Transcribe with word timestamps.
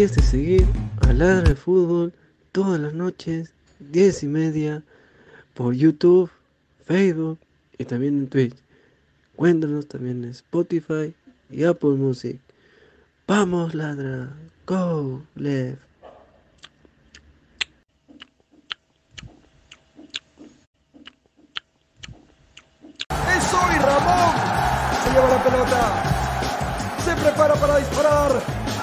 Olvides 0.00 0.16
de 0.16 0.22
seguir 0.22 0.66
a 1.06 1.12
Ladra 1.12 1.50
de 1.50 1.54
Fútbol 1.54 2.14
todas 2.52 2.80
las 2.80 2.94
noches, 2.94 3.52
10 3.80 4.22
y 4.22 4.26
media, 4.28 4.82
por 5.52 5.74
YouTube, 5.74 6.30
Facebook 6.86 7.38
y 7.76 7.84
también 7.84 8.16
en 8.16 8.28
Twitch. 8.28 8.56
Cuéntanos 9.36 9.88
también 9.88 10.24
en 10.24 10.30
Spotify 10.30 11.14
y 11.50 11.64
Apple 11.64 11.96
Music. 11.96 12.40
Vamos, 13.26 13.74
ladra. 13.74 14.34
Go, 14.66 15.22
left. 15.34 15.82
¡Es 23.10 23.52
Ramón! 23.82 24.34
Se 25.04 25.10
lleva 25.12 25.28
la 25.28 25.44
pelota. 25.44 26.02
Se 27.04 27.22
prepara 27.22 27.54
para 27.54 27.76
disparar. 27.76 28.59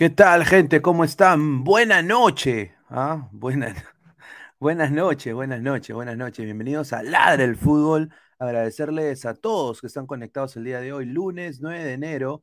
¿Qué 0.00 0.08
tal, 0.08 0.46
gente? 0.46 0.80
¿Cómo 0.80 1.04
están? 1.04 1.62
Buena 1.62 2.00
noche. 2.00 2.74
¿ah? 2.88 3.28
Buena- 3.32 3.74
buenas 4.58 4.90
noches, 4.90 5.34
buenas 5.34 5.60
noches, 5.60 5.94
buenas 5.94 6.16
noches. 6.16 6.42
Bienvenidos 6.42 6.94
a 6.94 7.02
Ladra 7.02 7.44
el 7.44 7.54
Fútbol. 7.54 8.10
Agradecerles 8.38 9.26
a 9.26 9.34
todos 9.34 9.82
que 9.82 9.88
están 9.88 10.06
conectados 10.06 10.56
el 10.56 10.64
día 10.64 10.80
de 10.80 10.94
hoy, 10.94 11.04
lunes 11.04 11.60
9 11.60 11.84
de 11.84 11.92
enero, 11.92 12.42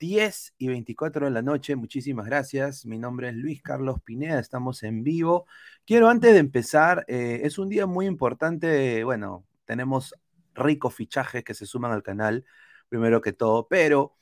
10 0.00 0.54
y 0.56 0.68
24 0.68 1.26
de 1.26 1.30
la 1.32 1.42
noche. 1.42 1.76
Muchísimas 1.76 2.24
gracias. 2.24 2.86
Mi 2.86 2.98
nombre 2.98 3.28
es 3.28 3.34
Luis 3.34 3.60
Carlos 3.60 4.00
Pineda. 4.02 4.40
Estamos 4.40 4.82
en 4.82 5.02
vivo. 5.04 5.44
Quiero, 5.84 6.08
antes 6.08 6.32
de 6.32 6.38
empezar, 6.38 7.04
eh, 7.06 7.42
es 7.44 7.58
un 7.58 7.68
día 7.68 7.84
muy 7.84 8.06
importante. 8.06 9.04
Bueno, 9.04 9.44
tenemos 9.66 10.14
ricos 10.54 10.94
fichajes 10.94 11.44
que 11.44 11.52
se 11.52 11.66
suman 11.66 11.92
al 11.92 12.02
canal, 12.02 12.46
primero 12.88 13.20
que 13.20 13.34
todo, 13.34 13.68
pero. 13.68 14.14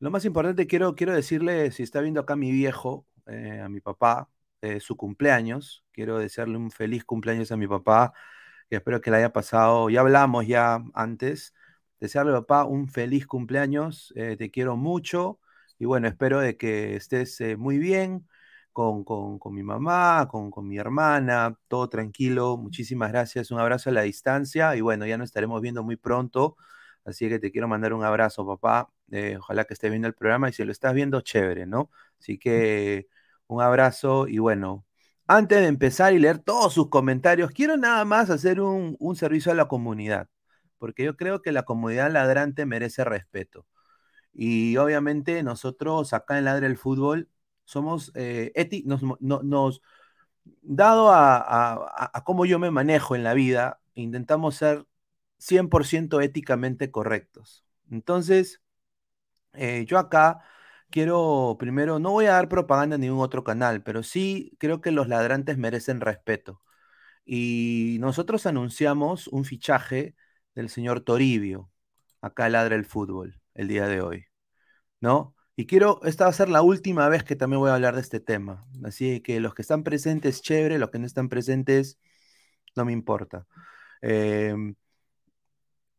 Lo 0.00 0.10
más 0.10 0.24
importante, 0.24 0.66
quiero, 0.66 0.94
quiero 0.94 1.12
decirle, 1.14 1.70
si 1.72 1.82
está 1.82 2.00
viendo 2.00 2.20
acá 2.20 2.34
mi 2.36 2.50
viejo, 2.52 3.06
eh, 3.26 3.60
a 3.62 3.68
mi 3.68 3.80
papá, 3.80 4.30
eh, 4.62 4.80
su 4.80 4.96
cumpleaños, 4.96 5.84
quiero 5.92 6.18
desearle 6.18 6.56
un 6.56 6.70
feliz 6.70 7.04
cumpleaños 7.04 7.52
a 7.52 7.56
mi 7.58 7.66
papá, 7.68 8.12
y 8.70 8.76
espero 8.76 9.00
que 9.02 9.10
le 9.10 9.18
haya 9.18 9.32
pasado, 9.32 9.90
ya 9.90 10.00
hablamos 10.00 10.46
ya 10.46 10.82
antes, 10.94 11.54
desearle 12.00 12.32
papá 12.32 12.64
un 12.64 12.88
feliz 12.88 13.26
cumpleaños, 13.26 14.12
eh, 14.16 14.36
te 14.38 14.50
quiero 14.50 14.76
mucho, 14.76 15.38
y 15.78 15.84
bueno, 15.86 16.08
espero 16.08 16.40
de 16.40 16.56
que 16.56 16.96
estés 16.96 17.38
muy 17.58 17.76
bien 17.78 18.26
con, 18.72 19.04
con- 19.04 19.38
con 19.38 19.54
mi 19.54 19.62
mamá, 19.62 20.28
con, 20.30 20.50
con 20.50 20.66
mi 20.68 20.78
hermana, 20.78 21.58
todo 21.68 21.88
tranquilo, 21.90 22.56
muchísimas 22.56 23.10
gracias, 23.12 23.50
un 23.50 23.58
abrazo 23.60 23.90
a 23.90 23.92
la 23.92 24.02
distancia, 24.02 24.76
y 24.76 24.80
bueno, 24.80 25.04
ya 25.06 25.18
nos 25.18 25.28
estaremos 25.28 25.60
viendo 25.60 25.82
muy 25.82 25.96
pronto. 25.96 26.56
Así 27.04 27.28
que 27.28 27.38
te 27.38 27.50
quiero 27.50 27.66
mandar 27.68 27.92
un 27.94 28.04
abrazo, 28.04 28.46
papá. 28.46 28.90
Eh, 29.10 29.36
ojalá 29.38 29.64
que 29.64 29.74
estés 29.74 29.90
viendo 29.90 30.08
el 30.08 30.14
programa 30.14 30.48
y 30.48 30.52
si 30.52 30.64
lo 30.64 30.72
estás 30.72 30.94
viendo, 30.94 31.20
chévere, 31.20 31.66
¿no? 31.66 31.90
Así 32.20 32.38
que 32.38 33.08
un 33.46 33.60
abrazo 33.62 34.28
y 34.28 34.38
bueno, 34.38 34.84
antes 35.26 35.60
de 35.60 35.66
empezar 35.66 36.12
y 36.14 36.18
leer 36.18 36.38
todos 36.38 36.72
sus 36.74 36.88
comentarios, 36.90 37.50
quiero 37.52 37.76
nada 37.76 38.04
más 38.04 38.30
hacer 38.30 38.60
un, 38.60 38.96
un 39.00 39.16
servicio 39.16 39.52
a 39.52 39.54
la 39.54 39.68
comunidad, 39.68 40.28
porque 40.78 41.04
yo 41.04 41.16
creo 41.16 41.42
que 41.42 41.52
la 41.52 41.64
comunidad 41.64 42.10
ladrante 42.12 42.66
merece 42.66 43.04
respeto. 43.04 43.66
Y 44.32 44.76
obviamente 44.78 45.42
nosotros 45.42 46.12
acá 46.12 46.38
en 46.38 46.44
Ladre 46.46 46.66
el 46.66 46.76
Fútbol 46.78 47.28
somos 47.64 48.12
eh, 48.14 48.52
eti- 48.56 48.84
nos, 48.84 49.02
no- 49.20 49.42
nos, 49.42 49.82
dado 50.62 51.10
a- 51.12 52.10
a 52.14 52.24
cómo 52.24 52.46
yo 52.46 52.58
me 52.58 52.70
manejo 52.70 53.16
en 53.16 53.24
la 53.24 53.34
vida, 53.34 53.80
intentamos 53.94 54.56
ser 54.56 54.86
100% 55.38 56.20
éticamente 56.20 56.90
correctos. 56.90 57.64
Entonces, 57.90 58.60
Eh, 59.54 59.84
yo 59.86 59.98
acá 59.98 60.40
quiero, 60.90 61.56
primero, 61.58 61.98
no 61.98 62.10
voy 62.12 62.26
a 62.26 62.32
dar 62.32 62.48
propaganda 62.48 62.96
a 62.96 62.98
ningún 62.98 63.20
otro 63.20 63.44
canal, 63.44 63.82
pero 63.82 64.02
sí 64.02 64.52
creo 64.58 64.80
que 64.80 64.90
los 64.92 65.08
ladrantes 65.08 65.58
merecen 65.58 66.00
respeto. 66.00 66.62
Y 67.24 67.98
nosotros 68.00 68.46
anunciamos 68.46 69.28
un 69.28 69.44
fichaje 69.44 70.16
del 70.54 70.70
señor 70.70 71.02
Toribio, 71.02 71.70
acá 72.22 72.48
ladra 72.48 72.76
el 72.76 72.84
fútbol, 72.86 73.40
el 73.54 73.68
día 73.68 73.88
de 73.88 74.02
hoy, 74.02 74.26
¿no? 75.00 75.36
Y 75.56 75.66
quiero, 75.66 76.00
esta 76.04 76.24
va 76.24 76.30
a 76.30 76.34
ser 76.34 76.48
la 76.48 76.62
última 76.62 77.08
vez 77.08 77.24
que 77.24 77.36
también 77.36 77.60
voy 77.60 77.70
a 77.70 77.74
hablar 77.74 77.94
de 77.96 78.00
este 78.02 78.20
tema. 78.20 78.66
Así 78.84 79.20
que 79.22 79.40
los 79.40 79.54
que 79.54 79.62
están 79.62 79.84
presentes, 79.84 80.42
chévere, 80.42 80.78
los 80.78 80.90
que 80.90 80.98
no 80.98 81.06
están 81.06 81.28
presentes, 81.28 81.98
no 82.76 82.84
me 82.84 82.92
importa. 82.92 83.46
Em, 84.02 84.74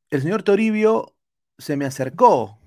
el 0.09 0.21
señor 0.21 0.43
Toribio 0.43 1.15
se 1.57 1.77
me 1.77 1.85
acercó 1.85 2.60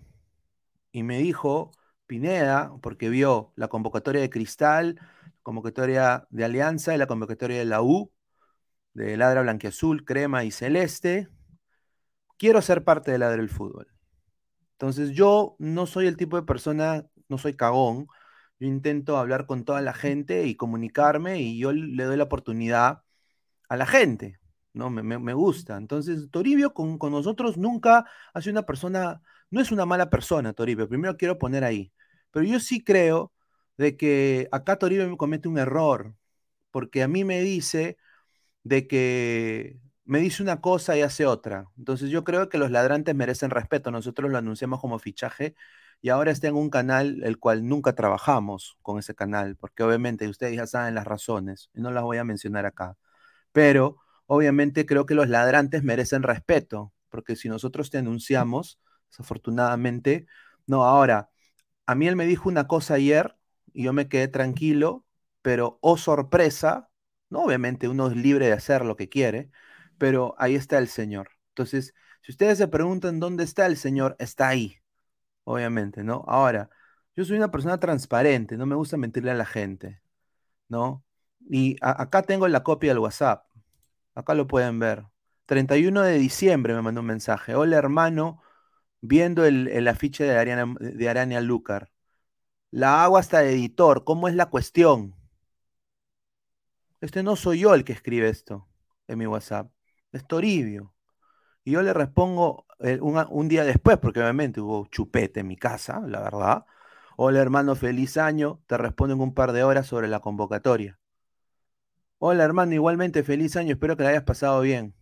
y 0.95 1.03
me 1.03 1.19
dijo, 1.19 1.73
Pineda, 2.07 2.73
porque 2.81 3.09
vio 3.09 3.53
la 3.57 3.67
convocatoria 3.67 4.21
de 4.23 4.31
Cristal, 4.31 5.01
convocatoria 5.43 6.29
de 6.31 6.45
Alianza 6.45 6.95
y 6.95 6.99
la 6.99 7.09
convocatoria 7.09 7.59
de 7.59 7.65
la 7.65 7.83
U, 7.83 8.13
de 8.95 9.17
Ladra 9.17 9.43
Blanquiazul, 9.43 10.05
Crema 10.05 10.45
y 10.45 10.53
Celeste, 10.53 11.29
quiero 12.39 12.63
ser 12.63 12.85
parte 12.85 13.11
de 13.11 13.19
Ladra 13.19 13.39
del 13.39 13.49
Fútbol. 13.49 13.89
Entonces 14.75 15.11
yo 15.11 15.57
no 15.59 15.87
soy 15.87 16.07
el 16.07 16.17
tipo 16.17 16.37
de 16.37 16.45
persona, 16.45 17.07
no 17.29 17.39
soy 17.39 17.55
cagón, 17.55 18.07
yo 18.61 18.69
intento 18.69 19.19
hablar 19.19 19.47
con 19.47 19.65
toda 19.65 19.81
la 19.83 19.95
gente 19.95 20.47
y 20.47 20.55
comunicarme 20.55 21.41
y 21.41 21.59
yo 21.59 21.73
le 21.73 22.05
doy 22.05 22.17
la 22.17 22.25
oportunidad 22.25 23.03
a 23.69 23.77
la 23.77 23.87
gente, 23.87 24.39
¿no? 24.73 24.91
Me, 24.91 25.35
gusta. 25.35 25.77
Entonces, 25.77 26.31
Toribio 26.31 26.73
con, 26.75 26.99
con, 26.99 27.13
nosotros 27.13 27.57
nunca 27.57 28.07
ha 28.33 28.41
sido 28.41 28.53
una 28.53 28.67
persona, 28.67 29.23
no 29.51 29.61
es 29.61 29.73
una 29.73 29.87
mala 29.87 30.11
persona, 30.11 30.53
Toribio, 30.53 30.89
primero 30.89 31.17
quiero 31.17 31.39
poner 31.39 31.65
ahí. 31.65 31.93
Pero 32.31 32.47
yo 32.47 32.61
sí 32.61 32.83
creo 32.83 33.33
de 33.77 33.97
que 33.97 34.49
acá 34.53 34.77
Toribio 34.77 35.17
comete 35.17 35.49
un 35.49 35.59
error, 35.59 36.15
porque 36.71 37.03
a 37.03 37.09
mí 37.09 37.25
me 37.25 37.41
dice 37.43 37.97
de 38.65 38.87
que 38.89 39.79
me 40.05 40.21
dice 40.21 40.43
una 40.43 40.61
cosa 40.61 40.97
y 40.97 41.03
hace 41.03 41.27
otra. 41.27 41.67
Entonces 41.79 42.11
yo 42.11 42.25
creo 42.25 42.49
que 42.49 42.59
los 42.59 42.71
ladrantes 42.71 43.15
merecen 43.15 43.51
respeto. 43.51 43.91
Nosotros 43.91 44.31
lo 44.31 44.39
anunciamos 44.39 44.81
como 44.81 44.99
fichaje 44.99 45.55
y 46.01 46.11
ahora 46.11 46.31
está 46.31 46.49
en 46.49 46.57
un 46.57 46.71
canal 46.71 47.23
el 47.25 47.39
cual 47.39 47.67
nunca 47.67 47.95
trabajamos 47.95 48.77
con 48.83 48.99
ese 48.99 49.15
canal, 49.15 49.57
porque 49.57 49.83
obviamente 49.83 50.29
ustedes 50.29 50.57
ya 50.57 50.67
saben 50.67 50.95
las 50.95 51.07
razones 51.07 51.71
y 51.75 51.81
no 51.81 51.91
las 51.91 52.05
voy 52.05 52.19
a 52.19 52.25
mencionar 52.25 52.67
acá. 52.67 52.97
Pero 53.53 53.99
obviamente 54.27 54.87
creo 54.87 55.07
que 55.07 55.15
los 55.15 55.29
ladrantes 55.29 55.83
merecen 55.85 56.23
respeto, 56.23 56.93
porque 57.11 57.37
si 57.37 57.49
nosotros 57.49 57.91
te 57.91 57.99
anunciamos, 57.99 58.81
desafortunadamente, 59.11 60.27
no, 60.67 60.85
ahora, 60.85 61.31
a 61.87 61.95
mí 61.95 62.09
él 62.09 62.17
me 62.17 62.27
dijo 62.27 62.49
una 62.49 62.67
cosa 62.69 62.95
ayer 62.95 63.37
y 63.73 63.85
yo 63.85 63.93
me 63.93 64.09
quedé 64.09 64.29
tranquilo, 64.29 65.05
pero 65.43 65.79
oh 65.83 65.97
sorpresa, 65.99 66.91
no, 67.31 67.43
obviamente 67.45 67.89
uno 67.89 68.09
es 68.09 68.17
libre 68.17 68.47
de 68.47 68.53
hacer 68.53 68.85
lo 68.85 68.97
que 68.97 69.09
quiere, 69.09 69.51
pero 69.99 70.35
ahí 70.39 70.55
está 70.55 70.79
el 70.79 70.89
Señor. 70.89 71.31
Entonces, 71.51 71.95
si 72.23 72.33
ustedes 72.33 72.59
se 72.59 72.69
preguntan 72.69 73.21
dónde 73.21 73.45
está 73.45 73.67
el 73.67 73.77
Señor, 73.77 74.17
está 74.19 74.49
ahí, 74.49 74.79
obviamente, 75.45 76.05
¿no? 76.05 76.25
Ahora, 76.29 76.71
yo 77.17 77.25
soy 77.25 77.37
una 77.37 77.51
persona 77.51 77.79
transparente, 77.81 78.57
no 78.57 78.67
me 78.67 78.75
gusta 78.77 78.97
mentirle 78.97 79.31
a 79.33 79.35
la 79.35 79.47
gente, 79.47 80.01
¿no? 80.69 81.05
Y 81.51 81.77
acá 81.83 82.23
tengo 82.23 82.49
la 82.49 82.63
copia 82.63 82.91
del 82.91 82.99
WhatsApp, 83.01 83.47
acá 84.15 84.35
lo 84.35 84.47
pueden 84.47 84.79
ver. 84.79 85.07
31 85.47 86.03
de 86.03 86.19
diciembre 86.19 86.75
me 86.75 86.83
mandó 86.83 87.03
un 87.03 87.09
mensaje. 87.09 87.55
Hola 87.55 87.77
hermano, 87.79 88.43
viendo 89.07 89.45
el, 89.45 89.87
afiche 89.89 90.25
de 90.25 90.39
Arania, 91.09 91.41
de 91.41 91.47
Lucar. 91.47 91.91
La 92.71 93.05
hago 93.05 93.19
hasta 93.19 93.41
de 93.41 93.53
editor, 93.53 94.05
¿cómo 94.05 94.29
es 94.29 94.35
la 94.35 94.47
cuestión? 94.47 95.15
Este 97.01 97.23
no 97.23 97.37
soy 97.37 97.61
yo 97.61 97.75
el 97.75 97.85
que 97.85 97.93
escribe 97.93 98.29
esto 98.29 98.67
en 99.07 99.19
mi 99.19 99.27
WhatsApp 99.27 99.71
es 100.13 100.27
Toribio. 100.27 100.95
Y 101.65 101.73
yo 101.73 101.83
le 101.83 101.93
respondo 101.93 102.67
eh, 102.81 102.99
un, 103.01 103.49
día 103.49 103.65
después, 103.65 103.99
porque 103.99 104.21
obviamente 104.21 104.61
hubo 104.61 104.87
chupete 104.87 105.41
en 105.41 105.49
mi 105.49 105.57
casa, 105.57 106.01
la 106.07 106.21
verdad. 106.21 106.67
Hola 107.17 107.41
hermano, 107.41 107.75
feliz 107.77 108.17
año. 108.19 108.63
Te 108.67 108.79
respondo 108.79 109.15
en 109.15 109.21
un 109.21 109.35
par 109.35 109.53
de 109.53 109.65
horas 109.65 109.87
sobre 109.87 110.09
la 110.09 110.21
convocatoria. 110.21 110.99
Hola 112.19 112.45
hermano, 112.45 112.73
igualmente 112.75 113.23
feliz 113.23 113.57
año. 113.57 113.73
Espero 113.75 113.97
que 113.97 114.03
la 114.05 114.11
hayas 114.11 114.25
pasado 114.25 114.61
bien. 114.63 114.95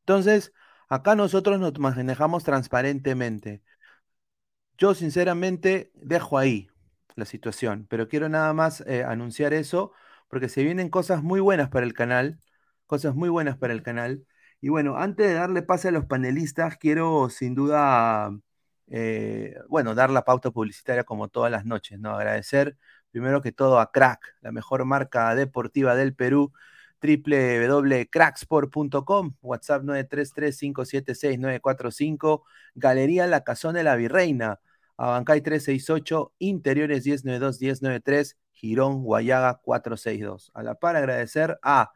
Entonces, 0.00 0.52
acá 0.90 1.14
nosotros 1.16 1.58
nos 1.60 1.78
manejamos 1.78 2.44
transparentemente. 2.44 3.62
Yo 4.78 4.94
sinceramente 4.94 5.90
dejo 5.94 6.38
ahí 6.38 6.68
la 7.14 7.24
situación, 7.26 7.86
pero 7.90 8.08
quiero 8.08 8.28
nada 8.28 8.52
más 8.54 8.82
eh, 8.86 9.04
anunciar 9.04 9.52
eso, 9.52 9.92
porque 10.28 10.48
se 10.48 10.62
vienen 10.64 10.88
cosas 10.88 11.22
muy 11.22 11.40
buenas 11.40 11.68
para 11.68 11.86
el 11.86 11.92
canal 11.94 12.38
cosas 12.86 13.14
muy 13.14 13.30
buenas 13.30 13.56
para 13.58 13.72
el 13.72 13.82
canal. 13.84 14.26
Y 14.60 14.68
bueno, 14.68 14.96
antes 14.98 15.28
de 15.28 15.34
darle 15.34 15.62
pase 15.62 15.88
a 15.88 15.92
los 15.92 16.06
panelistas, 16.06 16.76
quiero 16.76 17.30
sin 17.30 17.54
duda, 17.54 18.30
eh, 18.88 19.54
bueno, 19.68 19.94
dar 19.94 20.10
la 20.10 20.24
pauta 20.24 20.50
publicitaria 20.50 21.04
como 21.04 21.28
todas 21.28 21.52
las 21.52 21.64
noches, 21.64 22.00
¿no? 22.00 22.10
Agradecer 22.16 22.76
primero 23.12 23.42
que 23.42 23.52
todo 23.52 23.80
a 23.80 23.92
Crack, 23.92 24.36
la 24.40 24.52
mejor 24.52 24.84
marca 24.86 25.34
deportiva 25.36 25.94
del 25.96 26.14
Perú, 26.16 26.52
www.cracksport.com, 27.00 29.36
WhatsApp 29.40 29.82
933-576-945, 29.84 32.42
Galería 32.74 33.26
La 33.26 33.44
Cazón 33.44 33.74
de 33.74 33.84
la 33.84 33.96
Virreina, 33.96 34.60
Abancay 34.96 35.40
368, 35.40 36.34
Interiores 36.38 37.06
1092-1093, 37.06 38.36
Girón, 38.52 39.02
Guayaga 39.02 39.60
462. 39.62 40.50
A 40.54 40.62
la 40.62 40.74
par 40.74 40.96
agradecer 40.96 41.58
a 41.62 41.90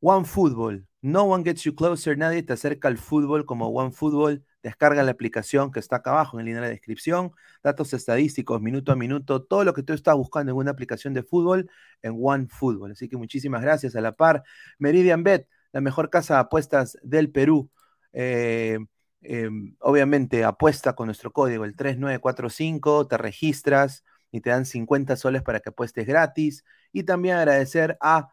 One 0.00 0.24
Football. 0.24 0.86
No 1.02 1.24
one 1.24 1.44
gets 1.44 1.64
you 1.64 1.74
closer. 1.74 2.16
Nadie 2.16 2.42
te 2.42 2.52
acerca 2.52 2.88
al 2.88 2.98
fútbol 2.98 3.46
como 3.46 3.68
One 3.68 3.92
Football. 3.92 4.44
Descarga 4.62 5.02
la 5.02 5.10
aplicación 5.12 5.70
que 5.72 5.80
está 5.80 5.96
acá 5.96 6.10
abajo 6.10 6.38
en 6.38 6.44
la 6.44 6.48
línea 6.50 6.62
de 6.62 6.70
descripción. 6.70 7.32
Datos 7.62 7.94
estadísticos, 7.94 8.60
minuto 8.60 8.92
a 8.92 8.96
minuto. 8.96 9.42
Todo 9.42 9.64
lo 9.64 9.72
que 9.72 9.82
tú 9.82 9.94
estás 9.94 10.14
buscando 10.16 10.52
en 10.52 10.58
una 10.58 10.70
aplicación 10.70 11.14
de 11.14 11.22
fútbol 11.22 11.70
en 12.02 12.18
One 12.20 12.46
Football. 12.48 12.92
Así 12.92 13.08
que 13.08 13.16
muchísimas 13.16 13.62
gracias 13.62 13.96
a 13.96 14.00
la 14.02 14.12
par. 14.12 14.42
Meridian 14.78 15.22
Bet, 15.22 15.48
la 15.72 15.80
mejor 15.80 16.10
casa 16.10 16.34
de 16.34 16.40
apuestas 16.40 16.98
del 17.02 17.30
Perú. 17.30 17.70
Eh, 18.12 18.78
em, 19.22 19.76
obviamente 19.80 20.44
apuesta 20.44 20.94
con 20.94 21.06
nuestro 21.06 21.32
código, 21.32 21.64
el 21.64 21.74
3945. 21.74 23.06
Te 23.06 23.16
registras 23.16 24.04
y 24.30 24.40
te 24.42 24.50
dan 24.50 24.66
50 24.66 25.16
soles 25.16 25.42
para 25.42 25.60
que 25.60 25.70
apuestes 25.70 26.06
gratis. 26.06 26.64
Y 26.92 27.04
también 27.04 27.36
agradecer 27.36 27.96
a 28.00 28.28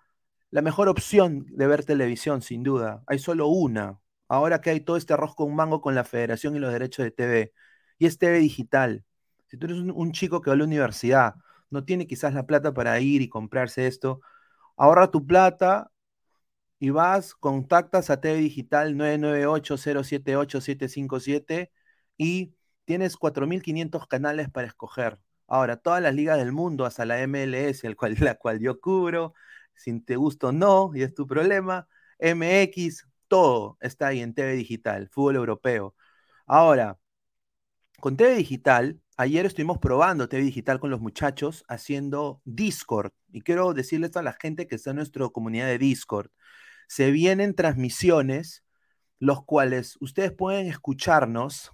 la 0.52 0.62
mejor 0.62 0.90
opción 0.90 1.46
de 1.50 1.68
ver 1.68 1.86
televisión, 1.86 2.42
sin 2.42 2.64
duda. 2.64 3.04
Hay 3.08 3.20
solo 3.20 3.48
una. 3.48 4.00
Ahora 4.28 4.62
que 4.62 4.72
hay 4.72 4.82
todo 4.82 4.98
este 4.98 5.14
arroz 5.14 5.36
con 5.36 5.56
mango 5.56 5.82
con 5.82 5.96
la 5.96 6.04
federación 6.04 6.56
y 6.56 6.60
los 6.60 6.74
derechos 6.74 7.04
de 7.06 7.12
TV. 7.12 7.54
Y 7.98 8.06
es 8.08 8.18
TV 8.18 8.40
digital. 8.40 9.06
Si 9.48 9.58
tú 9.58 9.68
eres 9.68 9.80
un, 9.80 10.12
chico 10.12 10.42
que 10.42 10.50
va 10.50 10.56
a 10.56 10.58
la 10.58 10.66
universidad, 10.66 11.36
no 11.70 11.86
tiene 11.86 12.08
quizás 12.08 12.34
la 12.34 12.46
plata 12.46 12.74
para 12.74 13.00
ir 13.00 13.22
y 13.22 13.30
comprarse 13.30 13.88
esto, 13.88 14.22
ahorra 14.78 15.12
tu 15.12 15.26
plata 15.26 15.92
y 16.80 16.90
vas, 16.92 17.34
contactas 17.36 18.10
a 18.10 18.22
TV 18.22 18.38
Digital 18.40 18.96
998-078-757 18.96 21.72
y 22.18 22.54
tienes 22.86 23.18
4.500 23.18 24.08
canales 24.08 24.50
para 24.50 24.68
escoger. 24.68 25.20
Ahora, 25.48 25.78
todas 25.78 26.02
las 26.02 26.14
ligas 26.14 26.38
del 26.38 26.52
mundo, 26.52 26.86
hasta 26.86 27.06
la 27.06 27.20
MLS, 27.22 27.86
el 27.88 27.96
cual, 27.96 28.16
la 28.20 28.36
cual 28.36 28.60
yo 28.60 28.80
cubro, 28.80 29.34
si 29.76 30.00
te 30.02 30.16
gusta 30.18 30.48
o 30.48 30.52
no, 30.52 30.92
y 30.94 31.04
es 31.04 31.14
tu 31.14 31.28
problema. 31.28 31.88
MX, 32.20 33.08
todo 33.28 33.78
está 33.82 34.08
ahí 34.08 34.22
en 34.22 34.34
TV 34.34 34.54
Digital, 34.54 35.10
fútbol 35.10 35.36
europeo. 35.38 35.96
Ahora, 36.46 37.00
con 38.00 38.18
TV 38.18 38.36
Digital, 38.36 39.02
ayer 39.18 39.46
estuvimos 39.46 39.80
probando 39.80 40.30
TV 40.30 40.44
Digital 40.44 40.80
con 40.80 40.90
los 40.92 41.02
muchachos 41.02 41.64
haciendo 41.68 42.42
Discord. 42.46 43.12
Y 43.32 43.42
quiero 43.42 43.74
decirles 43.74 44.16
a 44.18 44.22
la 44.24 44.34
gente 44.34 44.68
que 44.68 44.76
está 44.76 44.92
en 44.92 44.98
nuestra 44.98 45.28
comunidad 45.30 45.68
de 45.68 45.78
Discord. 45.80 46.30
Se 46.88 47.12
vienen 47.12 47.56
transmisiones, 47.56 48.64
los 49.20 49.44
cuales 49.46 49.98
ustedes 50.02 50.32
pueden 50.32 50.68
escucharnos, 50.68 51.72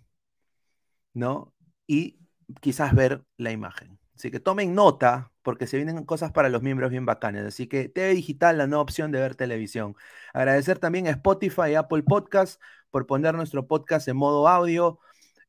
¿no? 1.13 1.53
Y 1.87 2.19
quizás 2.61 2.95
ver 2.95 3.23
la 3.37 3.51
imagen. 3.51 3.99
Así 4.15 4.31
que 4.31 4.39
tomen 4.39 4.75
nota, 4.75 5.31
porque 5.41 5.67
se 5.67 5.77
vienen 5.77 6.03
cosas 6.05 6.31
para 6.31 6.49
los 6.49 6.61
miembros 6.61 6.91
bien 6.91 7.05
bacanes. 7.05 7.45
Así 7.45 7.67
que 7.67 7.89
TV 7.89 8.13
Digital, 8.13 8.57
la 8.57 8.67
nueva 8.67 8.83
opción 8.83 9.11
de 9.11 9.19
ver 9.19 9.35
televisión. 9.35 9.95
Agradecer 10.33 10.79
también 10.79 11.07
a 11.07 11.11
Spotify 11.11 11.71
y 11.71 11.75
Apple 11.75 12.03
Podcast 12.03 12.61
por 12.91 13.07
poner 13.07 13.35
nuestro 13.35 13.67
podcast 13.67 14.07
en 14.07 14.17
modo 14.17 14.47
audio. 14.47 14.99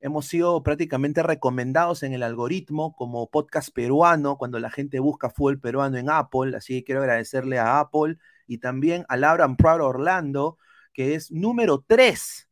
Hemos 0.01 0.27
sido 0.27 0.63
prácticamente 0.63 1.23
recomendados 1.23 2.03
en 2.03 2.13
el 2.13 2.23
algoritmo 2.23 2.95
como 2.97 3.31
podcast 3.31 3.71
peruano 3.73 4.37
cuando 4.37 4.59
la 4.59 4.71
gente 4.71 4.99
busca 4.99 5.31
fútbol 5.31 5.61
peruano 5.61 5.97
en 5.97 6.11
Apple. 6.11 6.57
Así 6.57 6.81
que 6.81 6.85
quiero 6.85 7.01
agradecerle 7.03 7.59
a 7.59 7.81
Apple 7.81 8.19
y 8.47 8.59
también 8.59 9.05
a 9.09 9.17
Laura 9.17 9.49
Proud 9.57 9.83
Orlando, 9.83 10.59
que 10.93 11.15
es 11.15 11.31
número 11.31 11.85
3 11.87 12.49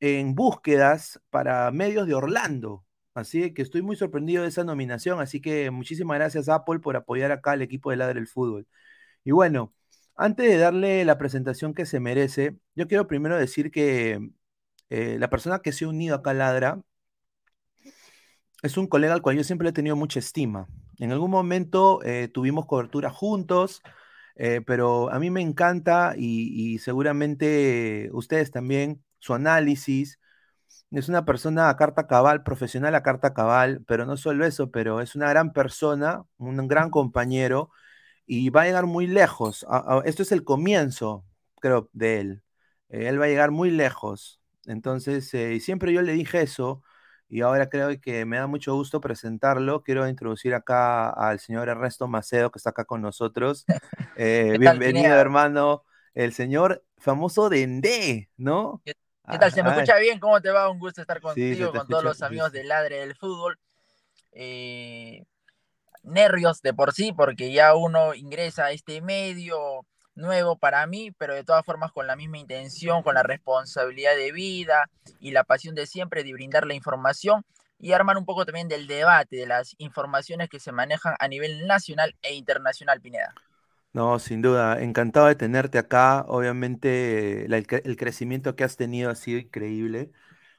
en 0.00 0.34
búsquedas 0.34 1.20
para 1.30 1.70
medios 1.70 2.06
de 2.06 2.14
Orlando. 2.14 2.84
Así 3.14 3.52
que 3.54 3.62
estoy 3.62 3.82
muy 3.82 3.96
sorprendido 3.96 4.42
de 4.42 4.48
esa 4.48 4.64
nominación. 4.64 5.20
Así 5.20 5.40
que 5.40 5.70
muchísimas 5.70 6.16
gracias, 6.18 6.48
Apple, 6.48 6.80
por 6.80 6.96
apoyar 6.96 7.32
acá 7.32 7.52
al 7.52 7.62
equipo 7.62 7.90
de 7.90 7.96
Ladre 7.96 8.14
del 8.20 8.28
Fútbol. 8.28 8.66
Y 9.24 9.32
bueno, 9.32 9.74
antes 10.16 10.48
de 10.50 10.58
darle 10.58 11.04
la 11.04 11.18
presentación 11.18 11.74
que 11.74 11.86
se 11.86 12.00
merece, 12.00 12.56
yo 12.74 12.88
quiero 12.88 13.06
primero 13.08 13.38
decir 13.38 13.70
que 13.70 14.30
eh, 14.90 15.18
la 15.18 15.30
persona 15.30 15.60
que 15.60 15.72
se 15.72 15.84
ha 15.86 15.88
unido 15.88 16.16
acá 16.16 16.30
a 16.32 16.34
Ladra 16.34 16.82
es 18.62 18.76
un 18.76 18.86
colega 18.86 19.14
al 19.14 19.22
cual 19.22 19.36
yo 19.36 19.44
siempre 19.44 19.68
he 19.68 19.72
tenido 19.72 19.96
mucha 19.96 20.18
estima. 20.20 20.68
En 20.98 21.12
algún 21.12 21.30
momento 21.30 22.00
eh, 22.04 22.28
tuvimos 22.28 22.66
cobertura 22.66 23.10
juntos, 23.10 23.82
eh, 24.36 24.60
pero 24.66 25.10
a 25.12 25.18
mí 25.18 25.30
me 25.30 25.40
encanta 25.42 26.14
y, 26.16 26.74
y 26.74 26.78
seguramente 26.78 28.08
ustedes 28.12 28.50
también, 28.50 29.02
su 29.18 29.34
análisis. 29.34 30.18
Es 30.90 31.08
una 31.08 31.24
persona 31.24 31.68
a 31.68 31.76
carta 31.76 32.06
cabal, 32.06 32.42
profesional 32.42 32.94
a 32.94 33.02
carta 33.02 33.34
cabal, 33.34 33.82
pero 33.86 34.06
no 34.06 34.16
solo 34.16 34.44
eso, 34.44 34.70
pero 34.70 35.00
es 35.00 35.14
una 35.14 35.28
gran 35.28 35.52
persona, 35.52 36.24
un 36.38 36.68
gran 36.68 36.90
compañero 36.90 37.70
y 38.26 38.50
va 38.50 38.62
a 38.62 38.64
llegar 38.66 38.86
muy 38.86 39.06
lejos. 39.06 39.66
esto 40.04 40.22
es 40.22 40.32
el 40.32 40.44
comienzo, 40.44 41.24
creo, 41.60 41.90
de 41.92 42.20
él. 42.20 42.42
Eh, 42.88 43.08
él 43.08 43.20
va 43.20 43.26
a 43.26 43.28
llegar 43.28 43.50
muy 43.50 43.70
lejos. 43.70 44.40
Entonces, 44.66 45.32
eh, 45.34 45.60
siempre 45.60 45.92
yo 45.92 46.02
le 46.02 46.12
dije 46.12 46.42
eso 46.42 46.82
y 47.28 47.40
ahora 47.40 47.68
creo 47.68 47.98
que 48.00 48.24
me 48.24 48.36
da 48.36 48.46
mucho 48.46 48.74
gusto 48.74 49.00
presentarlo. 49.00 49.82
Quiero 49.82 50.08
introducir 50.08 50.54
acá 50.54 51.10
al 51.10 51.40
señor 51.40 51.68
Ernesto 51.68 52.06
Macedo, 52.06 52.50
que 52.50 52.58
está 52.58 52.70
acá 52.70 52.84
con 52.84 53.02
nosotros. 53.02 53.64
Eh, 54.14 54.58
bienvenido, 54.60 55.14
hermano. 55.14 55.84
El 56.12 56.34
señor 56.34 56.84
famoso 56.98 57.48
Dendé, 57.48 58.28
¿no? 58.36 58.82
¿Qué, 58.84 58.92
tal? 59.38 59.52
¿Se 59.52 59.62
me 59.62 59.70
escucha 59.70 59.96
bien? 59.98 60.18
¿Cómo 60.18 60.40
te 60.40 60.50
va? 60.50 60.68
Un 60.68 60.78
gusto 60.78 61.00
estar 61.00 61.20
contigo, 61.20 61.72
con 61.72 61.86
todos 61.86 62.04
los 62.04 62.22
amigos 62.22 62.52
del 62.52 62.68
Ladre 62.68 63.00
del 63.00 63.14
Fútbol. 63.14 63.58
Eh, 64.32 65.24
nervios 66.02 66.62
de 66.62 66.74
por 66.74 66.92
sí, 66.92 67.12
porque 67.12 67.52
ya 67.52 67.74
uno 67.74 68.14
ingresa 68.14 68.66
a 68.66 68.70
este 68.72 69.00
medio 69.00 69.86
nuevo 70.14 70.56
para 70.56 70.86
mí, 70.86 71.10
pero 71.12 71.34
de 71.34 71.44
todas 71.44 71.64
formas 71.64 71.92
con 71.92 72.06
la 72.06 72.16
misma 72.16 72.38
intención, 72.38 73.02
con 73.02 73.14
la 73.14 73.22
responsabilidad 73.22 74.14
de 74.16 74.32
vida 74.32 74.90
y 75.20 75.30
la 75.30 75.44
pasión 75.44 75.74
de 75.74 75.86
siempre 75.86 76.24
de 76.24 76.32
brindar 76.32 76.66
la 76.66 76.74
información 76.74 77.44
y 77.78 77.92
armar 77.92 78.16
un 78.16 78.24
poco 78.24 78.44
también 78.44 78.68
del 78.68 78.86
debate, 78.86 79.36
de 79.36 79.46
las 79.46 79.74
informaciones 79.78 80.48
que 80.48 80.60
se 80.60 80.72
manejan 80.72 81.14
a 81.18 81.28
nivel 81.28 81.66
nacional 81.66 82.14
e 82.22 82.34
internacional, 82.34 83.00
Pineda. 83.00 83.34
No, 83.94 84.18
sin 84.18 84.40
duda, 84.40 84.80
encantado 84.82 85.26
de 85.26 85.34
tenerte 85.34 85.76
acá. 85.76 86.24
Obviamente 86.28 87.44
el 87.44 87.96
crecimiento 87.96 88.56
que 88.56 88.64
has 88.64 88.76
tenido 88.76 89.10
ha 89.10 89.14
sido 89.14 89.38
increíble. 89.38 90.12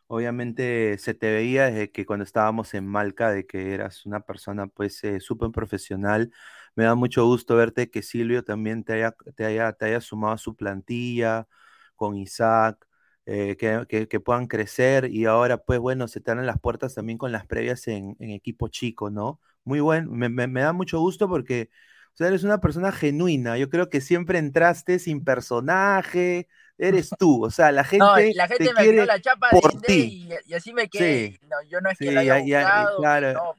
Obviamente 0.08 0.98
se 1.00 1.14
te 1.16 1.32
veía 1.32 1.66
desde 1.68 1.92
que 1.92 2.06
cuando 2.06 2.26
estábamos 2.26 2.74
en 2.76 2.88
Malca, 2.88 3.32
de 3.32 3.48
que 3.48 3.74
eras 3.74 4.06
una 4.06 4.22
persona 4.22 4.68
pues 4.68 5.04
eh, 5.04 5.20
súper 5.20 5.52
profesional. 5.52 6.32
Me 6.76 6.86
da 6.86 6.96
mucho 6.96 7.26
gusto 7.26 7.56
verte 7.56 7.90
que 7.92 8.04
Silvio 8.04 8.44
también 8.44 8.84
te 8.84 8.94
haya, 8.94 9.16
te 9.36 9.46
haya, 9.46 9.74
te 9.74 9.86
haya 9.86 10.02
sumado 10.02 10.34
a 10.36 10.38
su 10.40 10.56
plantilla 10.56 11.48
con 11.96 12.18
Isaac, 12.18 12.88
eh, 13.26 13.58
que, 13.58 14.20
puedan 14.20 14.48
crecer 14.48 15.06
y 15.12 15.26
ahora 15.26 15.58
pues 15.58 15.80
bueno, 15.80 16.08
se 16.08 16.22
te 16.22 16.36
dan 16.36 16.46
las 16.46 16.60
puertas 16.60 16.96
también 16.96 17.18
con 17.18 17.32
las 17.32 17.46
previas 17.48 17.88
en, 17.88 18.16
equipo 18.20 18.68
chico, 18.70 19.10
¿no? 19.12 19.40
Muy 19.64 19.80
bueno, 19.80 20.12
me 20.12 20.62
da 20.62 20.74
mucho 20.74 21.00
gusto 21.00 21.30
porque 21.30 21.70
o 22.14 22.16
sea, 22.16 22.28
eres 22.28 22.44
una 22.44 22.60
persona 22.60 22.92
genuina. 22.92 23.58
Yo 23.58 23.70
creo 23.70 23.90
que 23.90 24.00
siempre 24.00 24.38
entraste 24.38 25.00
sin 25.00 25.24
personaje, 25.24 26.48
eres 26.78 27.10
tú, 27.20 27.44
o 27.44 27.50
sea, 27.50 27.72
la 27.72 27.84
gente, 27.84 28.06
no, 28.06 28.16
la 28.36 28.48
gente 28.48 28.72
me 28.74 28.84
quiere 28.84 29.06
la 29.06 29.20
chapa 29.20 29.50
por 29.50 29.82
ti. 29.82 30.30
Y, 30.46 30.54
así 30.54 30.74
me 30.74 30.90
quedé. 30.90 31.40
No, 31.44 31.58
yo 31.68 31.82
no 31.82 31.90
es 31.90 31.98
que 31.98 32.12
lo 32.12 32.20
haya 32.20 32.40
buscado, 32.40 32.98
claro. 32.98 33.34
no, 33.34 33.56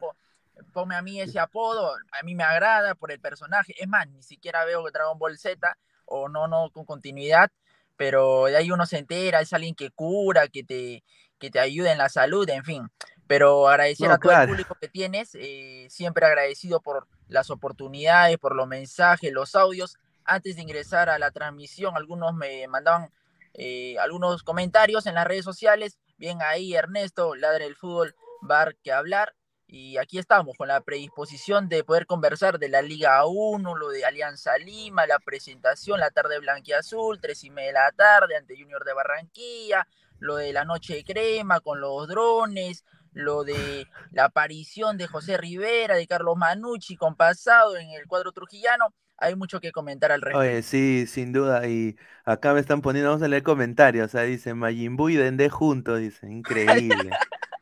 ponme 0.73 0.95
a 0.95 1.03
mí 1.03 1.21
ese 1.21 1.41
apodo, 1.41 1.95
a 2.13 2.23
mí 2.23 2.35
me 2.35 2.45
agrada 2.45 2.95
por 2.95 3.11
el 3.11 3.21
personaje. 3.21 3.75
Es 3.81 3.89
más, 3.89 4.09
ni 4.09 4.23
siquiera 4.23 4.65
veo 4.65 4.89
Dragon 4.91 5.19
Ball 5.19 5.37
Z 5.37 5.77
o 6.05 6.29
no, 6.29 6.47
no 6.47 6.71
con 6.71 6.85
continuidad, 6.85 7.51
pero 7.97 8.47
de 8.47 8.57
ahí 8.57 8.71
uno 8.71 8.87
se 8.87 8.99
entera, 8.99 9.41
es 9.41 9.53
alguien 9.53 9.75
que 9.75 9.91
cura, 9.91 10.47
que 10.47 10.63
te, 10.63 11.03
que 11.39 11.51
te 11.51 11.59
ayuda 11.59 11.91
en 11.91 11.99
la 11.99 12.09
salud, 12.09 12.49
en 12.49 12.65
fin. 12.65 12.89
Pero 13.27 13.69
agradecer 13.69 14.11
a 14.11 14.19
todo 14.19 14.33
el 14.33 14.49
público 14.49 14.77
que 14.79 14.89
tienes, 14.89 15.35
eh, 15.35 15.87
siempre 15.89 16.27
agradecido 16.27 16.81
por 16.81 17.07
las 17.29 17.51
oportunidades, 17.51 18.37
por 18.39 18.55
los 18.55 18.69
mensajes, 18.69 19.33
los 19.33 19.55
audios 19.55 19.97
antes 20.25 20.57
de 20.57 20.63
ingresar 20.63 21.09
a 21.09 21.19
la 21.19 21.31
transmisión, 21.31 21.97
algunos 21.97 22.35
me 22.35 22.67
mandaban 22.69 23.11
eh, 23.55 23.97
algunos 23.99 24.43
comentarios 24.43 25.07
en 25.07 25.15
las 25.15 25.27
redes 25.27 25.45
sociales. 25.45 25.99
Bien 26.17 26.39
ahí, 26.43 26.75
Ernesto, 26.75 27.35
Ladre 27.35 27.65
del 27.65 27.77
Fútbol, 27.77 28.17
bar 28.41 28.77
que 28.83 28.93
hablar. 28.93 29.35
Y 29.67 29.97
aquí 29.97 30.19
estamos 30.19 30.57
con 30.57 30.69
la 30.69 30.81
predisposición 30.83 31.69
de 31.69 31.85
poder 31.85 32.07
conversar 32.07 32.59
de 32.59 32.69
la 32.69 32.83
Liga 32.83 33.25
1, 33.27 33.77
lo 33.77 33.89
de 33.89 34.05
Alianza 34.05 34.57
Lima, 34.59 35.07
la 35.07 35.19
presentación, 35.19 36.01
la 36.01 36.11
tarde 36.11 36.39
blanquiazul, 36.39 37.21
tres 37.21 37.45
y 37.45 37.51
media 37.51 37.69
de 37.69 37.73
la 37.73 37.93
tarde 37.93 38.37
ante 38.37 38.57
Junior 38.57 38.85
de 38.85 38.93
Barranquilla, 38.93 39.89
lo 40.19 40.37
de 40.37 40.53
la 40.53 40.65
noche 40.65 40.95
de 40.95 41.05
crema 41.05 41.61
con 41.61 41.81
los 41.81 42.07
drones, 42.07 42.85
lo 43.15 43.45
de 43.45 43.89
la 44.13 44.27
aparición 44.27 44.99
de 44.99 45.07
José 45.07 45.37
Rivera, 45.39 45.97
de 45.97 46.07
Carlos 46.07 46.37
Manucci 46.37 46.97
con 46.97 47.17
pasado 47.17 47.77
en 47.77 47.91
el 47.91 48.07
cuadro 48.07 48.33
trujillano 48.33 48.93
hay 49.17 49.37
mucho 49.37 49.61
que 49.61 49.73
comentar 49.73 50.13
al 50.13 50.21
respecto. 50.21 50.41
Oye, 50.41 50.63
sí, 50.63 51.07
sin 51.07 51.33
duda. 51.33 51.67
Y 51.67 51.97
acá 52.25 52.53
me 52.53 52.61
están 52.61 52.83
poniendo, 52.83 53.11
vamos 53.11 53.23
a 53.23 53.29
leer 53.29 53.43
comentarios. 53.43 54.07
O 54.07 54.09
sea, 54.09 54.23
dice 54.23 54.55
Majimbu 54.55 55.09
y 55.09 55.17
Dende 55.17 55.49
juntos, 55.49 56.01
dice. 56.01 56.31
Increíble. 56.31 57.11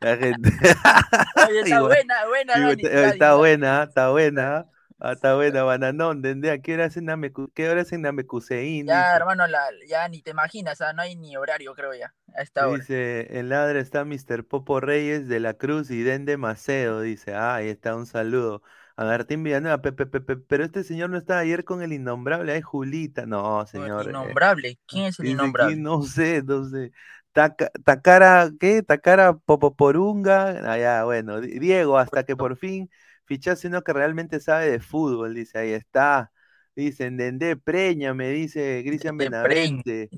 La 0.01 0.17
gente. 0.17 0.49
Oye, 1.47 1.59
está 1.63 1.81
buena, 1.81 2.25
buena, 2.27 2.71
Está 2.71 3.35
buena, 3.35 3.83
está 3.83 4.09
buena. 4.09 4.65
Ah, 5.05 5.11
está 5.11 5.35
buena, 5.35 5.63
bananón, 5.63 6.21
Dende, 6.21 6.49
¿a 6.49 6.61
qué 6.61 6.75
hora 6.75 6.85
es 6.85 6.95
en 6.95 7.07
¿Qué 7.53 7.69
hora 7.69 7.81
es 7.81 7.91
en 7.91 8.03
Namekusein? 8.03 8.87
Ya, 8.87 9.13
hermano, 9.13 9.45
la, 9.47 9.59
ya 9.85 10.07
ni 10.07 10.21
te 10.21 10.31
imaginas, 10.31 10.79
no 10.95 11.01
hay 11.01 11.17
ni 11.17 11.35
horario, 11.35 11.75
creo 11.75 11.93
ya, 11.93 12.13
a 12.33 12.41
esta 12.41 12.65
hora. 12.65 12.77
Dice, 12.77 13.37
en 13.37 13.49
ladra 13.49 13.81
está 13.81 14.05
Mr. 14.05 14.45
Popo 14.45 14.79
Reyes 14.79 15.27
de 15.27 15.41
la 15.41 15.55
Cruz 15.55 15.91
y 15.91 16.03
Dende 16.03 16.37
Macedo, 16.37 17.01
dice, 17.01 17.33
ah, 17.35 17.55
ahí 17.55 17.67
está, 17.67 17.97
un 17.97 18.05
saludo 18.05 18.61
a 18.95 19.03
Martín 19.03 19.43
Villanueva, 19.43 19.81
pero 19.81 20.63
este 20.63 20.85
señor 20.85 21.09
no 21.09 21.17
estaba 21.17 21.41
ayer 21.41 21.65
con 21.65 21.81
el 21.81 21.91
innombrable, 21.91 22.55
es 22.55 22.63
Julita. 22.63 23.25
No, 23.25 23.65
señor. 23.65 24.07
Eh, 24.07 24.11
innombrable, 24.11 24.79
¿quién 24.85 25.07
es 25.07 25.19
el 25.19 25.27
innombrable? 25.27 25.75
no 25.75 26.03
sé, 26.03 26.43
no 26.43 26.63
sé. 26.63 26.93
Takara, 27.33 28.51
¿qué? 28.57 28.83
Takara 28.83 29.33
Popoporunga. 29.33 30.71
Ah, 30.71 30.77
ya, 30.77 31.03
bueno, 31.03 31.41
Diego, 31.41 31.97
hasta 31.97 32.23
que 32.23 32.37
por 32.37 32.55
fin 32.55 32.89
fichase 33.25 33.67
uno 33.67 33.83
que 33.83 33.93
realmente 33.93 34.39
sabe 34.39 34.71
de 34.71 34.79
fútbol, 34.79 35.33
dice, 35.33 35.59
ahí 35.59 35.71
está. 35.71 36.31
Dicen, 36.75 37.17
Dende 37.17 37.55
Preña, 37.55 38.15
me 38.15 38.31
dice 38.31 38.81
Cristian 38.83 39.15
Benavente. 39.15 40.09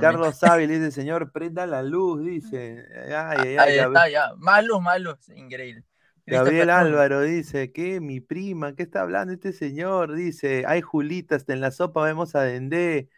Carlos 0.00 0.38
Sábil 0.38 0.68
dice, 0.68 0.90
señor, 0.90 1.30
prenda 1.30 1.66
la 1.66 1.82
luz, 1.84 2.24
dice. 2.24 2.84
Ay, 3.06 3.38
ay, 3.38 3.56
ahí 3.56 3.78
está, 3.78 4.08
ya. 4.08 4.34
Más 4.36 4.64
luz, 4.64 4.82
más 4.82 5.00
luz, 5.00 5.28
increíble. 5.28 5.84
Gabriel 6.26 6.70
Álvaro 6.70 7.20
dice, 7.20 7.70
¿qué? 7.70 8.00
Mi 8.00 8.20
prima, 8.20 8.74
¿qué 8.74 8.82
está 8.82 9.02
hablando 9.02 9.32
este 9.32 9.52
señor? 9.52 10.14
Dice, 10.14 10.64
hay 10.66 10.80
Julita, 10.80 11.36
hasta 11.36 11.52
en 11.52 11.60
la 11.60 11.70
sopa 11.70 12.02
vemos 12.02 12.34
a 12.34 12.42
Dendé. 12.42 13.08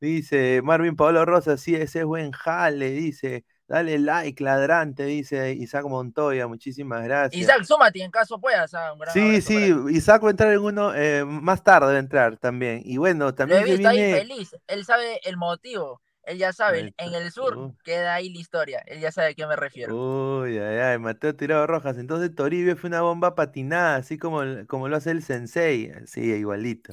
Dice, 0.00 0.60
Marvin 0.62 0.96
Pablo 0.96 1.24
Rosa, 1.24 1.56
sí, 1.56 1.76
ese 1.76 2.00
es 2.00 2.04
buen 2.04 2.32
jale, 2.32 2.90
dice. 2.90 3.44
Dale 3.68 3.98
like, 3.98 4.42
ladrante, 4.42 5.04
dice 5.04 5.52
Isaac 5.52 5.84
Montoya, 5.84 6.46
muchísimas 6.46 7.04
gracias. 7.04 7.42
Isaac, 7.42 7.64
súmate 7.64 8.02
en 8.02 8.10
caso 8.10 8.40
puedas. 8.40 8.72
sí, 9.12 9.42
sí, 9.42 9.74
Isaac 9.90 10.24
va 10.24 10.28
a 10.28 10.30
entrar 10.30 10.52
en 10.54 10.60
uno, 10.60 10.94
eh, 10.94 11.22
más 11.26 11.62
tarde 11.62 11.88
va 11.88 11.92
a 11.92 11.98
entrar 11.98 12.38
también. 12.38 12.80
Y 12.84 12.96
bueno, 12.96 13.34
también. 13.34 13.60
Lo 13.60 13.66
he 13.66 13.72
visto 13.72 13.88
ahí 13.88 14.12
feliz, 14.12 14.56
él 14.66 14.84
sabe 14.86 15.20
el 15.22 15.36
motivo. 15.36 16.00
Él 16.28 16.36
ya 16.36 16.52
sabe, 16.52 16.92
en 16.98 17.14
el 17.14 17.32
sur 17.32 17.74
queda 17.82 18.14
ahí 18.14 18.30
la 18.30 18.38
historia. 18.38 18.82
Él 18.86 19.00
ya 19.00 19.10
sabe 19.10 19.28
a 19.28 19.34
qué 19.34 19.46
me 19.46 19.56
refiero. 19.56 19.94
Uy, 19.96 20.58
ay, 20.58 20.78
ay, 20.78 20.98
Mateo 20.98 21.34
Tirado 21.34 21.66
Rojas. 21.66 21.96
Entonces 21.96 22.34
Toribio 22.34 22.76
fue 22.76 22.88
una 22.88 23.00
bomba 23.00 23.34
patinada, 23.34 23.96
así 23.96 24.18
como, 24.18 24.42
como 24.66 24.88
lo 24.88 24.96
hace 24.96 25.10
el 25.10 25.22
Sensei. 25.22 25.90
Sí, 26.06 26.20
igualito. 26.20 26.92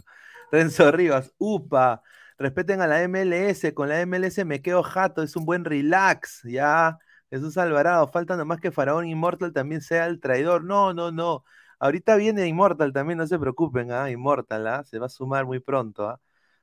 Renzo 0.53 0.89
Rivas, 0.89 1.33
upa. 1.37 2.01
Respeten 2.37 2.81
a 2.81 2.87
la 2.87 3.07
MLS. 3.07 3.73
Con 3.73 3.89
la 3.89 4.05
MLS 4.05 4.43
me 4.45 4.61
quedo 4.61 4.83
jato. 4.83 5.23
Es 5.23 5.35
un 5.35 5.45
buen 5.45 5.65
relax. 5.65 6.41
Ya. 6.43 6.97
Jesús 7.29 7.57
Alvarado. 7.57 8.07
Falta 8.07 8.37
nomás 8.37 8.59
que 8.59 8.71
Faraón 8.71 9.07
Immortal 9.07 9.53
también 9.53 9.81
sea 9.81 10.05
el 10.07 10.19
traidor. 10.19 10.63
No, 10.63 10.93
no, 10.93 11.11
no. 11.11 11.43
Ahorita 11.79 12.15
viene 12.15 12.47
Immortal 12.47 12.93
también, 12.93 13.17
no 13.17 13.27
se 13.27 13.37
preocupen, 13.39 13.91
¿ah? 13.91 14.09
Immortal, 14.09 14.67
¿ah? 14.67 14.83
Se 14.85 14.99
va 14.99 15.07
a 15.07 15.09
sumar 15.09 15.45
muy 15.45 15.59
pronto, 15.59 16.07
¿ah? 16.09 16.21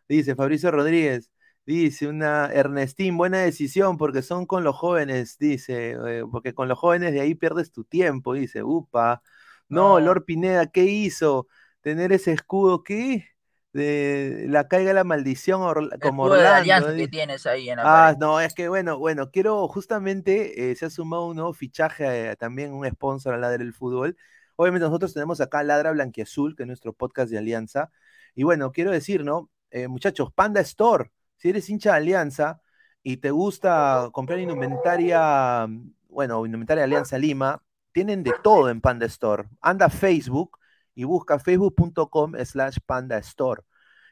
Dice 0.09 0.35
Fabricio 0.35 0.71
Rodríguez. 0.71 1.31
Dice 1.65 2.09
una 2.09 2.47
Ernestín, 2.53 3.17
buena 3.17 3.39
decisión 3.39 3.97
porque 3.97 4.23
son 4.23 4.47
con 4.47 4.65
los 4.65 4.75
jóvenes, 4.77 5.39
dice, 5.39 5.93
eh, 5.93 6.25
porque 6.31 6.55
con 6.55 6.69
los 6.69 6.77
jóvenes 6.79 7.13
de 7.13 7.21
ahí 7.21 7.35
pierdes 7.37 7.71
tu 7.71 7.85
tiempo, 7.85 8.35
dice, 8.35 8.65
upa. 8.65 9.23
No, 9.69 10.01
Lord 10.01 10.25
Pineda, 10.25 10.67
¿qué 10.67 10.85
hizo? 10.85 11.47
Tener 11.81 12.13
ese 12.13 12.33
escudo, 12.33 12.83
¿qué? 12.83 13.29
De 13.73 14.47
la 14.49 14.69
caiga 14.69 14.93
la 14.93 15.05
maldición 15.05 15.91
como 16.01 16.25
Orlando. 16.25 16.89
De 16.89 16.97
que 16.97 17.09
tienes 17.09 17.47
ahí 17.47 17.71
en 17.71 17.79
la 17.79 18.09
Ah, 18.09 18.17
no, 18.19 18.41
es 18.41 18.55
que 18.55 18.69
bueno, 18.69 18.99
bueno, 18.99 19.31
quiero 19.31 19.67
justamente, 19.69 20.71
eh, 20.71 20.77
se 20.77 20.87
ha 20.87 20.91
sumado 20.91 21.27
un 21.27 21.37
nuevo 21.37 21.53
fichaje, 21.55 22.31
eh, 22.31 22.37
también 22.37 22.73
un 22.73 22.87
sponsor 22.89 23.35
a 23.35 23.39
Ladra 23.39 23.59
del 23.59 23.73
Fútbol. 23.73 24.17
Obviamente 24.57 24.85
nosotros 24.85 25.15
tenemos 25.15 25.41
acá 25.41 25.63
Ladra 25.63 25.93
Blanquiazul, 25.93 26.55
que 26.55 26.65
es 26.65 26.67
nuestro 26.67 26.93
podcast 26.93 27.31
de 27.31 27.39
Alianza. 27.39 27.91
Y 28.35 28.43
bueno, 28.43 28.73
quiero 28.73 28.91
decir, 28.91 29.25
¿no? 29.25 29.51
Eh, 29.71 29.89
muchachos, 29.89 30.31
Panda 30.33 30.61
Store, 30.61 31.11
si 31.37 31.49
eres 31.49 31.69
hincha 31.71 31.93
de 31.93 31.97
Alianza 31.97 32.61
y 33.03 33.17
te 33.17 33.31
gusta 33.31 34.11
comprar 34.13 34.39
indumentaria, 34.39 35.67
bueno, 36.09 36.45
indumentaria 36.45 36.83
de 36.83 36.85
Alianza 36.85 37.17
Lima, 37.17 37.63
tienen 37.93 38.23
de 38.23 38.35
todo 38.43 38.69
en 38.69 38.83
Panda 38.83 39.07
Store. 39.07 39.45
Anda 39.63 39.87
a 39.87 39.91
Facebook 39.91 40.59
y 40.95 41.05
busca 41.05 41.39
facebook.com 41.39 42.35
slash 42.45 42.79
Panda 42.87 43.19
Store. 43.19 43.63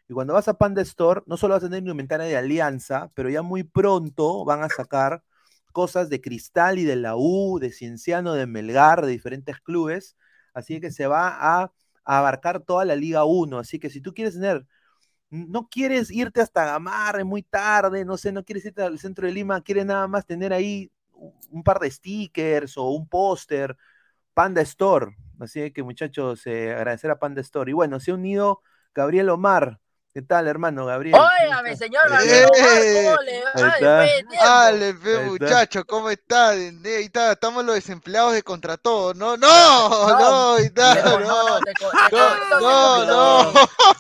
Y 0.09 0.12
cuando 0.12 0.35
vas 0.35 0.49
a 0.49 0.55
Panda 0.55 0.83
Store, 0.83 1.23
no 1.27 1.37
solo 1.37 1.55
vas 1.55 1.62
a 1.62 1.66
tener 1.66 1.81
indumentaria 1.81 2.27
de 2.27 2.37
Alianza, 2.37 3.11
pero 3.14 3.31
ya 3.31 3.43
muy 3.43 3.62
pronto 3.62 4.45
van 4.45 4.62
a 4.62 4.69
sacar 4.69 5.23
cosas 5.73 6.09
de 6.09 6.21
Cristal 6.21 6.79
y 6.79 6.85
de 6.85 6.97
la 6.97 7.16
U, 7.16 7.59
de 7.61 7.73
Cienciano, 7.73 8.35
de 8.35 8.47
Melgar, 8.47 9.03
de 9.03 9.12
diferentes 9.12 9.61
clubes. 9.61 10.16
Así 10.55 10.81
que 10.81 10.90
se 10.90 11.07
va 11.07 11.29
a, 11.62 11.73
abarcar 12.05 12.61
toda 12.61 12.85
la 12.85 12.97
Liga 12.97 13.25
1. 13.25 13.59
Así 13.59 13.79
que 13.79 13.90
si 13.90 14.01
tú 14.01 14.12
quieres 14.14 14.35
tener, 14.35 14.66
no 15.31 15.69
quieres 15.69 16.11
irte 16.11 16.40
hasta 16.40 16.64
Gamarre 16.64 17.25
muy 17.25 17.43
tarde, 17.43 18.05
no 18.05 18.16
sé, 18.16 18.33
no 18.33 18.45
quieres 18.45 18.64
irte 18.64 18.83
al 18.83 18.99
centro 18.99 19.27
de 19.27 19.33
Lima, 19.33 19.61
quieres 19.62 19.87
nada 19.87 20.09
más 20.09 20.27
tener 20.27 20.53
ahí 20.53 20.90
un 21.51 21.62
par 21.62 21.79
de 21.79 21.90
stickers 21.90 22.77
o 22.77 22.90
un 22.90 23.09
póster, 23.09 23.77
Panda 24.35 24.62
Store. 24.62 25.14
Así 25.40 25.72
que 25.72 25.83
muchachos, 25.83 26.46
eh, 26.46 26.72
agradecer 26.72 27.11
a 27.11 27.18
Panda 27.18 27.40
Store. 27.40 27.70
Y 27.70 27.74
bueno, 27.74 27.98
se 27.98 28.11
ha 28.11 28.14
unido 28.14 28.62
Gabriel 28.94 29.31
Omar, 29.31 29.81
¿Qué 30.12 30.22
tal, 30.22 30.48
hermano 30.48 30.87
Gabriel? 30.87 31.14
Óigame, 31.14 31.76
señor 31.76 32.11
Gabriel, 32.11 32.48
¿cómo 32.48 33.22
le 33.22 33.44
va? 33.44 34.12
Dale, 34.42 34.94
fe, 34.94 35.20
muchacho, 35.20 35.85
¿cómo 35.85 36.11
está? 36.11 36.48
Ahí 36.48 36.81
está, 36.85 37.31
estamos 37.31 37.64
los 37.64 37.76
desempleados 37.76 38.33
de 38.33 38.42
contra 38.42 38.76
todo, 38.76 39.14
¿no? 39.14 39.37
¡No! 39.37 39.88
¡No! 39.88 40.59
¡No! 40.59 40.59
¡No! 40.59 41.61
¡No! 42.61 43.05
¡No! 43.07 43.53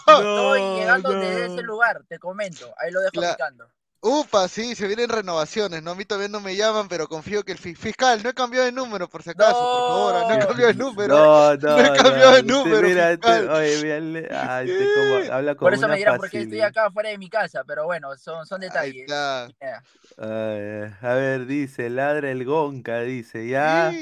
Estoy 0.08 0.80
llegando 0.80 1.10
desde 1.12 1.46
ese 1.46 1.62
lugar, 1.62 2.02
te 2.08 2.18
comento, 2.18 2.74
ahí 2.76 2.90
lo 2.90 3.02
dejo 3.02 3.12
picando. 3.12 3.70
Upa, 4.02 4.48
sí, 4.48 4.74
se 4.74 4.86
vienen 4.86 5.10
renovaciones, 5.10 5.82
¿no? 5.82 5.90
A 5.90 5.94
mí 5.94 6.06
todavía 6.06 6.28
no 6.28 6.40
me 6.40 6.56
llaman, 6.56 6.88
pero 6.88 7.06
confío 7.06 7.44
que 7.44 7.52
el 7.52 7.58
fiscal, 7.58 8.22
no 8.22 8.30
he 8.30 8.34
cambiado 8.34 8.64
de 8.64 8.72
número, 8.72 9.10
por 9.10 9.22
si 9.22 9.28
acaso, 9.28 9.52
por 9.52 9.88
favor, 9.88 10.14
no 10.26 10.34
he 10.34 10.38
cambiado 10.38 10.72
de 10.72 10.74
número. 10.74 11.16
No, 11.16 11.54
no, 11.56 11.76
no 11.76 11.84
he 11.84 11.98
cambiado 11.98 12.36
de 12.36 12.42
número. 12.42 12.88
Mira, 12.88 13.18
oye, 13.52 14.00
mira, 14.02 14.56
ay, 14.56 14.68
como, 14.68 15.16
habla 15.34 15.54
como 15.54 15.66
Por 15.66 15.74
eso 15.74 15.86
me 15.86 15.96
dirán, 15.96 16.16
porque 16.16 16.40
estoy 16.40 16.62
acá 16.62 16.90
fuera 16.90 17.10
de 17.10 17.18
mi 17.18 17.28
casa, 17.28 17.62
pero 17.66 17.84
bueno, 17.84 18.16
son, 18.16 18.46
son 18.46 18.62
detalles. 18.62 19.12
a 19.12 19.48
ver, 21.14 21.44
dice, 21.44 21.90
ladra 21.90 22.30
el 22.30 22.46
Gonca, 22.46 23.02
dice, 23.02 23.48
ya, 23.48 23.92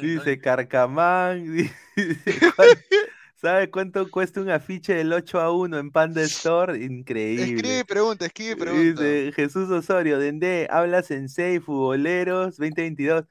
dice 0.00 0.40
Carcamán, 0.40 1.44
dice, 1.54 1.74
¿Sabe 3.42 3.72
cuánto 3.72 4.08
cuesta 4.08 4.40
un 4.40 4.50
afiche 4.50 4.94
del 4.94 5.12
8 5.12 5.40
a 5.40 5.50
1 5.50 5.76
en 5.76 5.90
Panda 5.90 6.22
Store? 6.22 6.80
Increíble. 6.80 7.56
Escribe 7.56 7.84
pregunta, 7.84 8.26
escribe 8.26 8.54
pregunta. 8.54 9.02
Dice 9.02 9.32
Jesús 9.32 9.68
Osorio, 9.68 10.20
Dende, 10.20 10.68
habla 10.70 11.02
Sensei, 11.02 11.58
futboleros, 11.58 12.56
2022, 12.58 13.24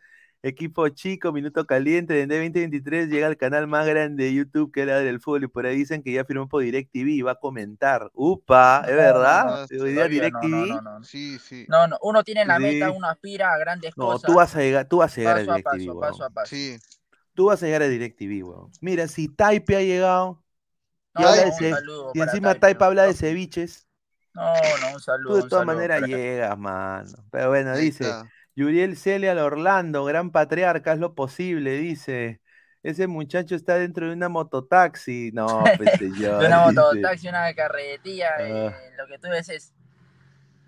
equipo 0.44 0.90
chico, 0.90 1.32
minuto 1.32 1.66
caliente, 1.66 2.14
Dende 2.14 2.36
2023 2.36 3.08
llega 3.08 3.28
al 3.28 3.38
canal 3.38 3.68
más 3.68 3.88
grande 3.88 4.26
de 4.26 4.34
YouTube 4.34 4.70
que 4.74 4.82
era 4.82 5.00
del 5.00 5.22
fútbol 5.22 5.46
y 5.46 5.48
por 5.48 5.66
ahí 5.66 5.78
dicen 5.78 6.04
que 6.04 6.12
ya 6.12 6.26
firmó 6.26 6.50
por 6.50 6.62
DirecTV 6.62 7.08
y 7.08 7.22
va 7.22 7.32
a 7.32 7.40
comentar. 7.40 8.12
Upa, 8.14 8.84
¿es 8.86 8.94
verdad? 8.94 9.66
No, 9.72 9.86
no, 9.86 10.08
DirecTV? 10.10 10.68
No, 10.68 10.82
no, 10.82 11.04
sí, 11.06 11.40
sí. 11.40 11.66
No, 11.70 11.88
no, 11.88 11.98
uno 12.02 12.22
tiene 12.26 12.44
la 12.44 12.60
meta, 12.60 12.92
uno 12.92 13.08
aspira 13.08 13.54
a 13.54 13.58
grandes 13.58 13.96
cosas. 13.96 14.28
No, 14.28 14.34
tú 14.34 14.38
vas 14.40 14.54
a 14.58 14.60
llegar, 14.60 14.90
tú 14.90 14.98
vas 14.98 15.14
a 15.14 15.22
llegar 15.22 15.38
a 15.38 15.40
DirecTV. 15.40 15.98
Paso, 16.02 16.26
a 16.26 16.30
paso, 16.30 16.54
Sí. 16.54 16.78
Tú 17.34 17.46
vas 17.46 17.62
a 17.64 17.66
llegar 17.66 17.84
a 17.84 17.88
DirecTV, 17.88 18.44
weón. 18.44 18.72
Mira, 18.82 19.08
si 19.08 19.28
Taipe 19.28 19.76
ha 19.76 19.82
llegado. 19.82 20.44
y, 21.16 22.20
y 22.20 22.22
encima 22.22 22.56
Taipe, 22.56 22.84
habla 22.84 23.04
de 23.04 23.14
ceviches. 23.14 23.88
No, 24.34 24.54
no, 24.82 24.94
un 24.94 25.00
saludo. 25.00 25.36
Tú 25.36 25.44
de 25.44 25.50
todas 25.50 25.66
maneras 25.66 26.02
llegas, 26.02 26.58
mano. 26.58 27.10
Pero 27.32 27.50
bueno, 27.50 27.76
dice. 27.76 28.06
Yuriel 28.56 28.98
Celia 28.98 29.32
al 29.32 29.40
Orlando, 29.40 30.04
gran 30.04 30.32
patriarca, 30.32 30.94
es 30.94 31.00
lo 31.00 31.16
posible, 31.16 31.78
dice. 31.78 32.42
Ese 32.84 33.08
muchacho 33.08 33.56
está 33.56 33.76
dentro 33.76 34.08
de 34.08 34.14
una 34.14 34.28
mototaxi. 34.28 35.32
No, 35.34 35.64
pues 35.78 35.92
yo. 36.20 36.40
de 36.40 36.48
una 36.48 36.66
mototaxi, 36.66 37.28
una 37.28 37.54
carretilla. 37.54 38.32
Ah. 38.38 38.42
Eh, 38.42 38.72
lo 38.98 39.08
que 39.08 39.20
tú 39.20 39.30
ves 39.30 39.50
es 39.50 39.74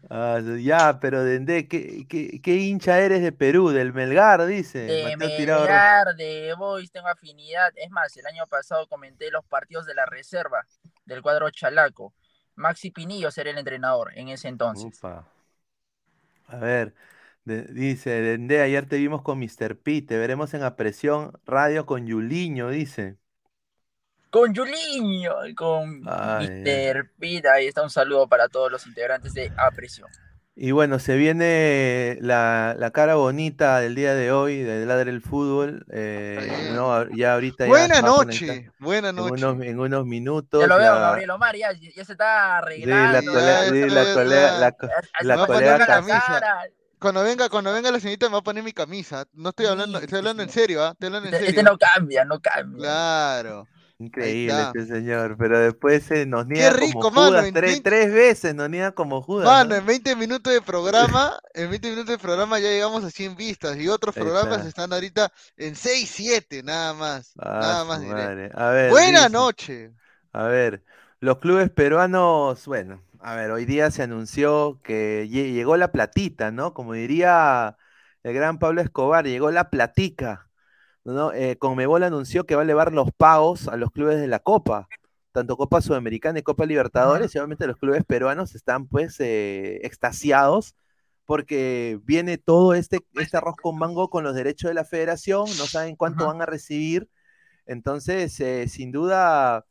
Ah, 0.09 0.39
ya, 0.59 0.99
pero 0.99 1.23
Dende, 1.23 1.67
¿qué, 1.67 2.05
qué, 2.07 2.55
hincha 2.55 2.99
eres 2.99 3.21
de 3.21 3.31
Perú? 3.31 3.69
¿Del 3.69 3.93
Melgar, 3.93 4.45
dice? 4.45 4.79
De 4.79 5.15
Melgar, 5.17 6.15
de 6.15 6.53
Boys, 6.57 6.91
tengo 6.91 7.07
afinidad. 7.07 7.71
Es 7.75 7.89
más, 7.89 8.15
el 8.17 8.25
año 8.25 8.45
pasado 8.47 8.87
comenté 8.87 9.31
los 9.31 9.45
partidos 9.45 9.85
de 9.85 9.95
la 9.95 10.05
reserva 10.05 10.65
del 11.05 11.21
cuadro 11.21 11.49
Chalaco. 11.51 12.13
Maxi 12.55 12.91
Pinillo 12.91 13.31
será 13.31 13.51
el 13.51 13.57
entrenador 13.57 14.11
en 14.15 14.29
ese 14.29 14.47
entonces. 14.49 14.99
A 16.47 16.57
ver, 16.57 16.93
dice 17.45 18.09
Dende, 18.21 18.61
ayer 18.61 18.87
te 18.87 18.97
vimos 18.97 19.21
con 19.21 19.39
Mr. 19.39 19.77
P, 19.77 20.01
te 20.01 20.17
veremos 20.17 20.53
en 20.53 20.63
Apresión 20.63 21.39
Radio 21.45 21.85
con 21.85 22.05
Yuliño, 22.05 22.69
dice 22.69 23.17
con 24.33 24.55
Juliño, 24.55 25.31
con 25.55 25.99
Mr. 26.01 27.11
Pete. 27.19 27.47
Ahí 27.47 27.67
está 27.67 27.83
un 27.83 27.91
saludo 27.91 28.27
para 28.27 28.49
todos 28.49 28.71
los 28.71 28.87
integrantes 28.87 29.35
de 29.35 29.53
Apresión. 29.55 30.09
Y 30.55 30.71
bueno, 30.71 30.97
se 30.97 31.15
viene 31.17 32.17
la, 32.19 32.75
cara 32.95 33.13
bonita 33.13 33.79
del 33.79 33.93
día 33.93 34.15
de 34.15 34.31
hoy, 34.31 34.63
de 34.63 34.87
Ladre 34.87 35.11
el 35.11 35.21
Fútbol. 35.21 35.85
Eh, 35.91 36.75
ya 37.15 37.35
ahorita. 37.35 37.67
Buena 37.67 38.01
noche, 38.01 38.71
buena 38.79 39.11
noche. 39.11 39.45
En 39.69 39.79
unos, 39.79 40.07
minutos. 40.07 40.61
Ya 40.61 40.67
lo 40.67 40.77
veo, 40.77 40.95
Gabriel 40.95 41.29
Omar, 41.29 41.55
ya, 41.55 41.71
se 41.75 42.01
está 42.01 42.57
arreglando. 42.57 43.31
Sí, 43.69 43.87
la 43.87 44.13
colega. 44.15 44.75
La 45.21 45.45
colega. 45.45 46.03
Cuando 46.97 47.21
venga, 47.21 47.49
cuando 47.49 47.71
venga 47.71 47.91
la 47.91 47.99
señorita 47.99 48.27
me 48.29 48.33
va 48.33 48.39
a 48.39 48.43
poner 48.43 48.63
mi 48.63 48.73
camisa. 48.73 49.27
No 49.33 49.49
estoy 49.49 49.67
hablando, 49.67 49.99
estoy 49.99 50.17
hablando 50.19 50.41
en 50.41 50.49
serio, 50.49 50.83
¿ah? 50.83 50.91
Estoy 50.93 51.07
hablando 51.07 51.27
en 51.27 51.33
este 51.35 51.45
serio. 51.45 51.59
Este 51.59 51.71
no 51.71 51.77
cambia, 51.77 52.25
no 52.25 52.39
cambia. 52.39 52.79
Claro. 52.79 53.67
Increíble 54.05 54.61
este 54.61 54.85
señor, 54.85 55.35
pero 55.37 55.59
después 55.59 56.03
se 56.03 56.25
nos 56.25 56.45
niega 56.45 56.75
como 56.93 57.11
Judas, 57.11 57.51
tres, 57.53 58.13
veces 58.13 58.53
nos 58.53 58.69
niega 58.69 58.91
como 58.91 59.21
Judas. 59.21 59.45
Mano, 59.45 59.75
en 59.75 59.85
20 59.85 60.15
minutos 60.15 60.51
de 60.51 60.61
programa, 60.61 61.39
en 61.53 61.69
20 61.69 61.89
minutos 61.89 62.09
de 62.11 62.17
programa 62.17 62.59
ya 62.59 62.69
llegamos 62.69 63.03
a 63.03 63.09
100 63.09 63.35
vistas 63.35 63.77
y 63.77 63.87
otros 63.87 64.13
programas 64.13 64.65
están 64.65 64.91
ahorita 64.91 65.31
en 65.57 65.75
6, 65.75 66.11
7, 66.13 66.63
nada 66.63 66.93
más. 66.93 67.33
Ah, 67.39 67.59
nada 67.61 67.85
más 67.85 68.01
diré. 68.01 68.89
Buena 68.89 69.29
noche. 69.29 69.91
A 70.33 70.43
ver, 70.43 70.83
los 71.19 71.37
clubes 71.37 71.69
peruanos, 71.69 72.65
bueno, 72.65 73.01
a 73.21 73.35
ver, 73.35 73.51
hoy 73.51 73.63
día 73.65 73.89
se 73.89 74.03
anunció 74.03 74.81
que 74.83 75.29
llegó 75.29 75.77
la 75.77 75.93
platita, 75.93 76.51
¿no? 76.51 76.73
Como 76.73 76.93
diría 76.93 77.77
el 78.23 78.33
gran 78.33 78.59
Pablo 78.59 78.81
Escobar, 78.81 79.25
llegó 79.25 79.49
la 79.51 79.69
platica. 79.69 80.49
¿No? 81.05 81.33
Eh, 81.33 81.57
Conmebol 81.57 82.03
anunció 82.03 82.45
que 82.45 82.55
va 82.55 82.61
a 82.61 82.65
elevar 82.65 82.93
los 82.93 83.09
pagos 83.15 83.67
a 83.67 83.77
los 83.77 83.91
clubes 83.91 84.19
de 84.19 84.27
la 84.27 84.39
Copa, 84.39 84.87
tanto 85.31 85.57
Copa 85.57 85.81
Sudamericana 85.81 86.39
y 86.39 86.43
Copa 86.43 86.65
Libertadores, 86.65 87.33
y 87.33 87.37
obviamente 87.39 87.67
los 87.67 87.77
clubes 87.77 88.03
peruanos 88.05 88.55
están 88.55 88.87
pues 88.87 89.19
eh, 89.19 89.79
extasiados 89.85 90.75
porque 91.25 91.99
viene 92.03 92.37
todo 92.37 92.73
este, 92.73 92.99
este 93.13 93.37
arroz 93.37 93.55
con 93.55 93.77
mango 93.77 94.09
con 94.09 94.23
los 94.23 94.35
derechos 94.35 94.69
de 94.69 94.75
la 94.75 94.85
federación, 94.85 95.45
no 95.57 95.65
saben 95.65 95.95
cuánto 95.95 96.27
van 96.27 96.41
a 96.41 96.45
recibir, 96.45 97.09
entonces 97.65 98.39
eh, 98.39 98.67
sin 98.67 98.91
duda 98.91 99.65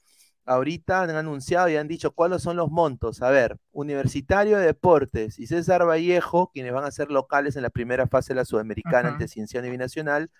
ahorita 0.45 1.03
han 1.03 1.11
anunciado 1.11 1.69
y 1.69 1.77
han 1.77 1.89
dicho 1.89 2.13
cuáles 2.13 2.43
son 2.43 2.57
los 2.57 2.71
montos. 2.71 3.23
A 3.23 3.31
ver, 3.31 3.59
Universitario 3.71 4.59
de 4.59 4.67
Deportes 4.67 5.39
y 5.39 5.47
César 5.47 5.87
Vallejo, 5.87 6.51
quienes 6.53 6.73
van 6.73 6.85
a 6.85 6.91
ser 6.91 7.11
locales 7.11 7.57
en 7.57 7.63
la 7.63 7.71
primera 7.71 8.07
fase 8.09 8.33
de 8.33 8.41
la 8.41 8.45
Sudamericana 8.45 9.11
ante 9.11 9.29
Cienciano 9.29 9.67
y 9.67 9.71
Binacional, 9.71 10.31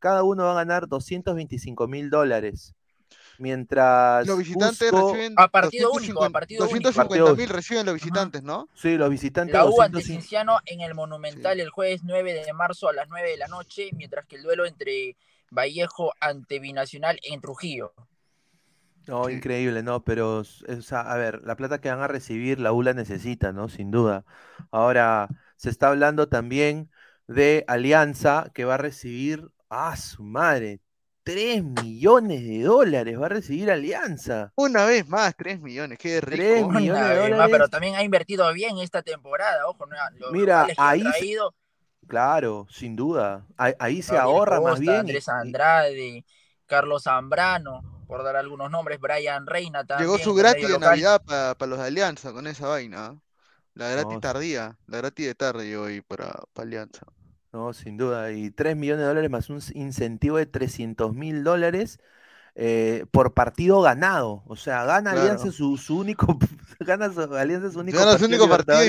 cada 0.00 0.24
uno 0.24 0.44
va 0.44 0.52
a 0.52 0.54
ganar 0.54 0.88
225 0.88 1.86
mil 1.86 2.10
dólares. 2.10 2.74
Mientras. 3.38 4.26
Los 4.26 4.38
visitantes 4.38 4.90
reciben. 4.90 5.34
A 5.36 5.48
partido 5.48 5.92
único, 5.92 6.24
a 6.24 6.30
partido 6.30 6.64
250 6.64 7.34
mil 7.34 7.48
reciben 7.48 7.86
los 7.86 7.94
visitantes, 7.94 8.42
¿no? 8.42 8.68
Sí, 8.74 8.98
los 8.98 9.08
visitantes. 9.08 9.54
La 9.54 9.64
U 9.64 9.80
ante 9.80 10.02
Cinciano 10.02 10.58
en 10.66 10.80
el 10.80 10.94
Monumental 10.94 11.58
el 11.60 11.70
jueves 11.70 12.02
9 12.04 12.44
de 12.44 12.52
marzo 12.52 12.88
a 12.88 12.92
las 12.92 13.08
9 13.08 13.30
de 13.30 13.36
la 13.38 13.48
noche, 13.48 13.90
mientras 13.94 14.26
que 14.26 14.36
el 14.36 14.42
duelo 14.42 14.66
entre 14.66 15.16
Vallejo 15.50 16.12
ante 16.20 16.58
Binacional 16.58 17.18
en 17.22 17.40
Trujillo. 17.40 17.94
No, 19.06 19.30
increíble, 19.30 19.82
¿no? 19.82 20.04
Pero, 20.04 20.42
a 20.92 21.16
ver, 21.16 21.42
la 21.42 21.56
plata 21.56 21.80
que 21.80 21.88
van 21.88 22.00
a 22.00 22.08
recibir, 22.08 22.60
la 22.60 22.72
U 22.72 22.82
la 22.82 22.92
necesita, 22.92 23.52
¿no? 23.52 23.68
Sin 23.68 23.90
duda. 23.90 24.24
Ahora, 24.70 25.28
se 25.56 25.70
está 25.70 25.88
hablando 25.88 26.28
también 26.28 26.90
de 27.26 27.64
Alianza, 27.66 28.50
que 28.54 28.64
va 28.64 28.74
a 28.74 28.78
recibir 28.78 29.48
Ah, 29.70 29.96
su 29.96 30.24
madre. 30.24 30.80
3 31.22 31.62
millones 31.62 32.42
de 32.42 32.62
dólares 32.62 33.20
va 33.20 33.26
a 33.26 33.28
recibir 33.28 33.70
Alianza. 33.70 34.52
Una 34.56 34.84
vez 34.84 35.06
más, 35.08 35.36
3 35.36 35.60
millones, 35.60 35.96
qué 35.98 36.20
rico. 36.20 36.42
3 36.42 36.66
millones 36.66 37.08
de 37.08 37.16
dólares. 37.16 37.48
pero 37.52 37.68
también 37.68 37.94
ha 37.94 38.02
invertido 38.02 38.52
bien 38.52 38.78
esta 38.78 39.02
temporada, 39.02 39.66
ojo. 39.68 39.86
No, 39.86 39.96
Mira, 40.32 40.66
ahí. 40.76 41.04
Claro, 42.08 42.66
sin 42.68 42.96
duda. 42.96 43.46
Ahí, 43.56 44.02
se 44.02 44.18
ahorra 44.18 44.60
más 44.60 44.80
bien. 44.80 44.96
Andrés 44.96 45.28
Andrade, 45.28 46.24
Carlos 46.66 47.04
Zambrano, 47.04 48.04
por 48.08 48.24
dar 48.24 48.34
algunos 48.34 48.70
nombres, 48.70 48.98
Brian 48.98 49.46
Reina 49.46 49.84
también. 49.84 50.10
Llegó 50.10 50.18
su 50.18 50.34
gratis 50.34 50.66
de 50.66 50.78
Navidad 50.80 51.22
para 51.24 51.66
los 51.66 51.78
de 51.78 51.86
Alianza 51.86 52.32
con 52.32 52.48
esa 52.48 52.66
vaina. 52.66 53.20
La 53.74 53.88
gratis 53.88 54.20
tardía, 54.20 54.76
la 54.88 54.96
gratis 54.96 55.26
de 55.26 55.34
tarde 55.36 55.64
llegó 55.64 55.84
ahí 55.84 56.00
para, 56.00 56.32
para 56.52 56.66
Alianza. 56.66 57.06
No, 57.52 57.72
sin 57.72 57.96
duda. 57.96 58.32
Y 58.32 58.50
3 58.50 58.76
millones 58.76 59.00
de 59.00 59.08
dólares 59.08 59.30
más 59.30 59.50
un 59.50 59.60
incentivo 59.74 60.36
de 60.36 60.46
300 60.46 61.14
mil 61.14 61.42
dólares 61.42 61.98
eh, 62.54 63.06
por 63.10 63.34
partido 63.34 63.80
ganado. 63.80 64.42
O 64.46 64.56
sea, 64.56 64.84
gana 64.84 65.12
Alianza 65.12 65.50
su, 65.50 65.76
único. 65.90 66.38
gana 66.80 67.06
Alianza 67.38 67.70
su 67.70 67.80
único 67.80 67.98
gana 67.98 68.12
partido. 68.12 68.18
Su 68.18 68.24
único 68.26 68.48
partido 68.48 68.84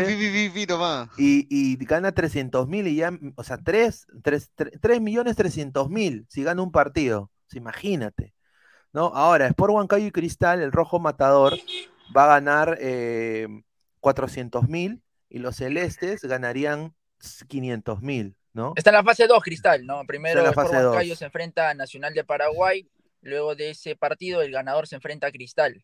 y, 1.17 1.47
y, 1.47 1.47
y, 1.49 1.85
gana 1.85 2.11
300 2.11 2.67
mil 2.67 2.87
y 2.87 2.95
ya. 2.95 3.11
O 3.35 3.43
sea, 3.43 3.57
3, 3.57 4.07
3, 4.21 4.51
3 4.79 5.01
millones 5.01 5.35
300 5.35 5.89
mil 5.89 6.25
si 6.29 6.43
gana 6.43 6.61
un 6.61 6.71
partido. 6.71 7.31
imagínate. 7.53 8.33
¿no? 8.93 9.07
Ahora, 9.15 9.47
Sport 9.47 9.73
Huancayo 9.73 10.05
y 10.05 10.11
Cristal, 10.11 10.61
el 10.61 10.71
rojo 10.71 10.99
matador, 10.99 11.53
va 12.15 12.25
a 12.25 12.27
ganar 12.27 12.77
eh, 12.81 13.47
400 13.99 14.67
mil 14.67 15.01
y 15.29 15.39
los 15.39 15.55
celestes 15.55 16.23
ganarían 16.23 16.93
500 17.47 18.01
mil. 18.01 18.35
¿No? 18.53 18.73
Está 18.75 18.89
en 18.89 18.95
la 18.95 19.03
fase 19.03 19.27
2, 19.27 19.41
Cristal, 19.43 19.85
¿no? 19.85 20.03
Primero 20.05 20.45
el 20.45 20.55
Huancayo 20.55 21.15
se 21.15 21.25
enfrenta 21.25 21.69
a 21.69 21.73
Nacional 21.73 22.13
de 22.13 22.23
Paraguay, 22.23 22.87
luego 23.21 23.55
de 23.55 23.71
ese 23.71 23.95
partido 23.95 24.41
el 24.41 24.51
ganador 24.51 24.87
se 24.87 24.95
enfrenta 24.95 25.27
a 25.27 25.31
Cristal. 25.31 25.83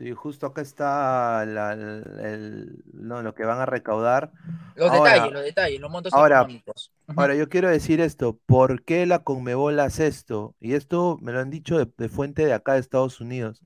Sí, 0.00 0.12
justo 0.12 0.46
acá 0.46 0.62
está 0.62 1.44
lo 1.44 3.34
que 3.34 3.44
van 3.44 3.60
a 3.60 3.66
recaudar. 3.66 4.32
Los 4.74 4.90
detalles, 4.90 5.30
los 5.30 5.42
detalles, 5.42 5.78
los 5.78 5.90
montos 5.90 6.12
económicos. 6.14 6.90
Ahora, 7.16 7.34
yo 7.34 7.48
quiero 7.50 7.68
decir 7.68 8.00
esto, 8.00 8.38
¿por 8.46 8.82
qué 8.84 9.04
la 9.04 9.24
Conmebol 9.24 9.78
hace 9.78 10.06
esto? 10.06 10.54
Y 10.58 10.72
esto 10.72 11.18
me 11.20 11.32
lo 11.32 11.40
han 11.40 11.50
dicho 11.50 11.84
de, 11.84 12.08
fuente 12.08 12.46
de 12.46 12.54
acá 12.54 12.74
de 12.74 12.80
Estados 12.80 13.20
Unidos. 13.20 13.62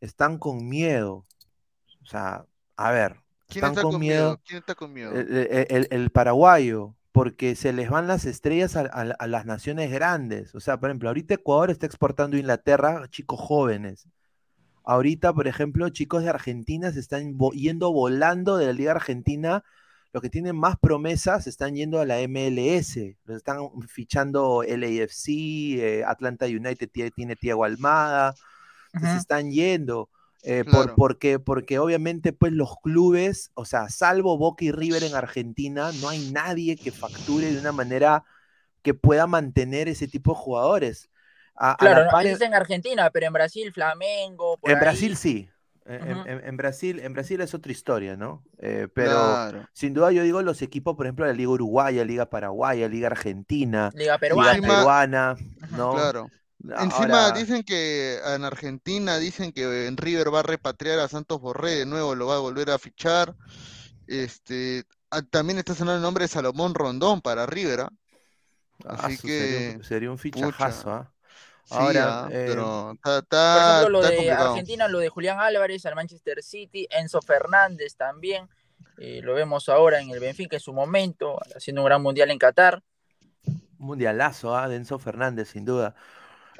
Están 0.00 0.38
con 0.38 0.68
miedo. 0.68 1.26
O 2.02 2.06
sea, 2.06 2.44
a 2.76 2.90
ver, 2.90 3.20
¿Quién 3.46 3.66
está 3.66 3.82
con 3.82 4.00
miedo? 4.00 4.40
¿Quién 4.44 4.58
está 4.58 4.74
con 4.74 4.92
miedo? 4.92 5.12
el 5.14 6.10
paraguayo, 6.10 6.96
porque 7.12 7.54
se 7.54 7.74
les 7.74 7.90
van 7.90 8.06
las 8.06 8.24
estrellas 8.24 8.74
a, 8.74 9.26
las 9.26 9.46
naciones 9.46 9.90
grandes. 9.90 10.54
O 10.54 10.60
sea, 10.60 10.80
por 10.80 10.88
ejemplo, 10.88 11.10
ahorita 11.10 11.34
Ecuador 11.34 11.70
está 11.70 11.84
exportando 11.86 12.36
a 12.36 12.40
Inglaterra 12.40 13.06
chicos 13.10 13.38
jóvenes. 13.38 14.08
Ahorita, 14.84 15.32
por 15.34 15.46
ejemplo, 15.46 15.88
chicos 15.90 16.24
de 16.24 16.30
Argentina 16.30 16.90
se 16.90 17.00
están 17.00 17.38
yendo 17.52 17.92
volando 17.92 18.56
de 18.56 18.66
la 18.66 18.72
Liga 18.72 18.92
Argentina. 18.92 19.62
Los 20.12 20.22
que 20.22 20.30
tienen 20.30 20.56
más 20.56 20.78
promesas 20.78 21.46
están 21.46 21.74
yendo 21.74 22.00
a 22.00 22.06
la 22.06 22.16
MLS. 22.26 22.96
Los 23.24 23.36
están 23.36 23.68
fichando 23.88 24.62
LAFC, 24.66 25.28
eh, 25.28 26.04
Atlanta 26.06 26.46
United 26.46 26.90
tiene 27.14 27.36
Tiago 27.36 27.64
Almada. 27.64 28.34
Se 28.98 29.16
están 29.16 29.50
yendo. 29.50 30.08
Eh, 30.44 30.64
por, 30.64 30.96
porque, 30.96 31.38
porque 31.38 31.78
obviamente, 31.78 32.32
pues 32.32 32.52
los 32.52 32.76
clubes, 32.82 33.52
o 33.54 33.64
sea, 33.64 33.88
salvo 33.88 34.36
Boca 34.38 34.64
y 34.64 34.72
River 34.72 35.04
en 35.04 35.14
Argentina, 35.14 35.92
no 36.00 36.08
hay 36.08 36.30
nadie 36.32 36.76
que 36.76 36.90
facture 36.90 37.52
de 37.52 37.60
una 37.60 37.70
manera 37.70 38.24
que 38.82 38.92
pueda 38.92 39.28
mantener 39.28 39.88
ese 39.88 40.08
tipo 40.08 40.32
de 40.32 40.38
jugadores. 40.38 41.10
claro, 41.78 42.10
no, 42.10 42.20
es 42.20 42.40
en 42.40 42.54
Argentina, 42.54 43.10
pero 43.10 43.26
en 43.26 43.32
Brasil, 43.32 43.72
Flamengo. 43.72 44.58
en 44.64 44.80
Brasil 44.80 45.16
sí. 45.16 45.48
En, 45.84 46.56
Brasil, 46.56 47.00
en 47.00 47.12
Brasil 47.12 47.40
es 47.40 47.54
otra 47.54 47.72
historia, 47.72 48.16
¿no? 48.16 48.44
Eh, 48.58 48.86
pero 48.94 49.66
sin 49.72 49.94
duda 49.94 50.12
yo 50.12 50.22
digo 50.22 50.40
los 50.42 50.62
equipos, 50.62 50.96
por 50.96 51.06
ejemplo, 51.06 51.26
la 51.26 51.32
Liga 51.32 51.50
Uruguaya, 51.50 52.04
Liga 52.04 52.30
Paraguaya, 52.30 52.88
Liga 52.88 53.08
Argentina, 53.08 53.90
Liga 53.94 54.16
Peruana, 54.18 54.52
Liga 54.54 54.68
peruana 54.68 55.36
¿no? 55.76 55.94
Claro. 55.94 56.30
Encima 56.78 57.32
dicen 57.32 57.64
que 57.64 58.18
en 58.24 58.44
Argentina 58.44 59.18
dicen 59.18 59.52
que 59.52 59.86
en 59.86 59.96
River 59.96 60.32
va 60.32 60.40
a 60.40 60.44
repatriar 60.44 61.00
a 61.00 61.08
Santos 61.08 61.40
Borré 61.40 61.76
de 61.76 61.86
nuevo, 61.86 62.14
lo 62.14 62.26
va 62.26 62.36
a 62.36 62.40
volver 62.40 62.70
a 62.70 62.78
fichar. 62.78 63.34
Este, 64.06 64.84
ah, 65.10 65.22
también 65.22 65.58
está 65.58 65.74
sonando 65.74 65.96
el 65.96 66.02
nombre 66.02 66.24
de 66.24 66.28
Salomón 66.28 66.74
Rondón 66.74 67.20
para 67.20 67.46
River. 67.46 67.80
¿ah? 67.80 67.92
Ah, 68.84 68.96
Así 69.00 69.18
que 69.18 69.80
sería, 69.82 70.10
un 70.10 70.18
fichajazo, 70.18 70.90
¿ah? 70.90 71.12
Ahora, 71.70 72.28
eh, 72.30 72.44
pero 72.48 72.92
está, 72.92 73.22
por 73.22 73.62
ejemplo, 73.62 73.88
lo 73.88 74.02
de 74.02 74.30
Argentina, 74.30 74.88
lo 74.88 74.98
de 74.98 75.08
Julián 75.08 75.40
Álvarez 75.40 75.86
al 75.86 75.94
Manchester 75.94 76.42
City, 76.42 76.86
Enzo 76.90 77.22
Fernández 77.22 77.94
también, 77.94 78.48
eh, 78.98 79.20
lo 79.22 79.34
vemos 79.34 79.68
ahora 79.68 80.00
en 80.00 80.10
el 80.10 80.20
Benfica 80.20 80.56
en 80.56 80.60
su 80.60 80.72
momento, 80.72 81.38
haciendo 81.56 81.82
un 81.82 81.86
gran 81.86 82.02
mundial 82.02 82.30
en 82.30 82.38
Qatar. 82.38 82.82
Mundialazo, 83.78 84.56
¿ah? 84.56 84.68
de 84.68 84.76
Enzo 84.76 84.98
Fernández, 84.98 85.50
sin 85.50 85.64
duda. 85.64 85.94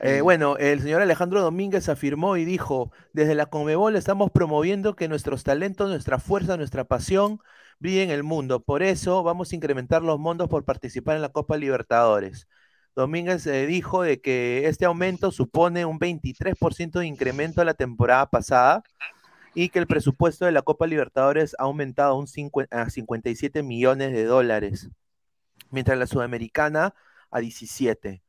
Eh, 0.05 0.21
bueno, 0.21 0.57
el 0.57 0.81
señor 0.81 1.01
Alejandro 1.01 1.41
Domínguez 1.41 1.89
afirmó 1.89 2.37
y 2.37 2.45
dijo, 2.45 2.91
desde 3.13 3.37
la 3.37 3.47
Conmebol 3.47 3.95
estamos 3.95 4.33
promoviendo 4.33 4.97
que 4.97 5.07
nuestros 5.07 5.45
talentos, 5.45 5.89
nuestra 5.89 6.19
fuerza, 6.19 6.57
nuestra 6.57 6.83
pasión 6.83 7.39
brillen 7.79 8.11
en 8.11 8.17
el 8.17 8.25
mundo. 8.25 8.65
Por 8.65 8.83
eso 8.83 9.23
vamos 9.23 9.53
a 9.53 9.55
incrementar 9.55 10.03
los 10.03 10.19
montos 10.19 10.49
por 10.49 10.65
participar 10.65 11.15
en 11.15 11.23
la 11.23 11.29
Copa 11.29 11.57
Libertadores. 11.57 12.49
Domínguez 12.97 13.47
eh, 13.47 13.65
dijo 13.67 14.03
de 14.03 14.21
que 14.21 14.67
este 14.67 14.87
aumento 14.87 15.31
supone 15.31 15.85
un 15.85 16.01
23% 16.01 16.99
de 16.99 17.07
incremento 17.07 17.61
a 17.61 17.65
la 17.65 17.75
temporada 17.75 18.27
pasada 18.29 18.83
y 19.55 19.69
que 19.69 19.79
el 19.79 19.87
presupuesto 19.87 20.47
de 20.47 20.53
la 20.53 20.63
Copa 20.63 20.89
Libertadores 20.89 21.55
ha 21.61 21.63
aumentado 21.63 22.17
un 22.17 22.27
a 22.73 22.91
57 22.91 23.63
millones 23.63 24.13
de 24.13 24.25
dólares, 24.25 24.91
mientras 25.71 25.97
la 25.97 26.09
Sudamericana 26.09 26.93
a 27.31 27.39
17. 27.39 28.21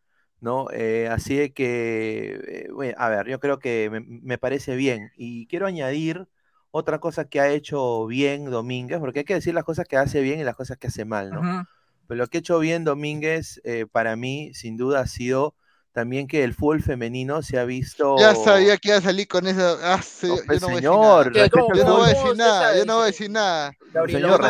¿No? 0.43 0.67
Eh, 0.73 1.07
así 1.09 1.35
de 1.35 1.53
que, 1.53 2.67
eh, 2.83 2.95
a 2.97 3.09
ver, 3.09 3.27
yo 3.27 3.39
creo 3.39 3.59
que 3.59 3.89
me, 3.89 4.37
parece 4.37 4.75
bien. 4.75 5.11
Y 5.15 5.47
quiero 5.47 5.65
añadir 5.65 6.27
otra 6.69 6.99
cosa 6.99 7.29
que 7.29 7.39
ha 7.39 7.49
hecho 7.49 8.05
bien 8.07 8.51
Domínguez, 8.51 8.99
porque 8.99 9.19
hay 9.19 9.25
que 9.25 9.35
decir 9.35 9.53
las 9.53 9.63
cosas 9.63 9.87
que 9.87 9.95
hace 9.95 10.21
bien 10.21 10.39
y 10.39 10.43
las 10.43 10.57
cosas 10.57 10.77
que 10.77 10.87
hace 10.87 11.05
mal, 11.05 11.29
¿no? 11.29 11.65
Pero 12.07 12.17
lo 12.17 12.27
que 12.27 12.37
ha 12.37 12.41
hecho 12.41 12.59
bien 12.59 12.83
Domínguez, 12.83 13.61
eh, 13.63 13.85
para 13.89 14.17
mí, 14.17 14.53
sin 14.53 14.75
duda, 14.75 14.99
ha 14.99 15.07
sido 15.07 15.55
también 15.93 16.27
que 16.27 16.43
el 16.43 16.55
fútbol 16.55 16.81
femenino 16.81 17.43
se 17.43 17.59
ha 17.59 17.65
visto. 17.65 18.17
Ya 18.17 18.33
sabía 18.35 18.77
que 18.77 18.89
iba 18.89 18.97
a 18.97 19.01
salir 19.01 19.27
con 19.27 19.45
eso. 19.45 19.77
Ah, 19.81 20.01
yo 20.21 20.35
no 20.59 20.67
señor, 20.67 21.33
yo 21.33 21.85
no 21.85 21.97
voy 21.97 22.09
a 22.09 22.13
decir 22.13 22.35
nada. 22.35 22.75
Yo 22.75 22.85
no 22.85 22.95
voy 22.95 23.03
a 23.03 23.05
decir 23.05 23.29
nada. 23.29 23.71
Señor, 24.07 24.41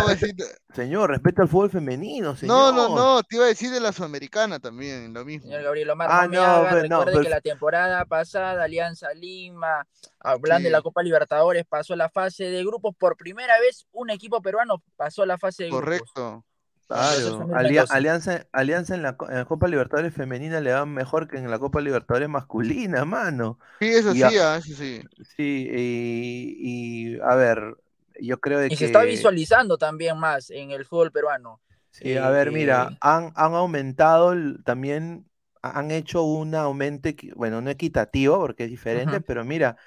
señor, 0.74 1.10
respeta 1.10 1.42
al 1.42 1.50
fútbol 1.50 1.70
femenino. 1.70 2.36
Señor. 2.38 2.74
No, 2.74 2.90
no, 2.90 2.96
no. 2.96 3.24
Te 3.24 3.36
iba 3.36 3.46
a 3.46 3.50
decir 3.50 3.72
de 3.72 3.82
la 3.82 3.92
sudamericana 3.92 4.60
también, 4.60 5.14
lo 5.14 5.26
mismo. 5.26 5.48
Señor 5.48 5.64
Gabriel 5.64 5.90
Omar, 5.90 6.08
ah, 6.10 6.28
no, 6.28 6.70
pues, 6.70 6.90
no, 6.90 7.04
recuerde 7.04 7.24
que 7.26 7.30
la 7.30 7.42
temporada 7.42 8.06
pasada, 8.06 8.64
Alianza 8.64 9.14
Lima, 9.14 9.86
hablando 10.22 10.68
de 10.68 10.72
la 10.72 10.82
Copa 10.82 11.04
Libertadores, 11.04 11.66
pasó 11.68 11.94
la 11.98 12.10
fase 12.10 12.46
de 12.46 12.64
grupos. 12.64 12.96
Por 12.98 13.18
primera 13.18 13.60
vez, 13.60 13.86
un 13.92 14.10
equipo 14.10 14.42
peruano 14.42 14.82
pasó 14.96 15.26
la 15.26 15.38
fase 15.38 15.64
de 15.64 15.70
grupos. 15.70 15.84
Correcto. 15.84 16.46
Claro, 16.88 17.50
Alianza, 17.90 18.48
Alianza 18.52 18.96
en 18.96 19.02
la, 19.04 19.16
Copa 19.16 19.68
Libertadores 19.68 20.14
femenina 20.14 20.60
le 20.60 20.74
va 20.74 20.86
mejor 20.86 21.28
que 21.28 21.38
en 21.38 21.50
la 21.50 21.60
Copa 21.60 21.82
Libertadores 21.82 22.30
masculina, 22.30 23.06
mano. 23.06 23.60
Sí, 23.80 23.88
eso 23.88 24.14
sí, 24.14 24.22
ah, 24.24 24.58
eso 24.58 24.76
sí. 24.76 25.02
Sí, 25.36 25.68
y, 25.72 27.20
a 27.22 27.36
ver, 27.36 27.76
yo 28.20 28.40
creo 28.40 28.60
de 28.60 28.68
y 28.70 28.76
se 28.76 28.86
está 28.86 29.04
visualizando 29.04 29.78
también 29.78 30.18
más 30.18 30.50
en 30.50 30.72
el 30.72 30.86
fútbol 30.86 31.12
peruano. 31.12 31.62
Sí, 31.92 32.18
a 32.18 32.30
ver, 32.30 32.52
mira, 32.52 32.90
eh, 32.92 32.98
han, 33.02 33.32
han 33.36 33.54
aumentado 33.54 34.34
también, 34.64 35.26
han 35.62 35.92
hecho 35.92 36.24
un 36.24 36.56
aumento, 36.56 37.10
bueno, 37.36 37.62
no 37.62 37.70
equitativo 37.70 38.40
porque 38.40 38.66
es 38.66 38.70
diferente, 38.70 39.22
pero 39.22 39.46
mira, 39.46 39.78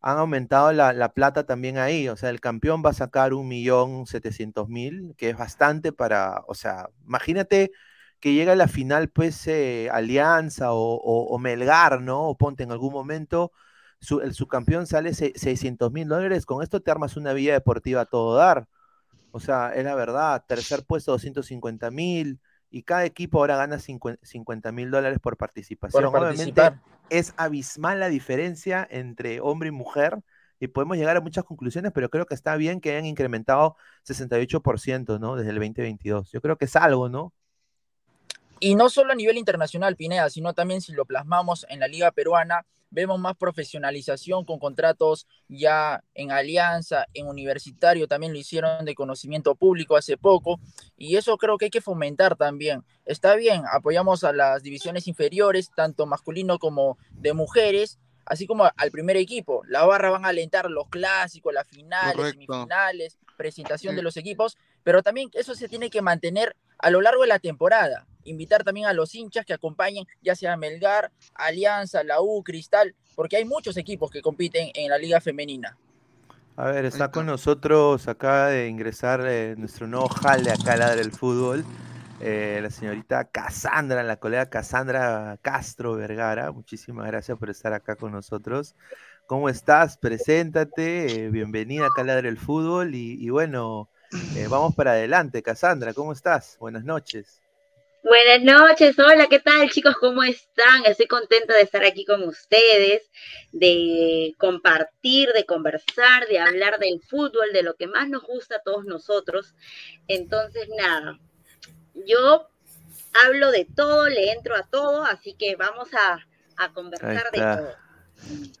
han 0.00 0.18
aumentado 0.18 0.72
la, 0.72 1.12
plata 1.12 1.44
también 1.44 1.78
ahí. 1.78 2.08
O 2.08 2.16
sea, 2.16 2.30
el 2.30 2.40
campeón 2.40 2.82
va 2.84 2.90
a 2.90 2.94
sacar 2.94 3.34
un 3.34 3.48
millón 3.48 4.06
setecientos 4.06 4.68
mil, 4.68 5.14
que 5.16 5.30
es 5.30 5.36
bastante 5.36 5.92
para, 5.92 6.42
o 6.46 6.54
sea, 6.54 6.88
imagínate 7.06 7.72
que 8.20 8.34
llega 8.34 8.52
a 8.52 8.56
la 8.56 8.68
final, 8.68 9.08
pues, 9.10 9.46
eh, 9.46 9.88
Alianza 9.92 10.68
o, 10.72 11.38
Melgar, 11.38 12.02
¿no? 12.02 12.28
O 12.28 12.36
ponte 12.36 12.62
en 12.62 12.72
algún 12.72 12.92
momento, 12.92 13.52
su, 14.00 14.20
el 14.20 14.34
subcampeón 14.34 14.86
sale 14.86 15.14
600 15.14 15.92
mil 15.92 16.08
dólares. 16.08 16.46
Con 16.46 16.62
esto 16.62 16.80
te 16.80 16.90
armas 16.90 17.16
una 17.16 17.32
vía 17.32 17.54
deportiva 17.54 18.02
a 18.02 18.06
todo 18.06 18.36
dar. 18.36 18.68
O 19.32 19.40
sea, 19.40 19.74
es 19.74 19.84
la 19.84 19.94
verdad. 19.94 20.44
Tercer 20.46 20.84
puesto, 20.84 21.12
250 21.12 21.90
mil 21.90 22.40
y 22.70 22.82
cada 22.82 23.04
equipo 23.04 23.38
ahora 23.38 23.56
gana 23.56 23.78
50 23.78 24.72
mil 24.72 24.90
dólares 24.90 25.18
por 25.18 25.36
participación. 25.36 26.04
Obviamente 26.04 26.62
es 27.10 27.34
abismal 27.36 28.00
la 28.00 28.08
diferencia 28.08 28.86
entre 28.90 29.40
hombre 29.40 29.68
y 29.68 29.72
mujer 29.72 30.18
y 30.60 30.68
podemos 30.68 30.96
llegar 30.96 31.16
a 31.16 31.20
muchas 31.20 31.44
conclusiones, 31.44 31.92
pero 31.94 32.10
creo 32.10 32.26
que 32.26 32.34
está 32.34 32.56
bien 32.56 32.80
que 32.80 32.90
hayan 32.90 33.06
incrementado 33.06 33.76
68%, 34.06 35.18
¿no? 35.18 35.36
Desde 35.36 35.50
el 35.50 35.56
2022. 35.56 36.30
Yo 36.30 36.40
creo 36.40 36.56
que 36.56 36.66
es 36.66 36.76
algo, 36.76 37.08
¿no? 37.08 37.32
Y 38.60 38.74
no 38.74 38.90
solo 38.90 39.12
a 39.12 39.16
nivel 39.16 39.38
internacional, 39.38 39.96
Pineda, 39.96 40.28
sino 40.28 40.52
también 40.52 40.82
si 40.82 40.92
lo 40.92 41.06
plasmamos 41.06 41.64
en 41.70 41.80
la 41.80 41.88
liga 41.88 42.10
peruana, 42.10 42.66
vemos 42.90 43.18
más 43.18 43.36
profesionalización 43.36 44.44
con 44.44 44.58
contratos 44.58 45.26
ya 45.48 46.02
en 46.14 46.30
alianza, 46.32 47.06
en 47.14 47.28
universitario, 47.28 48.08
también 48.08 48.32
lo 48.32 48.38
hicieron 48.38 48.84
de 48.84 48.94
conocimiento 48.94 49.54
público 49.54 49.96
hace 49.96 50.16
poco, 50.16 50.60
y 50.96 51.16
eso 51.16 51.36
creo 51.38 51.56
que 51.58 51.66
hay 51.66 51.70
que 51.70 51.80
fomentar 51.80 52.36
también. 52.36 52.84
Está 53.04 53.36
bien, 53.36 53.62
apoyamos 53.72 54.24
a 54.24 54.32
las 54.32 54.62
divisiones 54.62 55.08
inferiores, 55.08 55.70
tanto 55.74 56.06
masculino 56.06 56.58
como 56.58 56.98
de 57.10 57.32
mujeres, 57.32 57.98
así 58.30 58.46
como 58.46 58.70
al 58.76 58.90
primer 58.92 59.16
equipo. 59.16 59.64
La 59.66 59.84
barra 59.84 60.08
van 60.08 60.24
a 60.24 60.28
alentar 60.28 60.70
los 60.70 60.88
clásicos, 60.88 61.52
las 61.52 61.66
finales, 61.66 62.30
semifinales, 62.30 63.18
presentación 63.36 63.96
de 63.96 64.02
los 64.02 64.16
equipos, 64.16 64.56
pero 64.84 65.02
también 65.02 65.30
eso 65.32 65.56
se 65.56 65.68
tiene 65.68 65.90
que 65.90 66.00
mantener 66.00 66.54
a 66.78 66.90
lo 66.90 67.00
largo 67.00 67.22
de 67.22 67.28
la 67.28 67.40
temporada. 67.40 68.06
Invitar 68.22 68.62
también 68.62 68.86
a 68.86 68.92
los 68.92 69.16
hinchas 69.16 69.44
que 69.44 69.52
acompañen, 69.52 70.06
ya 70.22 70.36
sea 70.36 70.56
Melgar, 70.56 71.10
Alianza, 71.34 72.04
la 72.04 72.20
U, 72.20 72.44
Cristal, 72.44 72.94
porque 73.16 73.36
hay 73.36 73.44
muchos 73.44 73.76
equipos 73.76 74.12
que 74.12 74.22
compiten 74.22 74.70
en 74.74 74.90
la 74.90 74.98
liga 74.98 75.20
femenina. 75.20 75.76
A 76.54 76.66
ver, 76.66 76.84
está 76.84 77.10
con 77.10 77.26
nosotros, 77.26 78.06
acaba 78.06 78.50
de 78.50 78.68
ingresar 78.68 79.26
eh, 79.26 79.56
nuestro 79.58 79.88
nuevo 79.88 80.08
jale 80.08 80.52
acá 80.52 80.74
al 80.74 80.96
del 80.96 81.10
fútbol, 81.10 81.64
eh, 82.20 82.60
la 82.62 82.70
señorita 82.70 83.30
Cassandra, 83.30 84.02
la 84.02 84.18
colega 84.18 84.50
Cassandra 84.50 85.38
Castro 85.42 85.94
Vergara. 85.94 86.52
Muchísimas 86.52 87.06
gracias 87.06 87.38
por 87.38 87.50
estar 87.50 87.72
acá 87.72 87.96
con 87.96 88.12
nosotros. 88.12 88.74
¿Cómo 89.26 89.48
estás? 89.48 89.96
Preséntate, 89.96 91.24
eh, 91.24 91.30
bienvenida 91.30 91.86
acá 91.86 92.02
al 92.02 92.22
del 92.22 92.38
fútbol 92.38 92.94
y 92.94 93.30
bueno, 93.30 93.88
eh, 94.34 94.48
vamos 94.48 94.74
para 94.74 94.92
adelante, 94.92 95.40
Cassandra, 95.40 95.94
¿cómo 95.94 96.12
estás? 96.12 96.56
Buenas 96.58 96.84
noches. 96.84 97.40
Buenas 98.02 98.42
noches, 98.42 98.98
hola, 98.98 99.28
¿qué 99.28 99.38
tal 99.38 99.70
chicos? 99.70 99.94
¿Cómo 100.00 100.24
están? 100.24 100.84
Estoy 100.86 101.06
contenta 101.06 101.54
de 101.54 101.62
estar 101.62 101.84
aquí 101.84 102.04
con 102.04 102.22
ustedes, 102.24 103.08
de 103.52 104.34
compartir, 104.38 105.28
de 105.32 105.44
conversar, 105.44 106.26
de 106.28 106.40
hablar 106.40 106.80
del 106.80 107.00
fútbol, 107.02 107.52
de 107.52 107.62
lo 107.62 107.76
que 107.76 107.86
más 107.86 108.08
nos 108.08 108.24
gusta 108.24 108.56
a 108.56 108.62
todos 108.62 108.84
nosotros. 108.84 109.54
Entonces, 110.08 110.68
nada, 110.76 111.20
yo 111.94 112.48
hablo 113.24 113.50
de 113.50 113.64
todo, 113.64 114.08
le 114.08 114.32
entro 114.32 114.56
a 114.56 114.62
todo, 114.64 115.04
así 115.04 115.34
que 115.34 115.56
vamos 115.56 115.88
a, 115.94 116.18
a 116.62 116.72
conversar 116.72 117.30
de 117.32 117.38
todo. 117.38 117.74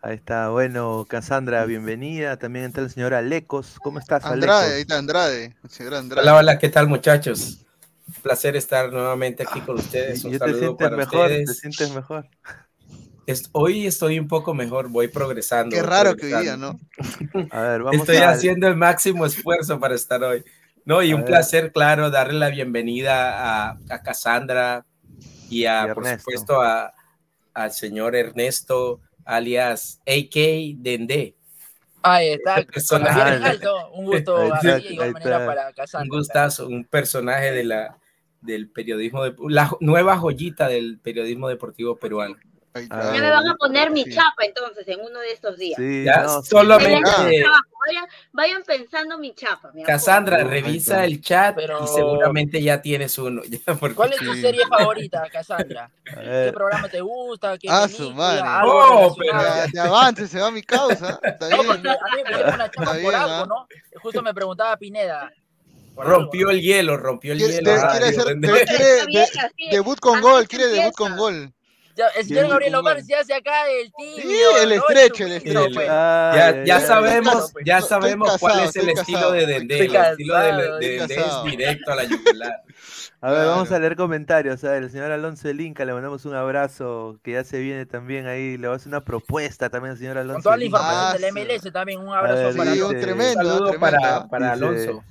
Ahí 0.02 0.16
está, 0.16 0.48
bueno, 0.48 1.06
Cassandra, 1.08 1.64
bienvenida. 1.66 2.38
También 2.38 2.66
está 2.66 2.80
el 2.80 2.90
señor 2.90 3.14
Alecos. 3.14 3.76
¿Cómo 3.82 3.98
estás, 3.98 4.24
Andrade, 4.24 4.74
ahí 4.74 4.80
está 4.82 4.98
Andrade, 4.98 5.54
Andrade. 5.78 6.22
Hola, 6.22 6.36
hola, 6.36 6.58
¿qué 6.58 6.68
tal, 6.68 6.88
muchachos? 6.88 7.66
Un 8.08 8.14
placer 8.22 8.56
estar 8.56 8.90
nuevamente 8.90 9.42
aquí 9.42 9.60
con 9.60 9.76
ustedes. 9.76 10.24
Un 10.24 10.38
te 10.38 10.54
sientes 10.54 10.90
mejor, 10.92 11.28
te 11.28 11.46
sientes 11.46 11.94
mejor. 11.94 12.26
hoy 13.52 13.86
estoy 13.86 14.18
un 14.18 14.28
poco 14.28 14.54
mejor, 14.54 14.88
voy 14.88 15.08
progresando. 15.08 15.76
Qué 15.76 15.82
raro 15.82 16.16
que 16.16 16.26
día, 16.26 16.56
¿no? 16.56 16.80
A 17.50 17.60
ver, 17.60 17.82
vamos 17.82 18.00
Estoy 18.00 18.16
haciendo 18.16 18.66
el 18.66 18.76
máximo 18.76 19.26
esfuerzo 19.26 19.78
para 19.78 19.94
estar 19.94 20.22
hoy. 20.24 20.42
No, 20.90 21.04
y 21.04 21.14
un 21.14 21.24
placer, 21.24 21.70
claro, 21.70 22.10
darle 22.10 22.36
la 22.36 22.48
bienvenida 22.48 23.68
a, 23.68 23.78
a 23.88 24.02
Cassandra 24.02 24.84
y 25.48 25.64
a, 25.64 25.94
por 25.94 26.04
supuesto, 26.04 26.60
a, 26.60 26.92
al 27.54 27.70
señor 27.70 28.16
Ernesto 28.16 29.00
alias 29.24 30.00
AK 30.04 30.34
Dende. 30.78 31.36
Ahí 32.02 32.30
está, 32.30 32.66
un 33.92 34.04
gusto 34.04 34.34
para 34.34 35.72
Un 36.00 36.08
gustazo, 36.08 36.66
un 36.66 36.84
personaje 36.84 37.52
de 37.52 37.62
la, 37.62 37.96
del 38.40 38.68
periodismo, 38.68 39.22
de, 39.22 39.36
la 39.48 39.70
nueva 39.78 40.18
joyita 40.18 40.66
del 40.66 40.98
periodismo 40.98 41.46
deportivo 41.46 42.00
peruano. 42.00 42.34
Ya 42.74 43.20
me 43.20 43.30
van 43.30 43.48
a 43.48 43.56
poner 43.56 43.90
mi 43.90 44.04
chapa 44.04 44.44
entonces 44.44 44.86
en 44.86 45.00
uno 45.00 45.18
de 45.18 45.32
estos 45.32 45.58
días. 45.58 45.76
Sí, 45.76 46.04
ya, 46.04 46.28
solamente. 46.42 47.44
Vayan, 48.32 48.62
pensando 48.62 49.18
mi 49.18 49.34
chapa. 49.34 49.72
Cassandra, 49.84 50.44
revisa 50.44 51.04
el 51.04 51.20
chat 51.20 51.58
y 51.58 51.86
seguramente 51.88 52.62
ya 52.62 52.80
tienes 52.80 53.18
uno. 53.18 53.42
¿Cuál 53.94 54.12
es 54.12 54.18
tu 54.18 54.34
serie 54.34 54.66
favorita, 54.68 55.28
Cassandra? 55.32 55.90
¿Qué 56.04 56.52
programa 56.54 56.88
te 56.88 57.00
gusta? 57.00 57.58
¿Qué 57.58 57.68
ah, 57.68 57.88
su 57.88 58.12
madre. 58.12 58.42
Oh, 58.64 59.16
pero 59.18 59.38
de 59.72 59.80
avance, 59.80 60.28
se 60.28 60.40
va 60.40 60.50
mi 60.50 60.62
causa. 60.62 61.18
Está 61.24 61.48
bien. 61.48 61.70
a 61.70 61.74
mí 61.76 62.22
me 62.24 62.54
una 62.54 62.70
chapa 62.70 62.94
por 63.02 63.14
algo, 63.14 63.34
¿ah? 63.34 63.46
¿no? 63.48 63.66
Justo 64.00 64.22
me 64.22 64.32
preguntaba 64.32 64.76
Pineda. 64.76 65.32
Rompió 65.96 66.50
el 66.50 66.60
hielo, 66.60 66.96
rompió 66.96 67.32
el 67.32 67.40
hielo. 67.40 67.62
Quiere, 67.62 67.72
hacer, 67.72 68.40
quiere 68.40 69.70
debut 69.70 69.98
con 69.98 70.20
gol, 70.20 70.46
quiere 70.46 70.68
debut 70.68 70.94
con 70.94 71.16
gol. 71.16 71.52
Ya, 72.00 72.06
el 72.18 72.26
señor 72.26 72.48
Gabriel 72.48 72.74
Omar 72.76 73.02
se 73.02 73.14
hace 73.14 73.34
acá 73.34 73.68
el 73.68 73.92
tío. 73.92 74.22
Sí, 74.22 74.40
el 74.62 74.72
estrecho, 74.72 75.26
el 75.26 75.32
estrecho. 75.32 75.66
Pues. 75.74 75.86
ya, 75.86 76.64
ya, 76.64 76.80
sabemos, 76.80 77.52
ya 77.62 77.82
sabemos 77.82 78.38
cuál 78.38 78.60
es 78.60 78.74
el 78.76 78.88
estilo 78.88 79.32
de 79.32 79.44
Dende. 79.44 79.84
El 79.84 79.94
estilo 79.94 80.38
de, 80.38 80.88
Dende 80.88 81.14
es 81.16 81.44
directo 81.44 81.92
a 81.92 81.96
la 81.96 82.04
yugular. 82.08 82.62
A 83.20 83.32
ver, 83.32 83.46
vamos 83.48 83.70
a 83.70 83.78
leer 83.78 83.96
comentarios. 83.96 84.64
A 84.64 84.70
ver, 84.70 84.84
el 84.84 84.90
señor 84.90 85.12
Alonso 85.12 85.46
del 85.46 85.60
Inca, 85.60 85.84
le 85.84 85.92
mandamos 85.92 86.24
un 86.24 86.34
abrazo, 86.34 87.20
que 87.22 87.32
ya 87.32 87.44
se 87.44 87.58
viene 87.58 87.84
también 87.84 88.26
ahí. 88.26 88.56
Le 88.56 88.66
va 88.66 88.72
a 88.72 88.76
hacer 88.76 88.88
una 88.88 89.04
propuesta 89.04 89.68
también 89.68 89.92
al 89.92 89.98
señor 89.98 90.16
Alonso. 90.16 90.36
Con 90.36 90.42
toda 90.42 90.56
la 90.56 90.64
información 90.64 91.20
del 91.20 91.32
MLS 91.34 91.70
también, 91.70 92.00
un 92.00 92.14
abrazo 92.14 92.56
para 92.56 92.72
Alonso. 92.72 92.98
tremendo, 92.98 93.40
un 93.40 93.46
saludo 93.46 93.78
para, 93.78 94.26
para 94.26 94.52
Alonso. 94.52 95.04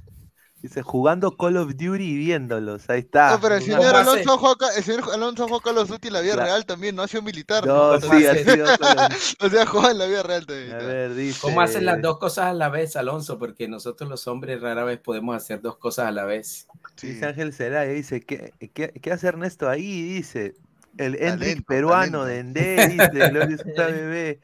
Dice, 0.62 0.82
jugando 0.82 1.38
Call 1.38 1.56
of 1.56 1.70
Duty 1.76 2.04
y 2.04 2.18
viéndolos, 2.18 2.90
ahí 2.90 3.00
está. 3.00 3.32
No, 3.32 3.40
pero 3.40 3.56
el 3.56 3.64
señor 3.64 3.96
Alonso 3.96 4.38
juega, 4.38 4.76
el 4.76 4.84
señor 4.84 5.04
Alonso 5.14 5.48
juega 5.48 5.64
Call 5.64 5.78
of 5.78 5.88
Duty 5.88 6.08
en 6.10 6.14
la 6.14 6.22
vida 6.22 6.36
real 6.36 6.66
también, 6.66 6.96
no 6.98 7.04
ha 7.04 7.08
sido 7.08 7.24
militar. 7.24 7.66
No, 7.66 8.00
sí, 8.02 8.26
ha 8.26 8.36
sido 8.36 8.66
O 9.40 9.50
sea, 9.50 9.66
juega 9.66 9.92
en 9.92 9.98
la 9.98 10.06
vida 10.06 10.24
real 10.24 10.46
también. 10.46 10.74
A 10.74 10.78
ver, 10.80 11.16
dice... 11.16 11.40
¿Cómo 11.42 11.62
hacen 11.62 11.86
las 11.86 12.02
dos 12.02 12.20
cosas 12.20 12.48
a 12.48 12.54
la 12.54 12.68
vez, 12.68 12.98
Alonso? 12.98 13.40
Porque 13.40 13.70
nosotros 13.70 14.10
los 14.10 14.28
hombres 14.28 14.60
rara 14.60 14.84
vez 14.84 15.00
podemos 15.00 15.34
hacer 15.34 15.62
dos 15.62 15.78
cosas 15.78 16.08
a 16.08 16.12
la 16.12 16.26
vez. 16.26 16.68
Dice 17.02 17.26
Ángel 17.26 17.54
Celaya, 17.54 17.92
dice, 17.92 18.20
¿qué, 18.20 18.54
qué, 18.74 18.92
qué 18.92 19.12
hace 19.14 19.28
Ernesto 19.28 19.70
ahí? 19.70 20.02
Dice, 20.02 20.56
el 20.98 21.16
Enric 21.16 21.66
peruano 21.66 22.26
de 22.26 22.40
Ende, 22.40 22.88
dice, 22.90 23.30
Gloria 23.30 23.58
Bebé 23.78 24.42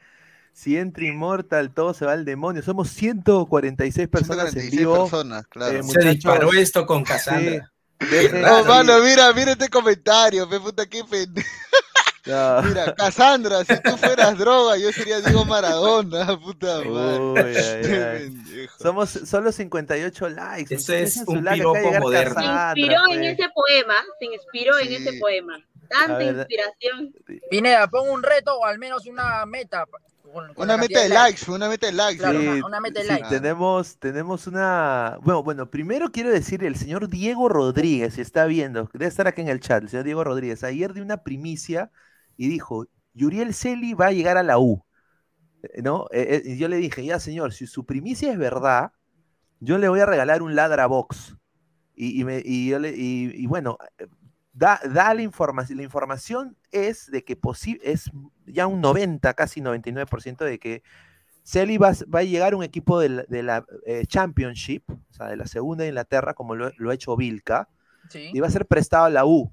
si 0.56 0.78
entra 0.78 1.04
Immortal, 1.04 1.70
todo 1.70 1.92
se 1.92 2.06
va 2.06 2.12
al 2.12 2.24
demonio. 2.24 2.62
Somos 2.62 2.88
146 2.88 4.08
personas 4.08 4.52
146 4.52 4.72
en 4.72 4.78
vivo. 4.78 5.02
Personas, 5.02 5.46
claro. 5.48 5.78
Eh, 5.78 5.82
se 5.82 6.00
disparó 6.00 6.50
esto 6.54 6.86
con 6.86 7.04
Cassandra. 7.04 7.70
no, 8.00 8.64
mano, 8.64 9.00
mira, 9.00 9.34
mira 9.34 9.52
este 9.52 9.68
comentario, 9.68 10.48
pe 10.48 10.58
puta, 10.58 10.86
qué 10.86 11.04
pendejo. 11.04 11.46
Mira, 12.26 12.92
Cassandra, 12.96 13.64
si 13.64 13.80
tú 13.82 13.96
fueras 13.98 14.36
droga, 14.36 14.76
yo 14.76 14.90
sería 14.90 15.20
Diego 15.20 15.44
Maradona, 15.44 16.36
puta 16.44 16.82
madre. 16.82 18.32
Somos 18.80 19.10
solo 19.10 19.52
58 19.52 20.28
likes. 20.30 20.74
Eso 20.74 20.92
es 20.92 21.18
un 21.18 21.44
piropo 21.44 21.92
moderno. 22.00 22.40
se 22.40 22.80
inspiró 22.80 23.00
en 23.12 23.22
ese 23.22 23.48
poema, 23.54 23.94
se 24.18 24.24
inspiró 24.24 24.76
en 24.76 24.92
ese 24.92 25.20
poema. 25.20 25.56
Tanta 25.88 26.22
inspiración. 26.22 27.14
Pineda, 27.50 27.88
pon 27.88 28.08
un 28.08 28.22
reto 28.22 28.56
o 28.58 28.64
al 28.64 28.78
menos 28.78 29.06
una 29.06 29.44
meta 29.46 29.86
una 30.56 30.76
meta 30.76 31.02
de 31.02 31.08
likes, 31.08 31.50
una 31.50 31.68
meta 31.68 31.86
de 31.86 31.92
likes. 31.92 32.22
una, 32.62 32.80
meta 32.80 33.00
de 33.00 33.06
likes. 33.06 33.28
tenemos, 33.28 33.98
tenemos 33.98 34.46
una. 34.46 35.18
Bueno, 35.22 35.42
bueno, 35.42 35.70
primero 35.70 36.10
quiero 36.12 36.30
decir, 36.30 36.64
el 36.64 36.76
señor 36.76 37.08
Diego 37.08 37.48
Rodríguez, 37.48 38.14
si 38.14 38.20
está 38.20 38.44
viendo, 38.46 38.88
debe 38.92 39.06
estar 39.06 39.26
aquí 39.26 39.40
en 39.40 39.48
el 39.48 39.60
chat, 39.60 39.82
el 39.82 39.88
señor 39.88 40.04
Diego 40.04 40.24
Rodríguez, 40.24 40.62
ayer 40.64 40.92
dio 40.92 41.02
una 41.02 41.22
primicia 41.22 41.90
y 42.36 42.48
dijo: 42.48 42.86
Yuriel 43.14 43.54
Celi 43.54 43.94
va 43.94 44.06
a 44.06 44.12
llegar 44.12 44.36
a 44.36 44.42
la 44.42 44.58
U. 44.58 44.84
Eh, 45.62 45.82
¿No? 45.82 46.06
Eh, 46.12 46.42
eh, 46.44 46.52
y 46.52 46.58
yo 46.58 46.68
le 46.68 46.76
dije, 46.76 47.04
ya 47.04 47.18
señor, 47.18 47.52
si 47.52 47.66
su 47.66 47.86
primicia 47.86 48.30
es 48.30 48.38
verdad, 48.38 48.92
yo 49.60 49.78
le 49.78 49.88
voy 49.88 50.00
a 50.00 50.06
regalar 50.06 50.42
un 50.42 50.54
ladra 50.54 50.86
box. 50.86 51.36
Y, 51.98 52.24
me, 52.24 52.42
y, 52.44 52.68
yo 52.68 52.78
le, 52.78 52.92
y 52.94 53.46
bueno, 53.46 53.78
da, 54.56 54.80
la 55.14 55.22
información. 55.22 55.78
La 55.78 55.84
información 55.84 56.56
es 56.72 57.10
de 57.10 57.24
que 57.24 57.38
es 57.82 58.10
ya 58.46 58.66
un 58.66 58.80
90, 58.80 59.34
casi 59.34 59.60
99% 59.60 60.44
de 60.44 60.58
que 60.58 60.82
Celi 61.42 61.78
va, 61.78 61.92
a 62.12 62.22
llegar 62.22 62.54
a 62.54 62.56
un 62.56 62.64
equipo 62.64 62.98
de 62.98 63.42
la, 63.42 63.64
eh, 63.84 64.04
Championship, 64.06 64.90
o 64.90 65.12
sea, 65.12 65.28
de 65.28 65.36
la 65.36 65.46
segunda 65.46 65.84
de 65.84 65.90
Inglaterra, 65.90 66.34
como 66.34 66.54
lo, 66.54 66.90
ha 66.90 66.94
hecho 66.94 67.16
Vilca, 67.16 67.68
y 68.14 68.40
va 68.40 68.46
a 68.46 68.50
ser 68.50 68.66
prestado 68.66 69.04
a 69.04 69.10
la 69.10 69.26
U. 69.26 69.52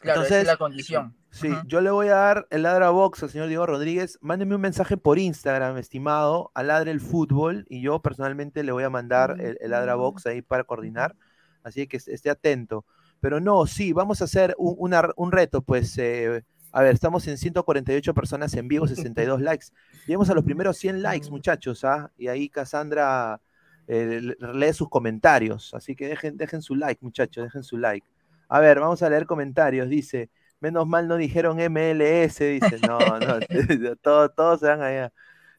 Claro, 0.00 0.20
Entonces, 0.20 0.42
es 0.42 0.46
la 0.46 0.56
condición. 0.56 1.16
Sí, 1.30 1.50
yo 1.66 1.80
le 1.82 1.90
voy 1.90 2.08
a 2.08 2.14
dar 2.14 2.46
el 2.50 2.62
ladra 2.62 2.90
box 2.90 3.22
al 3.22 3.30
señor 3.30 3.48
Diego 3.48 3.66
Rodríguez. 3.66 4.18
Mándeme 4.22 4.54
un 4.54 4.60
mensaje 4.62 4.96
por 4.96 5.18
Instagram, 5.18 5.76
estimado, 5.76 6.50
al 6.54 6.68
ladre 6.68 6.90
el 6.90 7.00
fútbol, 7.00 7.66
y 7.68 7.82
yo 7.82 8.00
personalmente 8.00 8.62
le 8.62 8.72
voy 8.72 8.84
a 8.84 8.90
mandar 8.90 9.36
el, 9.40 9.58
el 9.60 9.70
ladra 9.70 9.96
box 9.96 10.26
ahí 10.26 10.40
para 10.40 10.64
coordinar. 10.64 11.14
Así 11.62 11.86
que 11.86 11.98
esté 11.98 12.30
atento. 12.30 12.86
Pero 13.20 13.40
no, 13.40 13.66
sí, 13.66 13.92
vamos 13.92 14.20
a 14.20 14.24
hacer 14.24 14.54
un, 14.58 15.32
reto, 15.32 15.62
pues, 15.62 15.96
eh, 15.98 16.44
a 16.72 16.82
ver, 16.82 16.94
estamos 16.94 17.26
en 17.26 17.38
148 17.38 18.14
personas 18.14 18.54
en 18.54 18.68
vivo, 18.68 18.86
62 18.88 19.40
likes. 19.40 19.66
Lleguemos 20.06 20.30
a 20.30 20.34
los 20.34 20.44
primeros 20.44 20.76
100 20.76 21.02
likes, 21.02 21.30
muchachos, 21.30 21.84
¿ah? 21.84 22.10
Y 22.18 22.28
ahí 22.28 22.48
Cassandra 22.48 23.40
eh, 23.88 24.20
lee 24.54 24.72
sus 24.72 24.88
comentarios, 24.88 25.72
así 25.74 25.94
que 25.94 26.08
dejen, 26.08 26.36
dejen 26.36 26.62
su 26.62 26.74
like, 26.74 26.98
muchachos, 27.02 27.44
dejen 27.44 27.62
su 27.62 27.78
like. 27.78 28.06
A 28.48 28.60
ver, 28.60 28.80
vamos 28.80 29.02
a 29.02 29.10
leer 29.10 29.26
comentarios. 29.26 29.88
Dice, 29.88 30.30
menos 30.60 30.86
mal 30.86 31.08
no 31.08 31.16
dijeron 31.16 31.56
MLS, 31.56 32.38
dice. 32.38 32.78
No, 32.86 32.98
no, 33.18 33.38
todos, 34.02 34.34
todos 34.34 34.60
se 34.60 34.66
van 34.66 34.82
allá. 34.82 35.12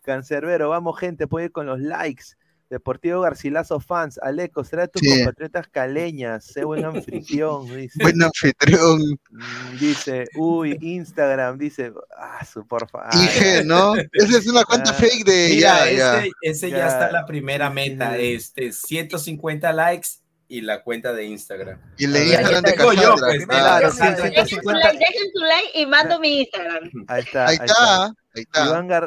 Cancerbero, 0.04 0.70
vamos 0.70 0.98
gente, 1.00 1.28
puede 1.28 1.48
ir 1.48 1.52
con 1.52 1.66
los 1.66 1.80
likes. 1.80 2.38
Deportivo 2.70 3.22
Garcilaso 3.22 3.80
fans, 3.80 4.20
Aleco, 4.22 4.64
será 4.64 4.88
tus 4.88 5.02
compatriotas 5.02 5.68
caleñas, 5.68 6.44
sé 6.46 6.64
buen 6.64 6.84
anfitrión, 6.84 7.66
dice. 7.78 8.00
Buen 8.02 8.22
anfitrión. 8.22 9.00
Mm, 9.30 9.78
dice, 9.80 10.26
uy, 10.36 10.78
Instagram, 10.82 11.58
dice, 11.58 11.94
ah, 12.18 12.44
su 12.46 12.68
porfa. 12.68 13.10
Dije, 13.14 13.64
¿no? 13.64 13.96
Esa 13.96 14.38
es 14.38 14.48
una 14.48 14.66
cuenta 14.66 14.94
fake 14.94 15.26
de 15.26 15.48
Mira, 15.56 15.92
ya, 15.92 16.20
ese, 16.20 16.32
ese 16.42 16.70
ya. 16.70 16.88
está 16.88 17.12
la 17.12 17.26
primera 17.26 17.70
meta, 17.70 18.18
este, 18.18 18.72
150 18.72 19.72
likes 19.74 20.10
y 20.48 20.62
la 20.62 20.84
cuenta 20.84 21.14
de 21.14 21.26
Instagram. 21.26 21.80
Y 21.98 22.06
el 22.06 22.14
de 22.14 22.26
Instagram 22.28 22.64
de 22.64 22.74
Cassandra. 22.74 23.16
Pues, 23.20 23.46
claro, 23.46 23.92
dejen, 23.92 24.62
su 24.62 24.70
like, 24.70 24.98
dejen 24.98 25.32
su 25.34 25.40
like 25.40 25.72
y 25.74 25.86
mando 25.86 26.20
mi 26.20 26.40
Instagram. 26.42 26.90
Ahí 27.08 27.22
está. 27.22 27.48
Ahí 27.48 27.58
está. 27.62 28.14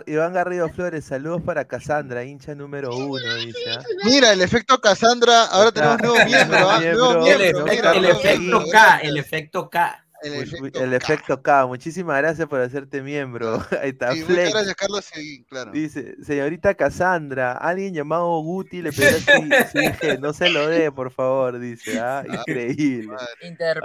Iván, 0.07 0.33
Garrido 0.33 0.69
Flores, 0.71 1.05
saludos 1.05 1.43
para 1.43 1.67
Cassandra, 1.67 2.25
hincha 2.25 2.55
número 2.55 2.95
uno, 2.97 3.35
dice. 3.37 3.59
¿ah? 3.71 3.83
Mira, 4.05 4.33
el 4.33 4.43
efecto 4.43 4.81
Cassandra, 4.81 5.45
ahora 5.45 5.71
tenemos 5.71 6.01
nuevo 6.01 6.25
miembro, 6.25 6.59
¿ah? 6.69 6.81
nuevo 6.81 7.21
miembro. 7.21 7.67
El, 7.67 8.05
efecto 8.07 8.65
K, 8.73 8.99
el 9.03 9.17
efecto 9.17 9.71
K. 9.71 10.05
El, 10.23 10.93
efecto, 10.93 11.43
K. 11.43 11.67
Muchísimas 11.67 12.19
gracias 12.19 12.47
por 12.49 12.61
hacerte 12.61 13.03
miembro. 13.03 13.65
Ahí 13.83 13.91
está. 13.91 14.13
Sí, 14.13 14.25
muchas 14.29 14.53
gracias, 14.53 14.75
Carlos. 14.75 15.05
Sí, 15.13 15.45
claro. 15.49 15.73
Dice, 15.73 16.17
señorita 16.23 16.75
Cassandra, 16.75 17.53
alguien 17.53 17.95
llamado 17.95 18.41
Guti 18.41 18.83
le 18.83 18.93
pidió 18.93 19.11
su 19.11 20.21
no 20.21 20.33
se 20.33 20.51
lo 20.51 20.69
dé, 20.69 20.93
por 20.93 21.11
favor, 21.11 21.59
dice. 21.59 21.99
¿ah? 21.99 22.25
ah 22.29 22.35
increíble. 22.35 23.17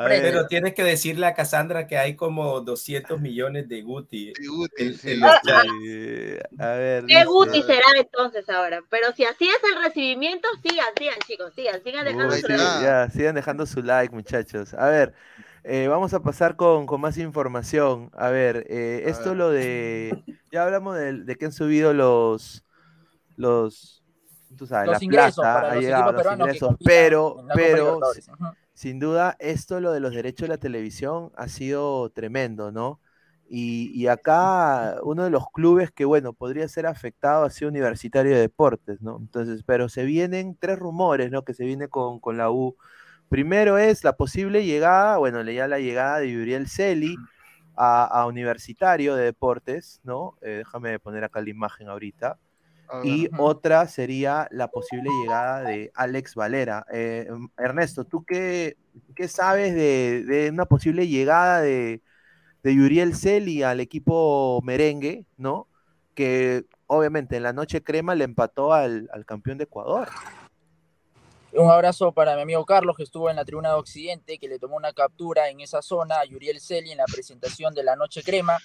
Pero 0.07 0.47
tienes 0.47 0.73
que 0.73 0.83
decirle 0.83 1.25
a 1.25 1.33
Cassandra 1.33 1.87
que 1.87 1.97
hay 1.97 2.15
como 2.15 2.61
200 2.61 3.19
millones 3.21 3.69
de 3.69 3.81
Guti. 3.81 4.33
Guti 4.45 4.93
sí. 4.93 5.19
a 6.59 6.67
ver. 6.73 7.05
¿Qué 7.05 7.25
Guti 7.25 7.61
será 7.63 7.85
entonces 7.95 8.49
ahora? 8.49 8.83
Pero 8.89 9.13
si 9.13 9.23
así 9.23 9.47
es 9.47 9.59
el 9.71 9.83
recibimiento, 9.83 10.47
sigan, 10.61 10.87
sigan, 10.97 11.19
chicos, 11.25 11.53
sigan, 11.55 11.81
sigan 11.83 12.05
dejando 12.05 12.35
su 12.35 12.47
like. 12.47 12.83
Ya, 12.83 13.09
sigan 13.09 13.35
dejando 13.35 13.65
su 13.65 13.81
like, 13.81 14.13
muchachos. 14.13 14.73
A 14.73 14.89
ver. 14.89 15.13
Eh, 15.67 15.87
vamos 15.87 16.13
a 16.13 16.21
pasar 16.21 16.55
con, 16.55 16.85
más 17.01 17.17
información. 17.17 18.11
A 18.13 18.29
ver, 18.29 18.67
eh, 18.69 19.03
esto 19.07 19.33
lo 19.33 19.49
de. 19.49 20.23
Ya 20.51 20.63
hablamos 20.63 20.95
de, 20.95 21.23
de, 21.23 21.35
que 21.37 21.45
han 21.45 21.51
subido 21.51 21.91
los. 21.91 22.63
Los. 23.35 24.03
Tú 24.55 24.67
sabes, 24.67 24.91
la 24.91 24.97
ingresos 25.01 25.43
plata, 25.43 25.71
ha 25.71 25.75
llegado 25.75 26.11
los 26.11 26.33
ingresos, 26.33 26.75
pero, 26.85 27.45
pero 27.53 27.99
sin 28.73 28.99
duda, 28.99 29.35
esto 29.39 29.81
lo 29.81 29.91
de 29.91 29.99
los 29.99 30.13
derechos 30.13 30.47
de 30.47 30.49
la 30.49 30.59
televisión 30.59 31.31
ha 31.35 31.47
sido 31.47 32.11
tremendo, 32.11 32.71
¿no? 32.71 33.01
Y, 33.49 33.91
y, 33.93 34.07
acá 34.07 34.97
uno 35.03 35.23
de 35.23 35.29
los 35.29 35.49
clubes 35.51 35.91
que, 35.91 36.05
bueno, 36.05 36.33
podría 36.33 36.67
ser 36.67 36.85
afectado 36.85 37.43
ha 37.43 37.49
sido 37.49 37.69
Universitario 37.69 38.33
de 38.33 38.41
Deportes, 38.41 39.01
¿no? 39.01 39.17
Entonces, 39.17 39.63
pero 39.65 39.89
se 39.89 40.05
vienen 40.05 40.55
tres 40.57 40.79
rumores, 40.79 41.31
¿no? 41.31 41.43
Que 41.43 41.53
se 41.53 41.65
viene 41.65 41.89
con, 41.89 42.19
con 42.19 42.37
la 42.37 42.49
U 42.49 42.77
Primero 43.29 43.77
es 43.77 44.03
la 44.03 44.13
posible 44.13 44.65
llegada, 44.65 45.17
bueno, 45.17 45.41
leía 45.43 45.67
la 45.67 45.79
llegada 45.79 46.19
de 46.19 46.37
Uriel 46.37 46.67
Celi 46.67 47.17
a, 47.75 48.25
Universitario 48.27 49.15
de 49.15 49.25
Deportes, 49.25 49.99
¿no? 50.03 50.37
Eh, 50.41 50.57
déjame 50.59 50.99
poner 50.99 51.23
acá 51.23 51.41
la 51.41 51.49
imagen 51.49 51.89
ahorita. 51.89 52.37
y 53.03 53.27
otra 53.39 53.87
sería 53.87 54.47
la 54.51 54.67
posible 54.67 55.09
llegada 55.21 55.61
de 55.61 55.91
Alex 55.95 56.35
Valera. 56.35 56.85
Eh, 56.91 57.27
Ernesto, 57.57 58.05
¿tú 58.05 58.23
qué, 58.23 58.77
qué 59.15 59.27
sabes 59.27 59.73
de, 59.73 60.49
una 60.51 60.65
posible 60.65 61.07
llegada 61.07 61.61
de, 61.61 62.01
de 62.61 62.75
Yuriel 62.75 63.15
Celi 63.15 63.63
al 63.63 63.79
equipo 63.79 64.61
merengue, 64.63 65.25
¿no? 65.35 65.67
Que 66.13 66.65
obviamente 66.85 67.37
en 67.37 67.43
la 67.43 67.53
noche 67.53 67.81
crema 67.81 68.13
le 68.13 68.23
empató 68.23 68.71
al, 68.71 69.09
al 69.11 69.25
campeón 69.25 69.57
de 69.57 69.63
Ecuador. 69.63 70.07
Un 71.57 71.71
abrazo 71.71 72.11
para 72.11 72.35
mi 72.35 72.41
amigo 72.41 72.65
Carlos, 72.65 72.97
que 72.97 73.03
estuvo 73.03 73.29
en 73.29 73.37
la 73.37 73.45
tribuna 73.45 73.69
de 73.69 73.75
Occidente, 73.75 74.37
que 74.37 74.49
le 74.49 74.59
tomó 74.59 74.75
una 74.75 74.91
captura 74.91 75.49
en 75.49 75.61
esa 75.61 75.81
zona 75.81 76.19
a 76.19 76.25
Yuriel 76.25 76.59
Celi 76.59 76.91
en 76.91 76.97
la 76.97 77.05
presentación 77.05 77.73
de 77.73 77.81
la 77.81 77.95
Noche 77.95 78.23
Crema 78.23 78.57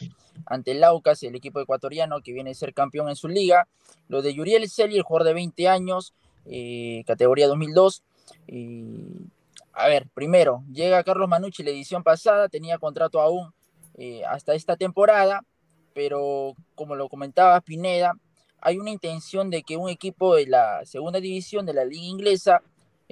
ante 0.45 0.73
el 0.73 0.81
Laucas, 0.81 1.23
el 1.23 1.37
equipo 1.37 1.61
ecuatoriano 1.61 2.21
que 2.21 2.33
viene 2.33 2.51
a 2.51 2.55
ser 2.55 2.75
campeón 2.75 3.09
en 3.09 3.15
su 3.15 3.29
liga. 3.29 3.69
Lo 4.09 4.23
de 4.23 4.35
Yuriel 4.35 4.69
Celi, 4.69 4.97
el 4.97 5.05
jugador 5.05 5.29
de 5.29 5.35
20 5.35 5.69
años, 5.69 6.15
eh, 6.47 7.05
categoría 7.07 7.47
2002. 7.47 8.03
a 9.73 9.87
ver, 9.87 10.09
primero, 10.13 10.65
llega 10.73 11.05
Carlos 11.05 11.29
Manucci 11.29 11.63
la 11.63 11.71
edición 11.71 12.03
pasada, 12.03 12.49
tenía 12.49 12.79
contrato 12.79 13.21
aún 13.21 13.55
eh, 13.99 14.25
hasta 14.25 14.55
esta 14.55 14.77
temporada, 14.77 15.45
pero 15.95 16.57
como 16.75 16.97
lo 16.97 17.09
comentaba 17.09 17.61
Pineda, 17.61 18.15
hay 18.61 18.79
una 18.79 18.91
intención 18.91 19.49
de 19.49 19.63
que 19.63 19.77
un 19.77 19.89
equipo 19.89 20.35
de 20.35 20.49
la 20.49 20.85
segunda 20.87 21.21
división 21.21 21.65
de 21.67 21.73
la 21.73 21.85
liga 21.85 22.05
inglesa 22.05 22.63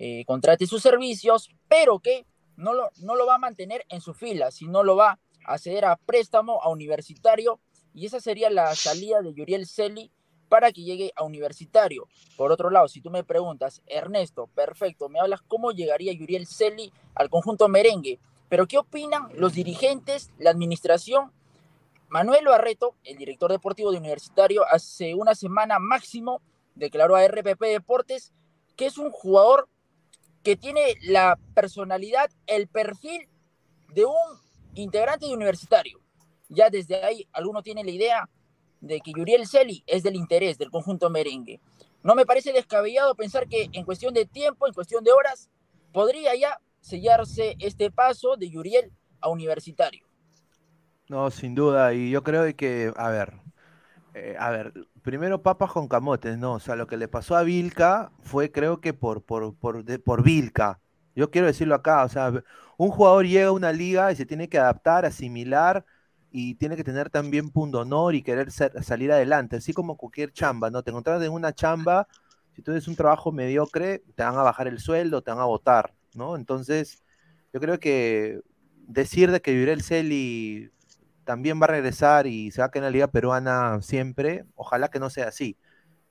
eh, 0.01 0.25
contrate 0.27 0.69
sus 0.69 0.81
servicios, 0.81 1.51
pero 1.67 1.99
que 1.99 2.25
no 2.55 2.73
lo, 2.73 2.89
no 3.03 3.17
lo 3.17 3.27
va 3.27 3.35
a 3.35 3.39
mantener 3.39 3.85
en 3.89 4.01
su 4.01 4.15
fila, 4.15 4.53
sino 4.53 4.85
lo 4.85 4.95
va 4.95 5.19
a 5.45 5.59
ceder 5.59 5.87
a 5.87 5.97
préstamo 5.97 6.63
a 6.63 6.69
universitario 6.69 7.59
y 7.93 8.07
esa 8.07 8.21
sería 8.21 8.49
la 8.49 8.73
salida 8.77 9.23
de 9.23 9.35
Yuriel 9.35 9.67
Celi 9.67 10.13
para 10.49 10.71
que 10.71 10.85
llegue 10.85 11.13
a 11.17 11.25
universitario. 11.25 12.07
Por 12.37 12.53
otro 12.53 12.71
lado, 12.71 12.87
si 12.87 13.01
tú 13.01 13.11
me 13.11 13.25
preguntas, 13.25 13.83
Ernesto, 13.89 14.47
perfecto, 14.55 15.09
me 15.09 15.19
hablas 15.19 15.43
cómo 15.43 15.73
llegaría 15.73 16.13
Yuriel 16.13 16.47
Celi 16.47 16.93
al 17.17 17.29
conjunto 17.29 17.67
merengue, 17.67 18.21
pero 18.49 18.69
¿qué 18.69 18.79
opinan 18.79 19.27
los 19.35 19.55
dirigentes, 19.55 20.31
la 20.39 20.51
administración? 20.51 21.33
Manuel 22.09 22.45
Barreto, 22.45 22.95
el 23.03 23.19
director 23.19 23.51
deportivo 23.51 23.91
de 23.91 23.99
Universitario, 23.99 24.63
hace 24.71 25.17
una 25.17 25.35
semana 25.35 25.81
máximo 25.81 26.41
declaró 26.77 27.17
a 27.17 27.27
RPP 27.27 27.61
Deportes 27.63 28.33
que 28.77 28.87
es 28.87 28.97
un 28.97 29.11
jugador 29.11 29.69
que 30.43 30.57
tiene 30.57 30.95
la 31.03 31.39
personalidad, 31.55 32.31
el 32.47 32.69
perfil 32.69 33.29
de 33.95 34.05
un 34.05 34.15
integrante 34.75 35.27
de 35.27 35.35
universitario. 35.35 36.01
Ya 36.49 36.71
desde 36.71 37.05
ahí 37.05 37.29
alguno 37.33 37.63
tiene 37.63 37.85
la 37.85 37.91
idea 37.91 38.29
de 38.81 39.01
que 39.01 39.13
Yuriel 39.13 39.47
Celi 39.47 39.83
es 39.87 40.03
del 40.03 40.17
interés 40.17 40.59
del 40.59 40.71
conjunto 40.71 41.11
merengue. 41.11 41.61
No 42.03 42.15
me 42.15 42.25
parece 42.25 42.53
descabellado 42.53 43.15
pensar 43.15 43.49
que 43.49 43.69
en 43.73 43.85
cuestión 43.85 44.15
de 44.15 44.25
tiempo, 44.25 44.67
en 44.67 44.73
cuestión 44.73 45.03
de 45.05 45.13
horas, 45.13 45.51
podría 45.93 46.35
ya 46.37 46.61
sellarse 46.81 47.57
este 47.59 47.91
paso 47.91 48.37
de 48.37 48.51
Yuriel 48.51 48.93
a 49.21 49.29
universitario. 49.29 50.07
No, 51.09 51.31
sin 51.31 51.55
duda, 51.55 51.93
y 51.95 52.11
yo 52.11 52.23
creo 52.23 52.55
que, 52.55 52.93
a 52.97 53.11
ver, 53.11 53.35
eh, 54.19 54.37
a 54.39 54.51
ver, 54.51 54.73
primero 55.03 55.43
papas 55.43 55.73
con 55.73 55.89
camotes, 55.89 56.39
no, 56.39 56.55
o 56.55 56.61
sea, 56.61 56.77
lo 56.77 56.87
que 56.87 56.97
le 56.97 57.09
pasó 57.09 57.37
a 57.37 57.43
Vilca 57.43 58.11
fue 58.21 58.51
creo 58.51 58.81
que 58.81 58.93
por, 58.95 59.23
por, 59.23 59.55
por, 59.57 59.85
por 60.03 60.23
Vilca. 60.23 60.81
Yo 61.15 61.31
quiero 61.31 61.47
decirlo 61.47 61.75
acá, 61.75 62.05
o 62.05 62.09
sea, 62.09 62.33
un 62.77 62.91
jugador 62.91 63.27
llega 63.27 63.49
a 63.49 63.53
una 63.53 63.73
liga 63.73 64.13
y 64.13 64.17
se 64.17 64.27
tiene 64.27 64.49
que 64.49 64.59
adaptar, 64.59 65.05
asimilar 65.05 65.85
y 66.31 66.55
tiene 66.57 66.77
que 66.77 66.85
tener 66.85 67.11
también 67.11 67.51
punto 67.51 67.81
honor 67.81 68.15
y 68.15 68.23
querer 68.23 68.51
salir 68.51 69.13
adelante, 69.13 69.57
así 69.57 69.73
como 69.73 69.97
cualquier 69.97 70.33
chamba, 70.33 70.71
¿no? 70.71 70.83
Te 70.83 70.91
encuentras 70.91 71.23
en 71.23 71.33
una 71.33 71.53
chamba, 71.53 72.07
si 72.55 72.63
tú 72.63 72.73
eres 72.73 72.89
un 72.89 72.97
trabajo 72.97 73.33
mediocre, 73.33 74.03
te 74.15 74.23
van 74.23 74.37
a 74.37 74.43
bajar 74.43 74.69
el 74.69 74.79
sueldo, 74.79 75.23
te 75.23 75.31
van 75.31 75.41
a 75.41 75.45
votar, 75.45 75.95
¿no? 76.15 76.37
Entonces, 76.37 77.03
yo 77.53 77.61
creo 77.61 77.79
que 77.81 78.41
decir 78.87 79.31
de 79.31 79.41
que 79.41 79.59
Yurel 79.59 79.83
Celi 79.83 80.71
también 81.29 81.61
va 81.61 81.65
a 81.65 81.69
regresar 81.69 82.27
y 82.27 82.51
se 82.53 82.63
va 82.63 82.69
a 82.69 82.71
quedar 82.71 82.85
en 82.85 82.87
la 82.87 82.91
liga 82.91 83.07
peruana 83.09 83.83
siempre, 83.83 84.47
ojalá 84.55 84.89
que 84.89 84.99
no 84.99 85.11
sea 85.11 85.29
así, 85.29 85.59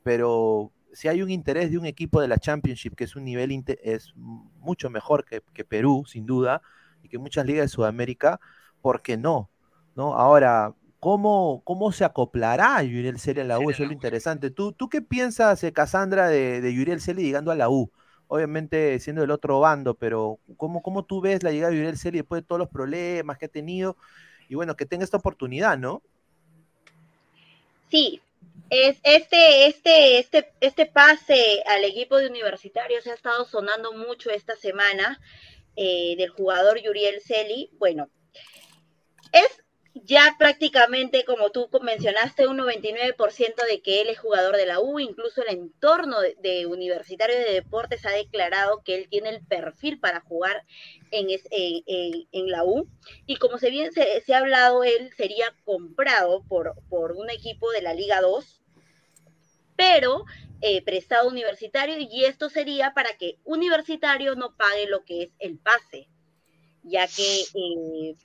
pero 0.03 0.71
si 0.93 1.07
hay 1.07 1.23
un 1.23 1.31
interés 1.31 1.71
de 1.71 1.79
un 1.79 1.87
equipo 1.87 2.21
de 2.21 2.27
la 2.27 2.37
Championship, 2.37 2.93
que 2.93 3.05
es 3.05 3.15
un 3.15 3.23
nivel 3.23 3.63
es 3.81 4.13
mucho 4.15 4.91
mejor 4.91 5.25
que, 5.25 5.41
Perú, 5.65 6.03
sin 6.05 6.27
duda, 6.27 6.61
y 7.01 7.09
que 7.09 7.17
muchas 7.17 7.47
ligas 7.47 7.63
de 7.63 7.69
Sudamérica, 7.69 8.39
¿por 8.79 9.01
qué 9.01 9.17
no? 9.17 9.49
¿No? 9.95 10.13
Ahora, 10.13 10.75
¿cómo, 10.99 11.63
cómo 11.65 11.91
se 11.91 12.05
acoplará 12.05 12.83
Yuriel 12.83 13.17
Celi 13.17 13.39
a 13.39 13.43
la 13.43 13.57
U? 13.57 13.71
Eso 13.71 13.81
es 13.81 13.89
lo 13.89 13.93
interesante. 13.93 14.51
¿Tú, 14.51 14.71
tú 14.71 14.87
qué 14.87 15.01
piensas, 15.01 15.63
eh, 15.63 15.73
Cassandra, 15.73 16.27
de, 16.27 16.61
de 16.61 16.73
Yuriel 16.75 17.01
Celi 17.01 17.23
llegando 17.23 17.49
a 17.49 17.55
la 17.55 17.71
U? 17.71 17.91
Obviamente 18.27 18.99
siendo 18.99 19.21
del 19.23 19.31
otro 19.31 19.61
bando, 19.61 19.95
pero 19.95 20.37
¿cómo, 20.57 20.83
cómo 20.83 21.05
tú 21.05 21.21
ves 21.21 21.41
la 21.41 21.51
llegada 21.51 21.71
de 21.71 21.77
Yuriel 21.77 21.97
Celi 21.97 22.19
después 22.19 22.43
de 22.43 22.47
todos 22.47 22.59
los 22.59 22.69
problemas 22.69 23.39
que 23.39 23.45
ha 23.45 23.49
tenido 23.49 23.97
y 24.49 24.55
bueno, 24.55 24.75
que 24.75 24.85
tenga 24.85 25.03
esta 25.03 25.17
oportunidad, 25.17 25.77
¿no? 25.77 26.01
Sí, 27.89 28.21
es 28.69 28.97
este, 29.03 29.67
este, 29.67 30.19
este, 30.19 30.51
este 30.59 30.85
pase 30.85 31.63
al 31.65 31.85
equipo 31.85 32.17
de 32.17 32.27
universitario 32.27 33.01
se 33.01 33.11
ha 33.11 33.15
estado 33.15 33.45
sonando 33.45 33.93
mucho 33.93 34.29
esta 34.29 34.55
semana 34.55 35.19
eh, 35.75 36.15
del 36.17 36.29
jugador 36.29 36.81
Yuriel 36.81 37.21
Celi. 37.21 37.69
Bueno, 37.77 38.09
es 39.31 39.63
ya 40.05 40.35
prácticamente, 40.37 41.23
como 41.25 41.51
tú 41.51 41.69
mencionaste, 41.81 42.47
un 42.47 42.57
99% 42.57 43.65
de 43.69 43.81
que 43.81 44.01
él 44.01 44.09
es 44.09 44.19
jugador 44.19 44.55
de 44.57 44.65
la 44.65 44.79
U, 44.79 44.99
incluso 44.99 45.41
el 45.41 45.49
entorno 45.49 46.17
de, 46.21 46.65
Universitario 46.65 47.35
de 47.37 47.53
Deportes 47.53 48.05
ha 48.05 48.11
declarado 48.11 48.81
que 48.83 48.95
él 48.95 49.07
tiene 49.09 49.29
el 49.29 49.45
perfil 49.45 49.99
para 49.99 50.21
jugar 50.21 50.65
en, 51.11 51.27
en, 51.29 52.51
la 52.51 52.63
U. 52.63 52.89
Y 53.25 53.37
como 53.37 53.57
se 53.57 53.69
bien 53.69 53.91
se, 53.91 54.33
ha 54.33 54.37
hablado, 54.37 54.83
él 54.83 55.11
sería 55.15 55.55
comprado 55.63 56.43
por, 56.47 56.75
por 56.89 57.13
un 57.13 57.29
equipo 57.29 57.71
de 57.71 57.81
la 57.81 57.93
Liga 57.93 58.21
2, 58.21 58.61
pero 59.75 60.25
eh, 60.61 60.81
prestado 60.83 61.29
universitario, 61.29 61.97
y 61.99 62.25
esto 62.25 62.49
sería 62.49 62.93
para 62.93 63.17
que 63.17 63.39
Universitario 63.43 64.35
no 64.35 64.55
pague 64.55 64.87
lo 64.87 65.03
que 65.05 65.23
es 65.23 65.31
el 65.39 65.57
pase 65.59 66.09
ya 66.87 67.07
que 67.07 67.41
eh, 67.53 68.15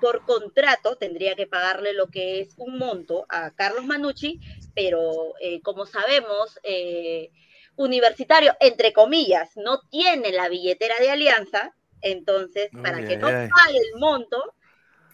por 0.00 0.24
contrato 0.24 0.96
tendría 0.96 1.34
que 1.34 1.46
pagarle 1.46 1.92
lo 1.92 2.08
que 2.08 2.40
es 2.40 2.54
un 2.56 2.78
monto 2.78 3.26
a 3.28 3.50
Carlos 3.52 3.84
Manucci, 3.84 4.40
pero 4.74 5.34
eh, 5.40 5.60
como 5.62 5.86
sabemos, 5.86 6.58
eh, 6.62 7.30
Universitario, 7.76 8.54
entre 8.60 8.92
comillas, 8.92 9.50
no 9.56 9.80
tiene 9.88 10.32
la 10.32 10.48
billetera 10.48 10.96
de 10.98 11.10
Alianza, 11.10 11.74
entonces 12.00 12.70
para 12.82 13.04
que 13.04 13.16
no 13.16 13.26
pague 13.26 13.78
el 13.78 14.00
monto, 14.00 14.54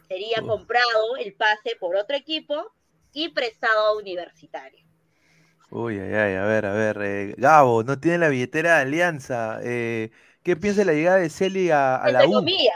sería 0.09 0.41
comprado 0.41 1.17
el 1.19 1.35
pase 1.35 1.77
por 1.79 1.97
otro 1.97 2.17
equipo 2.17 2.73
y 3.13 3.29
prestado 3.31 3.87
a 3.87 3.97
Universitario. 3.97 4.85
Uy, 5.71 5.99
ay, 5.99 6.15
ay, 6.15 6.35
a 6.37 6.45
ver, 6.45 6.67
a 6.67 6.73
ver, 6.73 7.35
Gabo, 7.37 7.83
no 7.83 7.99
tiene 7.99 8.19
la 8.19 8.29
billetera 8.29 8.77
de 8.77 8.83
Alianza. 8.83 9.61
¿Qué 10.45 10.57
piensa 10.57 10.81
de 10.81 10.85
la 10.85 10.93
llegada 10.93 11.17
de 11.17 11.31
Celi 11.31 11.71
a, 11.71 11.97
a 11.97 12.13
la 12.13 12.27
U? 12.27 12.33
Comillas. 12.35 12.75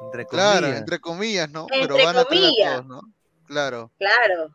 Entre 0.00 0.24
comillas. 0.24 0.28
Claro, 0.30 0.66
entre 0.66 0.98
comillas, 0.98 1.50
¿no? 1.50 1.66
Pero 1.68 1.94
van 2.02 2.16
a 2.16 2.24
comillas. 2.24 2.72
Todos, 2.72 2.86
¿no? 2.86 3.02
Claro. 3.46 3.92
Claro. 3.98 4.54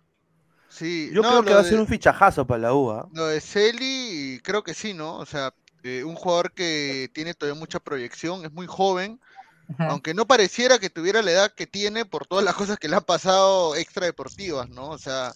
Sí, 0.68 1.12
Yo 1.14 1.22
creo 1.22 1.44
que 1.44 1.54
va 1.54 1.62
a 1.62 1.64
ser 1.64 1.80
un 1.80 1.88
fichajazo 1.88 2.46
para 2.46 2.64
la 2.64 2.74
U. 2.74 2.92
¿ah? 2.92 3.08
Lo 3.14 3.28
de 3.28 3.40
Celi, 3.40 4.42
creo 4.44 4.64
que 4.64 4.74
sí, 4.74 4.94
¿no? 4.94 5.18
O 5.18 5.26
sea, 5.26 5.54
eh, 5.84 6.04
un 6.04 6.16
jugador 6.16 6.52
que 6.52 7.10
tiene 7.14 7.36
todavía 7.36 7.60
mucha 7.60 7.80
proyección, 7.80 8.44
es 8.44 8.52
muy 8.52 8.66
joven, 8.66 9.22
aunque 9.78 10.14
no 10.14 10.26
pareciera 10.26 10.80
que 10.80 10.90
tuviera 10.90 11.22
la 11.22 11.32
edad 11.32 11.54
que 11.54 11.68
tiene 11.68 12.06
por 12.06 12.26
todas 12.26 12.44
las 12.44 12.56
cosas 12.56 12.78
que 12.78 12.88
le 12.90 12.96
han 12.96 13.04
pasado 13.04 13.76
extradeportivas, 13.76 14.68
¿no? 14.70 14.90
O 14.90 14.98
sea, 14.98 15.32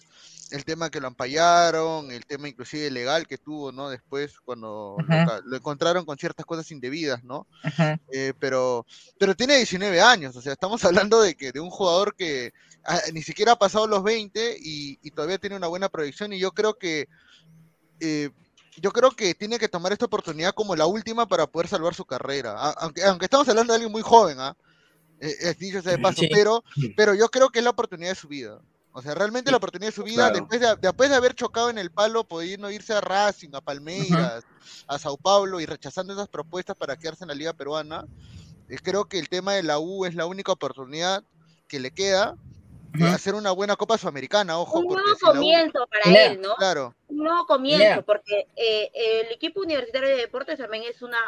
el 0.50 0.64
tema 0.64 0.90
que 0.90 1.00
lo 1.00 1.06
ampallaron, 1.06 2.10
el 2.10 2.26
tema 2.26 2.48
inclusive 2.48 2.90
legal 2.90 3.26
que 3.26 3.38
tuvo, 3.38 3.72
¿no? 3.72 3.88
Después 3.88 4.38
cuando 4.40 4.96
lo, 5.44 5.56
encontraron 5.56 6.04
con 6.04 6.18
ciertas 6.18 6.46
cosas 6.46 6.70
indebidas, 6.70 7.22
¿no? 7.24 7.46
Eh, 8.12 8.32
pero, 8.38 8.86
pero 9.18 9.34
tiene 9.34 9.56
19 9.56 10.00
años, 10.00 10.36
o 10.36 10.42
sea, 10.42 10.52
estamos 10.52 10.84
hablando 10.84 11.20
de 11.20 11.34
que 11.34 11.52
de 11.52 11.60
un 11.60 11.70
jugador 11.70 12.14
que 12.14 12.52
ah, 12.84 13.00
ni 13.12 13.22
siquiera 13.22 13.52
ha 13.52 13.58
pasado 13.58 13.86
los 13.86 14.02
20 14.02 14.56
y, 14.60 14.96
todavía 15.10 15.38
tiene 15.38 15.56
una 15.56 15.66
buena 15.66 15.88
proyección 15.88 16.32
y 16.32 16.38
yo 16.38 16.52
creo 16.52 16.74
que 16.74 17.08
eh, 17.98 18.30
yo 18.76 18.92
creo 18.92 19.10
que 19.10 19.34
tiene 19.34 19.58
que 19.58 19.68
tomar 19.68 19.92
esta 19.92 20.06
oportunidad 20.06 20.54
como 20.54 20.76
la 20.76 20.86
última 20.86 21.26
para 21.26 21.46
poder 21.46 21.68
salvar 21.68 21.94
su 21.94 22.04
carrera. 22.04 22.54
aunque, 22.78 23.02
aunque 23.04 23.26
estamos 23.26 23.48
hablando 23.48 23.72
de 23.72 23.76
alguien 23.76 23.92
muy 23.92 24.02
joven, 24.02 24.38
¿ah? 24.40 24.56
Eh, 25.20 25.36
es 25.40 25.58
dicho 25.58 25.82
sea 25.82 25.92
de 25.92 25.98
paso, 25.98 26.22
pero, 26.32 26.64
pero 26.96 27.14
yo 27.14 27.28
creo 27.28 27.50
que 27.50 27.58
es 27.58 27.64
la 27.64 27.70
oportunidad 27.70 28.10
de 28.10 28.16
su 28.16 28.28
vida. 28.28 28.58
O 28.92 29.02
sea, 29.02 29.14
realmente 29.14 29.50
la 29.50 29.58
oportunidad 29.58 29.90
de 29.90 29.94
su 29.94 30.02
vida, 30.02 30.30
después, 30.30 30.60
de, 30.60 30.74
después 30.80 31.10
de 31.10 31.16
haber 31.16 31.34
chocado 31.34 31.70
en 31.70 31.78
el 31.78 31.90
palo, 31.90 32.24
pudiendo 32.24 32.70
irse 32.70 32.92
a 32.92 33.00
Racing, 33.00 33.50
a 33.52 33.60
Palmeiras, 33.60 34.44
a 34.88 34.98
Sao 34.98 35.16
Paulo 35.16 35.60
y 35.60 35.66
rechazando 35.66 36.12
esas 36.12 36.28
propuestas 36.28 36.76
para 36.76 36.96
quedarse 36.96 37.24
en 37.24 37.28
la 37.28 37.34
Liga 37.34 37.52
Peruana, 37.52 38.04
eh, 38.68 38.78
creo 38.82 39.04
que 39.04 39.18
el 39.18 39.28
tema 39.28 39.54
de 39.54 39.62
la 39.62 39.78
U 39.78 40.04
es 40.06 40.14
la 40.14 40.26
única 40.26 40.50
oportunidad 40.50 41.22
que 41.68 41.78
le 41.78 41.92
queda 41.92 42.36
de 42.92 43.06
hacer 43.06 43.36
una 43.36 43.52
buena 43.52 43.76
Copa 43.76 43.96
Sudamericana, 43.96 44.58
ojo. 44.58 44.80
Un 44.80 44.86
nuevo 44.88 45.16
comienzo 45.20 45.86
para 45.86 46.26
él, 46.26 46.40
¿no? 46.40 46.56
Claro. 46.56 46.94
Un 47.06 47.18
nuevo 47.18 47.46
comienzo, 47.46 48.02
porque 48.02 48.48
eh, 48.56 48.90
el 48.94 49.32
equipo 49.32 49.60
universitario 49.60 50.08
de 50.08 50.16
deportes 50.16 50.58
también 50.58 50.82
es 50.88 51.00
una 51.00 51.18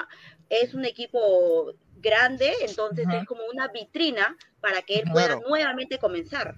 es 0.48 0.74
un 0.74 0.84
equipo 0.84 1.72
grande, 1.98 2.52
entonces 2.62 3.06
es 3.12 3.24
como 3.26 3.42
una 3.52 3.68
vitrina 3.68 4.36
para 4.60 4.82
que 4.82 4.96
él 4.96 5.04
pueda 5.12 5.36
nuevamente 5.36 5.98
comenzar. 5.98 6.56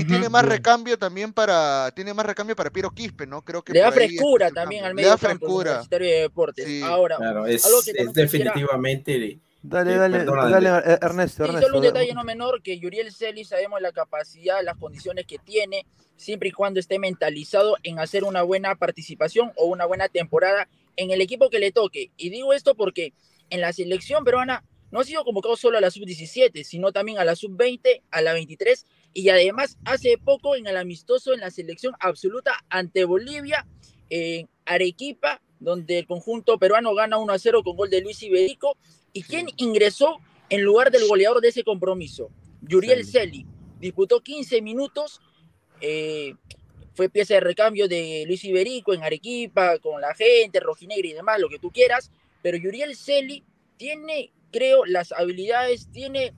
Y 0.00 0.04
tiene 0.04 0.28
más 0.28 0.44
recambio 0.44 0.98
también 0.98 1.32
para 1.32 1.90
tiene 1.94 2.14
más 2.14 2.26
recambio 2.26 2.56
para 2.56 2.70
Piero 2.70 2.90
Quispe, 2.90 3.26
¿no? 3.26 3.42
Creo 3.42 3.62
que 3.62 3.72
le 3.72 3.80
da 3.80 3.92
frescura 3.92 4.50
también 4.50 4.84
al 4.84 4.94
medio 4.94 5.08
le 5.08 5.10
da 5.10 5.18
frescura. 5.18 5.82
de 5.88 5.98
deportes. 5.98 6.82
Ahora, 6.82 7.16
claro, 7.16 7.46
es, 7.46 7.64
es 7.64 8.12
definitivamente 8.12 9.40
Dale, 9.62 9.94
dale, 9.96 10.24
dale, 10.24 10.68
Ernesto, 11.02 11.44
Ernesto. 11.44 11.66
solo 11.66 11.76
un 11.76 11.82
detalle 11.82 12.14
no 12.14 12.24
menor 12.24 12.62
que 12.62 12.78
Yuriel 12.78 13.12
Celi 13.12 13.44
sabemos 13.44 13.82
la 13.82 13.92
capacidad, 13.92 14.64
las 14.64 14.78
condiciones 14.78 15.26
que 15.26 15.36
tiene, 15.36 15.84
siempre 16.16 16.48
y 16.48 16.52
cuando 16.52 16.80
esté 16.80 16.98
mentalizado 16.98 17.76
en 17.82 17.98
hacer 17.98 18.24
una 18.24 18.40
buena 18.40 18.74
participación 18.76 19.52
o 19.56 19.66
una 19.66 19.84
buena 19.84 20.08
temporada 20.08 20.66
en 20.96 21.10
el 21.10 21.20
equipo 21.20 21.50
que 21.50 21.58
le 21.58 21.72
toque. 21.72 22.10
Y 22.16 22.30
digo 22.30 22.54
esto 22.54 22.74
porque 22.74 23.12
en 23.50 23.60
la 23.60 23.74
selección 23.74 24.24
peruana 24.24 24.64
no 24.90 25.00
ha 25.00 25.04
sido 25.04 25.24
convocado 25.24 25.56
solo 25.56 25.76
a 25.76 25.80
la 25.82 25.90
sub-17, 25.90 26.64
sino 26.64 26.90
también 26.92 27.18
a 27.18 27.24
la 27.24 27.36
sub-20, 27.36 28.02
a 28.10 28.22
la 28.22 28.32
23 28.32 28.86
y 29.12 29.28
además 29.28 29.78
hace 29.84 30.18
poco 30.18 30.56
en 30.56 30.66
el 30.66 30.76
amistoso 30.76 31.32
en 31.32 31.40
la 31.40 31.50
selección 31.50 31.94
absoluta 32.00 32.52
ante 32.68 33.04
Bolivia, 33.04 33.66
en 34.08 34.48
Arequipa, 34.64 35.40
donde 35.58 35.98
el 35.98 36.06
conjunto 36.06 36.58
peruano 36.58 36.94
gana 36.94 37.18
1 37.18 37.32
a 37.32 37.38
0 37.38 37.62
con 37.62 37.76
gol 37.76 37.90
de 37.90 38.00
Luis 38.00 38.22
Iberico. 38.22 38.76
¿Y 39.12 39.22
quién 39.22 39.48
ingresó 39.56 40.18
en 40.48 40.62
lugar 40.62 40.90
del 40.90 41.06
goleador 41.06 41.40
de 41.40 41.48
ese 41.48 41.64
compromiso? 41.64 42.30
Yuriel 42.62 43.04
Celi. 43.04 43.46
Disputó 43.80 44.20
15 44.20 44.62
minutos. 44.62 45.20
Eh, 45.80 46.34
fue 46.94 47.08
pieza 47.08 47.34
de 47.34 47.40
recambio 47.40 47.88
de 47.88 48.24
Luis 48.26 48.44
Iberico 48.44 48.92
en 48.92 49.02
Arequipa, 49.02 49.78
con 49.78 50.00
la 50.00 50.14
gente, 50.14 50.60
rojinegra 50.60 51.08
y 51.08 51.12
demás, 51.12 51.40
lo 51.40 51.48
que 51.48 51.58
tú 51.58 51.70
quieras. 51.70 52.10
Pero 52.42 52.56
Yuriel 52.56 52.96
Celi 52.96 53.44
tiene, 53.76 54.32
creo, 54.50 54.84
las 54.84 55.12
habilidades, 55.12 55.90
tiene 55.92 56.34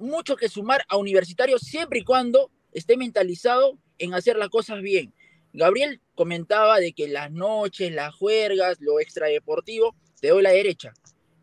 mucho 0.00 0.36
que 0.36 0.48
sumar 0.48 0.84
a 0.88 0.96
Universitario 0.96 1.58
siempre 1.58 2.00
y 2.00 2.04
cuando 2.04 2.50
esté 2.72 2.96
mentalizado 2.96 3.78
en 3.98 4.14
hacer 4.14 4.36
las 4.36 4.48
cosas 4.48 4.82
bien. 4.82 5.14
Gabriel 5.52 6.00
comentaba 6.14 6.78
de 6.78 6.92
que 6.92 7.08
las 7.08 7.30
noches, 7.30 7.92
las 7.92 8.14
juergas, 8.14 8.78
lo 8.80 9.00
extradeportivo, 9.00 9.94
te 10.20 10.28
doy 10.28 10.42
la 10.42 10.50
derecha, 10.50 10.92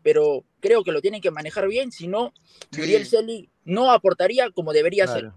pero 0.02 0.44
creo 0.60 0.82
que 0.82 0.92
lo 0.92 1.00
tienen 1.00 1.20
que 1.20 1.30
manejar 1.30 1.68
bien, 1.68 1.92
si 1.92 2.08
no, 2.08 2.32
Gabriel 2.70 3.06
Celi 3.06 3.50
no 3.64 3.92
aportaría 3.92 4.50
como 4.50 4.72
debería 4.72 5.06
ser. 5.06 5.32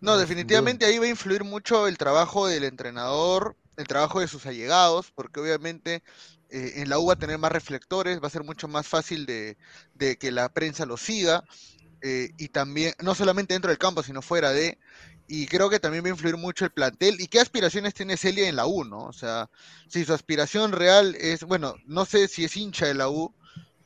No, 0.00 0.18
definitivamente 0.18 0.84
ahí 0.84 0.98
va 0.98 1.06
a 1.06 1.08
influir 1.08 1.42
mucho 1.42 1.88
el 1.88 1.98
trabajo 1.98 2.46
del 2.46 2.64
entrenador, 2.64 3.56
el 3.76 3.86
trabajo 3.86 4.20
de 4.20 4.28
sus 4.28 4.46
allegados, 4.46 5.10
porque 5.10 5.40
obviamente 5.40 6.02
eh, 6.50 6.74
en 6.76 6.88
la 6.88 6.98
U 6.98 7.06
va 7.06 7.14
a 7.14 7.18
tener 7.18 7.38
más 7.38 7.50
reflectores, 7.50 8.22
va 8.22 8.28
a 8.28 8.30
ser 8.30 8.44
mucho 8.44 8.68
más 8.68 8.86
fácil 8.86 9.26
de, 9.26 9.56
de 9.94 10.16
que 10.16 10.30
la 10.30 10.48
prensa 10.48 10.86
lo 10.86 10.96
siga. 10.96 11.44
Eh, 12.02 12.30
y 12.36 12.48
también, 12.48 12.94
no 13.02 13.14
solamente 13.14 13.54
dentro 13.54 13.70
del 13.70 13.78
campo, 13.78 14.02
sino 14.02 14.22
fuera 14.22 14.52
de, 14.52 14.78
y 15.28 15.46
creo 15.46 15.68
que 15.68 15.80
también 15.80 16.04
va 16.04 16.08
a 16.08 16.10
influir 16.10 16.36
mucho 16.36 16.64
el 16.64 16.70
plantel. 16.70 17.20
¿Y 17.20 17.26
qué 17.26 17.40
aspiraciones 17.40 17.94
tiene 17.94 18.16
Celia 18.16 18.48
en 18.48 18.56
la 18.56 18.66
U, 18.66 18.84
no? 18.84 18.98
O 19.04 19.12
sea, 19.12 19.50
si 19.88 20.04
su 20.04 20.12
aspiración 20.12 20.72
real 20.72 21.16
es, 21.16 21.44
bueno, 21.44 21.74
no 21.86 22.04
sé 22.04 22.28
si 22.28 22.44
es 22.44 22.56
hincha 22.56 22.86
de 22.86 22.94
la 22.94 23.08
U. 23.08 23.34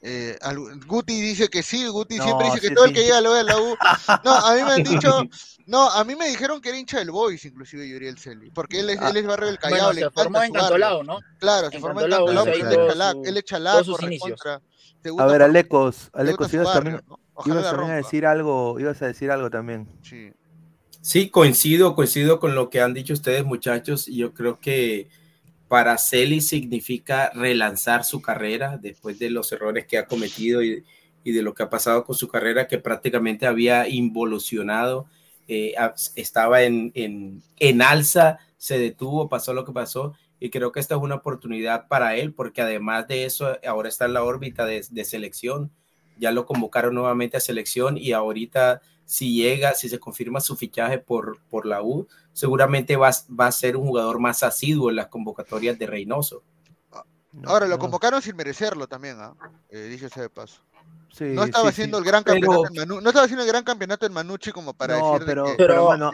Eh, 0.03 0.39
Guti 0.87 1.21
dice 1.21 1.49
que 1.49 1.63
sí, 1.63 1.87
Guti 1.87 2.19
siempre 2.19 2.47
dice 2.47 2.61
que 2.61 2.75
todo 2.75 2.87
el 2.87 2.95
que 2.95 3.03
llega 3.03 3.21
lo 3.21 3.33
ve 3.33 3.41
a 3.41 3.45
la 3.45 3.59
U. 3.59 3.77
No, 4.25 4.33
a 4.33 4.55
mí 4.55 4.63
me 4.65 4.73
han 4.73 4.83
dicho, 4.83 5.23
no, 5.67 5.91
a 5.91 6.05
mí 6.05 6.15
me 6.15 6.29
dijeron 6.29 6.61
que 6.61 6.71
era 6.71 6.79
hincha 6.79 6.99
del 6.99 7.11
Boys, 7.11 7.45
inclusive 7.45 7.87
Yuriel 7.89 8.19
Celi, 8.19 8.51
porque 8.51 8.81
él 8.81 8.91
es, 8.91 9.01
él 9.01 9.17
es 9.17 9.27
barrio 9.27 9.49
del 9.49 9.59
Callao. 9.59 9.93
se 9.93 10.11
formó 10.11 10.43
en 10.43 10.53
Cantolao, 10.53 11.03
¿no? 11.03 11.21
Claro, 11.39 11.71
se 11.71 11.79
formó 11.79 12.01
en 12.01 12.11
Cantolao, 12.11 12.45
pero 12.45 12.57
él 12.57 12.73
es 12.73 12.89
chalaco, 12.89 13.23
él 13.25 13.37
es 13.37 13.45
chalaco, 13.45 13.97
A 15.19 15.27
ver, 15.27 15.43
Alecos, 15.43 16.11
Alecos, 16.15 16.53
ibas 16.55 16.73
también, 16.73 17.03
ibas 17.47 17.73
a 17.73 17.95
decir 17.95 18.27
algo, 18.27 18.79
ibas 18.79 19.01
a 19.03 19.07
decir 19.07 19.31
algo 19.31 19.51
también. 19.51 19.89
Sí. 20.03 20.33
Sí, 21.03 21.31
coincido, 21.31 21.95
coincido 21.95 22.41
con 22.41 22.55
lo 22.55 22.69
que 22.69 22.81
han 22.81 22.93
dicho 22.93 23.15
ustedes, 23.15 23.45
muchachos. 23.45 24.07
Y 24.07 24.17
yo 24.17 24.35
creo 24.35 24.61
que 24.61 25.09
para 25.69 25.97
Celi 25.99 26.41
significa 26.41 27.31
relanzar 27.35 28.05
su 28.05 28.21
carrera 28.21 28.77
después 28.77 29.19
de 29.19 29.31
los 29.31 29.51
errores 29.53 29.87
que 29.87 29.99
ha 29.99 30.07
cometido 30.07 30.63
y, 30.63 30.85
de 31.25 31.43
lo 31.43 31.55
que 31.55 31.63
ha 31.63 31.71
pasado 31.71 32.05
con 32.05 32.17
su 32.17 32.29
carrera, 32.29 32.67
que 32.67 32.79
prácticamente 32.79 33.47
había 33.47 33.89
involucionado, 33.89 35.07
eh, 35.49 35.75
estaba 36.17 36.63
en, 36.63 36.93
en, 36.95 37.83
alza, 37.83 38.39
se 38.59 38.79
detuvo, 38.79 39.29
pasó 39.29 39.55
lo 39.55 39.65
que 39.65 39.73
pasó. 39.73 40.15
Y 40.39 40.51
creo 40.51 40.73
que 40.73 40.81
esta 40.81 40.97
es 40.97 41.01
una 41.01 41.17
oportunidad 41.17 41.89
para 41.89 42.17
él, 42.17 42.35
porque 42.35 42.63
además 42.63 43.07
de 43.07 43.25
eso, 43.25 43.57
ahora 43.67 43.89
está 43.89 44.07
en 44.07 44.15
la 44.15 44.25
órbita 44.25 44.67
de, 44.67 44.85
de 44.91 45.05
selección. 45.05 45.71
Ya 46.21 46.31
lo 46.31 46.47
convocaron 46.47 46.95
nuevamente 46.95 47.37
a 47.37 47.41
selección 47.41 47.99
y 47.99 48.13
ahorita 48.13 48.81
si 49.05 49.35
llega, 49.35 49.75
si 49.75 49.89
se 49.89 49.99
confirma 49.99 50.41
su 50.41 50.57
fichaje 50.57 50.99
por, 50.99 51.41
por 51.51 51.67
la 51.67 51.83
U, 51.83 52.07
seguramente 52.33 52.95
va, 52.95 53.11
va 53.29 53.49
a 53.49 53.53
ser 53.53 53.77
un 53.77 53.89
jugador 53.89 54.21
más 54.21 54.45
asiduo 54.45 54.89
en 54.89 54.95
las 54.97 55.09
convocatorias 55.09 55.77
de 55.77 55.87
Reynoso. 55.89 56.45
Ahora, 57.45 57.67
lo 57.67 57.79
convocaron 57.79 58.23
sin 58.23 58.37
merecerlo 58.37 58.87
también, 58.87 59.17
¿ah? 59.21 59.35
¿eh? 59.69 59.83
dice 59.85 60.07
ese 60.07 60.21
de 60.21 60.31
paso. 60.31 60.63
No 61.19 61.45
estaba 61.45 61.69
haciendo 61.69 61.99
el 61.99 62.05
gran 62.05 62.23
campeonato 62.23 62.67
en 62.69 62.75
Manu, 62.75 63.01
no 63.01 63.09
estaba 63.09 63.25
haciendo 63.25 63.45
el 63.45 63.49
gran 63.49 63.65
campeonato 63.65 64.07
en 64.07 64.13
Manucci 64.13 64.53
como 64.53 64.75
para 64.75 64.95
decir 64.95 65.23
pero, 65.27 65.45
que, 65.45 65.55
pero, 65.57 65.85
bueno, 65.85 66.13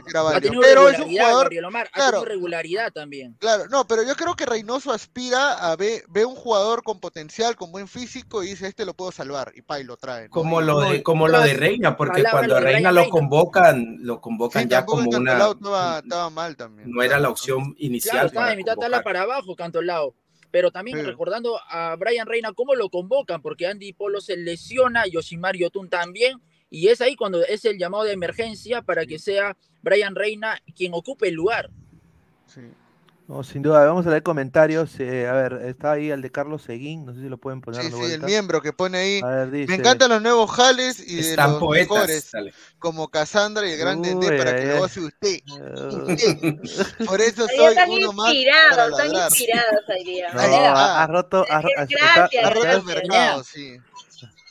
pero 0.60 0.88
es 0.88 0.98
un 0.98 1.10
jugador 1.10 1.50
claro, 1.92 2.24
regularidad 2.24 2.92
también. 2.92 3.36
Claro, 3.38 3.66
no, 3.68 3.86
pero 3.86 4.02
yo 4.02 4.14
creo 4.14 4.34
que 4.34 4.46
Reynoso 4.46 4.92
aspira 4.92 5.52
a 5.54 5.76
ver, 5.76 6.04
ve 6.08 6.24
un 6.24 6.34
jugador 6.34 6.82
con 6.82 7.00
potencial, 7.00 7.56
con 7.56 7.72
buen 7.72 7.88
físico 7.88 8.42
y 8.42 8.48
dice, 8.48 8.68
este 8.68 8.84
lo 8.84 8.94
puedo 8.94 9.12
salvar 9.12 9.52
y 9.54 9.62
pa 9.62 9.80
y 9.80 9.84
lo 9.84 9.96
trae. 9.96 10.28
Como 10.28 10.60
lo 10.60 10.80
de 10.80 11.02
como 11.02 11.28
lo 11.28 11.40
de 11.40 11.54
Reina, 11.54 11.96
porque 11.96 12.24
cuando 12.30 12.56
a 12.56 12.60
Reina, 12.60 12.92
lo 12.92 13.08
convocan, 13.08 13.98
lo 14.00 14.20
convocan 14.20 14.68
ya 14.68 14.84
como 14.84 15.08
una 15.08 15.32
estaba, 15.32 15.98
estaba, 15.98 16.30
mal 16.30 16.56
también. 16.56 16.90
No 16.90 17.02
era 17.02 17.18
la 17.18 17.28
opción 17.28 17.74
inicial. 17.78 18.12
Claro, 18.12 18.26
estaba 18.28 18.50
de 18.50 18.56
mitad 18.56 18.76
tabla 18.76 19.02
para 19.02 19.22
abajo, 19.22 19.54
Cantolao 19.54 20.14
pero 20.50 20.70
también 20.70 21.04
recordando 21.04 21.60
a 21.68 21.96
Brian 21.96 22.26
Reina, 22.26 22.52
cómo 22.52 22.74
lo 22.74 22.88
convocan, 22.88 23.42
porque 23.42 23.66
Andy 23.66 23.92
Polo 23.92 24.20
se 24.20 24.36
lesiona, 24.36 25.06
Yoshimar 25.06 25.56
Yotun 25.56 25.88
también, 25.88 26.40
y 26.70 26.88
es 26.88 27.00
ahí 27.00 27.16
cuando 27.16 27.44
es 27.44 27.64
el 27.64 27.78
llamado 27.78 28.04
de 28.04 28.12
emergencia 28.12 28.82
para 28.82 29.06
que 29.06 29.18
sea 29.18 29.56
Brian 29.82 30.14
Reina 30.14 30.60
quien 30.74 30.94
ocupe 30.94 31.28
el 31.28 31.34
lugar. 31.34 31.70
Sí. 32.46 32.62
No, 33.28 33.42
sin 33.42 33.60
duda, 33.60 33.84
vamos 33.84 34.06
a 34.06 34.10
leer 34.10 34.22
comentarios. 34.22 35.00
Eh, 35.00 35.26
a 35.26 35.32
ver, 35.32 35.54
está 35.64 35.92
ahí 35.92 36.10
el 36.10 36.22
de 36.22 36.30
Carlos 36.30 36.62
Seguín, 36.62 37.04
no 37.04 37.12
sé 37.12 37.22
si 37.22 37.28
lo 37.28 37.38
pueden 37.38 37.60
poner. 37.60 37.82
Sí, 37.82 37.90
sí, 37.90 38.12
el 38.12 38.22
miembro 38.22 38.62
que 38.62 38.72
pone 38.72 38.98
ahí. 38.98 39.22
Me 39.50 39.74
encantan 39.74 40.10
los 40.10 40.22
nuevos 40.22 40.48
jales 40.52 41.00
y 41.04 41.16
de 41.16 41.36
los 41.36 41.60
mejores, 41.68 42.30
como 42.78 43.08
Cassandra 43.08 43.68
y 43.68 43.72
el 43.72 43.78
grande 43.78 44.14
D 44.14 44.38
para 44.38 44.54
que 44.54 44.66
lo 44.66 44.84
hace 44.84 45.00
usted. 45.04 45.40
Por 47.04 47.20
eso 47.20 47.48
soy 47.48 47.76
uno 47.88 48.12
más. 48.12 48.32
Inspirados, 48.32 49.00
están 49.00 49.24
inspirados 49.24 49.84
día. 50.04 50.28
ha, 51.02 51.06
roto, 51.08 51.44
ha, 51.50 51.58
ha 51.58 52.50
roto 52.50 52.70
el 52.70 52.84
mercado, 52.84 53.42
sí. 53.42 53.76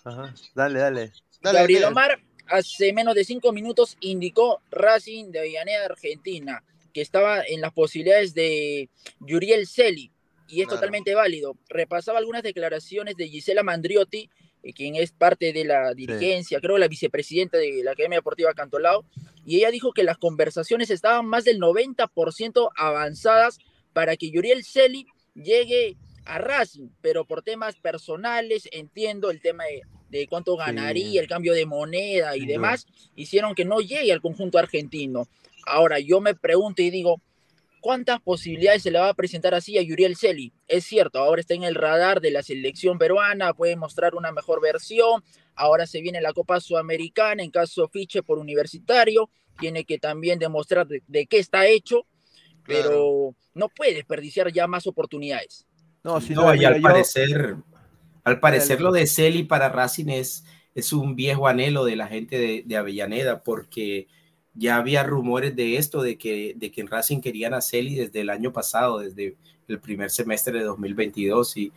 Ajá. 0.03 0.33
Dale, 0.53 0.79
dale. 0.79 1.13
Gabriel 1.41 1.85
Omar 1.85 2.19
hace 2.47 2.91
menos 2.91 3.15
de 3.15 3.23
cinco 3.23 3.53
minutos 3.53 3.95
indicó 4.01 4.61
Racing 4.69 5.31
de 5.31 5.39
Avellaneda, 5.39 5.85
Argentina 5.85 6.61
que 6.95 7.01
estaba 7.01 7.43
en 7.45 7.59
las 7.59 7.73
posibilidades 7.73 8.33
de 8.33 8.89
Yuriel 9.19 9.67
Celi, 9.67 10.13
y 10.47 10.61
es 10.61 10.69
totalmente 10.69 11.13
válido. 11.13 11.57
Repasaba 11.67 12.19
algunas 12.19 12.41
declaraciones 12.41 13.17
de 13.17 13.27
Gisela 13.27 13.63
Mandriotti, 13.63 14.29
eh, 14.63 14.71
quien 14.71 14.95
es 14.95 15.11
parte 15.11 15.51
de 15.51 15.65
la 15.65 15.93
dirigencia, 15.93 16.61
creo 16.61 16.77
la 16.77 16.87
vicepresidenta 16.87 17.57
de 17.57 17.83
la 17.83 17.91
Academia 17.91 18.19
Deportiva 18.19 18.53
Cantolao, 18.53 19.03
y 19.45 19.57
ella 19.57 19.71
dijo 19.71 19.91
que 19.91 20.05
las 20.05 20.17
conversaciones 20.17 20.89
estaban 20.89 21.25
más 21.25 21.43
del 21.43 21.59
90% 21.59 22.69
avanzadas 22.77 23.57
para 23.91 24.15
que 24.15 24.31
Yuriel 24.31 24.63
Celi 24.63 25.05
llegue 25.33 25.97
a 26.23 26.37
Racing, 26.37 26.87
pero 27.01 27.25
por 27.25 27.41
temas 27.41 27.75
personales, 27.75 28.69
entiendo 28.71 29.31
el 29.31 29.41
tema 29.41 29.65
de, 30.09 30.27
cuánto 30.27 30.55
ganaría, 30.55 31.19
el 31.19 31.27
cambio 31.27 31.51
de 31.51 31.65
moneda 31.65 32.37
y 32.37 32.45
demás, 32.45 32.87
hicieron 33.17 33.53
que 33.53 33.65
no 33.65 33.81
llegue 33.81 34.13
al 34.13 34.21
conjunto 34.21 34.57
argentino. 34.57 35.27
Ahora, 35.65 35.99
yo 35.99 36.21
me 36.21 36.35
pregunto 36.35 36.81
y 36.81 36.89
digo, 36.89 37.21
¿cuántas 37.81 38.19
posibilidades 38.21 38.83
se 38.83 38.91
le 38.91 38.99
va 38.99 39.09
a 39.09 39.13
presentar 39.13 39.53
así 39.53 39.77
a 39.77 39.81
Yuriel 39.81 40.15
Celi? 40.15 40.53
Es 40.67 40.85
cierto, 40.85 41.19
ahora 41.19 41.41
está 41.41 41.53
en 41.53 41.63
el 41.63 41.75
radar 41.75 42.19
de 42.19 42.31
la 42.31 42.43
selección 42.43 42.97
peruana, 42.97 43.53
puede 43.53 43.75
mostrar 43.75 44.15
una 44.15 44.31
mejor 44.31 44.61
versión, 44.61 45.23
ahora 45.55 45.85
se 45.85 46.01
viene 46.01 46.21
la 46.21 46.33
Copa 46.33 46.59
Sudamericana, 46.59 47.43
en 47.43 47.51
caso 47.51 47.87
fiche 47.87 48.23
por 48.23 48.39
universitario, 48.39 49.29
tiene 49.59 49.85
que 49.85 49.99
también 49.99 50.39
demostrar 50.39 50.87
de, 50.87 51.27
qué 51.27 51.37
está 51.37 51.67
hecho, 51.67 52.07
pero 52.65 53.35
no 53.53 53.69
puede 53.69 53.93
desperdiciar 53.93 54.51
ya 54.51 54.67
más 54.67 54.87
oportunidades. 54.87 55.65
No, 56.03 56.19
si 56.21 56.33
no, 56.33 56.53
y 56.55 56.65
al 56.65 56.81
parecer, 56.81 57.55
al 58.23 58.39
parecer 58.39 58.81
lo 58.81 58.91
de 58.91 59.07
Celi 59.07 59.43
para 59.43 59.69
Racing 59.69 60.09
es, 60.09 60.43
es 60.73 60.91
un 60.91 61.15
viejo 61.15 61.47
anhelo 61.47 61.85
de 61.85 61.95
la 61.95 62.07
gente 62.07 62.37
de, 62.37 62.63
de 62.65 62.77
Avellaneda, 62.77 63.43
porque 63.43 64.07
ya 64.55 64.77
había 64.77 65.03
rumores 65.03 65.55
de 65.55 65.77
esto, 65.77 66.01
de 66.01 66.17
que, 66.17 66.53
de 66.55 66.71
que 66.71 66.81
en 66.81 66.87
Racing 66.87 67.21
querían 67.21 67.53
a 67.53 67.61
Celi 67.61 67.95
desde 67.95 68.21
el 68.21 68.29
año 68.29 68.51
pasado, 68.53 68.99
desde 68.99 69.35
el 69.67 69.79
primer 69.79 70.09
semestre 70.09 70.59
de 70.59 70.65
2022. 70.65 71.57
Y 71.57 71.73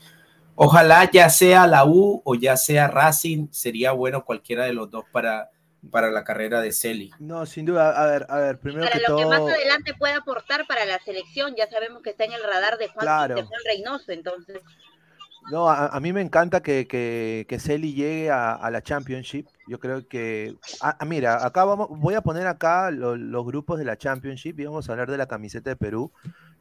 ojalá 0.54 1.10
ya 1.10 1.28
sea 1.28 1.66
la 1.66 1.84
U 1.84 2.22
o 2.24 2.34
ya 2.34 2.56
sea 2.56 2.88
Racing, 2.88 3.48
sería 3.50 3.92
bueno 3.92 4.24
cualquiera 4.24 4.64
de 4.64 4.72
los 4.72 4.90
dos 4.90 5.04
para, 5.10 5.50
para 5.90 6.10
la 6.10 6.22
carrera 6.22 6.60
de 6.60 6.72
Celi. 6.72 7.10
No, 7.18 7.46
sin 7.46 7.66
duda. 7.66 7.90
A 8.00 8.06
ver, 8.06 8.26
a 8.28 8.38
ver, 8.38 8.58
primero 8.60 8.84
para 8.86 8.98
que 8.98 9.04
lo 9.08 9.16
que 9.16 9.26
más 9.26 9.40
adelante 9.40 9.94
puede 9.94 10.14
aportar 10.14 10.66
para 10.66 10.84
la 10.84 10.98
selección, 11.00 11.54
ya 11.56 11.68
sabemos 11.68 12.02
que 12.02 12.10
está 12.10 12.24
en 12.24 12.32
el 12.32 12.42
radar 12.42 12.78
de 12.78 12.88
Juan, 12.88 13.28
de 13.34 13.42
Juan 13.42 13.60
Reynoso, 13.66 14.12
entonces. 14.12 14.62
No, 15.50 15.70
a, 15.70 15.98
mí 16.00 16.12
me 16.12 16.20
encanta 16.20 16.60
que, 16.62 16.86
que, 16.86 17.46
que 17.48 17.58
Celi 17.58 17.94
llegue 17.94 18.30
a, 18.30 18.68
la 18.70 18.82
Championship. 18.82 19.46
Yo 19.66 19.78
creo 19.78 20.06
que. 20.06 20.56
Ah, 20.80 20.98
mira, 21.06 21.44
acá 21.46 21.64
vamos, 21.64 21.88
voy 21.90 22.14
a 22.14 22.20
poner 22.20 22.46
acá 22.46 22.90
los 22.90 23.46
grupos 23.46 23.78
de 23.78 23.84
la 23.84 23.96
Championship 23.96 24.60
y 24.60 24.66
vamos 24.66 24.88
a 24.88 24.92
hablar 24.92 25.10
de 25.10 25.16
la 25.16 25.26
camiseta 25.26 25.70
de 25.70 25.76
Perú. 25.76 26.12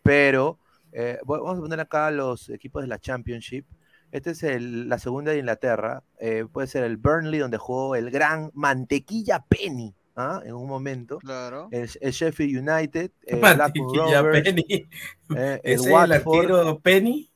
Pero 0.03 0.59
eh, 0.93 1.19
vamos 1.25 1.57
a 1.57 1.61
poner 1.61 1.79
acá 1.81 2.11
los 2.11 2.49
equipos 2.49 2.81
de 2.81 2.87
la 2.87 2.99
Championship. 2.99 3.65
Este 4.11 4.31
es 4.31 4.43
el, 4.43 4.87
la 4.87 4.99
segunda 4.99 5.31
de 5.31 5.39
Inglaterra. 5.39 6.03
Eh, 6.19 6.45
puede 6.49 6.67
ser 6.67 6.85
el 6.85 6.95
Burnley, 6.95 7.39
donde 7.39 7.57
jugó 7.57 7.95
el 7.95 8.09
gran 8.09 8.51
Mantequilla 8.53 9.43
Penny. 9.49 9.93
¿ah? 10.15 10.41
En 10.45 10.53
un 10.53 10.67
momento. 10.67 11.17
Claro. 11.19 11.67
El, 11.71 11.87
Sheffield 11.87 12.69
United. 12.69 13.11
El 13.25 13.39
Mantequilla 13.57 14.23
Penny. 14.31 14.87
Eh, 15.35 15.59
el, 15.63 15.85
el 15.85 16.11
arquero 16.13 16.79
Penny. 16.79 17.29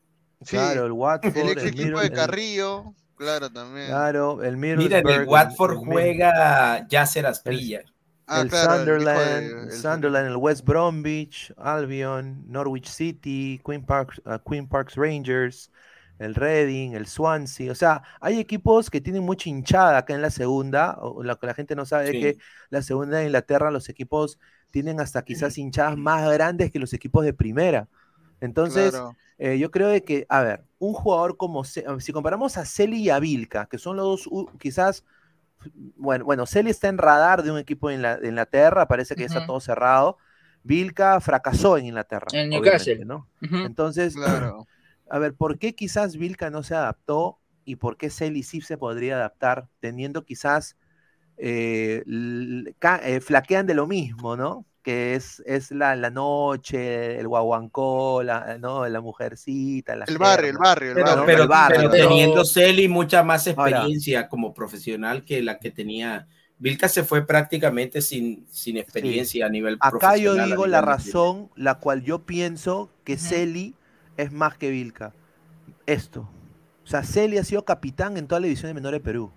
Claro, 0.45 0.85
el 0.85 0.91
Watford. 0.91 1.37
El 1.37 1.49
ex 1.49 1.63
equipo 1.65 1.99
de 1.99 2.11
Carrillo, 2.11 2.93
claro, 3.15 3.51
también. 3.51 3.87
Claro, 3.87 4.43
el 4.43 4.57
Mira, 4.57 4.99
en 4.99 5.09
el 5.09 5.27
Watford 5.27 5.77
juega 5.77 6.87
Yasser 6.87 7.25
Asprilla. 7.25 7.83
Ah, 8.27 8.41
el, 8.41 8.49
Sunderland, 8.49 9.71
el, 9.71 9.71
Sunderland, 9.73 10.27
el 10.27 10.37
West 10.37 10.63
Bromwich, 10.63 11.53
Albion, 11.57 12.45
Norwich 12.47 12.87
City, 12.87 13.61
Queen 13.65 13.85
Parks, 13.85 14.21
uh, 14.25 14.37
Queen 14.49 14.69
Parks 14.69 14.95
Rangers, 14.95 15.69
el 16.17 16.35
Reading, 16.35 16.93
el 16.93 17.07
Swansea. 17.07 17.71
O 17.71 17.75
sea, 17.75 18.03
hay 18.21 18.39
equipos 18.39 18.89
que 18.89 19.01
tienen 19.01 19.23
mucha 19.23 19.49
hinchada 19.49 19.97
acá 19.97 20.13
en 20.13 20.21
la 20.21 20.29
segunda. 20.29 20.97
O 21.01 21.23
lo 21.23 21.37
que 21.39 21.47
la 21.47 21.53
gente 21.53 21.75
no 21.75 21.85
sabe 21.85 22.05
es 22.05 22.11
que 22.11 22.37
la 22.69 22.81
segunda 22.81 23.17
de 23.17 23.25
Inglaterra, 23.25 23.69
los 23.69 23.89
equipos 23.89 24.39
tienen 24.69 25.01
hasta 25.01 25.23
quizás 25.23 25.57
hinchadas 25.57 25.97
más 25.97 26.31
grandes 26.31 26.71
que 26.71 26.79
los 26.79 26.93
equipos 26.93 27.25
de 27.25 27.33
primera. 27.33 27.89
Entonces, 28.39 28.93
eh, 29.43 29.57
yo 29.57 29.71
creo 29.71 29.87
de 29.87 30.03
que, 30.03 30.27
a 30.29 30.43
ver, 30.43 30.65
un 30.77 30.93
jugador 30.93 31.35
como, 31.35 31.63
si 31.63 32.13
comparamos 32.13 32.57
a 32.57 32.65
Celi 32.65 32.97
y 32.97 33.09
a 33.09 33.17
Vilca, 33.17 33.65
que 33.65 33.79
son 33.79 33.97
los 33.97 34.25
dos, 34.25 34.45
quizás, 34.59 35.03
bueno, 35.95 36.25
bueno, 36.25 36.45
Celi 36.45 36.69
está 36.69 36.89
en 36.89 36.99
radar 36.99 37.41
de 37.41 37.49
un 37.49 37.57
equipo 37.57 37.89
en 37.89 38.03
la, 38.03 38.19
Inglaterra, 38.21 38.87
parece 38.87 39.15
que 39.15 39.21
ya 39.21 39.25
está 39.25 39.47
todo 39.47 39.59
cerrado. 39.59 40.19
Vilca 40.61 41.19
fracasó 41.21 41.79
en 41.79 41.87
Inglaterra. 41.87 42.27
En 42.33 42.51
Newcastle. 42.51 43.03
¿no? 43.03 43.27
Entonces, 43.41 44.15
a 45.09 45.17
ver, 45.17 45.33
¿por 45.33 45.57
qué 45.57 45.73
quizás 45.73 46.17
Vilca 46.17 46.51
no 46.51 46.61
se 46.61 46.75
adaptó 46.75 47.39
y 47.65 47.77
por 47.77 47.97
qué 47.97 48.11
Celi 48.11 48.43
sí 48.43 48.61
se 48.61 48.77
podría 48.77 49.15
adaptar, 49.15 49.69
teniendo 49.79 50.23
quizás 50.23 50.77
eh, 51.37 52.03
eh, 52.05 53.19
flaquean 53.21 53.65
de 53.65 53.73
lo 53.73 53.87
mismo, 53.87 54.37
¿no? 54.37 54.67
Que 54.82 55.15
es, 55.15 55.41
es 55.45 55.71
la, 55.71 55.95
la 55.95 56.09
noche, 56.09 57.19
el 57.19 57.27
guaguancó, 57.27 58.23
la, 58.23 58.57
¿no? 58.59 58.88
la 58.88 59.01
mujercita. 59.01 59.93
el, 59.93 60.17
barrio, 60.17 60.49
el 60.49 60.57
barrio, 60.57 60.91
el 60.91 61.03
barrio. 61.03 61.25
Pero, 61.25 61.47
pero, 61.47 61.89
teniendo 61.89 62.45
Celi 62.45 62.88
mucha 62.88 63.23
más 63.23 63.47
experiencia 63.47 64.27
como 64.27 64.53
profesional 64.53 65.23
que 65.23 65.41
la 65.41 65.59
que 65.59 65.71
tenía. 65.71 66.27
Vilca 66.57 66.88
se 66.88 67.03
fue 67.03 67.25
prácticamente 67.25 68.01
sin, 68.03 68.45
sin 68.51 68.77
experiencia 68.77 69.47
a 69.47 69.49
nivel 69.49 69.75
Acá 69.79 69.89
profesional. 69.89 70.36
Acá 70.36 70.43
yo 70.43 70.45
digo 70.45 70.67
la 70.67 70.82
razón, 70.82 71.49
la 71.55 71.79
cual 71.79 72.03
yo 72.03 72.19
pienso 72.19 72.91
que 73.03 73.17
Celi 73.17 73.73
es 74.17 74.32
más 74.32 74.57
que 74.57 74.69
Vilca. 74.69 75.13
Esto. 75.88 76.29
O 76.84 76.88
sea, 76.88 77.03
Celi 77.03 77.39
ha 77.39 77.43
sido 77.43 77.65
capitán 77.65 78.15
en 78.17 78.27
toda 78.27 78.41
la 78.41 78.45
división 78.45 78.69
de 78.69 78.75
menores 78.75 78.99
de 78.99 79.03
Perú. 79.03 79.32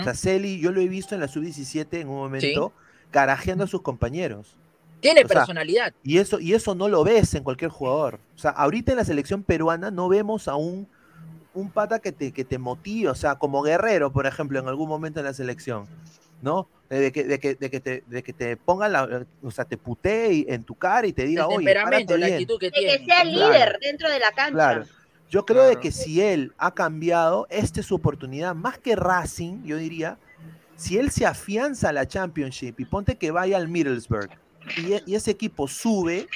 O 0.00 0.02
sea, 0.02 0.14
Celi, 0.14 0.60
yo 0.60 0.72
lo 0.72 0.80
he 0.80 0.88
visto 0.88 1.14
en 1.14 1.20
la 1.20 1.28
sub-17 1.28 2.00
en 2.00 2.08
un 2.08 2.16
momento, 2.16 2.72
carajeando 3.10 3.64
a 3.64 3.66
sus 3.68 3.82
compañeros. 3.82 4.56
Tiene 5.00 5.24
personalidad. 5.24 5.92
y, 6.02 6.18
eso, 6.18 6.40
y 6.40 6.54
eso 6.54 6.74
no 6.74 6.88
lo 6.88 7.04
ves 7.04 7.34
en 7.34 7.44
cualquier 7.44 7.70
jugador. 7.70 8.18
O 8.34 8.38
sea, 8.38 8.50
ahorita 8.50 8.92
en 8.92 8.98
la 8.98 9.04
selección 9.04 9.42
peruana 9.42 9.90
no 9.90 10.08
vemos 10.08 10.48
a 10.48 10.56
un, 10.56 10.88
un 11.54 11.70
pata 11.70 11.98
que 11.98 12.12
te, 12.12 12.32
que 12.32 12.44
te 12.44 12.58
motive, 12.58 13.10
o 13.10 13.14
sea, 13.14 13.36
como 13.36 13.62
Guerrero, 13.62 14.12
por 14.12 14.26
ejemplo, 14.26 14.58
en 14.58 14.68
algún 14.68 14.88
momento 14.88 15.20
en 15.20 15.26
la 15.26 15.34
selección, 15.34 15.86
¿no? 16.42 16.68
De 16.88 17.12
que, 17.12 17.24
de 17.24 17.38
que, 17.38 17.54
de 17.54 17.70
que, 17.70 17.80
te, 17.80 18.02
de 18.06 18.22
que 18.22 18.32
te 18.32 18.56
ponga 18.56 18.88
la, 18.88 19.26
o 19.42 19.50
sea, 19.50 19.64
te 19.66 19.76
putee 19.76 20.46
en 20.48 20.64
tu 20.64 20.74
cara 20.74 21.06
y 21.06 21.12
te 21.12 21.24
diga, 21.24 21.44
el 21.44 21.56
temperamento, 21.56 22.16
la 22.16 22.26
actitud 22.26 22.58
que 22.58 22.70
tiene. 22.70 22.98
que 22.98 23.04
sea 23.04 23.24
líder 23.24 23.78
dentro 23.80 24.08
de 24.08 24.18
la 24.18 24.32
cancha. 24.32 24.52
Claro. 24.52 24.84
Yo 25.30 25.44
creo 25.44 25.64
de 25.64 25.76
que 25.76 25.92
si 25.92 26.22
él 26.22 26.54
ha 26.56 26.72
cambiado, 26.72 27.46
esta 27.50 27.80
es 27.80 27.86
su 27.86 27.94
oportunidad, 27.94 28.54
más 28.54 28.78
que 28.78 28.96
Racing, 28.96 29.62
yo 29.64 29.76
diría, 29.76 30.16
si 30.76 30.96
él 30.96 31.10
se 31.10 31.26
afianza 31.26 31.90
a 31.90 31.92
la 31.92 32.06
Championship 32.06 32.80
y 32.80 32.86
ponte 32.86 33.16
que 33.16 33.30
vaya 33.30 33.58
al 33.58 33.68
Middlesbrough, 33.68 34.30
e, 34.76 35.02
y, 35.06 35.14
ese 35.14 35.30
equipo 35.30 35.68
sube, 35.68 36.28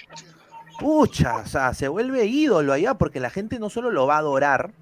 pucha, 0.79 1.37
o 1.37 1.47
sea, 1.47 1.75
se 1.75 1.89
vuelve 1.89 2.27
ídolo 2.27 2.73
allá 2.73 2.95
porque 2.95 3.21
la 3.21 3.31
gente 3.31 3.59
no 3.59 3.71
solo 3.71 3.91
lo 3.91 4.07
va 4.07 4.17
a 4.17 4.19
adorar, 4.19 4.73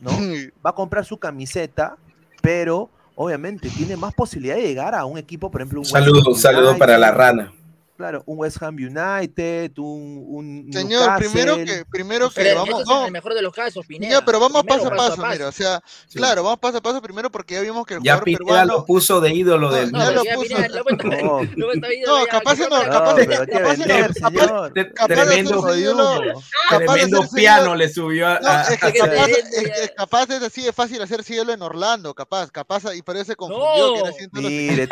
¿no? 0.00 0.10
Va 0.64 0.70
a 0.70 0.74
comprar 0.74 1.04
su 1.04 1.18
camiseta 1.18 1.96
pero 2.44 2.90
obviamente 3.14 3.70
tiene 3.70 3.96
más 3.96 4.12
posibilidad 4.12 4.56
de 4.56 4.60
llegar 4.60 4.94
a 4.94 5.06
un 5.06 5.16
equipo, 5.16 5.50
por 5.50 5.62
ejemplo, 5.62 5.80
un 5.80 5.86
saludo, 5.86 6.28
un 6.28 6.36
saludo 6.36 6.76
para 6.76 6.98
la 6.98 7.10
rana. 7.10 7.54
Claro, 7.96 8.24
un 8.26 8.38
West 8.40 8.60
Ham 8.60 8.74
United, 8.74 9.70
un, 9.78 10.24
un 10.26 10.72
Señor, 10.72 11.16
primero 11.16 11.54
que, 11.54 11.84
primero 11.88 12.28
que 12.28 12.52
vamos, 12.52 12.84
no, 12.88 13.06
el 13.06 13.12
mejor 13.12 13.34
de 13.34 13.42
los 13.42 13.54
casos, 13.54 13.86
Pineda. 13.86 14.24
pero 14.24 14.40
vamos 14.40 14.64
paso 14.64 14.88
a 14.88 14.96
paso, 14.96 15.24
mira, 15.24 15.46
o 15.46 15.52
sea, 15.52 15.80
claro, 16.12 16.42
vamos 16.42 16.58
paso 16.58 16.78
a 16.78 16.80
paso 16.80 17.00
primero 17.00 17.30
porque 17.30 17.54
ya 17.54 17.60
vimos 17.60 17.86
que 17.86 17.94
el 17.94 18.02
ya 18.02 18.14
jugador 18.14 18.38
peruano 18.38 18.72
lo 18.78 18.84
puso 18.84 19.20
de 19.20 19.32
ídolo 19.32 19.70
del 19.70 19.92
no, 19.92 19.98
ya 20.00 20.10
lo 20.10 20.24
puso. 20.24 20.56
no, 21.56 22.26
capaz 22.28 22.58
no, 22.58 22.82
capaz 22.82 23.14
tremendo 25.06 25.62
tremendo 26.68 27.28
piano 27.32 27.76
le 27.76 27.88
subió 27.88 28.26
a, 28.26 28.62
es 28.62 29.92
capaz 29.96 30.30
es 30.30 30.42
así 30.42 30.62
de 30.62 30.72
fácil 30.72 31.00
hacer 31.00 31.22
cielo 31.22 31.52
en 31.52 31.62
Orlando, 31.62 32.12
capaz, 32.12 32.50
capaz 32.50 32.92
y 32.92 33.02
parece 33.02 33.36
confundido 33.36 33.94
que 33.94 34.00
era 34.00 34.10
Mire, 34.32 34.88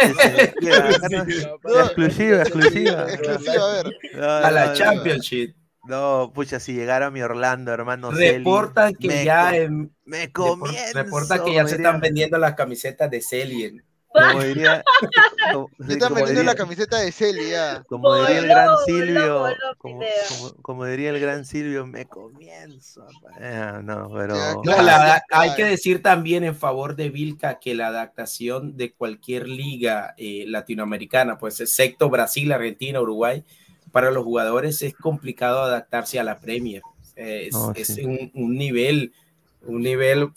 exclusiva, 1.82 2.42
exclusiva 2.42 2.91
a 4.20 4.50
la 4.50 4.72
Championship. 4.74 5.54
No, 5.84 6.30
pucha, 6.32 6.60
si 6.60 6.74
llegara 6.74 7.10
mi 7.10 7.22
Orlando, 7.22 7.72
hermano. 7.72 8.12
Reportan 8.12 8.94
que 8.94 9.24
ya 9.24 9.52
me 10.04 10.30
Reportan 10.94 11.44
que 11.44 11.54
ya 11.54 11.66
se 11.66 11.76
están 11.76 12.00
vendiendo 12.00 12.38
las 12.38 12.54
camisetas 12.54 13.10
de 13.10 13.20
Celi. 13.20 13.82
Como 14.12 14.42
diría, 14.42 14.84
se 15.86 15.92
están 15.94 16.14
vendiendo 16.14 16.42
la 16.42 16.54
camiseta 16.54 16.98
de 16.98 17.12
Celia. 17.12 17.82
Como 17.88 18.14
diría 18.14 18.38
el 18.38 18.46
gran 18.46 18.68
Silvio, 18.84 19.46
como, 20.60 20.84
diría 20.84 21.10
el 21.10 21.20
gran 21.20 21.44
Silvio, 21.44 21.86
me 21.86 22.06
comienzo. 22.06 23.06
no, 23.82 24.10
pero. 24.12 24.62
hay 25.30 25.54
que 25.54 25.64
decir 25.64 26.02
también 26.02 26.44
en 26.44 26.54
favor 26.54 26.96
de 26.96 27.10
Vilca 27.10 27.58
que 27.58 27.74
la 27.74 27.88
adaptación 27.88 28.76
de 28.76 28.92
cualquier 28.92 29.48
liga 29.48 30.14
eh, 30.16 30.44
latinoamericana, 30.46 31.38
pues 31.38 31.60
excepto 31.60 32.10
Brasil, 32.10 32.52
Argentina, 32.52 33.00
Uruguay, 33.00 33.44
para 33.92 34.10
los 34.10 34.24
jugadores 34.24 34.82
es 34.82 34.94
complicado 34.94 35.62
adaptarse 35.62 36.18
a 36.18 36.24
la 36.24 36.38
Premier. 36.38 36.82
es, 37.16 37.54
un, 37.54 38.56
nivel, 38.56 39.12
un 39.62 39.82
nivel 39.82 40.30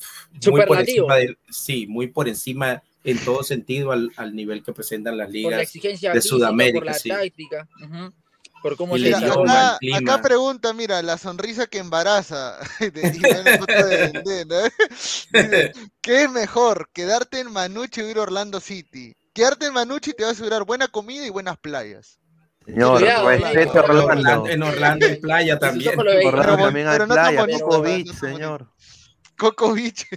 muy 0.49 0.65
por 0.65 0.80
encima 0.80 1.15
de, 1.15 1.38
sí, 1.49 1.88
muy 1.88 2.07
por 2.07 2.28
encima 2.28 2.84
en 3.06 3.20
todo 3.20 3.43
sentido 3.43 3.91
al, 3.91 4.12
al 4.18 4.36
nivel 4.36 4.64
que 4.64 4.74
presentan 4.74 5.18
las 5.18 5.30
ligas 5.30 5.72
de 5.72 6.22
Sudamérica. 6.22 6.80
Por 6.80 6.86
la 6.86 6.93
sí. 6.95 7.10
táctica. 7.10 7.68
Por 8.62 8.76
cómo 8.78 8.97
se 8.97 9.14
acá, 9.14 9.78
acá, 9.95 10.22
pregunta, 10.24 10.74
mira, 10.74 11.03
la 11.03 11.20
sonrisa 11.20 11.68
que 11.68 11.78
embaraza. 11.78 12.58
¿Qué 16.01 16.24
es 16.24 16.32
mejor, 16.32 16.89
quedarte 16.91 17.41
en 17.41 17.51
Manucci 17.51 18.01
o 18.01 18.10
ir 18.10 18.18
a 18.18 18.22
Orlando 18.24 18.60
City? 18.60 19.16
Quedarte 19.34 19.68
en 19.68 19.74
Manucci 19.74 20.14
te 20.14 20.24
va 20.24 20.30
a 20.30 20.32
asegurar 20.32 20.64
buena 20.66 20.88
comida 20.88 21.28
y 21.28 21.30
buenas 21.30 21.58
playas. 21.60 22.20
Señor, 22.66 23.01
respeto 23.01 23.84
Orlando. 23.84 24.47
En 24.47 24.64
Orlando 24.64 25.06
hay 25.06 25.18
playa 25.18 25.60
también. 25.60 25.99
Orlando 25.99 26.58
también 26.58 26.88
hay 26.88 26.97
playa, 27.06 27.45
Coco 27.60 27.82
Beach, 27.82 28.14
señor. 28.14 28.68
Coco 29.38 29.73
Beach. 29.73 30.07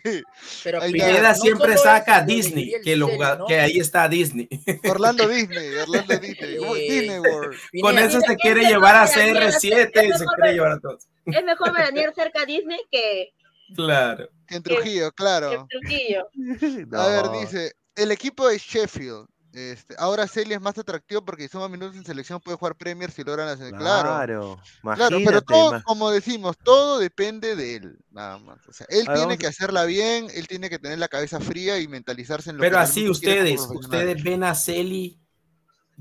Pero 0.64 0.80
Pineda 0.80 1.34
siempre 1.34 1.76
saca 1.76 2.22
Disney, 2.22 2.72
que, 2.82 2.96
lo, 2.96 3.08
que 3.46 3.60
ahí 3.60 3.78
está 3.78 4.08
Disney. 4.08 4.48
Orlando 4.88 5.28
Disney, 5.28 5.74
Orlando 5.76 6.18
Disney, 6.18 6.58
Disney 6.88 7.18
World. 7.18 7.56
Con 7.80 7.98
eso 7.98 8.20
se 8.20 8.36
quiere 8.36 8.62
llevar 8.62 8.96
a 8.96 9.06
CR7, 9.06 10.16
se 10.16 10.24
quiere 10.36 10.52
llevar 10.52 10.72
a 10.72 10.80
todos. 10.80 11.08
Es 11.26 11.44
mejor 11.44 11.72
veranear 11.72 12.14
cerca 12.14 12.42
a 12.42 12.46
Disney 12.46 12.80
que... 12.90 13.32
Claro. 13.74 14.28
En 14.48 14.62
Trujillo, 14.62 15.12
claro. 15.12 15.52
En 15.52 15.68
Trujillo. 15.68 16.28
A 16.98 17.06
ver, 17.08 17.40
dice, 17.40 17.72
el 17.96 18.10
equipo 18.12 18.48
de 18.48 18.56
Sheffield 18.56 19.26
este, 19.52 19.94
ahora 19.98 20.26
Celia 20.26 20.56
es 20.56 20.62
más 20.62 20.76
atractivo 20.76 21.24
porque 21.24 21.44
si 21.44 21.48
suma 21.48 21.68
minutos 21.68 21.96
en 21.96 22.04
selección 22.04 22.40
puede 22.40 22.58
jugar 22.58 22.76
Premier 22.76 23.10
si 23.10 23.24
logran 23.24 23.48
hacer. 23.48 23.72
Claro, 23.72 24.60
claro, 24.82 25.18
pero 25.24 25.42
todo, 25.42 25.82
como 25.84 26.10
decimos, 26.10 26.56
todo 26.58 26.98
depende 26.98 27.56
de 27.56 27.76
él, 27.76 27.98
nada 28.10 28.38
más. 28.38 28.58
O 28.68 28.72
sea, 28.72 28.86
él 28.90 29.06
tiene 29.14 29.38
que 29.38 29.46
hacerla 29.46 29.84
bien, 29.84 30.26
él 30.34 30.46
tiene 30.46 30.68
que 30.68 30.78
tener 30.78 30.98
la 30.98 31.08
cabeza 31.08 31.40
fría 31.40 31.78
y 31.80 31.88
mentalizarse 31.88 32.50
en 32.50 32.56
lo 32.56 32.60
pero 32.60 32.78
así 32.78 33.08
ustedes, 33.08 33.60
ustedes 33.70 34.22
ven 34.22 34.44
a 34.44 34.54
Celi 34.54 35.18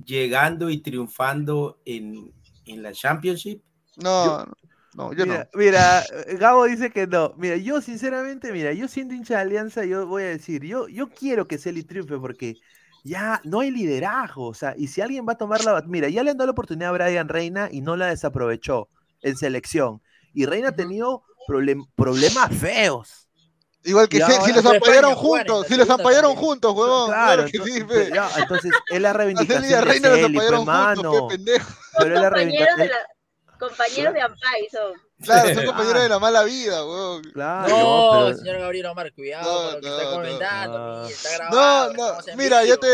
llegando 0.03 0.69
y 0.69 0.79
triunfando 0.79 1.81
en, 1.85 2.33
en 2.65 2.83
la 2.83 2.91
Championship. 2.91 3.61
No, 3.95 4.45
no, 4.93 5.13
yo 5.13 5.25
mira, 5.25 5.49
no. 5.53 5.59
Mira, 5.59 6.03
Gabo 6.39 6.65
dice 6.65 6.91
que 6.91 7.07
no. 7.07 7.33
Mira, 7.37 7.55
yo 7.55 7.81
sinceramente, 7.81 8.51
mira, 8.51 8.73
yo 8.73 8.87
siendo 8.87 9.13
hincha 9.13 9.35
de 9.35 9.41
Alianza, 9.41 9.85
yo 9.85 10.05
voy 10.05 10.23
a 10.23 10.27
decir, 10.27 10.63
yo, 10.63 10.87
yo 10.87 11.09
quiero 11.09 11.47
que 11.47 11.57
Celi 11.57 11.83
triunfe 11.83 12.17
porque 12.17 12.57
ya 13.07 13.41
no 13.43 13.61
hay 13.61 13.71
liderazgo, 13.71 14.47
o 14.47 14.53
sea, 14.53 14.75
y 14.77 14.87
si 14.87 15.01
alguien 15.01 15.25
va 15.27 15.33
a 15.33 15.37
tomar 15.37 15.63
la... 15.63 15.81
Mira, 15.87 16.09
ya 16.09 16.23
le 16.23 16.31
han 16.31 16.37
dado 16.37 16.47
la 16.47 16.51
oportunidad 16.51 16.89
a 16.89 16.93
Brian 16.93 17.29
Reina 17.29 17.69
y 17.71 17.81
no 17.81 17.95
la 17.95 18.07
desaprovechó 18.07 18.89
en 19.21 19.37
selección. 19.37 20.01
Y 20.33 20.45
Reina 20.45 20.69
ha 20.69 20.75
tenido 20.75 21.23
problemas 21.95 22.55
feos. 22.55 23.29
Igual 23.83 24.09
que 24.09 24.17
si, 24.17 24.51
los 24.51 24.65
apoyaron 24.65 25.15
juntos, 25.15 25.65
si 25.67 25.75
los 25.77 25.89
apoyaron 25.89 26.35
juntos, 26.35 26.73
huevón. 26.75 27.07
Claro, 27.07 27.45
entonces, 27.45 27.85
sí, 27.87 28.41
entonces 28.41 28.71
es 28.91 29.01
la 29.01 29.13
reivindicación 29.13 29.69
de 29.69 29.81
Reina 29.81 30.09
los 30.09 30.29
apoyaron 30.29 30.65
juntos, 30.65 31.33
pendejo. 31.33 31.73
Pero 31.97 32.15
es 32.15 32.21
la 32.21 32.29
reivindicación... 32.29 32.89
Compañeros 33.57 34.13
de 34.13 34.21
Ampay 34.21 34.67
son. 34.71 35.06
Claro, 35.23 35.53
son 35.53 35.65
compañeros 35.65 36.03
de 36.03 36.09
la 36.09 36.19
mala 36.19 36.43
vida, 36.43 36.85
weón. 36.85 37.23
Claro, 37.33 37.69
no, 38.29 38.37
señor 38.37 38.59
Gabriel 38.59 38.85
Omar, 38.85 39.11
cuidado 39.13 39.63
con 39.63 39.73
lo 39.73 39.81
que 39.81 39.87
está 39.87 40.11
comentando. 40.11 41.07
Está 41.07 41.33
grabado, 41.37 41.93
no, 41.93 42.13
no, 42.13 42.17
mira, 42.35 42.63
yo 42.65 42.77
te, 42.77 42.87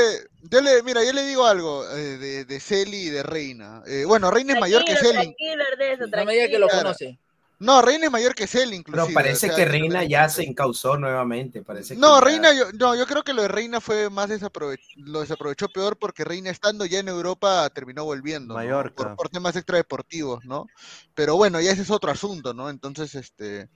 yo 0.43 0.61
le, 0.61 0.84
mira, 0.84 1.03
yo 1.03 1.11
le 1.11 1.24
digo 1.24 1.45
algo 1.45 1.86
eh, 1.91 2.17
de, 2.17 2.45
de 2.45 2.59
Celi 2.61 3.07
y 3.07 3.09
de 3.09 3.24
Reina. 3.24 3.84
Eh, 3.86 4.05
bueno, 4.05 4.32
Reina 4.32 4.53
es 4.53 4.59
mayor 4.59 4.86
que 4.86 4.95
Celi. 4.95 5.13
Tranquilo, 5.13 5.63
Ernesto, 5.71 6.09
tranquilo. 6.09 6.17
No 6.17 6.26
me 6.26 6.34
diga 6.34 6.47
que 6.47 6.59
lo 6.59 6.69
conoce. 6.69 7.19
No, 7.64 7.82
Reina 7.82 8.07
es 8.07 8.11
mayor 8.11 8.36
que 8.36 8.45
Cell, 8.45 8.74
inclusive. 8.74 9.05
Pero 9.05 9.14
parece 9.14 9.49
que 9.49 9.64
Reina 9.64 10.03
ya 10.03 10.28
se 10.28 10.43
encausó 10.43 10.97
nuevamente. 10.97 11.61
Parece 11.61 11.95
no, 11.95 12.20
Reina, 12.20 12.53
yo, 12.53 12.66
no, 12.74 12.93
yo 12.93 13.07
creo 13.07 13.24
que 13.24 13.34
lo 13.34 13.41
de 13.41 13.47
Reina 13.47 13.80
fue 13.80 14.09
más 14.09 14.28
desaprovechó, 14.28 14.84
lo 14.97 15.22
desaprovechó 15.22 15.70
peor 15.70 15.97
porque 15.97 16.26
Reina 16.26 16.49
estando 16.49 16.86
ya 16.86 16.99
en 16.99 17.07
Europa 17.07 17.70
terminó 17.70 18.03
volviendo. 18.03 18.55
Por, 18.93 19.16
por, 19.16 19.30
temas 19.30 19.55
extradeportivos, 19.55 20.43
¿no? 20.43 20.68
Pero 21.16 21.38
bueno, 21.38 21.61
ya 21.61 21.72
ese 21.72 21.84
es 21.84 21.89
otro 21.89 22.11
asunto, 22.11 22.53
¿no? 22.53 22.70
Entonces, 22.70 23.16
este. 23.16 23.70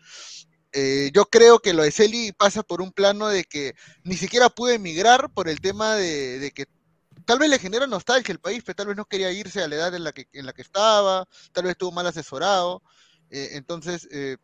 Eh, 0.73 1.09
yo 1.13 1.25
creo 1.25 1.59
que 1.59 1.73
lo 1.73 1.83
de 1.83 1.91
Celi 1.91 2.33
pasa 2.33 2.63
por 2.63 2.81
un 2.81 2.91
plano 2.91 3.29
de 3.29 3.45
que 3.45 3.73
ni 4.03 4.15
siquiera 4.17 4.49
pudo 4.49 4.71
emigrar 4.71 5.29
por 5.33 5.47
el 5.47 5.61
tema 5.61 5.95
de, 5.95 6.39
de 6.39 6.51
que 6.51 6.65
tal 7.25 7.39
vez 7.39 7.49
le 7.49 7.57
genera 7.57 7.87
nostalgia 7.87 8.33
el 8.33 8.39
país, 8.39 8.63
pero 8.65 8.75
tal 8.75 8.87
vez 8.87 8.97
no 8.97 9.05
quería 9.05 9.31
irse 9.31 9.63
a 9.63 9.67
la 9.69 9.75
edad 9.75 9.95
en 9.95 10.03
la 10.03 10.11
que, 10.11 10.27
en 10.33 10.45
la 10.45 10.51
que 10.51 10.61
estaba, 10.61 11.25
tal 11.53 11.63
vez 11.63 11.71
estuvo 11.71 11.93
mal 11.93 12.05
asesorado. 12.05 12.81
Eh, 13.29 13.49
entonces, 13.53 14.07
eh, 14.11 14.37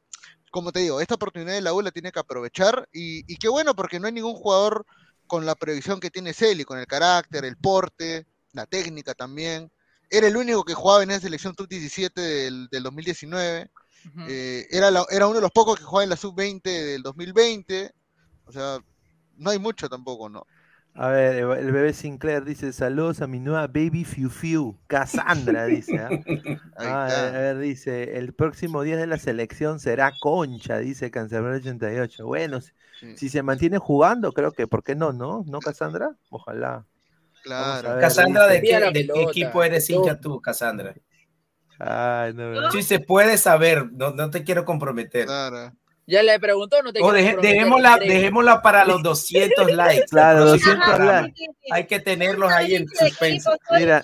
como 0.52 0.72
te 0.72 0.82
digo, 0.82 1.02
esta 1.02 1.16
oportunidad 1.16 1.54
de 1.54 1.62
la 1.62 1.74
U 1.74 1.82
la 1.82 1.92
tiene 1.92 2.12
que 2.12 2.20
aprovechar 2.20 2.88
y, 2.92 3.24
qué 3.38 3.50
bueno 3.50 3.76
porque 3.76 4.00
no 4.00 4.08
hay 4.08 4.14
ningún 4.14 4.36
jugador 4.36 4.86
con 5.28 5.46
la 5.46 5.56
previsión 5.56 6.00
que 6.00 6.12
tiene 6.12 6.34
Celi, 6.34 6.64
con 6.64 6.78
el 6.78 6.86
carácter, 6.86 7.46
el 7.46 7.58
porte, 7.58 8.28
la 8.52 8.66
técnica 8.66 9.14
también. 9.14 9.72
Era 10.10 10.28
el 10.28 10.38
único 10.38 10.64
que 10.64 10.76
jugaba 10.76 11.02
en 11.02 11.12
esa 11.12 11.22
selección 11.22 11.56
sub-17 11.58 12.14
del, 12.14 12.84
2019. 12.84 13.72
Eh, 14.28 14.68
era, 14.70 14.90
era 15.10 15.28
uno 15.28 15.38
de 15.38 15.42
los 15.42 15.52
pocos 15.52 15.80
que 15.80 15.86
jugaba 15.86 16.04
en 16.04 16.10
la 16.10 16.18
sub-20 16.18 16.62
del 16.62 17.02
2020. 17.02 17.92
O 18.46 18.52
sea, 18.52 18.80
no 19.38 19.50
hay 19.50 19.60
mucho 19.60 19.90
tampoco, 19.90 20.30
¿no? 20.30 20.46
A 20.96 21.10
ver, 21.10 21.38
el 21.38 21.72
bebé 21.72 21.92
Sinclair 21.94 22.46
dice: 22.46 22.72
Saludos 22.72 23.22
a 23.22 23.28
mi 23.28 23.40
nueva 23.40 23.66
baby 23.66 24.04
Fiu 24.04 24.30
Fiu, 24.30 24.78
Cassandra, 24.86 25.66
dice. 25.66 26.00
Ah, 26.78 27.08
a 27.28 27.32
ver, 27.32 27.58
dice: 27.58 28.18
El 28.18 28.34
próximo 28.34 28.84
día 28.84 28.98
de 28.98 29.08
la 29.08 29.18
selección 29.18 29.80
será 29.80 30.12
Concha, 30.22 30.78
dice 30.78 31.10
Cancerbero 31.10 31.56
88. 31.56 32.28
Bueno, 32.28 32.60
si, 33.16 33.30
se 33.30 33.42
mantiene 33.42 33.80
jugando, 33.80 34.34
creo 34.34 34.52
que, 34.52 34.68
¿por 34.68 34.84
qué 34.84 34.96
no, 34.96 35.12
no? 35.14 35.44
¿No, 35.48 35.60
Cassandra? 35.60 36.16
Ojalá. 36.30 36.86
Claro. 37.42 38.00
Cassandra, 38.00 38.48
¿de, 38.48 38.62
qué, 38.62 38.80
¿de 38.80 39.08
qué, 39.08 39.24
equipo 39.24 39.64
eres 39.64 39.90
hincha 39.90 40.20
tú, 40.20 40.40
Cassandra? 40.40 40.94
Ay, 41.80 42.34
no, 42.36 42.72
Sí, 42.72 42.84
se 42.84 43.00
puede 43.00 43.38
saber, 43.38 43.92
no, 43.92 44.12
no 44.12 44.30
te 44.30 44.44
quiero 44.44 44.64
comprometer. 44.64 45.26
Claro. 45.26 45.74
Ya 46.06 46.22
le 46.22 46.38
preguntó, 46.40 46.82
no 46.84 46.92
te 46.92 47.02
oh, 47.02 47.12
dejémosla, 47.14 47.98
dejémosla, 47.98 48.62
para 48.62 48.84
los 48.84 49.02
200 49.04 49.72
likes. 49.74 50.06
Claro, 50.10 50.46
200 50.46 51.00
likes. 51.00 51.46
Hay 51.72 51.88
que 51.88 52.00
tenerlos 52.00 52.52
ahí 52.52 52.76
en 52.76 52.88
suspenso. 52.88 53.56
Mira, 53.72 54.04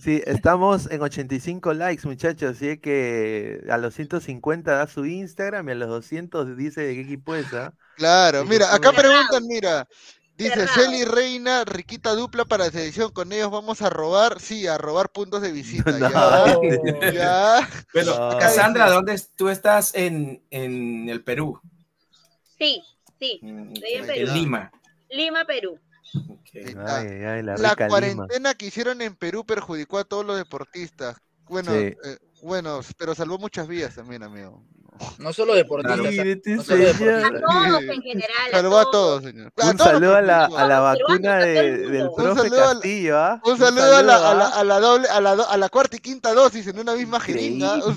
sí, 0.00 0.22
estamos 0.24 0.88
en 0.90 1.02
85 1.02 1.74
likes, 1.74 2.06
muchachos. 2.06 2.56
Así 2.56 2.78
que 2.78 3.60
a 3.68 3.78
los 3.78 3.94
150 3.94 4.76
da 4.76 4.86
su 4.86 5.04
Instagram 5.06 5.68
y 5.68 5.72
a 5.72 5.74
los 5.74 5.88
200 5.88 6.56
dice 6.56 6.82
de 6.82 6.94
qué 6.94 7.00
equipo 7.00 7.34
es. 7.34 7.52
¿ah? 7.52 7.72
Claro, 7.96 8.44
mira, 8.44 8.72
acá 8.72 8.92
preguntan, 8.92 9.44
mira, 9.48 9.88
Dice 10.36 10.66
Celi 10.68 11.04
Reina, 11.04 11.64
riquita 11.64 12.14
dupla 12.14 12.44
para 12.44 12.70
selección. 12.70 13.10
Con 13.10 13.32
ellos 13.32 13.50
vamos 13.50 13.80
a 13.80 13.88
robar, 13.88 14.40
sí, 14.40 14.66
a 14.66 14.76
robar 14.76 15.10
puntos 15.10 15.40
de 15.40 15.52
visita. 15.52 15.98
ya, 15.98 17.10
ya. 17.12 17.68
Bueno, 17.94 18.36
Cassandra, 18.38 18.90
¿dónde 18.90 19.20
tú 19.34 19.48
estás 19.48 19.94
en, 19.94 20.42
en 20.50 21.08
el 21.08 21.24
Perú? 21.24 21.60
Sí. 22.58 22.82
Sí, 23.18 23.40
mm, 23.42 23.72
estoy 23.72 23.92
en 23.92 24.06
Perú. 24.06 24.28
En 24.28 24.34
Lima. 24.34 24.72
Lima, 25.10 25.44
Perú. 25.44 25.78
la, 26.52 27.76
cuarentena 27.88 28.54
que 28.54 28.66
hicieron 28.66 29.00
en 29.02 29.14
Perú 29.14 29.44
perjudicó 29.44 29.98
a 29.98 30.04
todos 30.04 30.24
los 30.24 30.36
deportistas. 30.36 31.16
Bueno, 31.48 31.72
eh, 31.74 31.96
bueno, 32.42 32.80
pero 32.96 33.14
salvó 33.14 33.38
muchas 33.38 33.68
vidas 33.68 33.94
también, 33.94 34.22
amigo. 34.22 34.62
No 35.18 35.32
solo 35.32 35.54
deportistas. 35.54 35.98
no 35.98 36.62
solo 36.62 36.84
deportistas. 36.84 37.24
A 37.24 37.30
todos 37.30 37.82
en 37.82 38.02
general. 38.02 38.50
Salvó 38.50 38.78
a 38.78 38.90
todos, 38.90 39.22
señor. 39.24 39.52
Un 39.56 39.78
saludo 39.78 40.16
a 40.16 40.22
la, 40.22 40.44
a 40.46 40.66
la 40.66 40.80
vacuna 40.80 41.36
de, 41.38 41.88
del 41.88 42.08
profe 42.16 42.50
Castillo, 42.50 43.18
¿ah? 43.18 43.40
Un 43.44 43.58
saludo 43.58 43.96
a 43.96 44.02
la, 44.02 44.30
a 44.30 44.34
la, 44.34 44.48
a 44.48 44.64
la 44.64 44.80
doble, 44.80 45.08
a 45.08 45.20
la, 45.20 45.32
a 45.32 45.56
la 45.56 45.68
cuarta 45.68 45.96
y 45.96 46.00
quinta 46.00 46.32
dosis 46.32 46.66
en 46.66 46.78
una 46.78 46.94
misma 46.94 47.20
jeringa. 47.20 47.74
un, 47.86 47.94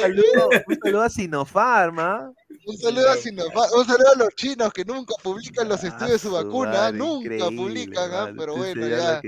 saludo, 0.00 0.48
un 0.66 0.78
saludo 0.82 1.02
a 1.02 1.10
Sinopharma. 1.10 2.32
Un 2.66 2.78
saludo, 2.78 3.10
a 3.10 3.78
un 3.78 3.86
saludo 3.86 4.12
a 4.14 4.18
los 4.18 4.34
chinos 4.34 4.72
que 4.72 4.84
nunca 4.84 5.14
publican 5.22 5.68
los 5.68 5.82
estudios 5.84 6.12
de 6.12 6.18
su 6.18 6.32
vacuna, 6.32 6.90
nunca 6.92 7.46
publican, 7.46 8.10
¿ah? 8.12 8.32
pero 8.36 8.56
bueno, 8.56 8.86
ya. 8.86 9.20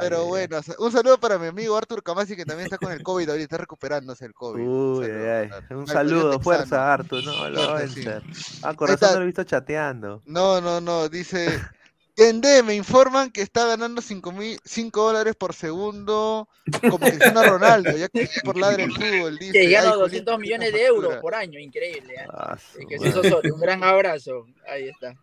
pero 0.00 0.26
bueno, 0.26 0.60
un 0.78 0.92
saludo 0.92 1.18
para 1.18 1.38
mi 1.38 1.46
amigo 1.46 1.76
Artur 1.76 2.02
Camasi 2.02 2.36
que 2.36 2.44
también 2.44 2.66
está 2.66 2.78
con 2.78 2.92
el 2.92 3.02
COVID 3.02 3.28
ahorita, 3.28 3.44
está 3.44 3.56
recuperándose 3.58 4.26
el 4.26 4.34
COVID. 4.34 4.62
Uy, 4.62 5.08
un 5.70 5.86
saludo, 5.86 6.40
fuerza 6.40 6.92
Artur, 6.92 7.24
no, 7.24 7.48
lo 7.48 7.62
a 7.76 7.82
Ah, 8.62 8.74
corazón 8.74 9.10
no 9.12 9.16
lo 9.16 9.22
he 9.22 9.26
visto 9.26 9.44
chateando. 9.44 10.22
No, 10.26 10.60
no, 10.60 10.80
no, 10.80 11.08
dice 11.08 11.60
en 12.16 12.40
D 12.40 12.62
me 12.62 12.74
informan 12.74 13.30
que 13.30 13.42
está 13.42 13.66
ganando 13.66 14.02
5 14.02 14.62
dólares 14.92 15.34
por 15.34 15.54
segundo 15.54 16.48
como 16.80 16.98
Cristiano 16.98 17.42
Ronaldo, 17.42 17.96
ya 17.96 18.08
que 18.08 18.28
por 18.44 18.58
ladre 18.58 18.84
el 18.84 18.92
fútbol. 18.92 19.38
Dice, 19.40 19.52
que 19.52 19.70
gana 19.70 19.94
200 19.94 20.38
millones 20.38 20.72
de 20.72 20.84
euros 20.84 21.16
por 21.16 21.34
año, 21.34 21.58
increíble. 21.58 22.14
¿eh? 22.14 22.26
Ah, 22.28 22.56
que 22.88 23.50
un 23.50 23.60
gran 23.60 23.82
abrazo. 23.82 24.46
Ahí 24.68 24.88
está. 24.88 25.14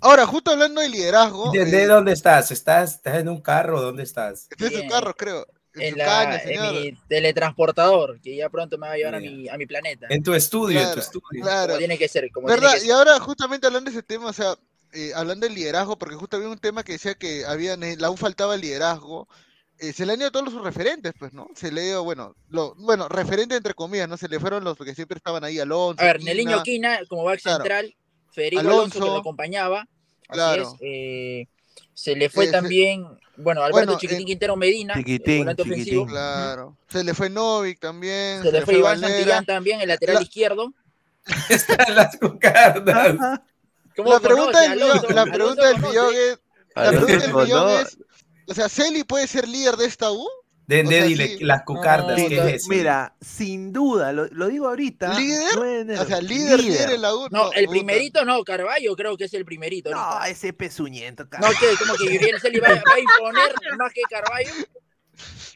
Ahora, 0.00 0.26
justo 0.26 0.50
hablando 0.50 0.80
de 0.80 0.88
liderazgo. 0.88 1.52
¿De, 1.52 1.62
eh, 1.62 1.86
dónde 1.86 2.12
estás? 2.12 2.50
estás? 2.50 2.96
¿Estás 2.96 3.18
en 3.18 3.28
un 3.28 3.40
carro? 3.40 3.80
¿Dónde 3.80 4.02
estás? 4.02 4.48
Estoy 4.50 4.74
en 4.74 4.82
su 4.82 4.88
carro, 4.88 5.14
creo. 5.14 5.46
En, 5.74 5.94
mi 5.94 6.92
teletransportador, 7.08 8.20
que 8.20 8.36
ya 8.36 8.50
pronto 8.50 8.76
me 8.76 8.88
va 8.88 8.92
a 8.92 8.96
llevar 8.96 9.14
a 9.14 9.20
mi, 9.20 9.48
a 9.48 9.56
mi 9.56 9.64
planeta. 9.64 10.06
En 10.10 10.22
tu 10.22 10.34
estudio, 10.34 10.78
en 10.78 10.92
tu 10.92 11.00
estudio. 11.00 11.42
Claro. 11.42 11.78
tiene 11.78 11.96
que 11.96 12.08
ser. 12.08 12.30
Como 12.30 12.46
¿Verdad? 12.46 12.74
Que 12.74 12.80
ser. 12.80 12.88
Y 12.88 12.90
ahora, 12.90 13.18
justamente 13.20 13.66
hablando 13.66 13.90
de 13.90 13.96
ese 13.96 14.02
tema, 14.02 14.26
o 14.26 14.32
sea, 14.34 14.54
eh, 14.92 15.12
hablando 15.14 15.46
del 15.46 15.54
liderazgo, 15.54 15.98
porque 15.98 16.16
justo 16.16 16.36
había 16.36 16.48
un 16.48 16.58
tema 16.58 16.82
que 16.82 16.92
decía 16.92 17.14
que 17.14 17.44
había, 17.46 17.76
la 17.76 18.10
U 18.10 18.16
faltaba 18.16 18.56
liderazgo, 18.56 19.28
eh, 19.78 19.92
se 19.92 20.06
le 20.06 20.12
han 20.12 20.20
ido 20.20 20.30
todos 20.30 20.52
sus 20.52 20.62
referentes, 20.62 21.12
pues, 21.18 21.32
¿no? 21.32 21.48
Se 21.54 21.72
le 21.72 21.82
dio, 21.82 22.04
bueno, 22.04 22.36
lo, 22.48 22.74
bueno, 22.76 23.08
referente 23.08 23.56
entre 23.56 23.74
comillas, 23.74 24.08
¿no? 24.08 24.16
Se 24.16 24.28
le 24.28 24.38
fueron 24.38 24.64
los 24.64 24.76
que 24.76 24.94
siempre 24.94 25.16
estaban 25.16 25.42
ahí, 25.44 25.58
Alonso. 25.58 26.02
A 26.02 26.06
ver, 26.06 26.22
Neliño 26.22 26.62
Quina, 26.62 27.00
como 27.08 27.24
back 27.24 27.40
central, 27.40 27.94
Federico 28.30 28.60
Alonso, 28.60 29.00
que 29.00 29.06
lo 29.06 29.16
acompañaba, 29.16 29.88
así 30.28 30.60
es, 30.60 30.68
eh, 30.80 31.46
se 31.94 32.14
le 32.14 32.30
fue 32.30 32.48
también, 32.48 33.06
bueno, 33.36 33.62
Alberto 33.62 33.98
Chiquitín 33.98 34.26
Quintero 34.26 34.56
Medina, 34.56 34.94
Chiquitín, 34.94 35.48
ofensivo. 35.48 36.06
Claro. 36.06 36.76
Se 36.88 37.02
le 37.02 37.14
fue 37.14 37.28
Novik 37.28 37.80
también. 37.80 38.42
Se, 38.42 38.52
le 38.52 38.62
fue, 38.62 38.78
Iván 38.78 39.00
Santillán 39.00 39.44
también, 39.44 39.80
el 39.80 39.88
lateral 39.88 40.22
izquierdo. 40.22 40.72
Están 41.48 41.94
las 41.94 42.16
cucardas. 42.18 43.40
La 43.96 44.20
pregunta, 44.20 44.60
del, 44.60 44.78
la 45.14 45.26
pregunta 45.26 45.68
del 45.68 45.78
millón 45.80 46.14
es, 46.14 46.40
la 46.74 46.90
pregunta 46.90 47.16
del 47.18 47.34
millón 47.34 47.70
es, 47.70 47.98
o 48.48 48.54
sea, 48.54 48.68
¿Celi 48.68 49.04
puede 49.04 49.26
ser 49.26 49.48
líder 49.48 49.76
de 49.76 49.86
esta 49.86 50.10
U? 50.10 50.28
De, 50.66 50.84
de 50.84 51.02
dile, 51.02 51.38
las 51.40 51.64
cucardas. 51.64 52.18
mira, 52.68 53.14
sin 53.20 53.72
duda, 53.72 54.12
lo, 54.12 54.26
lo 54.26 54.46
digo 54.48 54.68
ahorita. 54.68 55.18
¿Líder? 55.18 55.98
o 55.98 56.04
sea, 56.04 56.20
líder, 56.20 56.60
líder, 56.60 56.90
en 56.92 57.02
la 57.02 57.14
U. 57.14 57.28
No, 57.30 57.52
el 57.52 57.68
primerito 57.68 58.24
no, 58.24 58.42
Carballo 58.44 58.94
creo 58.94 59.16
que 59.16 59.24
es 59.24 59.34
el 59.34 59.44
primerito. 59.44 59.90
No, 59.90 60.24
ese 60.24 60.52
pezuñento. 60.52 61.24
No, 61.40 61.48
que 61.58 61.76
como 61.78 61.94
que 61.94 62.04
Yuriel 62.14 62.40
Celi 62.40 62.60
va, 62.60 62.68
va, 62.68 62.94
a 62.94 63.00
imponer 63.00 63.54
más 63.76 63.92
que 63.92 64.02
Carballo. 64.08 64.50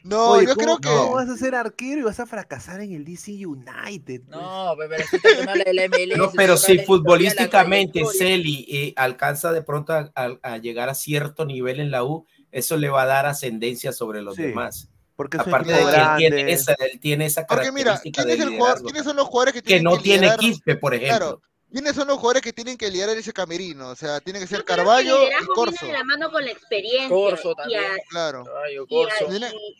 No, 0.03 0.41
yo 0.41 0.55
creo 0.55 0.77
que. 0.77 0.89
¿Cómo 0.89 1.13
vas 1.13 1.29
a 1.29 1.37
ser 1.37 1.55
arquero 1.55 1.99
y 2.01 2.03
vas 2.03 2.19
a 2.19 2.25
fracasar 2.25 2.81
en 2.81 2.93
el 2.93 3.03
DC 3.03 3.45
United? 3.45 4.21
Pues? 4.25 4.29
No, 4.29 4.75
pero, 4.77 5.03
si 5.03 6.15
no, 6.15 6.31
pero 6.33 6.57
si 6.57 6.79
futbolísticamente 6.79 8.03
Celi 8.05 8.65
eh, 8.69 8.93
alcanza 8.95 9.51
de 9.51 9.61
pronto 9.61 9.93
a, 9.93 10.57
llegar 10.57 10.89
a 10.89 10.93
cierto 10.93 11.45
nivel 11.45 11.79
en 11.79 11.91
la 11.91 12.03
U, 12.03 12.25
eso 12.51 12.77
le 12.77 12.89
va 12.89 13.03
a 13.03 13.05
dar 13.05 13.25
ascendencia 13.25 13.91
sobre 13.91 14.21
los 14.21 14.35
demás. 14.35 14.89
Porque 15.15 15.37
Aparte 15.37 15.73
de 15.73 15.79
que 15.79 15.95
él 15.95 16.07
tiene, 16.17 16.51
esa, 16.51 16.75
él 16.77 16.99
tiene 16.99 17.25
esa 17.25 17.47
Porque 17.47 17.71
mira, 17.71 17.99
¿quién 17.99 18.29
es 18.29 18.39
el 18.39 18.49
jugador, 18.49 18.83
¿quiénes 18.83 19.03
son 19.03 19.15
los 19.15 19.25
jugadores 19.25 19.55
que, 19.55 19.61
tienen 19.63 19.83
que 19.83 19.95
no 19.95 20.01
tiene 20.01 20.29
quispe, 20.37 20.75
por 20.75 20.93
ejemplo? 20.93 21.17
Claro, 21.17 21.41
¿Quiénes 21.71 21.95
son 21.95 22.07
los 22.07 22.17
jugadores 22.17 22.41
que 22.41 22.53
tienen 22.53 22.77
que 22.77 22.89
liderar 22.89 23.17
ese 23.17 23.33
camerino? 23.33 23.89
O 23.89 23.95
sea, 23.95 24.21
tiene 24.21 24.39
que 24.39 24.47
ser 24.47 24.63
Carballo 24.63 25.21
y 25.23 25.45
Corso. 25.47 25.75
Viene 25.81 25.93
de 25.93 25.99
la 25.99 26.03
mano 26.05 26.31
con 26.31 26.45
la 26.45 26.51
experiencia. 26.51 27.09
Corso 27.09 27.53
también. 27.55 27.83
claro. 28.09 28.45
Corso. 28.87 29.27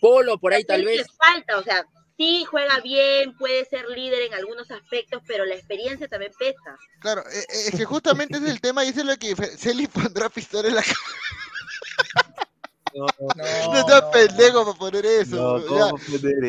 Polo 0.02 0.38
por 0.38 0.54
ahí 0.54 0.66
tal 0.66 0.84
vez. 0.84 1.08
falta, 1.18 1.58
o 1.58 1.64
sea, 1.64 1.86
sí 2.18 2.44
juega 2.44 2.82
bien, 2.82 3.38
puede 3.38 3.64
ser 3.66 3.88
líder 3.90 4.24
en 4.24 4.34
algunos 4.34 4.70
aspectos, 4.70 5.22
pero 5.26 5.46
la 5.46 5.56
experiencia 5.56 6.10
también 6.10 6.34
pesa. 6.38 6.78
Claro, 7.00 7.22
eh, 7.32 7.40
eh, 7.40 7.64
es 7.68 7.76
que 7.76 7.86
justamente 7.86 8.38
ese 8.38 8.48
es 8.48 8.52
el 8.52 8.62
tema 8.62 8.84
y 8.84 8.90
es 8.90 9.06
lo 9.06 9.16
que 9.16 9.36
Celi 9.36 9.88
pondrá 9.88 10.28
pistola 10.30 10.68
en 10.68 10.76
la 10.76 10.84
No, 12.94 13.06
no, 13.18 13.74
no 13.74 13.80
estás 13.80 14.04
pendejo 14.12 14.66
para 14.66 14.78
poner 14.78 15.06
eso. 15.06 15.60
No, 15.60 15.94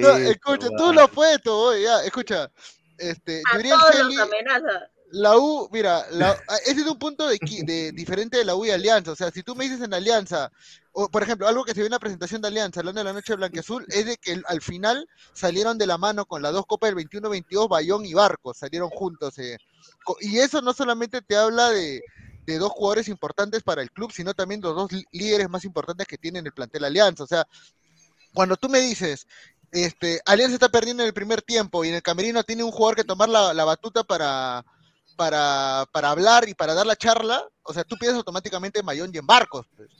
ya. 0.00 0.30
escucha, 0.30 0.68
tú 0.76 0.92
lo 0.92 1.02
has 1.02 1.10
puesto, 1.10 1.76
ya, 1.76 2.02
escucha. 2.02 2.50
Este, 2.96 3.42
a 3.46 3.58
todos 3.62 3.94
Celi, 3.94 4.16
los 4.16 4.26
amenaza 4.26 4.90
la 5.10 5.36
U, 5.38 5.68
mira, 5.72 6.04
la, 6.10 6.36
ese 6.66 6.80
es 6.80 6.86
un 6.86 6.98
punto 6.98 7.26
de, 7.28 7.38
de, 7.64 7.92
diferente 7.94 8.38
de 8.38 8.44
la 8.44 8.54
U 8.54 8.64
y 8.64 8.70
Alianza. 8.70 9.12
O 9.12 9.16
sea, 9.16 9.30
si 9.30 9.42
tú 9.42 9.54
me 9.54 9.64
dices 9.64 9.80
en 9.80 9.94
Alianza, 9.94 10.52
o 10.92 11.08
por 11.08 11.22
ejemplo, 11.22 11.46
algo 11.46 11.64
que 11.64 11.74
se 11.74 11.80
ve 11.80 11.86
en 11.86 11.92
la 11.92 11.98
presentación 11.98 12.42
de 12.42 12.48
Alianza, 12.48 12.80
hablando 12.80 13.00
de 13.00 13.04
la 13.04 13.12
noche 13.12 13.34
de 13.36 13.60
Azul, 13.60 13.84
es 13.88 14.06
de 14.06 14.16
que 14.16 14.40
al 14.46 14.60
final 14.60 15.08
salieron 15.32 15.78
de 15.78 15.86
la 15.86 15.98
mano 15.98 16.26
con 16.26 16.42
las 16.42 16.52
dos 16.52 16.66
copas 16.66 16.94
del 16.94 17.08
21-22, 17.08 17.68
Bayón 17.68 18.04
y 18.04 18.14
Barcos, 18.14 18.58
salieron 18.58 18.90
juntos. 18.90 19.38
Eh. 19.38 19.56
Y 20.20 20.38
eso 20.38 20.60
no 20.60 20.72
solamente 20.72 21.22
te 21.22 21.36
habla 21.36 21.70
de, 21.70 22.02
de 22.46 22.58
dos 22.58 22.72
jugadores 22.72 23.08
importantes 23.08 23.62
para 23.62 23.82
el 23.82 23.90
club, 23.90 24.12
sino 24.12 24.34
también 24.34 24.60
de 24.60 24.68
los 24.68 24.76
dos 24.76 24.90
líderes 25.12 25.48
más 25.48 25.64
importantes 25.64 26.06
que 26.06 26.18
tiene 26.18 26.40
el 26.40 26.52
plantel 26.52 26.84
Alianza. 26.84 27.24
O 27.24 27.28
sea, 27.28 27.46
cuando 28.34 28.56
tú 28.56 28.68
me 28.68 28.80
dices, 28.80 29.26
este, 29.70 30.20
Alianza 30.26 30.54
está 30.54 30.68
perdiendo 30.68 31.02
en 31.02 31.08
el 31.08 31.14
primer 31.14 31.42
tiempo 31.42 31.84
y 31.84 31.88
en 31.88 31.94
el 31.94 32.02
camerino 32.02 32.42
tiene 32.42 32.64
un 32.64 32.72
jugador 32.72 32.96
que 32.96 33.04
tomar 33.04 33.28
la 33.28 33.64
batuta 33.64 34.02
para 34.02 34.64
para, 35.18 35.84
para 35.90 36.10
hablar 36.10 36.48
y 36.48 36.54
para 36.54 36.74
dar 36.74 36.86
la 36.86 36.94
charla, 36.94 37.44
o 37.64 37.74
sea, 37.74 37.82
tú 37.82 37.96
piensas 37.96 38.18
automáticamente 38.18 38.78
en 38.78 38.86
Mayón 38.86 39.10
y 39.12 39.18
en 39.18 39.26
Barcos. 39.26 39.66
Pues. 39.76 39.90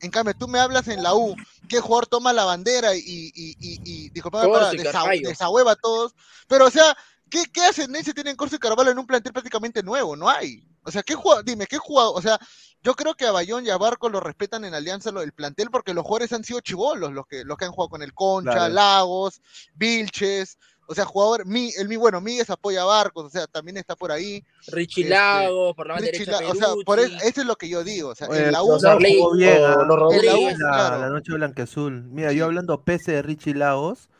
En 0.00 0.10
cambio, 0.10 0.34
tú 0.34 0.48
me 0.48 0.58
hablas 0.58 0.88
en 0.88 1.02
la 1.02 1.14
U, 1.14 1.36
¿qué 1.68 1.78
jugador 1.78 2.06
toma 2.06 2.32
la 2.32 2.44
bandera 2.44 2.96
y, 2.96 3.00
y, 3.00 3.54
y, 3.60 3.80
y 3.84 4.08
disculpa, 4.08 4.50
para, 4.50 4.70
desahueva 4.70 5.72
a 5.72 5.76
todos? 5.76 6.14
Pero, 6.48 6.66
o 6.66 6.70
sea, 6.70 6.96
¿qué, 7.28 7.44
qué 7.52 7.66
ascendencia 7.66 8.14
tienen 8.14 8.34
Corso 8.34 8.56
y 8.56 8.58
Carvalho 8.58 8.90
en 8.90 8.98
un 8.98 9.06
plantel 9.06 9.34
prácticamente 9.34 9.82
nuevo? 9.82 10.16
No 10.16 10.26
hay. 10.26 10.66
O 10.84 10.90
sea, 10.90 11.02
¿qué 11.02 11.14
jugador? 11.14 11.44
Dime, 11.44 11.66
¿qué 11.66 11.78
jugador? 11.78 12.14
O 12.16 12.22
sea, 12.22 12.38
yo 12.82 12.94
creo 12.94 13.14
que 13.14 13.26
a 13.26 13.32
Bayón 13.32 13.64
y 13.64 13.70
a 13.70 13.78
Barcos 13.78 14.10
lo 14.10 14.20
respetan 14.20 14.64
en 14.64 14.74
Alianza 14.74 15.10
el 15.10 15.32
plantel 15.32 15.70
porque 15.70 15.94
los 15.94 16.04
jugadores 16.04 16.32
han 16.32 16.44
sido 16.44 16.60
chivolos, 16.60 17.12
los 17.12 17.26
que, 17.26 17.44
los 17.44 17.56
que 17.56 17.64
han 17.64 17.72
jugado 17.72 17.90
con 17.90 18.02
el 18.02 18.12
Concha, 18.12 18.68
Lagos, 18.68 19.40
Vilches, 19.74 20.58
o 20.92 20.94
sea, 20.94 21.04
jugador, 21.04 21.46
mi, 21.46 21.70
el 21.78 21.88
mi, 21.88 21.96
bueno, 21.96 22.20
Miguel 22.20 22.44
apoya 22.48 22.82
a 22.82 22.84
Barcos, 22.84 23.24
o 23.24 23.30
sea, 23.30 23.46
también 23.46 23.76
está 23.76 23.94
por 23.94 24.10
ahí. 24.10 24.44
Richie 24.66 25.04
este, 25.04 25.14
Lago, 25.14 25.74
por 25.74 25.86
la 25.86 25.94
banda 25.94 26.10
derecha 26.10 26.38
O 26.46 26.54
sea, 26.54 26.68
por 26.84 26.98
eso, 26.98 27.16
eso, 27.24 27.40
es 27.40 27.46
lo 27.46 27.56
que 27.56 27.68
yo 27.68 27.84
digo. 27.84 28.10
O 28.10 28.14
sea, 28.14 28.26
en 28.26 28.52
la 28.52 28.62
U. 28.62 28.78
jugó 28.78 29.32
bien, 29.34 29.62
la, 29.62 30.98
la, 30.98 31.08
noche 31.08 31.32
blanqueazul. 31.32 32.02
Mira, 32.10 32.32
yo 32.32 32.44
hablando 32.44 32.82
pese 32.84 33.12
de 33.12 33.22
Richie 33.22 33.54
Lagos, 33.54 34.10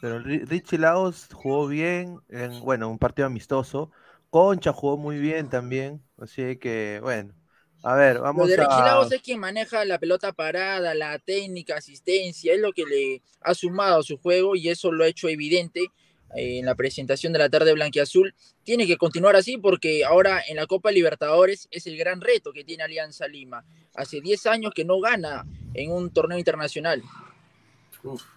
pero 0.00 0.18
Richie 0.18 0.78
Lagos 0.78 1.28
jugó 1.32 1.68
bien 1.68 2.20
en, 2.30 2.58
bueno, 2.60 2.88
un 2.88 2.98
partido 2.98 3.26
amistoso. 3.26 3.90
Concha 4.30 4.72
jugó 4.72 4.96
muy 4.96 5.18
bien 5.18 5.48
también, 5.48 6.02
así 6.18 6.56
que, 6.56 7.00
bueno. 7.02 7.34
A 7.82 7.94
ver, 7.94 8.18
vamos 8.18 8.48
lo 8.48 8.50
de 8.50 8.56
Lagos 8.56 9.12
es 9.12 9.22
quien 9.22 9.38
maneja 9.38 9.84
la 9.84 9.98
pelota 9.98 10.32
parada, 10.32 10.94
la 10.94 11.18
técnica, 11.18 11.76
asistencia, 11.76 12.52
es 12.52 12.60
lo 12.60 12.72
que 12.72 12.84
le 12.84 13.22
ha 13.40 13.54
sumado 13.54 14.00
a 14.00 14.02
su 14.02 14.18
juego 14.18 14.56
y 14.56 14.68
eso 14.68 14.90
lo 14.90 15.04
ha 15.04 15.08
hecho 15.08 15.28
evidente 15.28 15.92
eh, 16.34 16.58
en 16.58 16.66
la 16.66 16.74
presentación 16.74 17.32
de 17.32 17.38
la 17.38 17.48
tarde 17.48 17.72
blanquiazul. 17.72 18.34
Tiene 18.64 18.86
que 18.86 18.96
continuar 18.96 19.36
así 19.36 19.58
porque 19.58 20.04
ahora 20.04 20.42
en 20.46 20.56
la 20.56 20.66
Copa 20.66 20.90
Libertadores 20.90 21.68
es 21.70 21.86
el 21.86 21.96
gran 21.96 22.20
reto 22.20 22.52
que 22.52 22.64
tiene 22.64 22.82
Alianza 22.82 23.28
Lima. 23.28 23.64
Hace 23.94 24.20
10 24.20 24.46
años 24.46 24.72
que 24.74 24.84
no 24.84 25.00
gana 25.00 25.46
en 25.72 25.92
un 25.92 26.10
torneo 26.10 26.36
internacional. 26.36 27.02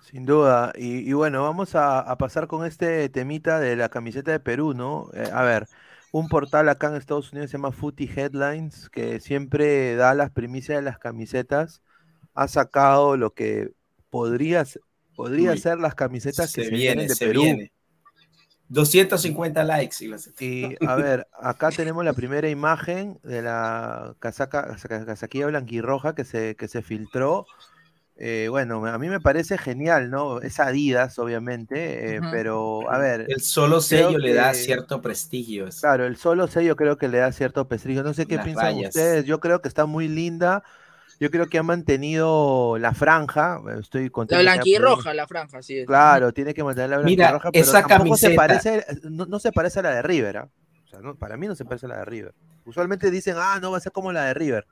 sin 0.10 0.26
duda. 0.26 0.72
Y, 0.76 1.12
bueno, 1.14 1.44
vamos 1.44 1.72
a, 1.74 2.16
pasar 2.18 2.48
con 2.48 2.66
este 2.66 3.10
temita 3.10 3.60
de 3.60 3.76
la 3.76 3.89
camiseta 3.89 4.32
de 4.32 4.39
Perú, 4.39 4.74
¿no? 4.74 5.10
Eh, 5.14 5.30
a 5.34 5.44
ver, 5.44 5.68
un 6.12 6.28
portal 6.28 6.68
acá 6.70 6.88
en 6.88 6.95
Estados 6.95 7.32
Unidos 7.32 7.49
se 7.49 7.57
llama 7.57 7.72
Footy 7.72 8.09
Headlines, 8.14 8.89
que 8.89 9.20
siempre 9.20 9.95
da 9.95 10.14
las 10.14 10.30
primicias 10.30 10.78
de 10.78 10.84
las 10.84 10.99
camisetas. 10.99 11.82
Ha 12.34 12.47
sacado 12.47 13.18
lo 13.18 13.34
que 13.34 13.72
podría, 14.09 14.66
podría 15.16 15.55
ser 15.57 15.80
las 15.80 15.95
camisetas 15.95 16.53
que 16.53 16.66
se, 16.66 16.70
vienen 16.70 17.07
de 17.07 17.16
Perú. 17.16 17.43
250 18.68 19.64
likes. 19.66 19.97
Y 20.39 20.76
a 20.86 20.95
ver, 20.95 21.28
acá 21.34 21.72
tenemos 21.72 22.05
la 22.05 22.14
primera 22.14 22.49
imagen 22.49 23.20
de 23.24 23.41
la 23.41 24.16
casaca, 24.20 24.78
casaquilla 24.88 25.47
blanquirroja 25.47 26.16
que 26.16 26.24
se, 26.24 26.55
que 26.55 26.70
se 26.70 26.82
filtró. 26.82 27.45
Eh, 28.24 28.49
bueno, 28.49 28.86
a 28.86 28.99
mí 28.99 29.09
me 29.09 29.19
parece 29.19 29.57
genial, 29.57 30.11
¿no? 30.11 30.41
Es 30.41 30.59
Adidas, 30.59 31.17
obviamente, 31.17 32.17
eh, 32.17 32.22
pero 32.30 32.88
a 32.91 32.99
ver. 32.99 33.26
El 33.28 33.41
solo 33.41 33.82
sello 33.82 34.19
le 34.19 34.36
da 34.36 34.53
cierto 34.53 35.01
prestigio. 35.01 35.67
Claro, 35.80 36.05
el 36.05 36.17
solo 36.17 36.47
sello 36.47 36.76
creo 36.76 36.99
que 36.99 37.07
le 37.07 37.17
da 37.17 37.32
cierto 37.32 37.67
prestigio. 37.67 38.03
No 38.03 38.13
sé 38.13 38.28
qué 38.28 38.38
piensan 38.38 38.76
ustedes. 38.76 39.26
Yo 39.26 39.39
creo 39.39 39.59
que 39.63 39.67
está 39.67 39.88
muy 39.88 40.07
linda. 40.07 40.61
Yo 41.19 41.32
creo 41.32 41.47
que 41.47 41.57
ha 41.57 41.63
mantenido 41.63 42.78
la 42.78 42.93
franja. 42.93 43.59
Estoy 43.80 44.11
contento. 44.11 44.43
La 44.43 44.53
blanquirroja, 44.53 45.15
la 45.15 45.26
franja, 45.26 45.63
sí. 45.63 45.84
Claro, 45.88 46.32
tiene 46.32 46.53
que 46.53 46.63
mantener 46.63 46.91
la 46.91 46.97
blanquirroja, 46.99 47.51
pero 47.51 47.65
esa 47.65 47.88
tampoco 47.88 48.17
se 48.17 48.36
parece, 48.36 48.86
no, 49.01 49.39
se 49.39 49.51
parece 49.51 49.80
a 49.80 49.82
la 49.82 49.95
de 49.95 50.03
River. 50.03 50.38
¿ah? 50.38 50.49
O 50.86 50.88
sea, 50.88 50.99
para 51.17 51.38
mí 51.38 51.47
no 51.47 51.55
se 51.55 51.65
parece 51.65 51.88
a 51.88 51.89
la 51.89 51.97
de 51.97 52.05
River. 52.05 52.36
Usualmente 52.65 53.09
dicen, 53.09 53.34
ah, 53.39 53.57
no 53.59 53.72
va 53.72 53.80
a 53.80 53.82
ser 53.82 53.91
como 53.91 54.11
la 54.11 54.26
de 54.26 54.36
River. 54.36 54.67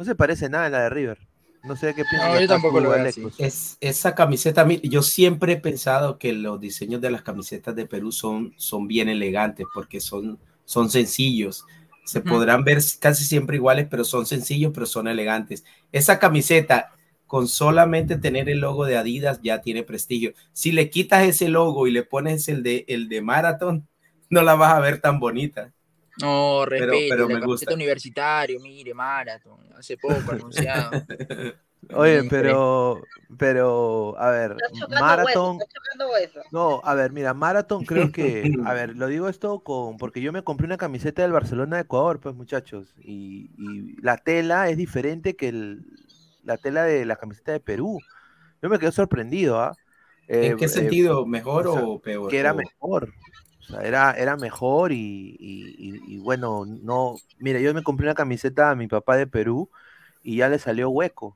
No 0.00 0.04
se 0.04 0.16
parece 0.16 0.48
nada 0.48 0.66
a 0.66 0.70
la 0.70 0.80
de 0.80 0.90
River. 0.90 1.27
No 1.64 1.76
sé 1.76 1.94
qué 1.94 2.04
piensan. 2.04 2.32
No, 2.32 2.40
yo 2.40 2.48
tampoco 2.48 2.80
lo 2.80 2.90
veo 2.90 3.10
Es, 3.38 3.76
esa 3.80 4.14
camiseta, 4.14 4.66
yo 4.82 5.02
siempre 5.02 5.54
he 5.54 5.56
pensado 5.56 6.18
que 6.18 6.32
los 6.32 6.60
diseños 6.60 7.00
de 7.00 7.10
las 7.10 7.22
camisetas 7.22 7.74
de 7.74 7.86
Perú 7.86 8.12
son, 8.12 8.54
son 8.56 8.86
bien 8.86 9.08
elegantes 9.08 9.66
porque 9.74 10.00
son, 10.00 10.38
son 10.64 10.90
sencillos. 10.90 11.64
Se 12.04 12.20
podrán 12.22 12.64
ver 12.64 12.78
casi 13.00 13.24
siempre 13.24 13.56
iguales, 13.56 13.86
pero 13.90 14.02
son 14.04 14.24
sencillos, 14.24 14.72
pero 14.72 14.86
son 14.86 15.08
elegantes. 15.08 15.64
Esa 15.92 16.18
camiseta, 16.18 16.92
con 17.26 17.48
solamente 17.48 18.16
tener 18.16 18.48
el 18.48 18.60
logo 18.60 18.86
de 18.86 18.96
Adidas, 18.96 19.40
ya 19.42 19.60
tiene 19.60 19.82
prestigio. 19.82 20.32
Si 20.52 20.72
le 20.72 20.88
quitas 20.88 21.26
ese 21.26 21.48
logo 21.48 21.86
y 21.86 21.90
le 21.90 22.04
pones 22.04 22.48
el 22.48 22.62
de, 22.62 22.86
el 22.88 23.08
de 23.10 23.20
Marathon, 23.20 23.86
no 24.30 24.42
la 24.42 24.54
vas 24.54 24.72
a 24.74 24.80
ver 24.80 25.00
tan 25.00 25.20
bonita. 25.20 25.74
No, 26.20 26.64
respeto, 26.64 27.14
pero, 27.14 27.28
me 27.28 27.40
gusta. 27.40 27.72
universitario, 27.72 28.60
mire, 28.60 28.92
Marathon, 28.94 29.58
hace 29.76 29.96
poco 29.96 30.32
anunciado. 30.32 30.90
Oye, 31.94 32.24
pero, 32.28 33.00
pero, 33.38 34.14
a 34.18 34.30
ver, 34.30 34.56
Marathon. 34.90 35.58
No, 36.50 36.80
a 36.84 36.94
ver, 36.94 37.12
mira, 37.12 37.34
Marathon 37.34 37.84
creo 37.84 38.12
que, 38.12 38.52
a 38.66 38.74
ver, 38.74 38.96
lo 38.96 39.06
digo 39.06 39.28
esto 39.28 39.60
con, 39.60 39.96
porque 39.96 40.20
yo 40.20 40.32
me 40.32 40.42
compré 40.42 40.66
una 40.66 40.76
camiseta 40.76 41.22
del 41.22 41.32
Barcelona 41.32 41.76
de 41.76 41.82
Ecuador, 41.82 42.20
pues 42.20 42.34
muchachos, 42.34 42.94
y, 43.02 43.50
la 44.02 44.18
tela 44.18 44.68
es 44.68 44.76
diferente 44.76 45.36
que 45.36 45.78
la 46.42 46.56
tela 46.56 46.84
de 46.84 47.04
la 47.04 47.16
camiseta 47.16 47.52
de 47.52 47.60
Perú. 47.60 48.00
Yo 48.60 48.68
me 48.68 48.78
quedé 48.78 48.90
sorprendido, 48.90 49.60
¿ah? 49.60 49.76
¿En 50.26 50.56
qué 50.56 50.66
eh, 50.66 50.68
sentido? 50.68 51.24
¿Mejor 51.26 51.68
o, 51.68 51.98
peor? 52.00 52.28
Que 52.28 52.38
era 52.38 52.52
mejor. 52.52 53.12
O 53.68 53.72
sea, 53.72 53.80
era, 53.82 54.12
era 54.12 54.36
mejor 54.36 54.92
y, 54.92 55.36
y, 55.38 56.18
bueno, 56.18 56.64
no, 56.66 57.16
mira, 57.38 57.60
yo 57.60 57.74
me 57.74 57.82
compré 57.82 58.06
una 58.06 58.14
camiseta 58.14 58.70
a 58.70 58.74
mi 58.74 58.86
papá 58.86 59.16
de 59.16 59.26
Perú 59.26 59.70
y 60.22 60.36
ya 60.36 60.48
le 60.48 60.58
salió 60.58 60.88
hueco. 60.88 61.34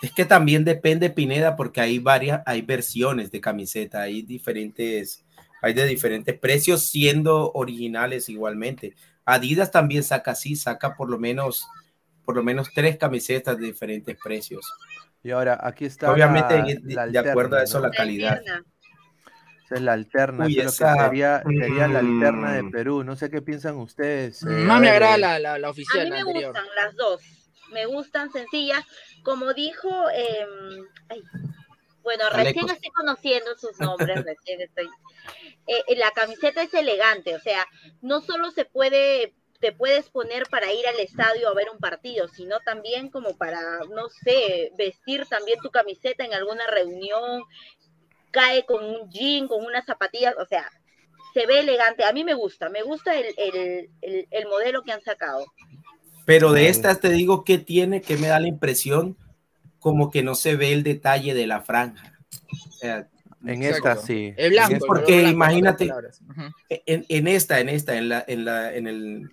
Es 0.00 0.12
que 0.12 0.24
también 0.24 0.64
depende, 0.64 1.10
Pineda, 1.10 1.56
porque 1.56 1.80
hay 1.80 1.98
varias, 1.98 2.42
hay 2.46 2.62
versiones 2.62 3.30
de 3.30 3.40
camiseta, 3.40 4.02
hay 4.02 4.22
diferentes, 4.22 5.24
hay 5.60 5.74
de 5.74 5.86
diferentes 5.86 6.38
precios, 6.38 6.86
siendo 6.86 7.52
originales 7.52 8.28
igualmente. 8.28 8.94
Adidas 9.24 9.70
también 9.70 10.04
saca 10.04 10.30
así, 10.30 10.56
saca 10.56 10.94
por 10.94 11.10
lo 11.10 11.18
menos, 11.18 11.66
por 12.24 12.36
lo 12.36 12.42
menos 12.42 12.70
tres 12.72 12.96
camisetas 12.96 13.58
de 13.58 13.66
diferentes 13.66 14.16
precios. 14.22 14.64
Y 15.22 15.30
ahora 15.30 15.58
aquí 15.60 15.84
está. 15.84 16.12
Obviamente, 16.12 16.80
de 16.80 17.18
acuerdo 17.18 17.56
a 17.56 17.64
eso, 17.64 17.80
la 17.80 17.90
calidad. 17.90 18.40
Esa 19.68 19.74
es 19.74 19.82
la 19.82 19.92
alterna, 19.92 20.46
sería, 20.46 21.42
la 21.44 21.98
alterna 21.98 22.54
de 22.54 22.62
mm. 22.62 22.70
Perú. 22.70 23.04
No 23.04 23.16
sé 23.16 23.28
qué 23.28 23.42
piensan 23.42 23.76
ustedes. 23.76 24.42
Eh, 24.42 24.46
no 24.46 24.80
me 24.80 24.88
agrada 24.88 25.18
la, 25.18 25.38
la, 25.38 25.58
la, 25.58 25.68
oficial. 25.68 26.06
A 26.06 26.10
mí 26.10 26.10
me 26.10 26.22
gustan 26.22 26.64
las 26.74 26.96
dos. 26.96 27.20
Me 27.70 27.84
gustan 27.84 28.32
sencillas. 28.32 28.82
Como 29.22 29.52
dijo, 29.52 29.90
em, 30.08 30.86
bueno, 32.02 32.30
recién 32.30 32.70
estoy 32.70 32.90
conociendo 32.92 33.58
sus 33.58 33.78
nombres, 33.78 34.24
recién 34.24 34.62
estoy. 34.62 34.86
Eh, 35.66 35.84
eh, 35.86 35.96
la 35.96 36.12
camiseta 36.12 36.62
es 36.62 36.72
elegante, 36.72 37.36
o 37.36 37.40
sea, 37.40 37.66
no 38.00 38.22
solo 38.22 38.50
se 38.50 38.64
puede, 38.64 39.34
te 39.60 39.72
puedes 39.72 40.08
poner 40.08 40.44
para 40.48 40.72
ir 40.72 40.86
al 40.86 40.98
estadio 40.98 41.46
a 41.46 41.52
ver 41.52 41.68
un 41.70 41.78
partido, 41.78 42.26
sino 42.28 42.60
también 42.60 43.10
como 43.10 43.36
para, 43.36 43.60
no 43.90 44.08
sé, 44.24 44.72
vestir 44.78 45.26
también 45.26 45.58
tu 45.60 45.68
camiseta 45.68 46.24
en 46.24 46.32
alguna 46.32 46.66
reunión, 46.68 47.42
cae 48.38 48.64
con 48.64 48.84
un 48.84 49.10
jean, 49.10 49.48
con 49.48 49.64
unas 49.64 49.84
zapatillas, 49.84 50.34
o 50.38 50.46
sea, 50.46 50.70
se 51.34 51.46
ve 51.46 51.60
elegante. 51.60 52.04
A 52.04 52.12
mí 52.12 52.22
me 52.22 52.34
gusta, 52.34 52.68
me 52.68 52.82
gusta 52.82 53.18
el, 53.18 53.90
el 54.02 54.46
modelo 54.46 54.82
que 54.82 54.92
han 54.92 55.02
sacado. 55.02 55.44
Pero 56.24 56.52
de 56.52 56.68
estas 56.68 57.00
te 57.00 57.08
digo 57.08 57.42
que 57.42 57.58
tiene, 57.58 58.00
que 58.00 58.16
me 58.16 58.28
da 58.28 58.38
la 58.38 58.48
impresión 58.48 59.16
como 59.78 60.10
que 60.10 60.22
no 60.22 60.34
se 60.34 60.56
ve 60.56 60.72
el 60.72 60.82
detalle 60.82 61.34
de 61.34 61.46
la 61.46 61.62
franja. 61.62 62.18
en 62.82 63.62
esta 63.62 63.96
sí. 63.96 64.34
Es 64.36 64.50
blanco. 64.50 64.86
porque 64.86 65.22
imagínate, 65.22 65.90
en, 66.68 67.28
esta, 67.28 67.60
en 67.60 67.68
esta, 67.68 67.96
en 67.96 68.08
la, 68.08 68.24
en 68.26 68.44
la, 68.44 68.74
en 68.74 68.86
el, 68.86 69.30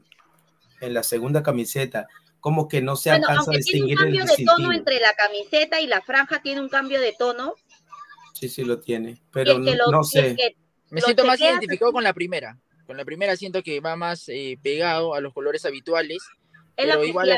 en 0.82 0.94
la 0.94 1.04
segunda 1.04 1.44
camiseta, 1.44 2.08
como 2.40 2.68
que 2.68 2.82
no 2.82 2.96
se 2.96 3.12
alcanza 3.12 3.52
a 3.52 3.58
distinguir 3.58 3.98
tiene 3.98 4.22
un 4.22 4.28
cambio 4.28 4.36
de 4.38 4.46
tono 4.46 4.72
entre 4.72 5.00
la 5.00 5.14
camiseta 5.14 5.82
y 5.82 5.88
la 5.88 6.02
franja, 6.02 6.42
tiene 6.42 6.62
un 6.62 6.70
cambio 6.70 7.02
de 7.02 7.14
tono. 7.18 7.56
Sí, 8.36 8.50
sí 8.50 8.66
lo 8.66 8.80
tiene, 8.80 9.22
pero 9.32 9.58
no, 9.58 10.04
sé. 10.04 10.36
Me 10.90 11.00
siento 11.00 11.26
más 11.26 11.40
identificado 11.40 11.94
con 11.94 12.04
la 12.04 12.14
primera. 12.14 12.60
Con 12.86 12.98
la 12.98 13.06
primera 13.06 13.38
siento 13.38 13.64
que 13.64 13.80
va 13.80 13.96
más 13.96 14.28
eh, 14.28 14.60
pegado 14.62 15.16
a 15.16 15.22
los 15.22 15.34
colores 15.34 15.66
habituales 15.66 16.22
es 16.76 16.86
la 16.86 17.04
igual. 17.04 17.30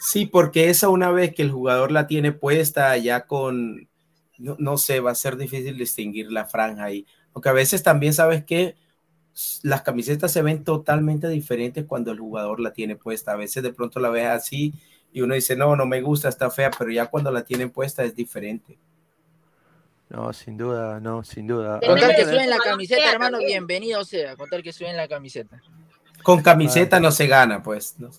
Sí, 0.00 0.24
porque 0.24 0.70
esa 0.70 0.88
una 0.88 1.10
vez 1.10 1.34
que 1.34 1.42
el 1.42 1.50
jugador 1.50 1.92
la 1.92 2.06
tiene 2.06 2.32
puesta 2.32 2.96
ya 2.96 3.26
con, 3.26 3.88
no, 4.38 4.78
sé, 4.78 5.00
va 5.00 5.10
a 5.10 5.14
ser 5.14 5.36
difícil 5.36 5.76
distinguir 5.76 6.32
la 6.32 6.46
franja 6.46 6.84
ahí. 6.84 7.06
Porque 7.34 7.50
a 7.50 7.52
veces 7.52 7.82
también 7.82 8.14
sabes 8.14 8.42
que 8.42 8.76
las 9.62 9.82
camisetas 9.82 10.32
se 10.32 10.40
ven 10.40 10.64
totalmente 10.64 11.28
diferentes 11.28 11.84
cuando 11.84 12.10
el 12.10 12.20
jugador 12.20 12.58
la 12.58 12.72
tiene 12.72 12.96
puesta. 12.96 13.32
A 13.32 13.36
veces 13.36 13.62
de 13.62 13.74
pronto 13.74 14.00
la 14.00 14.08
ves 14.08 14.28
así 14.28 14.72
y 15.16 15.22
uno 15.22 15.34
dice, 15.34 15.56
no, 15.56 15.74
no 15.74 15.86
me 15.86 16.02
gusta, 16.02 16.28
está 16.28 16.50
fea, 16.50 16.70
pero 16.78 16.90
ya 16.90 17.06
cuando 17.06 17.30
la 17.30 17.42
tienen 17.42 17.70
puesta 17.70 18.04
es 18.04 18.14
diferente. 18.14 18.78
No, 20.10 20.30
sin 20.34 20.58
duda, 20.58 21.00
no, 21.00 21.24
sin 21.24 21.46
duda. 21.46 21.80
Contar 21.80 22.14
que 22.14 22.20
en 22.20 22.50
la 22.50 22.58
camiseta, 22.58 23.12
hermano, 23.12 23.38
bienvenido 23.38 24.04
sea, 24.04 24.36
contar 24.36 24.62
que 24.62 24.74
en 24.78 24.94
la 24.94 25.08
camiseta. 25.08 25.62
Con 26.22 26.42
camiseta 26.42 27.00
no 27.00 27.10
se 27.10 27.26
gana, 27.28 27.62
pues. 27.62 27.98
No. 27.98 28.10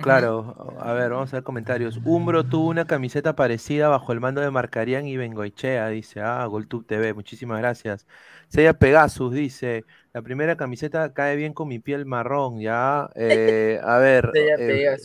Claro. 0.00 0.76
A 0.80 0.92
ver, 0.92 1.10
vamos 1.10 1.32
a 1.32 1.36
ver 1.36 1.44
comentarios. 1.44 2.00
Umbro 2.04 2.44
tuvo 2.44 2.68
una 2.68 2.86
camiseta 2.86 3.34
parecida 3.34 3.88
bajo 3.88 4.12
el 4.12 4.20
mando 4.20 4.40
de 4.40 4.50
Marcarian 4.50 5.06
y 5.06 5.16
Bengoichea, 5.16 5.88
dice. 5.88 6.20
Ah, 6.20 6.44
GolTube 6.46 6.86
TV, 6.86 7.14
muchísimas 7.14 7.58
gracias. 7.58 8.06
Sella 8.48 8.74
Pegasus 8.74 9.32
dice, 9.32 9.84
la 10.12 10.22
primera 10.22 10.56
camiseta 10.56 11.12
cae 11.12 11.36
bien 11.36 11.52
con 11.52 11.68
mi 11.68 11.78
piel 11.78 12.06
marrón, 12.06 12.60
ya. 12.60 13.08
Eh, 13.14 13.80
a 13.82 13.98
ver. 13.98 14.30
Eh, 14.62 14.96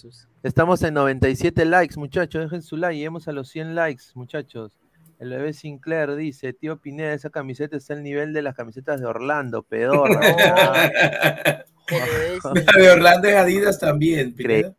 estamos 0.44 0.82
en 0.84 0.94
97 0.94 1.66
likes, 1.66 1.98
muchachos. 1.98 2.44
Dejen 2.44 2.62
su 2.62 2.78
like, 2.78 2.96
lleguemos 2.96 3.28
a 3.28 3.32
los 3.32 3.50
100 3.50 3.76
likes, 3.76 4.04
muchachos. 4.16 4.80
El 5.20 5.30
bebé 5.30 5.54
Sinclair 5.54 6.16
dice, 6.16 6.52
tío 6.54 6.78
Pineda, 6.78 7.14
esa 7.14 7.30
camiseta 7.30 7.78
está 7.78 7.94
al 7.94 8.04
nivel 8.04 8.34
de 8.34 8.42
las 8.42 8.56
camisetas 8.56 9.00
de 9.00 9.06
Orlando, 9.06 9.64
pedorra. 9.64 10.20
de 12.78 12.90
Orlando 12.90 13.30
y 13.30 13.34
Adidas 13.34 13.80
también. 13.80 14.30
Increíble. 14.30 14.76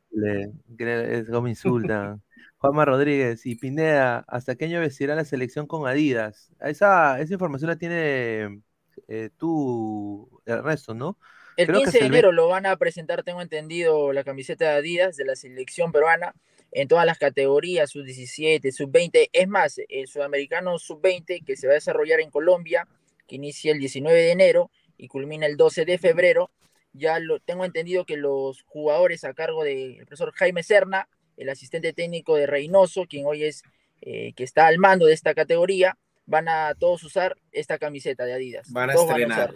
Es 0.78 1.28
como 1.28 1.48
insulta. 1.48 2.18
Juanma 2.58 2.84
Rodríguez 2.84 3.44
y 3.44 3.54
Pineda, 3.54 4.24
¿hasta 4.28 4.56
qué 4.56 4.64
año 4.64 4.80
vestirá 4.80 5.14
la 5.14 5.24
selección 5.24 5.66
con 5.66 5.86
Adidas? 5.86 6.50
Esa, 6.60 7.20
esa 7.20 7.32
información 7.34 7.68
la 7.70 7.76
tiene 7.76 8.62
eh, 9.08 9.30
tú, 9.36 10.40
Ernesto, 10.46 10.94
¿no? 10.94 11.18
El 11.56 11.72
15 11.72 12.00
de 12.00 12.06
enero 12.06 12.32
lo 12.32 12.48
van 12.48 12.66
a 12.66 12.76
presentar, 12.76 13.22
tengo 13.22 13.40
entendido, 13.40 14.12
la 14.12 14.24
camiseta 14.24 14.64
de 14.66 14.76
Adidas 14.76 15.16
de 15.16 15.24
la 15.24 15.36
selección 15.36 15.92
peruana 15.92 16.34
en 16.72 16.88
todas 16.88 17.06
las 17.06 17.18
categorías, 17.18 17.90
sub-17, 17.90 18.70
sub-20. 18.72 19.30
Es 19.32 19.48
más, 19.48 19.80
el 19.88 20.06
sudamericano 20.06 20.78
sub-20 20.78 21.44
que 21.44 21.56
se 21.56 21.66
va 21.66 21.72
a 21.72 21.76
desarrollar 21.76 22.20
en 22.20 22.30
Colombia, 22.30 22.86
que 23.26 23.36
inicia 23.36 23.72
el 23.72 23.78
19 23.78 24.18
de 24.18 24.32
enero 24.32 24.70
y 24.98 25.08
culmina 25.08 25.46
el 25.46 25.56
12 25.56 25.84
de 25.84 25.98
febrero, 25.98 26.50
ya 26.96 27.18
lo 27.18 27.40
tengo 27.40 27.64
entendido 27.64 28.04
que 28.04 28.16
los 28.16 28.62
jugadores 28.62 29.24
a 29.24 29.34
cargo 29.34 29.64
del 29.64 29.96
profesor 29.98 30.32
Jaime 30.34 30.62
Serna, 30.62 31.08
el 31.36 31.48
asistente 31.48 31.92
técnico 31.92 32.36
de 32.36 32.46
Reynoso, 32.46 33.06
quien 33.06 33.26
hoy 33.26 33.44
es 33.44 33.62
eh, 34.00 34.32
que 34.34 34.44
está 34.44 34.66
al 34.66 34.78
mando 34.78 35.06
de 35.06 35.12
esta 35.12 35.34
categoría, 35.34 35.96
van 36.26 36.48
a 36.48 36.74
todos 36.74 37.02
usar 37.04 37.36
esta 37.52 37.78
camiseta 37.78 38.24
de 38.24 38.34
Adidas. 38.34 38.70
Van 38.70 38.90
a 38.90 38.94
estrenar. 38.94 39.54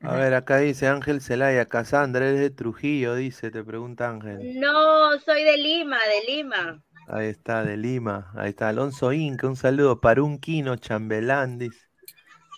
a, 0.00 0.16
ver, 0.16 0.34
acá 0.34 0.58
dice 0.58 0.86
Ángel 0.86 1.20
Celaya, 1.20 1.66
Casandra, 1.66 2.28
eres 2.28 2.40
de 2.40 2.50
Trujillo, 2.50 3.14
dice, 3.14 3.50
te 3.50 3.62
pregunta 3.62 4.08
Ángel. 4.08 4.58
No, 4.58 5.18
soy 5.20 5.44
de 5.44 5.56
Lima, 5.56 5.98
de 5.98 6.32
Lima. 6.32 6.82
Ahí 7.08 7.28
está, 7.28 7.64
de 7.64 7.76
Lima. 7.76 8.30
Ahí 8.34 8.50
está, 8.50 8.68
Alonso 8.68 9.12
Inca, 9.12 9.46
un 9.46 9.56
saludo 9.56 10.00
para 10.00 10.22
un 10.22 10.38
Quino 10.38 10.76
Chambelán, 10.76 11.58
dice. 11.58 11.88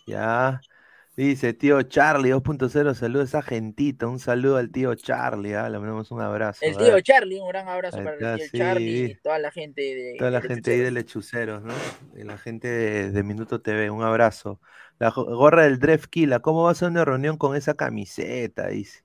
Ya. 0.06 0.60
Dice 1.20 1.52
tío 1.52 1.82
Charlie 1.82 2.32
2.0, 2.32 2.94
saludos 2.94 3.34
a 3.34 3.40
esa 3.40 3.42
gentita, 3.42 4.06
un 4.06 4.18
saludo 4.18 4.56
al 4.56 4.70
tío 4.70 4.94
Charlie, 4.94 5.54
¿ah? 5.54 5.68
le 5.68 5.78
mandamos 5.78 6.10
un 6.12 6.22
abrazo. 6.22 6.60
El 6.62 6.78
tío 6.78 6.98
Charlie, 7.02 7.38
un 7.38 7.48
gran 7.48 7.68
abrazo 7.68 8.02
para 8.02 8.36
el 8.36 8.38
tío 8.50 8.58
Charlie 8.58 9.04
y 9.04 9.14
toda 9.16 9.38
la 9.38 9.50
gente 9.50 9.82
de 9.82 10.14
Toda 10.18 10.30
la 10.30 10.40
gente 10.40 10.70
ahí 10.70 10.78
de 10.78 10.90
Lechuceros, 10.90 11.62
¿no? 11.62 11.74
Y 12.16 12.24
la 12.24 12.38
gente 12.38 12.68
de, 13.10 13.22
Minuto 13.22 13.60
TV, 13.60 13.90
un 13.90 14.02
abrazo. 14.02 14.62
La 14.98 15.10
gorra 15.10 15.64
del 15.64 15.78
Drefkila, 15.78 16.40
¿cómo 16.40 16.62
va 16.62 16.70
a 16.70 16.74
ser 16.74 16.88
una 16.88 17.04
reunión 17.04 17.36
con 17.36 17.54
esa 17.54 17.74
camiseta? 17.74 18.68
Dice. 18.68 19.04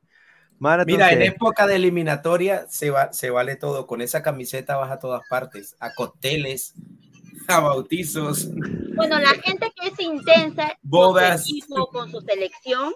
Mira, 0.57 1.11
en 1.11 1.21
época 1.21 1.67
de 1.67 1.75
eliminatoria 1.75 2.65
se, 2.69 2.91
va, 2.91 3.11
se 3.11 3.29
vale 3.29 3.57
todo, 3.57 3.87
con 3.87 3.99
esa 3.99 4.23
camiseta 4.23 4.77
vas 4.77 4.89
a 4.89 4.99
todas 4.99 5.21
partes, 5.29 5.75
a 5.81 5.93
cócteles, 5.93 6.75
a 7.47 7.59
bautizos. 7.59 8.49
Bueno, 8.95 9.19
la 9.19 9.33
gente 9.35 9.71
que 9.75 9.87
es 9.89 9.99
intensa 9.99 10.77
bodas. 10.81 11.47
Con, 11.91 12.11
su 12.11 12.21
selección 12.21 12.93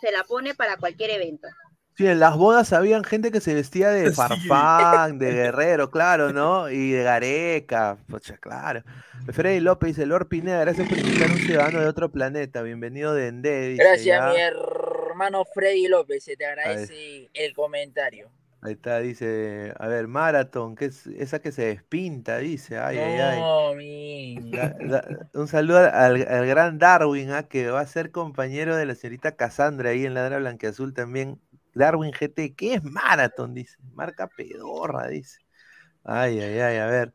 se 0.00 0.12
la 0.12 0.24
pone 0.24 0.54
para 0.54 0.76
cualquier 0.76 1.10
evento. 1.10 1.48
Sí, 1.96 2.06
en 2.06 2.20
las 2.20 2.36
bodas 2.36 2.72
habían 2.72 3.02
gente 3.02 3.32
que 3.32 3.40
se 3.40 3.54
vestía 3.54 3.88
de 3.90 4.12
farfán, 4.14 5.18
de 5.18 5.32
guerrero, 5.32 5.90
claro, 5.90 6.32
¿no? 6.32 6.70
Y 6.70 6.92
de 6.92 7.02
gareca, 7.02 7.98
pues 8.08 8.32
claro. 8.40 8.84
Freddy 9.32 9.60
López 9.60 9.96
dice, 9.96 10.06
Lord 10.06 10.28
Pineda, 10.28 10.60
gracias 10.60 10.88
por 10.88 10.96
invitar 10.96 11.28
a 11.28 11.32
un 11.32 11.38
ciudadano 11.38 11.80
de 11.80 11.86
otro 11.86 12.10
planeta, 12.10 12.62
bienvenido 12.62 13.14
de 13.14 13.26
Ende. 13.26 13.74
gracias, 13.76 14.32
mi 14.32 14.40
hermano 14.40 15.44
Freddy 15.52 15.88
López, 15.88 16.22
se 16.22 16.36
te 16.36 16.46
agradece 16.46 17.28
el 17.34 17.52
comentario. 17.52 18.30
Ahí 18.60 18.72
está, 18.72 18.98
dice, 18.98 19.72
a 19.78 19.86
ver, 19.86 20.08
Marathon, 20.08 20.74
que 20.74 20.86
es 20.86 21.06
esa 21.06 21.38
que 21.40 21.52
se 21.52 21.66
despinta, 21.66 22.38
dice, 22.38 22.78
ay, 22.78 22.98
ay, 22.98 23.20
ay. 23.20 23.40
un 25.34 25.46
saludo 25.46 25.78
al, 25.78 26.18
gran 26.18 26.78
Darwin, 26.78 27.30
¿ah? 27.30 27.44
que 27.44 27.70
va 27.70 27.80
a 27.80 27.86
ser 27.86 28.10
compañero 28.10 28.74
de 28.76 28.84
la 28.86 28.96
señorita 28.96 29.36
Cassandra 29.36 29.90
ahí 29.90 30.06
en 30.06 30.14
Ladra 30.14 30.38
Blanqueazul 30.38 30.92
también. 30.92 31.40
Darwin 31.74 32.10
GT, 32.10 32.56
¿qué 32.56 32.74
es 32.74 32.82
Marathon? 32.82 33.54
Dice, 33.54 33.76
marca 33.94 34.26
pedorra, 34.26 35.06
dice. 35.06 35.38
Ay, 36.02 36.40
ay, 36.40 36.58
ay, 36.58 36.76
a 36.78 36.86
ver. 36.86 37.12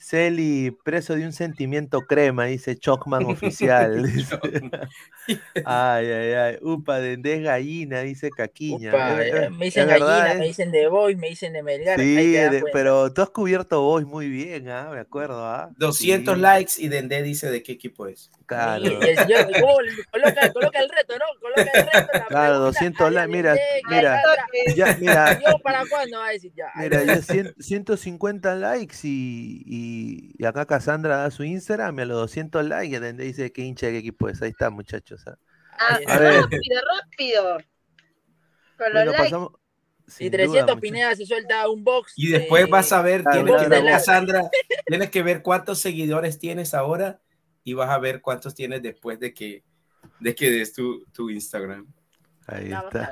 Celi, 0.00 0.70
preso 0.82 1.14
de 1.14 1.24
un 1.24 1.32
sentimiento 1.32 2.00
crema, 2.00 2.46
dice 2.46 2.76
Chocman 2.76 3.26
oficial. 3.26 4.04
ay, 5.64 6.06
ay, 6.06 6.32
ay. 6.32 6.58
Upa, 6.62 6.98
de 7.00 7.40
gallina, 7.42 8.00
dice 8.00 8.30
Caquiña. 8.30 8.92
Eh, 9.22 9.50
me 9.50 9.66
dicen 9.66 9.86
gallina, 9.86 10.34
me 10.38 10.46
dicen 10.46 10.72
de 10.72 10.88
Boy, 10.88 11.16
me 11.16 11.28
dicen 11.28 11.52
de 11.52 11.62
Melgar. 11.62 12.00
Sí, 12.00 12.36
pero 12.72 13.12
tú 13.12 13.22
has 13.22 13.30
cubierto 13.30 13.82
Boy 13.82 14.04
muy 14.04 14.28
bien, 14.28 14.68
¿ah? 14.70 14.90
me 14.90 15.00
acuerdo. 15.00 15.44
¿ah? 15.44 15.70
200 15.76 16.38
likes 16.38 16.72
y 16.78 16.88
Dende 16.88 17.22
dice 17.22 17.50
de 17.50 17.62
qué 17.62 17.72
equipo 17.72 18.06
es. 18.06 18.30
Claro. 18.46 18.98
coloca, 20.10 20.52
coloca, 20.52 20.80
el 20.80 20.88
reto, 20.88 21.14
¿no? 21.18 21.24
Coloca 21.40 21.70
el 21.72 21.86
reto. 21.86 22.26
Claro, 22.28 22.58
200 22.58 23.12
likes, 23.12 23.30
mira, 23.30 23.56
mira. 23.88 24.22
Ya, 24.74 24.96
mira. 24.98 25.40
para 25.62 25.84
cuándo 25.86 26.18
va 26.18 26.28
a 26.28 26.30
decir 26.32 26.52
ya? 26.56 26.72
Mira, 26.74 27.04
ya 27.04 27.20
150 27.22 28.54
likes 28.56 28.96
y 29.04 29.50
y, 29.66 29.89
acá 30.44 30.66
Cassandra 30.66 31.18
da 31.18 31.30
su 31.30 31.44
Instagram 31.44 31.98
y 31.98 32.02
a 32.02 32.04
los 32.06 32.18
200 32.18 32.64
likes 32.66 33.00
donde 33.00 33.24
dice 33.24 33.52
que 33.52 33.62
hincha 33.62 33.86
de 33.86 33.92
qué 33.92 33.98
equipo 33.98 34.28
es. 34.28 34.40
Ahí 34.42 34.50
está, 34.50 34.70
muchachos. 34.70 35.26
¿ah? 35.26 35.38
Ah, 35.78 35.98
rápido, 36.06 36.80
rápido. 37.00 37.58
Con 38.76 38.94
los 38.94 39.06
likes. 39.06 40.24
y 40.24 40.30
300 40.30 40.80
Pineda 40.80 41.14
se 41.14 41.26
suelta 41.26 41.68
un 41.68 41.84
box. 41.84 42.12
Y 42.16 42.30
después 42.30 42.68
vas 42.68 42.92
a 42.92 43.02
ver, 43.02 43.24
tienes 43.24 43.62
que 43.62 43.68
ver, 43.68 43.84
Cassandra, 43.84 44.50
tienes 44.86 45.10
que 45.10 45.22
ver 45.22 45.42
cuántos 45.42 45.78
seguidores 45.80 46.38
tienes 46.38 46.74
ahora 46.74 47.20
y 47.64 47.74
vas 47.74 47.90
a 47.90 47.98
ver 47.98 48.20
cuántos 48.20 48.54
tienes 48.54 48.82
después 48.82 49.18
de 49.20 49.32
que, 49.32 49.64
de 50.18 50.34
que 50.34 50.50
des 50.50 50.72
tu, 50.72 51.04
tu 51.12 51.30
Instagram. 51.30 51.86
Ahí 52.46 52.72
está. 52.72 53.10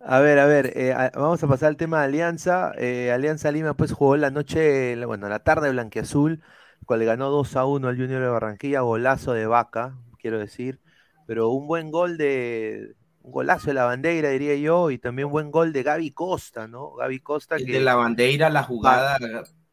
A 0.00 0.20
ver, 0.20 0.38
a 0.38 0.46
ver, 0.46 0.72
eh, 0.76 0.94
vamos 1.14 1.42
a 1.42 1.48
pasar 1.48 1.70
al 1.70 1.76
tema 1.76 1.98
de 2.00 2.04
Alianza. 2.04 2.72
Eh, 2.78 3.10
Alianza 3.12 3.50
Lima 3.50 3.74
pues 3.74 3.92
jugó 3.92 4.16
la 4.16 4.30
noche, 4.30 5.04
bueno, 5.04 5.28
la 5.28 5.40
tarde 5.40 5.70
blanqueazul, 5.70 6.42
cual 6.86 7.04
ganó 7.04 7.30
2 7.30 7.56
a 7.56 7.64
1 7.64 7.88
al 7.88 7.96
Junior 7.96 8.22
de 8.22 8.28
Barranquilla, 8.28 8.80
golazo 8.80 9.32
de 9.32 9.46
vaca, 9.46 9.96
quiero 10.20 10.38
decir, 10.38 10.80
pero 11.26 11.50
un 11.50 11.66
buen 11.66 11.90
gol 11.90 12.16
de, 12.16 12.94
un 13.22 13.32
golazo 13.32 13.66
de 13.66 13.74
la 13.74 13.84
bandera, 13.84 14.30
diría 14.30 14.54
yo, 14.56 14.90
y 14.90 14.98
también 14.98 15.26
un 15.26 15.32
buen 15.32 15.50
gol 15.50 15.72
de 15.72 15.82
Gaby 15.82 16.12
Costa, 16.12 16.68
¿no? 16.68 16.94
Gaby 16.94 17.20
Costa. 17.20 17.56
Que, 17.56 17.64
de 17.64 17.80
la 17.80 17.96
bandera, 17.96 18.50
la 18.50 18.62
jugada 18.62 19.18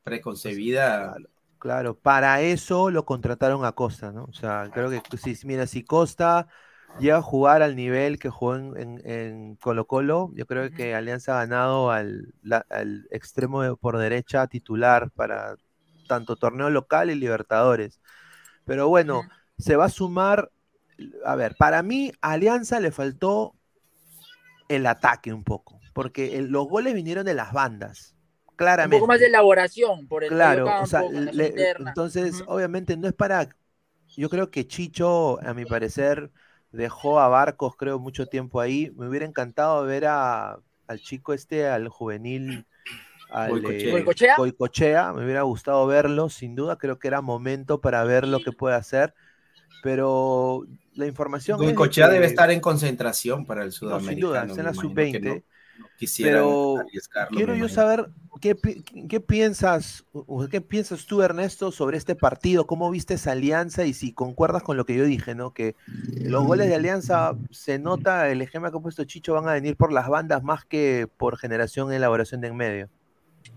preconcebida. 0.03 1.15
Claro, 1.59 1.97
para 1.97 2.41
eso 2.41 2.91
lo 2.91 3.05
contrataron 3.05 3.63
a 3.63 3.71
Costa, 3.71 4.11
¿no? 4.11 4.25
O 4.25 4.33
sea, 4.33 4.69
creo 4.73 4.89
que 4.89 5.17
si, 5.17 5.35
mira, 5.47 5.65
si 5.67 5.83
Costa 5.83 6.47
llega 6.99 7.17
a 7.17 7.21
jugar 7.21 7.61
al 7.61 7.75
nivel 7.75 8.19
que 8.19 8.29
jugó 8.29 8.55
en, 8.55 9.57
Colo 9.61 9.85
Colo, 9.87 10.31
yo 10.33 10.45
creo 10.45 10.71
que 10.71 10.95
Alianza 10.95 11.33
ha 11.33 11.45
ganado 11.45 11.91
al, 11.91 12.33
extremo 13.11 13.75
por 13.77 13.97
derecha 13.97 14.47
titular 14.47 15.11
para 15.11 15.55
tanto 16.07 16.35
torneo 16.35 16.69
local 16.69 17.09
y 17.09 17.15
Libertadores. 17.15 17.99
Pero 18.65 18.87
bueno, 18.87 19.23
se 19.57 19.75
va 19.75 19.85
a 19.85 19.89
sumar, 19.89 20.51
a 21.25 21.35
ver, 21.35 21.55
para 21.57 21.83
mí 21.83 22.11
Alianza 22.21 22.79
le 22.79 22.91
faltó 22.91 23.55
el 24.69 24.85
ataque 24.87 25.33
un 25.33 25.43
poco, 25.43 25.79
porque 25.93 26.41
los 26.41 26.67
goles 26.67 26.93
vinieron 26.93 27.25
de 27.25 27.33
las 27.33 27.53
bandas. 27.53 28.13
Claramente. 28.55 28.95
Un 28.95 28.99
poco 29.01 29.11
más 29.11 29.19
de 29.19 29.25
elaboración 29.25 30.07
por 30.07 30.23
el 30.23 30.29
claro, 30.29 30.65
entonces 31.77 32.41
obviamente 32.47 32.95
no 32.95 33.09
es 33.09 33.13
para 33.13 33.49
yo 34.15 34.29
creo 34.29 34.49
que 34.49 34.67
Chicho, 34.67 35.39
a 35.41 35.53
mi 35.53 35.65
parecer, 35.65 36.31
dejó 36.75 37.19
a 37.19 37.27
Barcos, 37.27 37.75
creo, 37.75 37.99
mucho 37.99 38.27
tiempo 38.27 38.61
ahí. 38.61 38.91
Me 38.97 39.07
hubiera 39.07 39.25
encantado 39.25 39.83
ver 39.85 40.05
a, 40.05 40.59
al 40.87 40.99
chico 40.99 41.33
este, 41.33 41.67
al 41.67 41.89
juvenil, 41.89 42.65
al 43.29 43.61
Boicochea. 44.37 45.13
Me 45.13 45.23
hubiera 45.25 45.41
gustado 45.43 45.85
verlo, 45.87 46.29
sin 46.29 46.55
duda. 46.55 46.77
Creo 46.77 46.99
que 46.99 47.07
era 47.07 47.21
momento 47.21 47.81
para 47.81 48.03
ver 48.03 48.27
lo 48.27 48.39
que 48.39 48.51
puede 48.51 48.75
hacer. 48.75 49.13
Pero 49.81 50.65
la 50.93 51.05
información. 51.05 51.57
Boicochea 51.57 52.09
debe 52.09 52.25
estar 52.25 52.51
en 52.51 52.59
concentración 52.59 53.45
para 53.45 53.63
el 53.63 53.71
sudamericano. 53.71 54.11
sin 54.11 54.19
duda, 54.19 54.45
es 54.45 54.57
en 54.57 54.65
la 54.65 54.73
sub-20. 54.73 55.43
Pero 56.17 56.85
quiero 57.31 57.55
yo 57.55 57.69
saber 57.69 58.09
qué, 58.41 58.55
piensas, 59.21 60.05
qué 60.51 60.61
piensas 60.61 61.05
tú, 61.05 61.21
Ernesto, 61.21 61.71
sobre 61.71 61.97
este 61.97 62.15
partido, 62.15 62.67
cómo 62.67 62.91
viste 62.91 63.15
esa 63.15 63.31
alianza 63.31 63.85
y 63.85 63.93
si 63.93 64.13
concuerdas 64.13 64.63
con 64.63 64.77
lo 64.77 64.85
que 64.85 64.95
yo 64.95 65.05
dije, 65.05 65.35
¿no? 65.35 65.53
Que 65.53 65.75
los 66.21 66.45
goles 66.45 66.67
de 66.67 66.75
alianza 66.75 67.35
se 67.49 67.79
nota, 67.79 68.29
el 68.29 68.41
ejemplo 68.41 68.71
que 68.71 68.77
ha 68.77 68.81
puesto 68.81 69.03
Chicho 69.05 69.33
van 69.33 69.47
a 69.47 69.53
venir 69.53 69.75
por 69.75 69.91
las 69.91 70.07
bandas 70.07 70.43
más 70.43 70.65
que 70.65 71.07
por 71.17 71.37
generación 71.37 71.91
y 71.91 71.95
elaboración 71.95 72.41
de 72.41 72.47
en 72.47 72.55
medio. 72.55 72.89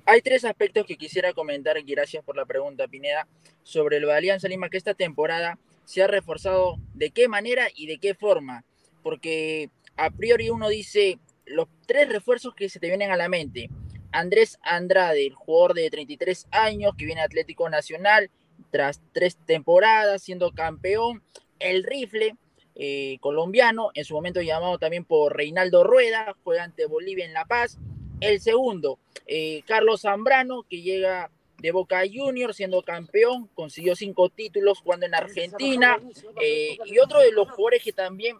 Hay 0.06 0.22
tres 0.22 0.44
aspectos 0.44 0.86
que 0.86 0.96
quisiera 0.96 1.32
comentar 1.32 1.76
y 1.76 1.82
gracias 1.82 2.24
por 2.24 2.36
la 2.36 2.46
pregunta, 2.46 2.88
Pineda, 2.88 3.26
sobre 3.62 4.00
lo 4.00 4.08
de 4.08 4.14
Alianza 4.14 4.48
Lima, 4.48 4.70
que 4.70 4.78
esta 4.78 4.94
temporada 4.94 5.58
se 5.84 6.02
ha 6.02 6.06
reforzado 6.06 6.76
de 6.94 7.10
qué 7.10 7.28
manera 7.28 7.66
y 7.74 7.86
de 7.86 7.98
qué 7.98 8.14
forma, 8.14 8.64
porque 9.02 9.70
a 9.96 10.10
priori 10.10 10.50
uno 10.50 10.68
dice, 10.68 11.18
los 11.50 11.68
tres 11.86 12.08
refuerzos 12.08 12.54
que 12.54 12.68
se 12.68 12.80
te 12.80 12.88
vienen 12.88 13.10
a 13.10 13.16
la 13.16 13.28
mente. 13.28 13.70
Andrés 14.12 14.58
Andrade, 14.62 15.26
el 15.26 15.34
jugador 15.34 15.74
de 15.74 15.90
33 15.90 16.46
años 16.50 16.94
que 16.96 17.04
viene 17.04 17.20
Atlético 17.20 17.68
Nacional 17.68 18.30
tras 18.70 19.00
tres 19.12 19.36
temporadas 19.46 20.22
siendo 20.22 20.52
campeón. 20.52 21.22
El 21.58 21.84
rifle 21.84 22.36
eh, 22.74 23.18
colombiano, 23.20 23.90
en 23.94 24.04
su 24.04 24.14
momento 24.14 24.40
llamado 24.40 24.78
también 24.78 25.04
por 25.04 25.36
Reinaldo 25.36 25.84
Rueda, 25.84 26.36
juega 26.44 26.64
ante 26.64 26.86
Bolivia 26.86 27.24
en 27.24 27.32
La 27.32 27.44
Paz. 27.44 27.78
El 28.20 28.40
segundo, 28.40 28.98
eh, 29.26 29.62
Carlos 29.66 30.02
Zambrano, 30.02 30.62
que 30.62 30.82
llega 30.82 31.30
de 31.58 31.72
Boca 31.72 32.02
Juniors 32.12 32.56
siendo 32.56 32.82
campeón, 32.82 33.48
consiguió 33.54 33.96
cinco 33.96 34.28
títulos 34.28 34.80
jugando 34.80 35.06
en 35.06 35.14
Argentina. 35.14 35.98
Eh, 36.40 36.78
y 36.86 36.98
otro 36.98 37.20
de 37.20 37.32
los 37.32 37.50
jugadores 37.50 37.82
que 37.82 37.92
también 37.92 38.36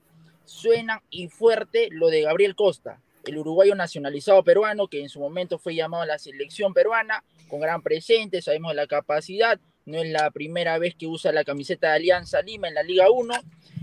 suena 0.49 1.03
y 1.11 1.29
fuerte 1.29 1.89
lo 1.91 2.09
de 2.09 2.23
Gabriel 2.23 2.57
Costa, 2.57 3.01
el 3.25 3.37
uruguayo 3.37 3.75
nacionalizado 3.75 4.43
peruano 4.43 4.89
que 4.89 5.01
en 5.01 5.09
su 5.09 5.21
momento 5.21 5.59
fue 5.59 5.75
llamado 5.75 6.03
a 6.03 6.07
la 6.07 6.19
selección 6.19 6.73
peruana, 6.73 7.23
con 7.49 7.61
gran 7.61 7.83
presente, 7.83 8.43
sabemos 8.43 8.75
la 8.75 8.87
capacidad, 8.87 9.61
no 9.85 9.99
es 9.99 10.11
la 10.11 10.31
primera 10.31 10.79
vez 10.79 10.95
que 10.95 11.07
usa 11.07 11.33
la 11.33 11.45
camiseta 11.45 11.89
de 11.89 11.97
Alianza 11.97 12.43
Lima 12.43 12.69
en 12.69 12.75
la 12.75 12.83
Liga 12.83 13.11
1. 13.11 13.35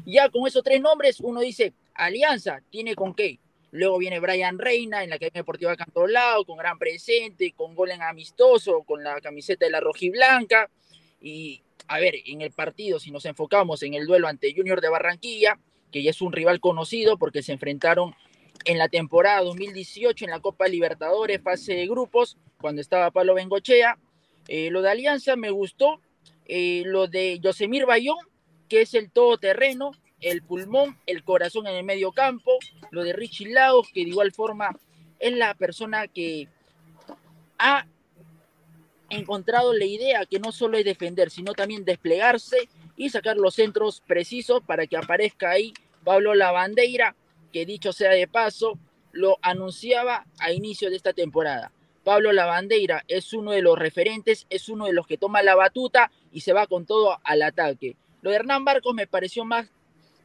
Ya 0.06 0.30
con 0.30 0.48
esos 0.48 0.64
tres 0.64 0.82
nombres 0.82 1.20
uno 1.20 1.42
dice, 1.42 1.74
Alianza, 1.96 2.62
¿tiene 2.70 2.96
con 2.96 3.16
qué? 3.16 3.40
Luego 3.72 3.98
viene 3.98 4.20
Brian 4.20 4.60
Reina 4.60 5.04
en 5.04 5.10
la 5.10 5.16
Academia 5.16 5.42
Deportiva 5.42 5.76
Cantolao, 5.76 6.46
con 6.46 6.58
gran 6.58 6.78
presente, 6.78 7.54
con 7.54 7.76
gol 7.76 7.92
en 7.92 8.02
amistoso, 8.02 8.84
con 8.84 9.04
la 9.04 9.20
camiseta 9.20 9.66
de 9.66 9.72
la 9.72 9.80
rojiblanca. 9.80 10.70
Y 11.20 11.62
a 11.88 12.00
ver, 12.00 12.16
en 12.26 12.42
el 12.42 12.52
partido, 12.52 13.00
si 13.00 13.12
nos 13.12 13.26
enfocamos 13.26 13.82
en 13.84 13.96
el 13.96 14.06
duelo 14.06 14.28
ante 14.28 14.54
Junior 14.56 14.82
de 14.82 14.90
Barranquilla, 14.90 15.60
que 15.96 16.04
ya 16.04 16.10
es 16.10 16.22
un 16.22 16.34
rival 16.34 16.60
conocido 16.60 17.18
porque 17.18 17.42
se 17.42 17.54
enfrentaron 17.54 18.14
en 18.66 18.78
la 18.78 18.90
temporada 18.90 19.40
2018 19.44 20.26
en 20.26 20.32
la 20.32 20.42
Copa 20.42 20.68
Libertadores, 20.68 21.42
fase 21.42 21.74
de 21.74 21.88
grupos, 21.88 22.36
cuando 22.60 22.82
estaba 22.82 23.12
Pablo 23.12 23.34
Bengochea. 23.34 23.98
Eh, 24.50 24.70
lo 24.72 24.82
de 24.82 24.90
Alianza 24.90 25.38
me 25.38 25.52
gustó, 25.52 26.02
eh, 26.48 26.84
lo 26.86 27.08
de 27.08 27.40
Yosemir 27.40 27.86
Bayón, 27.86 28.18
que 28.68 28.82
es 28.82 28.94
el 28.94 29.10
todoterreno, 29.10 29.92
el 30.20 30.42
pulmón, 30.42 30.98
el 31.06 31.24
corazón 31.24 31.66
en 31.66 31.76
el 31.76 31.86
medio 31.86 32.12
campo, 32.12 32.52
lo 32.92 33.06
de 33.06 33.14
Richie 33.14 33.54
Laos, 33.54 33.88
que 33.94 34.04
de 34.04 34.10
igual 34.10 34.34
forma 34.34 34.76
es 35.20 35.32
la 35.32 35.54
persona 35.54 36.10
que 36.10 36.50
ha 37.58 37.88
encontrado 39.10 39.72
la 39.72 39.86
idea 39.86 40.26
que 40.26 40.40
no 40.40 40.52
solo 40.52 40.78
es 40.78 40.84
defender, 40.84 41.30
sino 41.30 41.54
también 41.54 41.86
desplegarse 41.86 42.68
y 42.98 43.10
sacar 43.12 43.38
los 43.38 43.56
centros 43.56 44.02
precisos 44.06 44.62
para 44.62 44.88
que 44.88 44.98
aparezca 44.98 45.52
ahí 45.52 45.74
Pablo 46.06 46.36
Lavandeira, 46.36 47.16
que 47.52 47.66
dicho 47.66 47.92
sea 47.92 48.12
de 48.12 48.28
paso, 48.28 48.80
lo 49.12 49.38
anunciaba 49.42 50.26
a 50.40 50.52
inicio 50.52 50.90
de 50.90 50.96
esta 50.96 51.14
temporada. 51.14 51.72
Pablo 52.04 52.32
Lavandeira 52.32 53.04
es 53.08 53.34
uno 53.34 53.52
de 53.52 53.64
los 53.64 53.78
referentes, 53.78 54.46
es 54.52 54.70
uno 54.70 54.86
de 54.86 54.94
los 54.94 55.08
que 55.08 55.18
toma 55.18 55.42
la 55.42 55.56
batuta 55.56 56.12
y 56.32 56.42
se 56.42 56.54
va 56.54 56.68
con 56.68 56.86
todo 56.86 57.20
al 57.24 57.42
ataque. 57.42 57.98
Lo 58.22 58.30
de 58.30 58.38
Hernán 58.38 58.64
Barcos 58.64 58.94
me 58.94 59.08
pareció 59.08 59.44
más 59.44 59.72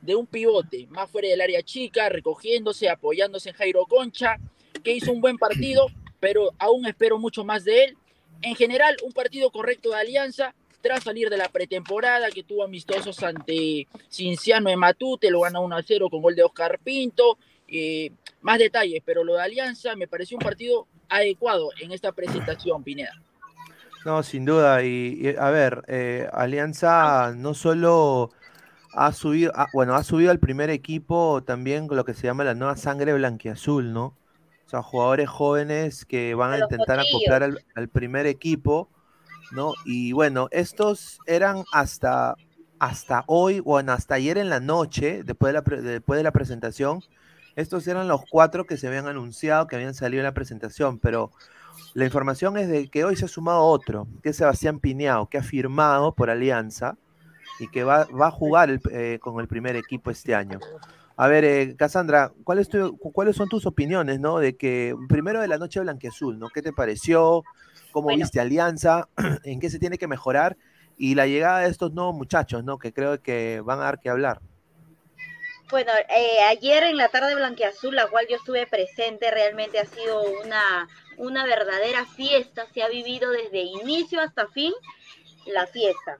de 0.03 0.15
un 0.15 0.27
pivote, 0.27 0.87
más 0.91 1.11
fuera 1.11 1.29
del 1.29 1.41
área 1.41 1.63
chica, 1.63 2.11
recogiéndose, 2.11 2.91
apoyándose 2.91 3.49
en 3.49 3.57
Jairo 3.57 3.87
Concha, 3.87 4.37
que 4.85 4.93
hizo 4.93 5.13
un 5.13 5.23
buen 5.23 5.39
partido, 5.39 5.87
pero 6.21 6.51
aún 6.59 6.87
espero 6.87 7.19
mucho 7.19 7.45
más 7.45 7.65
de 7.65 7.85
él. 7.85 7.97
En 8.43 8.55
general, 8.55 8.97
un 9.03 9.13
partido 9.13 9.51
correcto 9.51 9.91
de 9.91 9.97
Alianza, 9.97 10.55
tras 10.81 11.05
salir 11.05 11.29
de 11.31 11.37
la 11.37 11.49
pretemporada, 11.49 12.31
que 12.31 12.43
tuvo 12.43 12.65
amistosos 12.65 13.23
ante 13.23 13.87
Cinciano 14.09 14.71
en 14.71 14.79
Matute, 14.79 15.31
lo 15.31 15.41
gana 15.41 15.61
1 15.61 15.77
a 15.77 15.83
0 15.83 16.09
con 16.11 16.23
gol 16.23 16.35
de 16.35 16.43
Oscar 16.43 16.79
Pinto. 16.79 17.39
Eh, 17.69 18.11
más 18.41 18.59
detalles, 18.59 19.03
pero 19.05 19.23
lo 19.23 19.35
de 19.35 19.43
Alianza 19.43 19.95
me 19.95 20.09
pareció 20.09 20.37
un 20.37 20.43
partido 20.43 20.87
adecuado 21.09 21.71
en 21.81 21.93
esta 21.93 22.13
presentación, 22.13 22.83
Pineda. 22.83 23.13
No, 24.05 24.23
sin 24.23 24.45
duda. 24.45 24.83
Y, 24.83 25.35
a 25.39 25.51
ver, 25.51 25.83
eh, 25.87 26.29
Alianza 26.33 27.33
no 27.37 27.55
solo 27.55 28.31
ha 28.93 29.13
subido, 29.13 29.53
ah, 29.55 29.69
bueno, 29.73 29.95
ha 29.95 30.03
subido 30.03 30.31
al 30.31 30.41
primer 30.41 30.71
equipo 30.71 31.43
también 31.45 31.87
con 31.87 31.97
lo 31.97 32.05
que 32.05 32.15
se 32.15 32.27
llama 32.27 32.45
la 32.45 32.55
nueva 32.55 32.77
sangre 32.77 33.13
blanquiazul, 33.13 33.93
¿no? 33.93 34.17
O 34.67 34.71
sea, 34.71 34.83
jugadores 34.83 35.29
jóvenes 35.29 36.05
que 36.05 36.35
van 36.35 36.53
a, 36.53 36.59
intentar 36.59 37.01
acoplar 37.01 37.43
al, 37.75 37.89
primer 37.89 38.27
equipo, 38.27 38.89
¿no? 39.51 39.75
Y 39.85 40.13
bueno, 40.13 40.49
estos 40.51 41.19
eran 41.27 41.65
hasta, 41.73 42.37
hasta 42.79 43.25
hoy, 43.27 43.61
bueno, 43.61 43.93
hasta 43.93 44.15
ayer 44.15 44.39
en 44.39 44.51
la 44.51 44.61
noche, 44.61 45.23
después 45.25 45.53
de 45.53 45.61
la, 45.61 45.83
después 45.83 46.19
de 46.19 46.25
la 46.25 46.33
presentación, 46.33 47.03
estos 47.57 47.87
eran 47.89 48.09
los 48.09 48.23
cuatro 48.31 48.67
que 48.67 48.77
se 48.77 48.87
habían 48.87 49.07
anunciado, 49.07 49.67
que 49.67 49.77
habían 49.77 49.95
salido 49.95 50.21
en 50.21 50.25
la 50.25 50.35
presentación, 50.35 50.99
pero 50.99 51.31
la 51.95 52.05
información 52.05 52.57
es 52.57 52.69
de 52.69 52.89
que 52.89 53.05
hoy 53.05 53.17
se 53.17 53.25
ha 53.25 53.29
sumado 53.29 53.63
otro, 53.63 54.07
que 54.23 54.31
es 54.31 54.37
Sebastián 54.37 54.79
Piñao, 54.81 55.29
que 55.29 55.39
ha 55.39 55.43
firmado 55.43 56.15
por 56.15 56.31
Alianza 56.31 56.97
y 57.59 57.69
que 57.69 57.85
va, 57.85 58.03
a 58.03 58.31
jugar 58.31 58.81
eh, 58.91 59.19
con 59.21 59.41
el 59.41 59.49
primer 59.49 59.77
equipo 59.77 60.11
este 60.11 60.35
año. 60.35 60.61
A 61.21 61.29
ver, 61.29 61.45
eh, 61.45 61.77
Cassandra, 61.77 62.33
¿cuáles, 62.45 62.71
¿cuáles 63.13 63.37
son 63.37 63.47
tus 63.51 63.67
opiniones, 63.67 64.21
no? 64.21 64.39
De 64.39 64.57
que, 64.57 64.97
primero 65.07 65.43
de 65.43 65.49
la 65.49 65.59
noche 65.59 65.79
blanqueazul, 65.79 66.39
¿no? 66.39 66.49
¿Qué 66.49 66.63
te 66.63 66.73
pareció? 66.73 67.45
¿Cómo 67.91 68.09
viste 68.09 68.41
Alianza? 68.41 69.07
¿En 69.45 69.61
qué 69.61 69.69
se 69.69 69.79
tiene 69.79 69.99
que 69.99 70.09
mejorar? 70.09 70.57
Y 70.97 71.17
la 71.17 71.27
llegada 71.27 71.59
de 71.59 71.69
estos 71.69 71.93
nuevos 71.93 72.15
muchachos, 72.15 72.65
¿no? 72.65 72.79
Que 72.79 72.95
creo 72.95 73.21
que 73.21 73.61
van 73.63 73.81
a 73.81 73.85
dar 73.85 74.01
que 74.01 74.09
hablar. 74.09 74.41
Bueno, 75.71 75.93
eh, 76.09 76.43
ayer 76.49 76.85
en 76.85 76.97
la 76.97 77.09
tarde 77.09 77.35
blanqueazul, 77.35 77.95
la 77.95 78.07
cual 78.07 78.25
yo 78.27 78.37
estuve 78.37 78.67
presente, 78.67 79.31
realmente 79.31 79.79
ha 79.79 79.85
sido 79.85 80.23
una, 80.43 80.89
una 81.19 81.45
verdadera 81.45 82.07
fiesta. 82.07 82.65
Se 82.73 82.83
ha 82.83 82.89
vivido 82.89 83.31
desde 83.31 83.61
inicio 83.61 84.23
hasta 84.23 84.47
fin 84.47 84.73
la 85.45 85.67
fiesta. 85.67 86.19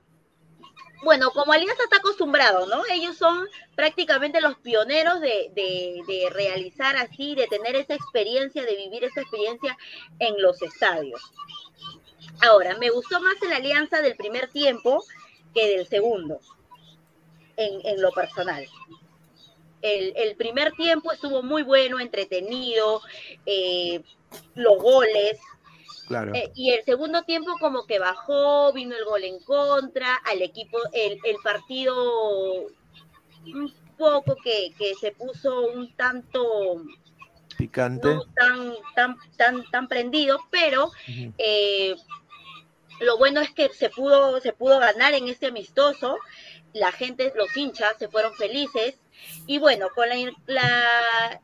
Bueno, 1.03 1.31
como 1.31 1.51
Alianza 1.51 1.83
está 1.83 1.97
acostumbrado, 1.97 2.67
¿no? 2.67 2.83
Ellos 2.91 3.17
son 3.17 3.47
prácticamente 3.75 4.39
los 4.39 4.57
pioneros 4.59 5.19
de, 5.19 5.51
de, 5.55 6.01
de, 6.07 6.29
realizar 6.29 6.95
así, 6.95 7.33
de 7.33 7.47
tener 7.47 7.75
esa 7.75 7.95
experiencia, 7.95 8.63
de 8.63 8.75
vivir 8.75 9.03
esa 9.03 9.21
experiencia 9.21 9.75
en 10.19 10.39
los 10.41 10.61
estadios. 10.61 11.21
Ahora, 12.41 12.77
me 12.77 12.89
gustó 12.89 13.19
más 13.19 13.35
la 13.49 13.57
Alianza 13.57 14.01
del 14.01 14.15
primer 14.15 14.49
tiempo 14.49 15.03
que 15.55 15.67
del 15.75 15.87
segundo, 15.87 16.39
en, 17.57 17.85
en 17.85 18.01
lo 18.01 18.11
personal. 18.11 18.65
El, 19.81 20.35
primer 20.35 20.73
tiempo 20.73 21.11
estuvo 21.11 21.41
muy 21.41 21.63
bueno, 21.63 21.99
entretenido, 21.99 23.01
eh, 23.45 24.01
los 24.55 24.77
goles. 24.77 25.39
Claro. 26.07 26.33
Eh, 26.35 26.51
y 26.55 26.71
el 26.71 26.83
segundo 26.83 27.23
tiempo 27.23 27.57
como 27.59 27.85
que 27.85 27.99
bajó, 27.99 28.73
vino 28.73 28.95
el 28.95 29.05
gol 29.05 29.23
en 29.23 29.39
contra, 29.39 30.15
al 30.15 30.41
equipo, 30.41 30.77
el, 30.93 31.19
partido 31.43 32.65
un 33.45 33.73
poco 33.97 34.35
que, 34.43 34.73
se 34.99 35.11
puso 35.11 35.67
un 35.67 35.95
tanto 35.95 36.83
picante, 37.57 38.17
tan, 38.35 38.73
tan, 38.95 39.15
tan, 39.37 39.71
tan 39.71 39.87
prendido, 39.87 40.39
pero 40.49 40.91
eh, 41.37 41.95
lo 42.99 43.17
bueno 43.17 43.41
es 43.41 43.51
que 43.51 43.69
se 43.69 43.89
pudo, 43.89 44.39
se 44.41 44.53
pudo 44.53 44.79
ganar 44.79 45.13
en 45.13 45.27
este 45.27 45.47
amistoso, 45.47 46.17
la 46.73 46.91
gente, 46.91 47.33
los 47.35 47.55
hinchas 47.55 47.95
se 47.99 48.07
fueron 48.07 48.33
felices, 48.35 48.99
y 49.45 49.59
bueno, 49.59 49.89
con 49.93 50.09
la, 50.09 50.15
la, 50.47 51.41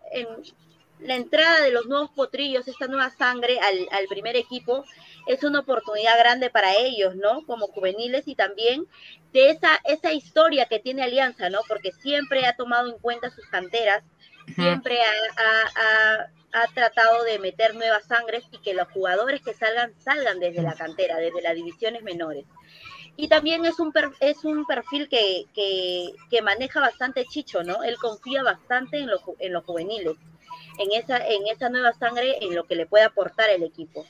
la 1.00 1.16
entrada 1.16 1.62
de 1.62 1.72
los 1.72 1.86
nuevos 1.86 2.10
potrillos, 2.12 2.68
esta 2.68 2.88
nueva 2.88 3.12
sangre 3.12 3.60
al, 3.60 3.88
al, 3.92 4.08
primer 4.08 4.36
equipo, 4.36 4.84
es 5.28 5.44
una 5.44 5.60
oportunidad 5.60 6.18
grande 6.18 6.50
para 6.50 6.76
ellos, 6.76 7.16
¿no? 7.16 7.46
Como 7.46 7.68
juveniles 7.68 8.28
y 8.28 8.36
también 8.36 8.88
de 9.34 9.52
esa, 9.52 9.80
esa 9.84 10.12
historia 10.12 10.66
que 10.66 10.80
tiene 10.80 11.04
Alianza, 11.04 11.50
¿no? 11.50 11.60
Porque 11.68 11.92
siempre 11.92 12.46
ha 12.46 12.56
tomado 12.56 12.90
en 12.90 13.00
cuenta 13.00 13.30
sus 13.30 13.46
canteras, 13.48 14.04
siempre 14.56 15.00
ha, 15.02 16.28
ha, 16.54 16.68
tratado 16.74 17.24
de 17.24 17.38
meter 17.38 17.76
nuevas 17.76 18.06
sangres 18.08 18.44
y 18.52 18.58
que 18.58 18.74
los 18.74 18.88
jugadores 18.90 19.42
que 19.42 19.54
salgan, 19.54 19.94
salgan 20.00 20.40
desde 20.40 20.64
la 20.64 20.74
cantera, 20.74 21.18
desde 21.18 21.42
las 21.42 21.54
divisiones 21.54 22.02
menores. 22.02 22.46
Y 23.16 23.28
también 23.28 23.66
es 23.66 23.80
un, 23.80 23.92
es 24.20 24.44
un 24.44 24.66
perfil 24.66 25.10
que, 25.10 25.46
que, 25.54 26.42
maneja 26.42 26.80
bastante 26.80 27.26
Chicho, 27.26 27.64
¿no? 27.64 27.84
Él 27.84 27.98
confía 27.98 28.44
bastante 28.44 29.00
en, 29.00 29.10
en 29.40 29.54
los 29.54 29.64
juveniles, 29.66 30.16
en 30.78 30.92
esa, 30.94 31.18
en 31.18 31.48
esa 31.48 31.70
nueva 31.70 31.94
sangre, 31.94 32.38
en 32.42 32.56
lo 32.56 32.66
que 32.66 32.76
le 32.76 32.86
puede 32.86 33.04
aportar 33.04 33.50
el 33.50 33.64
equipo. 33.64 34.06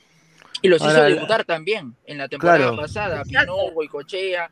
Y 0.62 0.68
los 0.68 0.80
hizo 0.82 1.02
debutar 1.02 1.44
también 1.44 1.94
en 2.06 2.18
la 2.18 2.28
temporada 2.28 2.74
pasada, 2.74 3.22
Pino, 3.22 3.70
Boicochea, 3.72 4.50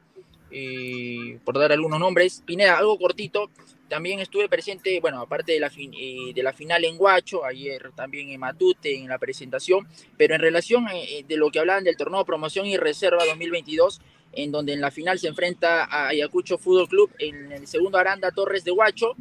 eh, 0.50 1.38
por 1.44 1.58
dar 1.58 1.72
algunos 1.72 1.98
nombres. 1.98 2.42
Pineda, 2.46 2.78
algo 2.78 2.96
cortito, 2.98 3.50
también 3.88 4.20
estuve 4.20 4.48
presente, 4.48 5.00
bueno, 5.00 5.20
aparte 5.20 5.52
de 5.52 5.60
la, 5.60 5.70
eh, 5.76 6.32
de 6.34 6.42
la 6.42 6.52
final 6.52 6.84
en 6.84 6.96
Guacho, 6.96 7.44
ayer 7.44 7.90
también 7.94 8.30
en 8.30 8.40
Matute, 8.40 8.96
en 8.96 9.08
la 9.08 9.18
presentación, 9.18 9.86
pero 10.16 10.34
en 10.34 10.40
relación 10.40 10.86
eh, 10.92 11.24
de 11.26 11.36
lo 11.36 11.50
que 11.50 11.60
hablaban 11.60 11.84
del 11.84 11.96
torneo 11.96 12.20
de 12.20 12.24
promoción 12.24 12.66
y 12.66 12.76
reserva 12.76 13.24
2022, 13.24 14.00
en 14.32 14.52
donde 14.52 14.72
en 14.72 14.80
la 14.80 14.90
final 14.90 15.18
se 15.18 15.28
enfrenta 15.28 15.84
a 15.84 16.08
Ayacucho 16.08 16.58
Fútbol 16.58 16.88
Club 16.88 17.10
en 17.18 17.52
el 17.52 17.66
segundo 17.66 17.98
Aranda 17.98 18.30
Torres 18.30 18.64
de 18.64 18.72
Huacho. 18.72 19.14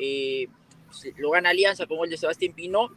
Eh, 0.00 0.48
lo 1.16 1.30
gana 1.30 1.50
Alianza 1.50 1.86
con 1.86 1.98
gol 1.98 2.10
de 2.10 2.16
Sebastián 2.16 2.54
Pino. 2.54 2.90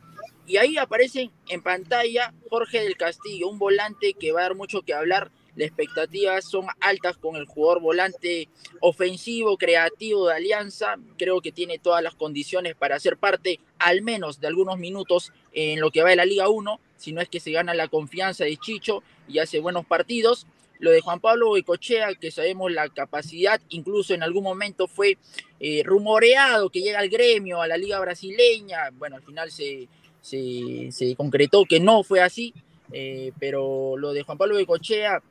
Y 0.48 0.58
ahí 0.58 0.78
aparece 0.78 1.30
en 1.50 1.62
pantalla 1.62 2.34
Jorge 2.50 2.82
del 2.84 2.98
Castillo, 2.98 3.48
un 3.48 3.60
volante 3.60 4.14
que 4.14 4.32
va 4.32 4.42
a 4.42 4.44
dar 4.44 4.56
mucho 4.56 4.82
que 4.82 4.94
hablar. 4.94 5.32
Las 5.56 5.68
expectativas 5.68 6.46
son 6.46 6.68
altas 6.80 7.18
con 7.18 7.36
el 7.36 7.46
jugador 7.46 7.82
volante 7.82 8.48
ofensivo, 8.80 9.58
creativo 9.58 10.28
de 10.28 10.36
Alianza. 10.36 10.96
Creo 11.18 11.42
que 11.42 11.52
tiene 11.52 11.78
todas 11.78 12.02
las 12.02 12.16
condiciones 12.16 12.76
para 12.76 13.00
ser 13.00 13.18
parte, 13.18 13.60
al 13.78 14.02
menos 14.02 14.40
de 14.40 14.48
algunos 14.48 14.78
minutos, 14.78 15.34
en 15.52 15.82
lo 15.82 15.92
que 15.92 16.04
va 16.04 16.10
de 16.10 16.16
la 16.16 16.26
Liga 16.26 16.48
1. 16.48 16.80
Si 16.96 17.12
no 17.12 17.22
es 17.22 17.28
que 17.28 17.40
se 17.40 17.52
gana 17.52 17.74
la 17.74 17.90
confianza 17.90 18.46
de 18.46 18.58
Chicho 18.58 19.04
y 19.28 19.40
hace 19.40 19.60
buenos 19.60 19.86
partidos. 19.86 20.48
Lo 20.82 20.90
de 20.90 21.00
Juan 21.00 21.20
Pablo 21.20 21.50
Boicochea, 21.50 22.16
que 22.16 22.32
sabemos 22.32 22.72
la 22.72 22.90
capacidad, 22.90 23.62
incluso 23.70 24.16
en 24.16 24.24
algún 24.24 24.44
momento 24.44 24.88
fue 24.88 25.20
eh, 25.60 25.84
rumoreado 25.86 26.72
que 26.72 26.82
llega 26.82 26.98
al 26.98 27.08
gremio, 27.08 27.62
a 27.62 27.68
la 27.68 27.78
liga 27.78 28.00
brasileña. 28.00 28.90
Bueno, 28.98 29.18
al 29.18 29.22
final 29.22 29.52
se, 29.52 29.88
se, 30.22 31.16
concretó 31.16 31.66
que 31.66 31.80
no 31.80 32.02
fue 32.02 32.22
así, 32.22 32.56
eh, 32.92 33.32
pero 33.40 33.96
lo 33.96 34.12
de 34.12 34.24
Juan 34.24 34.40
Pablo 34.40 34.56
Boicochea 34.56 35.22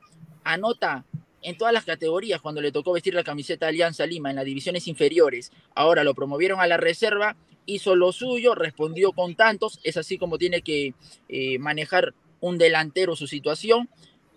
anota 0.45 1.03
en 1.41 1.57
todas 1.57 1.73
las 1.73 1.83
categorías 1.83 2.39
cuando 2.39 2.61
le 2.61 2.71
tocó 2.71 2.93
vestir 2.93 3.13
la 3.13 3.25
camiseta 3.25 3.65
de 3.65 3.71
Alianza 3.71 4.05
Lima 4.05 4.29
en 4.29 4.37
las 4.37 4.45
divisiones 4.45 4.87
inferiores. 4.87 5.51
Ahora 5.75 6.05
lo 6.05 6.13
promovieron 6.13 6.61
a 6.61 6.67
la 6.67 6.77
reserva, 6.77 7.35
hizo 7.65 7.97
lo 7.97 8.13
suyo, 8.13 8.55
respondió 8.55 9.11
con 9.11 9.35
tantos, 9.35 9.81
es 9.83 9.97
así 9.97 10.17
como 10.17 10.37
tiene 10.37 10.61
que 10.61 10.93
eh, 11.27 11.59
manejar 11.59 12.13
un 12.39 12.57
delantero 12.57 13.15
su 13.15 13.27
situación 13.27 13.89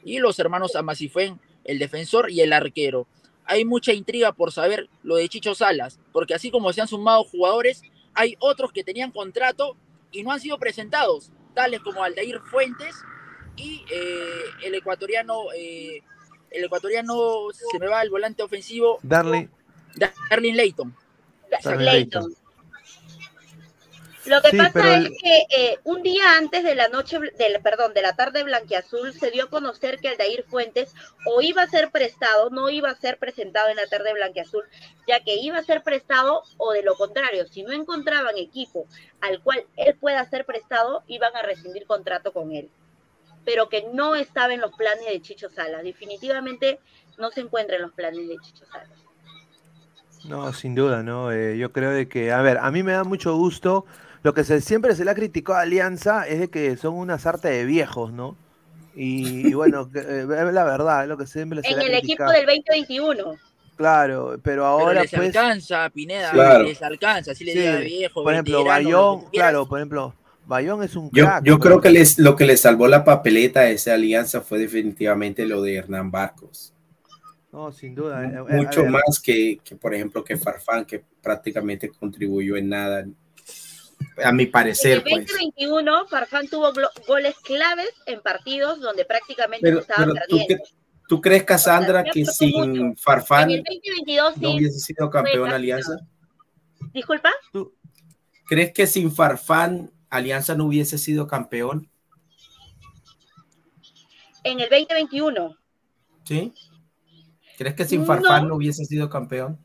y 0.05 0.19
los 0.19 0.39
hermanos 0.39 0.77
Amasifuen, 0.77 1.41
el 1.65 1.79
defensor 1.79 2.31
y 2.31 2.41
el 2.41 2.53
arquero. 2.53 3.07
Hay 3.47 3.65
mucha 3.65 3.93
intriga 3.93 4.33
por 4.33 4.53
saber 4.53 4.89
lo 5.03 5.17
de 5.17 5.29
Chicho 5.29 5.55
Salas, 5.55 5.99
porque 6.13 6.35
así 6.35 6.51
como 6.51 6.73
se 6.73 6.81
han 6.81 6.89
sumado 6.89 7.25
jugadores, 7.25 7.83
hay 8.15 8.37
otros 8.39 8.73
que 8.73 8.85
tenían 8.85 9.11
contrato 9.11 9.77
y 10.13 10.23
no 10.23 10.31
han 10.31 10.41
sido 10.41 10.59
presentados, 10.59 11.31
tales 11.55 11.81
como 11.81 12.03
Aldair 12.05 12.41
Fuentes 12.41 12.95
y 13.57 13.85
eh, 13.93 14.45
el 14.65 14.75
ecuatoriano, 14.75 15.53
eh, 15.57 16.03
el 16.51 16.65
ecuatoriano 16.65 17.49
se 17.53 17.79
me 17.79 17.89
va 17.89 18.03
el 18.03 18.11
volante 18.11 18.43
ofensivo, 18.43 18.99
Darling, 19.03 19.49
Darling 20.31 20.55
Leighton. 20.55 20.95
Lo 24.27 24.41
que 24.41 24.57
pasa 24.57 24.97
es 24.97 25.11
que 25.21 25.47
eh, 25.55 25.79
un 25.85 26.03
día 26.03 26.39
antes 26.39 26.65
de 26.65 26.75
la 26.75 26.89
noche, 26.89 27.19
del, 27.37 27.61
perdón, 27.63 27.93
de 27.93 28.01
la 28.01 28.17
tarde 28.17 28.43
blanquiazul, 28.43 29.13
se 29.13 29.31
dio 29.31 29.45
a 29.45 29.51
conocer 29.51 29.99
que 29.99 30.09
Aldair 30.09 30.45
Fuentes 30.45 30.95
o 31.27 31.43
iba 31.43 31.63
a 31.63 31.67
ser 31.67 31.91
prestado, 31.91 32.49
no 32.49 32.71
iba 32.71 32.89
a 32.89 32.95
ser 32.95 33.19
presentado 33.19 33.69
en 33.69 33.77
la 33.77 33.87
tarde 33.87 34.15
blanquiazul, 34.15 34.65
ya 35.07 35.21
que 35.21 35.37
iba 35.37 35.59
a 35.59 35.65
ser 35.65 35.83
prestado 35.83 36.43
o 36.57 36.73
de 36.73 36.83
lo 36.83 36.95
contrario, 36.95 37.47
si 37.47 37.63
no 37.63 37.73
encontraban 37.73 38.39
equipo 38.39 38.87
al 39.21 39.43
cual 39.43 39.67
él 39.77 39.95
pueda 39.97 40.25
ser 40.31 40.47
prestado, 40.47 41.03
iban 41.07 41.37
a 41.37 41.43
rescindir 41.43 41.87
contrato 41.87 42.33
con 42.33 42.53
él. 42.53 42.71
Pero 43.45 43.69
que 43.69 43.87
no 43.93 44.15
estaba 44.15 44.55
en 44.55 44.63
los 44.63 44.73
planes 44.73 45.05
de 45.07 45.21
Chicho 45.21 45.51
Salas. 45.51 45.83
Definitivamente 45.83 46.81
no 47.19 47.31
se 47.31 47.43
encuentra 47.43 47.77
en 47.77 47.83
los 47.83 47.93
planes 47.93 48.27
de 48.27 48.39
Chicho 48.39 48.65
Salas. 48.65 49.05
No, 50.25 50.51
sin 50.55 50.75
duda, 50.75 51.03
¿no? 51.03 51.31
Eh, 51.31 51.59
yo 51.59 51.71
creo 51.71 51.91
de 51.91 52.09
que, 52.09 52.33
a 52.33 52.41
ver, 52.41 52.57
a 52.57 52.71
mí 52.71 52.83
me 52.83 52.93
da 52.93 53.05
mucho 53.05 53.37
gusto 53.37 53.85
lo 54.25 54.33
que 54.33 54.43
se, 54.43 54.63
siempre 54.63 54.97
se 54.97 55.05
le 55.05 55.11
ha 55.11 55.15
criticado 55.15 55.59
a 55.59 55.63
Alianza 55.63 56.27
es 56.27 56.41
de 56.41 56.49
que 56.49 56.79
son 56.79 56.95
una 56.95 57.19
sarta 57.19 57.49
de 57.49 57.67
viejos, 57.67 58.11
¿no? 58.11 58.37
Y, 58.97 59.53
bueno, 59.53 59.91
eh, 59.95 60.21
es 60.23 60.55
la 60.55 60.65
verdad, 60.65 61.03
es 61.03 61.09
lo 61.11 61.19
que 61.19 61.27
siempre 61.27 61.61
se 61.61 61.69
En 61.69 61.77
le 61.77 61.85
ha 61.85 61.87
el 61.89 61.95
equipo 61.97 62.25
del 62.25 62.47
2021. 62.47 63.37
Claro, 63.77 64.39
pero 64.43 64.65
ahora 64.65 64.87
pero 64.87 65.03
les 65.03 65.11
pues, 65.11 65.37
alcanza, 65.37 65.91
Pineda, 65.91 66.63
les 66.63 66.81
alcanza, 66.81 67.33
así 67.33 67.45
le 67.45 67.53
diga 67.53 67.77
viejo. 67.81 68.23
Por 68.23 68.33
ejemplo, 68.33 68.65
Bayón, 68.65 69.27
claro, 69.31 69.67
por 69.67 69.79
ejemplo, 69.79 70.15
Bayón 70.47 70.83
es 70.83 70.97
un 70.97 71.11
Yo, 71.13 71.29
yo 71.43 71.59
creo 71.59 71.83
que 71.83 71.91
les, 71.91 72.19
lo 72.19 72.35
que 72.35 72.47
le 72.47 72.57
salvó 72.57 72.89
la 72.89 73.05
papeleta 73.05 73.61
a 73.61 73.69
esa 73.69 73.93
alianza 73.93 74.41
fue 74.41 74.59
definitivamente 74.59 75.45
lo 75.45 75.61
de 75.61 75.75
Hernán 75.75 76.11
Barcos. 76.11 76.73
No, 77.53 77.73
sin 77.73 77.95
duda. 77.95 78.25
Eh, 78.25 78.57
Mucho 78.57 78.87
más 78.87 79.21
que, 79.23 79.59
que, 79.63 79.77
por 79.77 79.95
ejemplo, 79.95 80.25
que 80.25 80.39
Farfán, 80.39 80.87
que 80.87 81.05
prácticamente 81.21 81.91
contribuyó 81.91 82.57
en 82.57 82.71
nada 82.71 83.05
a 84.23 84.33
mi 84.33 84.47
parecer. 84.47 85.03
En 85.07 85.21
el 85.21 85.27
2021, 85.27 85.93
pues. 85.99 86.11
Farfán 86.11 86.49
tuvo 86.49 86.73
goles 87.07 87.35
claves 87.41 87.91
en 88.07 88.21
partidos 88.21 88.81
donde 88.81 89.05
prácticamente 89.05 89.69
estaba 89.69 90.13
perdiendo. 90.13 90.65
¿tú, 91.09 91.21
crees, 91.21 91.45
Cassandra, 91.45 92.05
que 92.05 92.25
sin 92.25 92.97
Farfán 92.97 93.51
no 94.37 94.51
hubiese 94.51 94.79
sido 94.81 95.11
campeón 95.11 95.51
Alianza? 95.51 95.97
¿Disculpa? 96.93 97.31
¿Tú 97.53 97.75
crees 98.47 98.73
que 98.73 98.87
sin 98.87 99.11
Farfán 99.11 99.91
Alianza 100.11 100.55
no 100.55 100.67
hubiese 100.67 100.99
sido 100.99 101.27
campeón? 101.27 101.91
En 104.45 104.61
el 104.61 104.69
2021. 104.69 105.57
¿Sí? 106.25 106.53
¿Crees 107.57 107.75
que 107.75 107.85
sin 107.85 108.05
Farfán 108.05 108.49
no 108.49 108.57
hubiese 108.57 108.85
sido 108.85 109.09
campeón? 109.09 109.59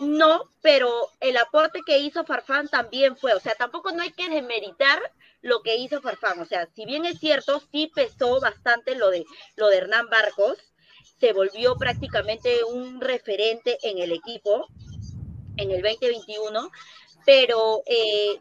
No, 0.00 0.50
pero 0.60 0.90
el 1.20 1.36
aporte 1.36 1.80
que 1.86 1.98
hizo 1.98 2.24
Farfán 2.24 2.68
también 2.68 3.16
fue, 3.16 3.32
o 3.32 3.40
sea, 3.40 3.54
tampoco 3.54 3.92
no 3.92 4.02
hay 4.02 4.10
que 4.10 4.28
demeritar 4.28 4.98
lo 5.40 5.62
que 5.62 5.76
hizo 5.76 6.00
Farfán, 6.00 6.40
o 6.40 6.46
sea, 6.46 6.68
si 6.74 6.84
bien 6.84 7.04
es 7.04 7.20
cierto, 7.20 7.62
sí 7.70 7.90
pesó 7.94 8.40
bastante 8.40 8.96
lo 8.96 9.10
de, 9.10 9.24
lo 9.56 9.68
de 9.68 9.76
Hernán 9.76 10.08
Barcos, 10.08 10.58
se 11.20 11.32
volvió 11.32 11.76
prácticamente 11.76 12.64
un 12.64 13.00
referente 13.00 13.78
en 13.82 13.98
el 13.98 14.12
equipo 14.12 14.66
en 15.56 15.70
el 15.70 15.82
2021, 15.82 16.70
pero 17.24 17.82
eh, 17.86 18.40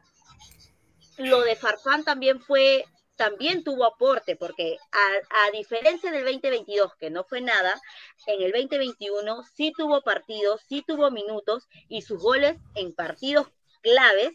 lo 1.18 1.42
de 1.42 1.56
Farfán 1.56 2.04
también 2.04 2.42
fue 2.42 2.86
también 3.15 3.64
tuvo 3.64 3.85
aporte, 3.85 4.35
porque 4.35 4.77
a, 4.91 5.52
diferencia 5.52 6.11
del 6.11 6.23
2022, 6.23 6.95
que 6.95 7.10
no 7.10 7.23
fue 7.23 7.41
nada, 7.41 7.80
en 8.27 8.41
el 8.41 8.52
2021 8.52 9.44
sí 9.44 9.73
tuvo 9.76 10.02
partidos, 10.02 10.61
sí 10.68 10.84
tuvo 10.85 11.11
minutos 11.11 11.68
y 11.88 12.02
sus 12.02 12.22
goles 12.22 12.57
en 12.76 12.94
partidos 12.94 13.48
claves 13.81 14.31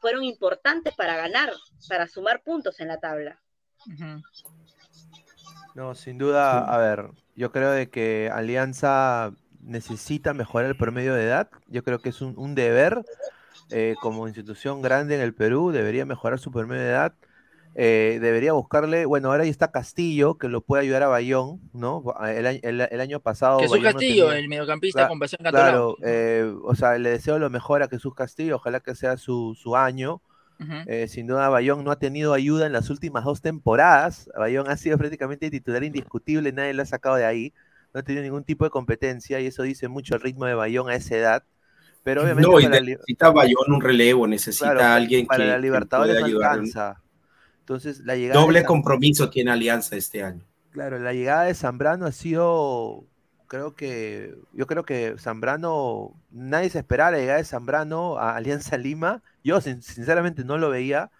fueron 0.00 0.24
importantes 0.24 0.94
para 0.94 1.16
ganar, 1.16 1.52
para 1.88 2.06
sumar 2.06 2.42
puntos 2.42 2.80
en 2.80 2.88
la 2.88 2.98
tabla. 2.98 3.40
No, 5.74 5.94
sin 5.94 6.18
duda, 6.18 6.58
a 6.58 6.78
ver, 6.78 7.10
yo 7.36 7.52
creo 7.52 7.70
de 7.70 7.88
que 7.88 8.30
Alianza 8.32 9.32
necesita 9.62 10.34
mejorar 10.34 10.68
el 10.68 10.76
promedio 10.76 11.14
de 11.14 11.24
edad. 11.24 11.50
Yo 11.68 11.84
creo 11.84 12.00
que 12.00 12.10
es 12.10 12.20
un, 12.20 12.54
deber 12.54 13.04
eh, 13.70 13.94
como 14.00 14.26
institución 14.26 14.82
grande 14.82 15.14
en 15.14 15.20
el 15.20 15.34
Perú, 15.34 15.70
debería 15.70 16.04
mejorar 16.04 16.38
su 16.38 16.50
promedio 16.50 16.82
de 16.82 16.88
edad. 16.88 17.14
Eh, 17.76 18.18
debería 18.20 18.52
buscarle, 18.52 19.06
bueno, 19.06 19.30
ahora 19.30 19.44
ahí 19.44 19.48
está 19.48 19.70
Castillo, 19.70 20.36
que 20.38 20.48
lo 20.48 20.60
puede 20.60 20.82
ayudar 20.82 21.04
a 21.04 21.08
Bayón, 21.08 21.60
¿no? 21.72 22.02
El, 22.26 23.00
año 23.00 23.20
pasado. 23.20 23.60
Jesús 23.60 23.78
Castillo, 23.80 24.32
el 24.32 24.48
mediocampista 24.48 25.06
con 25.06 25.18
pasión 25.20 25.40
Claro, 25.48 25.96
eh, 26.02 26.52
o 26.64 26.74
sea, 26.74 26.98
le 26.98 27.10
deseo 27.10 27.38
lo 27.38 27.48
mejor 27.48 27.82
a 27.82 27.88
Jesús 27.88 28.14
Castillo, 28.14 28.56
ojalá 28.56 28.80
que 28.80 28.94
sea 28.94 29.16
su, 29.16 29.54
año. 29.76 30.20
Eh, 30.86 31.08
sin 31.08 31.26
duda, 31.26 31.48
Bayón 31.48 31.84
no 31.84 31.90
ha 31.90 31.98
tenido 31.98 32.34
ayuda 32.34 32.66
en 32.66 32.72
las 32.72 32.90
últimas 32.90 33.24
dos 33.24 33.40
temporadas. 33.40 34.28
Bayón 34.36 34.68
ha 34.68 34.76
sido 34.76 34.98
prácticamente 34.98 35.50
titular 35.50 35.82
indiscutible, 35.84 36.52
nadie 36.52 36.74
lo 36.74 36.82
ha 36.82 36.86
sacado 36.86 37.16
de 37.16 37.24
ahí. 37.24 37.54
No 37.94 38.00
ha 38.00 38.02
tenido 38.02 38.22
ningún 38.22 38.44
tipo 38.44 38.64
de 38.64 38.70
competencia 38.70 39.40
y 39.40 39.46
eso 39.46 39.62
dice 39.62 39.88
mucho 39.88 40.16
el 40.16 40.20
ritmo 40.20 40.44
de 40.44 40.54
Bayón 40.54 40.90
a 40.90 40.96
esa 40.96 41.16
edad. 41.16 41.44
Pero 42.02 42.22
obviamente. 42.22 42.50
No, 42.50 42.58
necesita 42.58 43.30
Bayón 43.30 43.72
un 43.72 43.80
relevo, 43.80 44.26
necesita 44.26 44.94
alguien 44.94 45.26
para 45.26 45.44
que. 45.44 45.50
la 45.50 45.58
Libertadores 45.58 46.20
no 46.20 46.26
alcanza. 46.26 47.00
Entonces, 47.70 48.00
la 48.04 48.16
llegada 48.16 48.40
Doble 48.40 48.64
compromiso 48.64 49.30
tiene 49.30 49.52
Alianza 49.52 49.94
este 49.94 50.24
año. 50.24 50.44
Claro, 50.72 50.98
la 50.98 51.12
llegada 51.12 51.44
de 51.44 51.54
Zambrano 51.54 52.04
ha 52.04 52.10
sido, 52.10 53.04
creo 53.46 53.76
que, 53.76 54.34
yo 54.52 54.66
creo 54.66 54.84
que 54.84 55.14
Zambrano, 55.20 56.20
nadie 56.32 56.68
se 56.68 56.80
esperaba 56.80 57.12
la 57.12 57.18
llegada 57.18 57.38
de 57.38 57.44
Zambrano 57.44 58.18
a 58.18 58.34
Alianza 58.34 58.76
Lima. 58.76 59.22
Yo 59.44 59.60
sinceramente 59.60 60.42
no 60.42 60.58
lo 60.58 60.68
veía. 60.68 61.12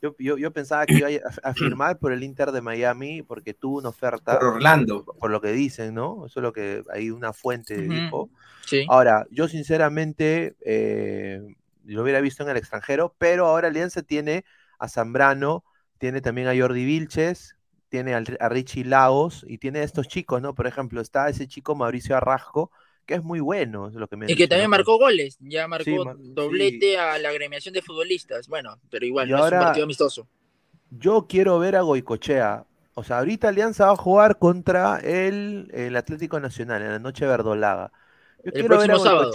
Yo, 0.00 0.16
yo, 0.18 0.50
pensaba 0.50 0.86
que 0.86 0.94
iba 0.94 1.08
a, 1.42 1.52
firmar 1.52 1.98
por 1.98 2.12
el 2.12 2.22
Inter 2.22 2.52
de 2.52 2.62
Miami 2.62 3.20
porque 3.20 3.52
tuvo 3.52 3.76
una 3.76 3.90
oferta. 3.90 4.38
Por 4.38 4.48
Orlando. 4.48 5.04
Por, 5.04 5.30
lo 5.30 5.42
que 5.42 5.52
dicen, 5.52 5.92
¿no? 5.92 6.24
Eso 6.24 6.40
es 6.40 6.42
lo 6.42 6.54
que 6.54 6.84
hay 6.90 7.10
una 7.10 7.34
fuente 7.34 7.76
dijo. 7.76 8.30
Sí. 8.64 8.86
Ahora, 8.88 9.26
yo 9.30 9.46
sinceramente 9.46 10.56
eh, 10.64 11.42
lo 11.84 12.02
hubiera 12.02 12.22
visto 12.22 12.44
en 12.44 12.48
el 12.48 12.56
extranjero, 12.56 13.14
pero 13.18 13.44
ahora 13.44 13.68
Alianza 13.68 14.00
tiene 14.00 14.46
a 14.78 14.88
Zambrano 14.88 15.64
tiene 15.98 16.20
también 16.20 16.48
a 16.48 16.56
Jordi 16.56 16.84
Vilches, 16.84 17.56
tiene 17.88 18.14
a 18.14 18.48
Richie 18.48 18.84
Lagos 18.84 19.44
y 19.48 19.58
tiene 19.58 19.80
a 19.80 19.82
estos 19.82 20.08
chicos, 20.08 20.42
¿no? 20.42 20.54
Por 20.54 20.66
ejemplo, 20.66 21.00
está 21.00 21.28
ese 21.28 21.46
chico 21.46 21.74
Mauricio 21.74 22.16
Arrasco, 22.16 22.70
que 23.06 23.14
es 23.14 23.24
muy 23.24 23.40
bueno, 23.40 23.88
es 23.88 23.94
lo 23.94 24.06
que 24.06 24.16
me 24.16 24.30
Y 24.30 24.36
que 24.36 24.46
también 24.46 24.70
marcó 24.70 24.98
goles, 24.98 25.38
ya 25.40 25.66
marcó 25.66 26.14
doblete 26.18 26.98
a 26.98 27.18
la 27.18 27.30
agremiación 27.30 27.72
de 27.72 27.82
futbolistas, 27.82 28.48
bueno, 28.48 28.78
pero 28.90 29.06
igual, 29.06 29.28
no 29.28 29.46
es 29.46 29.52
un 29.52 29.58
partido 29.58 29.84
amistoso. 29.84 30.28
Yo 30.90 31.26
quiero 31.28 31.58
ver 31.58 31.76
a 31.76 31.82
Goicochea. 31.82 32.64
O 32.94 33.04
sea, 33.04 33.18
ahorita 33.18 33.48
Alianza 33.48 33.86
va 33.86 33.92
a 33.92 33.96
jugar 33.96 34.38
contra 34.38 34.98
el, 34.98 35.70
el 35.72 35.94
Atlético 35.96 36.40
Nacional 36.40 36.82
en 36.82 36.90
la 36.90 36.98
noche 36.98 37.26
verdolaga. 37.26 37.92
Yo 38.44 38.52
el 38.54 38.64
próximo 38.66 38.98
sábado. 38.98 39.32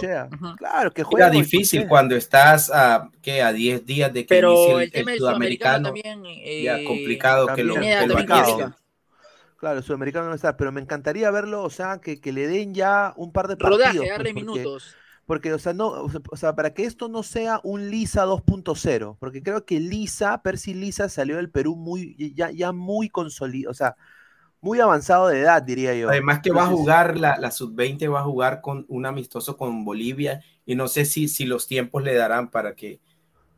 Claro, 0.56 0.90
que 0.92 1.02
juega. 1.02 1.26
Era 1.26 1.34
difícil 1.34 1.86
cuando 1.86 2.16
estás 2.16 2.70
a, 2.72 3.10
¿qué? 3.22 3.42
a 3.42 3.52
10 3.52 3.84
días 3.84 4.12
de 4.12 4.24
que 4.24 4.34
Pero 4.34 4.80
el, 4.80 4.90
tema 4.90 5.12
el 5.12 5.18
sudamericano, 5.18 5.88
también, 5.88 6.24
ya 6.24 6.78
eh, 6.78 6.84
complicado 6.84 7.46
que 7.54 7.64
lo, 7.64 7.74
que 7.74 8.70
Claro, 9.56 9.78
el 9.78 9.84
sudamericano 9.84 10.28
no 10.28 10.34
está, 10.34 10.56
pero 10.56 10.72
me 10.72 10.80
encantaría 10.80 11.30
verlo, 11.30 11.62
o 11.62 11.70
sea, 11.70 11.98
que, 11.98 12.20
que 12.20 12.32
le 12.32 12.46
den 12.46 12.74
ya 12.74 13.14
un 13.16 13.32
par 13.32 13.48
de 13.48 13.56
partidos. 13.56 13.94
Rodaje, 13.94 14.22
pues, 14.22 14.34
minutos. 14.34 14.94
Porque, 15.26 15.54
o 15.54 15.58
sea, 15.58 15.72
no, 15.72 15.88
o 15.88 16.36
sea, 16.36 16.54
para 16.54 16.74
que 16.74 16.84
esto 16.84 17.08
no 17.08 17.22
sea 17.22 17.60
un 17.62 17.90
Lisa 17.90 18.26
2.0, 18.26 19.16
porque 19.18 19.42
creo 19.42 19.64
que 19.64 19.80
Lisa, 19.80 20.42
Percy 20.42 20.74
Lisa 20.74 21.08
salió 21.08 21.36
del 21.36 21.50
Perú 21.50 21.76
muy, 21.76 22.14
ya, 22.34 22.50
ya 22.50 22.72
muy 22.72 23.08
consolidado, 23.08 23.70
o 23.70 23.74
sea, 23.74 23.96
muy 24.64 24.80
avanzado 24.80 25.28
de 25.28 25.40
edad, 25.40 25.62
diría 25.62 25.94
yo. 25.94 26.08
Además 26.08 26.40
que 26.42 26.50
va 26.50 26.64
a 26.64 26.68
jugar, 26.68 27.18
la, 27.18 27.36
la 27.36 27.50
sub-20 27.50 28.10
va 28.10 28.20
a 28.20 28.24
jugar 28.24 28.62
con 28.62 28.86
un 28.88 29.04
amistoso 29.04 29.58
con 29.58 29.84
Bolivia 29.84 30.42
y 30.64 30.74
no 30.74 30.88
sé 30.88 31.04
si, 31.04 31.28
si 31.28 31.44
los 31.44 31.66
tiempos 31.66 32.02
le 32.02 32.14
darán 32.14 32.50
para 32.50 32.74
que, 32.74 32.98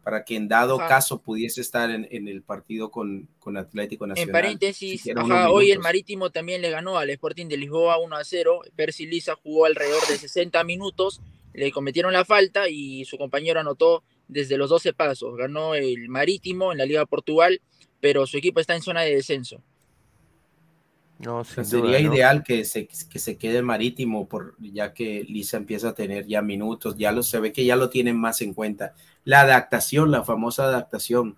para 0.02 0.24
que 0.24 0.34
en 0.34 0.48
dado 0.48 0.78
caso 0.78 1.22
pudiese 1.22 1.60
estar 1.60 1.92
en, 1.92 2.08
en 2.10 2.26
el 2.26 2.42
partido 2.42 2.90
con, 2.90 3.28
con, 3.38 3.56
Atlético 3.56 4.04
Nacional. 4.08 4.28
En 4.28 4.32
paréntesis, 4.32 5.04
hoy 5.48 5.70
el 5.70 5.78
Marítimo 5.78 6.30
también 6.30 6.60
le 6.60 6.70
ganó 6.70 6.98
al 6.98 7.08
Sporting 7.10 7.46
de 7.46 7.56
Lisboa 7.56 7.98
1 7.98 8.16
a 8.16 8.24
0. 8.24 8.62
Percy 8.74 9.06
Lisa 9.06 9.36
jugó 9.40 9.66
alrededor 9.66 10.04
de 10.08 10.18
60 10.18 10.64
minutos, 10.64 11.20
le 11.52 11.70
cometieron 11.70 12.12
la 12.12 12.24
falta 12.24 12.68
y 12.68 13.04
su 13.04 13.16
compañero 13.16 13.60
anotó 13.60 14.02
desde 14.26 14.58
los 14.58 14.70
12 14.70 14.92
pasos. 14.92 15.36
Ganó 15.36 15.76
el 15.76 16.08
Marítimo 16.08 16.72
en 16.72 16.78
la 16.78 16.84
Liga 16.84 17.06
Portugal, 17.06 17.60
pero 18.00 18.26
su 18.26 18.38
equipo 18.38 18.58
está 18.58 18.74
en 18.74 18.82
zona 18.82 19.02
de 19.02 19.14
descenso. 19.14 19.62
No, 21.18 21.44
sería 21.44 21.98
ideal 21.98 22.42
que 22.42 22.64
se, 22.64 22.86
que 22.86 23.18
se 23.18 23.38
quede 23.38 23.62
marítimo, 23.62 24.28
por, 24.28 24.54
ya 24.58 24.92
que 24.92 25.24
Lisa 25.24 25.56
empieza 25.56 25.90
a 25.90 25.94
tener 25.94 26.26
ya 26.26 26.42
minutos, 26.42 26.96
ya 26.98 27.10
lo 27.10 27.22
se 27.22 27.40
ve 27.40 27.52
que 27.52 27.64
ya 27.64 27.76
lo 27.76 27.88
tienen 27.88 28.18
más 28.18 28.42
en 28.42 28.52
cuenta. 28.52 28.94
La 29.24 29.40
adaptación, 29.40 30.10
la 30.10 30.24
famosa 30.24 30.64
adaptación. 30.64 31.36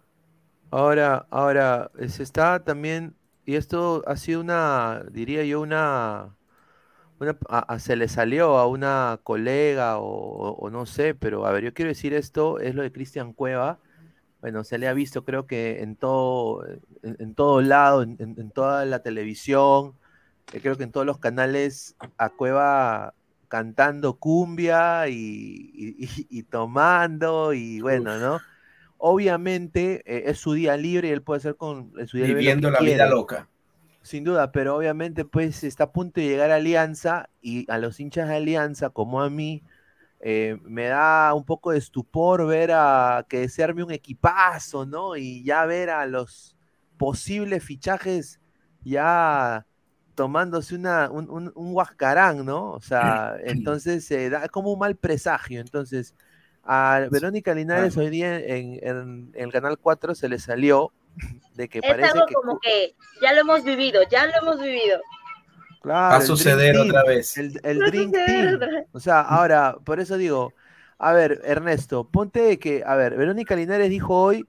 Ahora, 0.70 1.26
ahora, 1.30 1.90
se 2.09 2.22
está 2.22 2.64
también, 2.64 3.14
y 3.46 3.55
esto 3.55 4.02
ha 4.06 4.16
sido 4.16 4.40
una, 4.40 5.05
diría 5.12 5.44
yo, 5.44 5.60
una, 5.60 6.36
se 7.78 7.96
le 7.96 8.09
salió 8.09 8.59
a 8.59 8.66
una 8.66 9.20
colega 9.22 9.98
o, 9.98 10.68
no 10.70 10.86
sé, 10.86 11.14
pero 11.14 11.46
a 11.46 11.52
ver, 11.52 11.64
yo 11.64 11.72
quiero 11.72 11.88
decir 11.88 12.14
esto, 12.14 12.59
es 12.59 12.74
lo 12.74 12.82
de 12.82 12.92
Cristian 12.92 13.32
Cueva. 13.32 13.78
Bueno, 14.40 14.62
se 14.62 14.78
le 14.78 14.86
ha 14.86 14.93
visto 14.93 15.24
creo 15.24 15.47
que 15.47 15.82
en 15.82 15.97
todo, 15.97 16.65
en, 17.02 17.35
todo 17.35 17.60
lado, 17.60 18.02
en, 18.02 18.51
toda 18.52 18.85
la 18.85 19.01
televisión, 19.02 19.94
eh, 20.52 20.60
creo 20.60 20.77
que 20.77 20.85
en 20.85 20.93
todos 20.93 21.06
los 21.06 21.19
canales 21.19 21.97
a 22.19 22.31
Cueva 22.31 23.15
cantando 23.48 24.15
cumbia 24.15 25.09
y, 25.09 26.44
tomando 26.51 27.52
y 27.52 27.81
bueno, 27.81 28.19
¿no? 28.19 28.40
Obviamente 28.98 30.02
eh, 30.06 30.31
es 30.31 30.39
su 30.39 30.52
día 30.52 30.77
libre 30.77 31.09
y 31.09 31.12
él 31.12 31.23
puede 31.23 31.39
hacer 31.39 31.56
con 31.56 31.93
su 32.06 32.19
día 32.19 32.27
Viviendo 32.27 32.70
la 32.70 32.81
vida 32.81 33.09
loca. 33.09 33.48
Sin 34.02 34.24
duda, 34.24 34.52
pero 34.52 34.77
obviamente 34.77 35.24
pues 35.24 35.65
está 35.65 35.85
a 35.85 35.93
punto 35.93 36.20
de 36.20 36.28
llegar 36.28 36.51
a 36.51 36.56
Alianza 36.56 37.28
y 37.43 37.70
a 37.70 37.78
los 37.78 37.98
hinchas 38.01 38.28
de 38.28 38.36
Alianza, 38.36 38.90
como 38.90 39.20
a 39.20 39.31
mí, 39.31 39.62
eh, 40.20 40.59
me 40.65 40.86
da 40.86 41.32
un 41.35 41.45
poco 41.45 41.70
de 41.70 41.78
estupor 41.78 42.47
ver 42.47 42.70
a 42.73 43.24
que 43.28 43.49
se 43.49 43.62
arme 43.62 43.85
un 43.85 43.93
equipazo, 43.93 44.85
¿no? 44.85 45.16
Y 45.16 45.45
ya 45.45 45.65
ver 45.65 45.90
a 45.90 46.07
los 46.07 46.57
posibles 46.97 47.62
fichajes 47.65 48.40
ya 48.82 49.65
tomándose 50.15 50.74
una, 50.74 51.09
un, 51.11 51.31
un, 51.31 51.74
huascarán, 51.74 52.45
¿no? 52.45 52.73
O 52.73 52.81
sea, 52.81 53.36
entonces 53.45 54.05
se 54.05 54.28
da 54.31 54.49
como 54.49 54.73
un 54.73 54.78
mal 54.81 54.97
presagio. 54.97 55.61
Entonces, 55.61 56.15
a 56.65 57.07
Verónica 57.11 57.55
Linares 57.55 57.97
hoy 57.97 58.11
día 58.11 58.39
en, 58.39 58.78
en, 58.82 59.31
el 59.35 59.53
Canal 59.53 59.78
4 59.78 60.15
se 60.15 60.28
le 60.28 60.39
salió 60.39 60.93
de 61.55 61.69
que 61.69 61.81
es 61.82 62.12
algo 62.12 62.27
como 62.32 62.59
que 62.61 62.95
ya 63.23 63.32
lo 63.32 63.40
hemos 63.40 63.65
vivido, 63.65 64.01
ya 64.11 64.27
lo 64.27 64.32
hemos 64.43 64.61
vivido. 64.61 65.01
Claro, 65.80 66.14
Va 66.14 66.16
a 66.16 66.20
suceder 66.22 66.76
otra 66.76 67.05
vez. 67.05 67.36
El, 67.38 67.59
el 67.62 67.78
Drink 67.78 68.12
Team. 68.12 68.60
O 68.92 69.00
sea, 69.00 69.20
ahora, 69.20 69.76
por 69.84 70.00
eso 70.00 70.16
digo, 70.16 70.52
a 70.98 71.12
ver, 71.12 71.40
Ernesto, 71.44 72.09
ponte 72.09 72.59
que, 72.59 72.82
a 72.84 72.96
ver, 72.96 73.16
Verónica 73.16 73.55
Linares 73.55 73.88
dijo 73.88 74.20
hoy, 74.20 74.44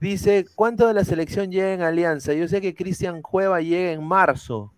dice, 0.00 0.46
¿cuánto 0.54 0.88
de 0.88 0.94
la 0.94 1.04
selección 1.04 1.52
llega 1.52 1.72
en 1.72 1.82
Alianza? 1.82 2.32
Yo 2.34 2.48
sé 2.48 2.60
que 2.60 2.74
Cristian 2.74 3.22
Cueva 3.22 3.60
llega 3.60 3.92
en 3.92 4.04
marzo. 4.04 4.72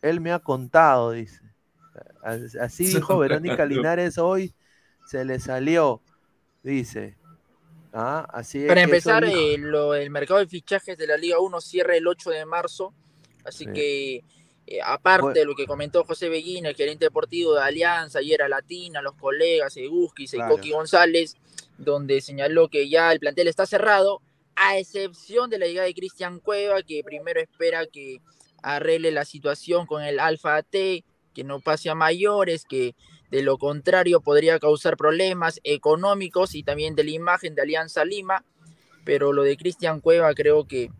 Él 0.00 0.20
me 0.20 0.32
ha 0.32 0.38
contado, 0.38 1.10
dice. 1.10 1.40
Así 2.22 2.86
dijo 2.86 3.18
Verónica 3.18 3.64
Linares 3.64 4.18
hoy, 4.18 4.54
se 5.06 5.24
le 5.24 5.40
salió, 5.40 6.02
dice. 6.62 7.16
Ah, 7.92 8.28
así 8.32 8.66
Para 8.66 8.82
empezar, 8.82 9.24
eh, 9.24 9.54
el 9.54 10.10
mercado 10.10 10.38
de 10.38 10.46
fichajes 10.46 10.96
de 10.96 11.06
la 11.08 11.16
Liga 11.16 11.40
1 11.40 11.60
cierra 11.60 11.96
el 11.96 12.06
8 12.06 12.30
de 12.30 12.46
marzo, 12.46 12.94
así 13.44 13.66
que 13.66 14.22
eh, 14.70 14.78
aparte 14.84 15.40
de 15.40 15.44
lo 15.44 15.56
que 15.56 15.66
comentó 15.66 16.04
José 16.04 16.28
Beguín, 16.28 16.64
el 16.64 16.76
gerente 16.76 17.06
deportivo 17.06 17.54
de 17.54 17.62
Alianza, 17.62 18.20
ayer 18.20 18.40
a 18.40 18.48
Latina, 18.48 19.02
los 19.02 19.14
colegas, 19.16 19.76
Eguski, 19.76 20.28
Seikoki 20.28 20.70
González, 20.70 21.36
donde 21.76 22.20
señaló 22.20 22.68
que 22.68 22.88
ya 22.88 23.10
el 23.10 23.18
plantel 23.18 23.48
está 23.48 23.66
cerrado, 23.66 24.22
a 24.54 24.78
excepción 24.78 25.50
de 25.50 25.58
la 25.58 25.66
llegada 25.66 25.88
de 25.88 25.94
Cristian 25.94 26.38
Cueva, 26.38 26.84
que 26.84 27.02
primero 27.02 27.40
espera 27.40 27.84
que 27.86 28.20
arregle 28.62 29.10
la 29.10 29.24
situación 29.24 29.86
con 29.86 30.04
el 30.04 30.20
Alfa 30.20 30.54
AT, 30.54 30.70
que 30.70 31.44
no 31.44 31.58
pase 31.58 31.90
a 31.90 31.96
mayores, 31.96 32.64
que 32.64 32.94
de 33.32 33.42
lo 33.42 33.58
contrario 33.58 34.20
podría 34.20 34.60
causar 34.60 34.96
problemas 34.96 35.58
económicos 35.64 36.54
y 36.54 36.62
también 36.62 36.94
de 36.94 37.02
la 37.02 37.10
imagen 37.10 37.56
de 37.56 37.62
Alianza 37.62 38.04
Lima. 38.04 38.44
Pero 39.04 39.32
lo 39.32 39.42
de 39.42 39.56
Cristian 39.56 40.00
Cueva 40.00 40.32
creo 40.34 40.68
que, 40.68 40.90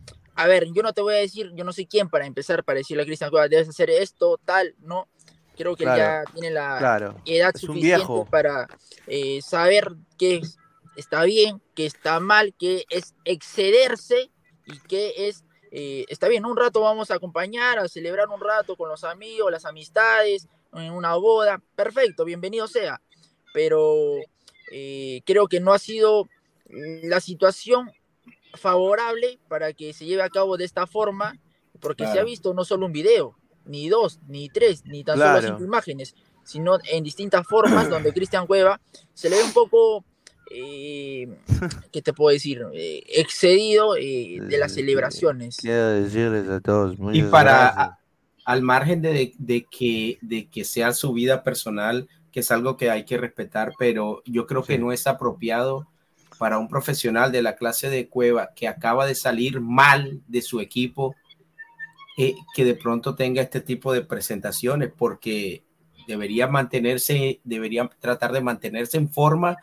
a 0.40 0.46
ver, 0.46 0.72
yo 0.72 0.82
no 0.82 0.94
te 0.94 1.02
voy 1.02 1.12
a 1.12 1.18
decir, 1.18 1.52
yo 1.54 1.64
no 1.64 1.72
sé 1.72 1.86
quién 1.86 2.08
para 2.08 2.24
empezar 2.24 2.64
para 2.64 2.78
decirle 2.78 3.02
a 3.02 3.06
Cristian 3.06 3.28
Cueva, 3.28 3.46
debes 3.46 3.68
hacer 3.68 3.90
esto, 3.90 4.40
tal, 4.42 4.74
no. 4.78 5.06
Creo 5.54 5.76
que 5.76 5.84
ya 5.84 6.24
tiene 6.32 6.50
la 6.50 7.18
edad 7.26 7.54
suficiente 7.54 8.24
para 8.30 8.66
eh, 9.06 9.42
saber 9.42 9.92
qué 10.16 10.40
está 10.96 11.24
bien, 11.24 11.60
qué 11.74 11.84
está 11.84 12.20
mal, 12.20 12.54
qué 12.58 12.86
es 12.88 13.14
excederse 13.26 14.30
y 14.64 14.78
qué 14.88 15.28
es 15.28 15.44
eh, 15.72 16.06
está 16.08 16.26
bien, 16.28 16.46
un 16.46 16.56
rato 16.56 16.80
vamos 16.80 17.10
a 17.10 17.16
acompañar, 17.16 17.78
a 17.78 17.86
celebrar 17.86 18.28
un 18.30 18.40
rato 18.40 18.76
con 18.76 18.88
los 18.88 19.04
amigos, 19.04 19.52
las 19.52 19.66
amistades, 19.66 20.48
en 20.72 20.90
una 20.90 21.16
boda, 21.16 21.60
perfecto, 21.76 22.24
bienvenido 22.24 22.66
sea, 22.66 23.02
pero 23.52 24.16
eh, 24.72 25.20
creo 25.26 25.48
que 25.48 25.60
no 25.60 25.74
ha 25.74 25.78
sido 25.78 26.26
la 26.70 27.20
situación 27.20 27.90
favorable 28.54 29.38
para 29.48 29.72
que 29.72 29.92
se 29.92 30.04
lleve 30.04 30.22
a 30.22 30.28
cabo 30.28 30.56
de 30.56 30.64
esta 30.64 30.86
forma, 30.86 31.38
porque 31.80 32.06
se 32.06 32.18
ha 32.18 32.24
visto 32.24 32.54
no 32.54 32.64
solo 32.64 32.86
un 32.86 32.92
video, 32.92 33.36
ni 33.64 33.88
dos, 33.88 34.20
ni 34.26 34.48
tres, 34.48 34.84
ni 34.84 35.04
tan 35.04 35.18
solo 35.18 35.40
cinco 35.42 35.64
imágenes, 35.64 36.14
sino 36.44 36.78
en 36.90 37.04
distintas 37.04 37.46
formas 37.46 37.88
donde 37.90 38.12
Cristian 38.12 38.46
Cueva 38.46 38.80
se 39.14 39.30
le 39.30 39.36
ve 39.36 39.44
un 39.44 39.52
poco, 39.52 40.04
eh, 40.50 41.28
¿qué 41.92 42.02
te 42.02 42.12
puedo 42.12 42.32
decir? 42.32 42.64
Eh, 42.72 43.02
excedido 43.06 43.96
eh, 43.96 44.38
de 44.40 44.58
las 44.58 44.74
celebraciones. 44.74 45.56
Quiero 45.56 45.88
decirles 45.88 46.48
a 46.48 46.60
todos, 46.60 46.98
muy 46.98 47.18
y 47.18 47.22
para, 47.22 47.98
al 48.44 48.62
margen 48.62 49.02
de, 49.02 49.32
que, 49.70 50.18
de 50.20 50.48
que 50.48 50.64
sea 50.64 50.92
su 50.92 51.12
vida 51.12 51.42
personal, 51.42 52.08
que 52.32 52.40
es 52.40 52.50
algo 52.50 52.76
que 52.76 52.90
hay 52.90 53.04
que 53.04 53.18
respetar, 53.18 53.72
pero 53.78 54.22
yo 54.24 54.46
creo 54.46 54.62
que 54.62 54.78
no 54.78 54.92
es 54.92 55.06
apropiado 55.06 55.86
para 56.40 56.58
un 56.58 56.68
profesional 56.68 57.30
de 57.30 57.42
la 57.42 57.54
clase 57.54 57.90
de 57.90 58.08
Cueva 58.08 58.54
que 58.56 58.66
acaba 58.66 59.04
de 59.04 59.14
salir 59.14 59.60
mal 59.60 60.22
de 60.26 60.40
su 60.40 60.60
equipo, 60.60 61.14
eh, 62.16 62.34
que 62.56 62.64
de 62.64 62.74
pronto 62.74 63.14
tenga 63.14 63.42
este 63.42 63.60
tipo 63.60 63.92
de 63.92 64.00
presentaciones, 64.00 64.90
porque 64.96 65.62
debería 66.08 66.46
mantenerse, 66.46 67.42
debería 67.44 67.90
tratar 68.00 68.32
de 68.32 68.40
mantenerse 68.40 68.96
en 68.96 69.10
forma 69.10 69.58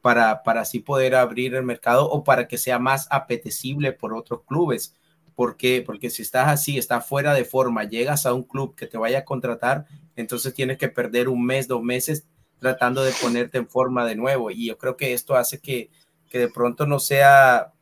para, 0.00 0.44
para 0.44 0.60
así 0.60 0.78
poder 0.78 1.16
abrir 1.16 1.56
el 1.56 1.64
mercado 1.64 2.08
o 2.08 2.22
para 2.22 2.46
que 2.46 2.56
sea 2.56 2.78
más 2.78 3.08
apetecible 3.10 3.92
por 3.92 4.14
otros 4.14 4.42
clubes 4.46 4.94
¿Por 5.34 5.56
qué? 5.56 5.82
Porque 5.84 6.10
si 6.10 6.22
estás 6.22 6.48
así, 6.48 6.78
estás 6.78 7.06
fuera 7.06 7.34
de 7.34 7.44
forma, 7.44 7.84
llegas 7.84 8.26
a 8.26 8.34
un 8.34 8.42
club 8.42 8.74
que 8.74 8.86
te 8.86 8.98
vaya 8.98 9.20
a 9.20 9.24
contratar, 9.24 9.86
entonces 10.14 10.54
tienes 10.54 10.78
que 10.78 10.88
perder 10.88 11.28
un 11.28 11.44
mes, 11.44 11.68
dos 11.68 11.82
meses 11.82 12.26
tratando 12.58 13.02
de 13.02 13.12
ponerte 13.20 13.58
en 13.58 13.68
forma 13.68 14.06
de 14.06 14.14
nuevo. 14.14 14.50
Y 14.50 14.66
yo 14.66 14.78
creo 14.78 14.96
que 14.96 15.14
esto 15.14 15.34
hace 15.34 15.58
que, 15.60 15.90
que 16.32 16.38
de 16.38 16.48
pronto 16.48 16.86
no 16.86 16.98
sea, 16.98 17.74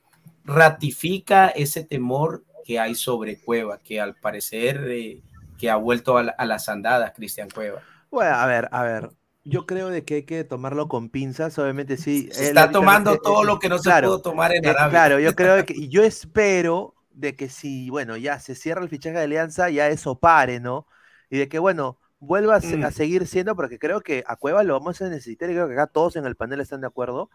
ratifica 0.44 1.50
ese 1.50 1.84
temor 1.84 2.42
que 2.64 2.80
hay 2.80 2.96
sobre 2.96 3.38
Cueva, 3.40 3.78
que 3.78 4.00
al 4.00 4.16
parecer 4.16 4.88
eh, 4.90 5.22
que 5.56 5.70
ha 5.70 5.76
vuelto 5.76 6.18
a, 6.18 6.44
las 6.44 6.68
andadas, 6.68 7.12
Cristian 7.14 7.48
Cueva. 7.48 7.80
Bueno, 8.10 8.34
a 8.34 8.46
ver, 8.46 8.68
a 8.72 8.82
ver, 8.82 9.10
yo 9.44 9.66
creo 9.66 9.88
de 9.88 10.04
que 10.04 10.14
hay 10.16 10.22
que 10.24 10.42
tomarlo 10.42 10.88
con 10.88 11.10
pinzas, 11.10 11.56
obviamente 11.60 11.96
sí. 11.96 12.28
está 12.32 12.72
tomando 12.72 13.18
todo 13.18 13.44
lo 13.44 13.60
que 13.60 13.68
no 13.68 13.78
se 13.78 13.88
pudo 14.02 14.20
tomar 14.20 14.52
en 14.52 14.66
Arabia. 14.66 14.90
Claro, 14.90 15.20
yo 15.20 15.36
creo 15.36 15.64
que, 15.64 15.74
y 15.76 15.88
yo 15.88 16.02
espero 16.02 16.96
de 17.12 17.36
que 17.36 17.48
si, 17.48 17.88
bueno, 17.88 18.16
ya 18.16 18.40
se 18.40 18.56
cierra 18.56 18.82
el 18.82 18.88
fichaje 18.88 19.16
de 19.16 19.22
Alianza, 19.22 19.70
ya 19.70 19.86
eso 19.86 20.18
pare, 20.18 20.58
¿no? 20.58 20.88
Y 21.30 21.38
de 21.38 21.48
que, 21.48 21.60
bueno, 21.60 22.00
vuelva 22.18 22.56
a, 22.56 22.58
mm. 22.58 22.90
seguir 22.90 23.28
siendo, 23.28 23.54
porque 23.54 23.78
creo 23.78 24.00
que 24.00 24.24
a 24.26 24.34
Cueva 24.34 24.64
lo 24.64 24.74
vamos 24.74 25.00
a 25.02 25.08
necesitar, 25.08 25.48
y 25.50 25.52
creo 25.52 25.68
que 25.68 25.74
acá 25.74 25.86
todos 25.86 26.16
en 26.16 26.26
el 26.26 26.34
panel 26.34 26.60
están 26.60 26.80
de 26.80 26.88
acuerdo. 26.88 27.30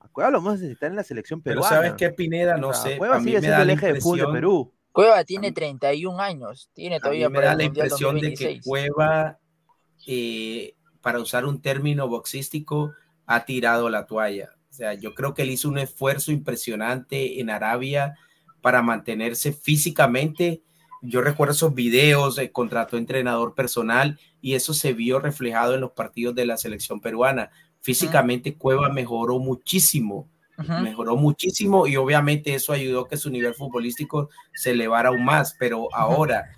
A 0.00 0.08
Cueva 0.08 0.30
lo 0.30 0.38
vamos 0.38 0.54
a 0.54 0.56
necesitar 0.56 0.90
en 0.90 0.96
la 0.96 1.04
selección 1.04 1.40
peruana. 1.40 1.68
Pero 1.68 1.82
¿sabes 1.82 1.94
qué, 1.96 2.10
Pineda? 2.10 2.56
No 2.56 2.74
sé. 2.74 2.98
Cueva 2.98 3.20
sigue 3.20 3.40
siendo 3.40 3.62
el 3.62 3.70
eje 3.70 3.92
de 3.92 4.00
fútbol 4.00 4.18
de 4.18 4.26
Perú. 4.26 4.72
Cueva 4.92 5.24
tiene 5.24 5.52
31 5.52 6.20
años, 6.20 6.68
tiene 6.72 6.98
todavía 6.98 7.28
me 7.28 7.40
da 7.40 7.54
la 7.54 7.62
impresión 7.62 8.18
de 8.18 8.34
que 8.34 8.60
Cueva, 8.60 9.38
eh, 10.06 10.74
para 11.00 11.20
usar 11.20 11.44
un 11.44 11.62
término 11.62 12.08
boxístico, 12.08 12.92
ha 13.26 13.44
tirado 13.44 13.88
la 13.88 14.06
toalla. 14.06 14.50
O 14.68 14.72
sea, 14.72 14.94
yo 14.94 15.14
creo 15.14 15.34
que 15.34 15.42
él 15.42 15.50
hizo 15.50 15.68
un 15.68 15.78
esfuerzo 15.78 16.32
impresionante 16.32 17.40
en 17.40 17.50
Arabia 17.50 18.16
para 18.60 18.82
mantenerse 18.82 19.52
físicamente. 19.52 20.62
Yo 21.02 21.20
recuerdo 21.22 21.52
esos 21.52 21.74
videos, 21.74 22.36
de 22.36 22.50
contrató 22.50 22.96
entrenador 22.96 23.54
personal 23.54 24.18
y 24.40 24.54
eso 24.54 24.74
se 24.74 24.92
vio 24.92 25.20
reflejado 25.20 25.74
en 25.74 25.80
los 25.80 25.92
partidos 25.92 26.34
de 26.34 26.46
la 26.46 26.56
selección 26.56 27.00
peruana. 27.00 27.50
Físicamente 27.80 28.56
Cueva 28.56 28.88
mejoró 28.90 29.38
muchísimo, 29.38 30.28
mejoró 30.56 31.16
muchísimo 31.16 31.86
y 31.86 31.96
obviamente 31.96 32.54
eso 32.54 32.72
ayudó 32.72 33.02
a 33.02 33.08
que 33.08 33.16
su 33.16 33.30
nivel 33.30 33.54
futbolístico 33.54 34.28
se 34.52 34.72
elevara 34.72 35.08
aún 35.08 35.24
más, 35.24 35.56
pero 35.58 35.88
ahora 35.94 36.50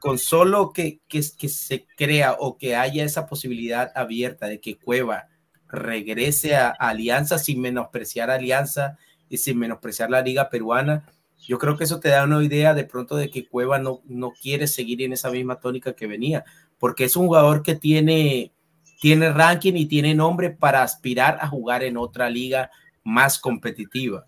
con 0.00 0.18
solo 0.18 0.72
que, 0.72 1.00
que, 1.08 1.20
que 1.38 1.48
se 1.48 1.86
crea 1.96 2.36
o 2.38 2.56
que 2.56 2.74
haya 2.74 3.04
esa 3.04 3.26
posibilidad 3.26 3.92
abierta 3.94 4.46
de 4.46 4.58
que 4.58 4.78
Cueva 4.78 5.28
regrese 5.68 6.56
a 6.56 6.70
Alianza 6.70 7.38
sin 7.38 7.60
menospreciar 7.60 8.30
Alianza 8.30 8.96
y 9.28 9.36
sin 9.36 9.58
menospreciar 9.58 10.10
la 10.10 10.22
liga 10.22 10.48
peruana, 10.48 11.04
yo 11.46 11.58
creo 11.58 11.76
que 11.76 11.84
eso 11.84 12.00
te 12.00 12.08
da 12.08 12.24
una 12.24 12.42
idea 12.42 12.74
de 12.74 12.84
pronto 12.84 13.16
de 13.16 13.30
que 13.30 13.46
Cueva 13.46 13.78
no, 13.78 14.02
no 14.06 14.32
quiere 14.32 14.66
seguir 14.66 15.02
en 15.02 15.12
esa 15.12 15.30
misma 15.30 15.60
tónica 15.60 15.94
que 15.94 16.06
venía, 16.06 16.44
porque 16.78 17.04
es 17.04 17.16
un 17.16 17.26
jugador 17.26 17.62
que 17.62 17.74
tiene, 17.74 18.52
tiene 19.00 19.32
ranking 19.32 19.74
y 19.74 19.86
tiene 19.86 20.14
nombre 20.14 20.50
para 20.50 20.82
aspirar 20.82 21.38
a 21.40 21.48
jugar 21.48 21.82
en 21.82 21.96
otra 21.96 22.28
liga 22.28 22.70
más 23.02 23.38
competitiva. 23.38 24.26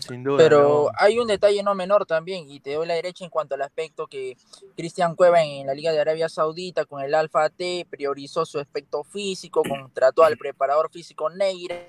sin 0.00 0.24
duda. 0.24 0.38
Pero 0.38 0.90
hay 0.98 1.18
un 1.18 1.28
detalle 1.28 1.62
no 1.62 1.74
menor 1.74 2.04
también, 2.04 2.50
y 2.50 2.60
te 2.60 2.74
doy 2.74 2.86
la 2.86 2.94
derecha 2.94 3.24
en 3.24 3.30
cuanto 3.30 3.54
al 3.54 3.62
aspecto 3.62 4.08
que 4.08 4.36
Cristian 4.76 5.14
Cueva 5.14 5.42
en 5.42 5.66
la 5.66 5.74
Liga 5.74 5.92
de 5.92 6.00
Arabia 6.00 6.28
Saudita 6.28 6.84
con 6.84 7.00
el 7.00 7.14
Alfa 7.14 7.48
T 7.48 7.86
priorizó 7.88 8.44
su 8.44 8.58
aspecto 8.58 9.04
físico, 9.04 9.62
contrató 9.62 10.24
al 10.24 10.36
preparador 10.36 10.90
físico 10.90 11.30
Neira, 11.30 11.88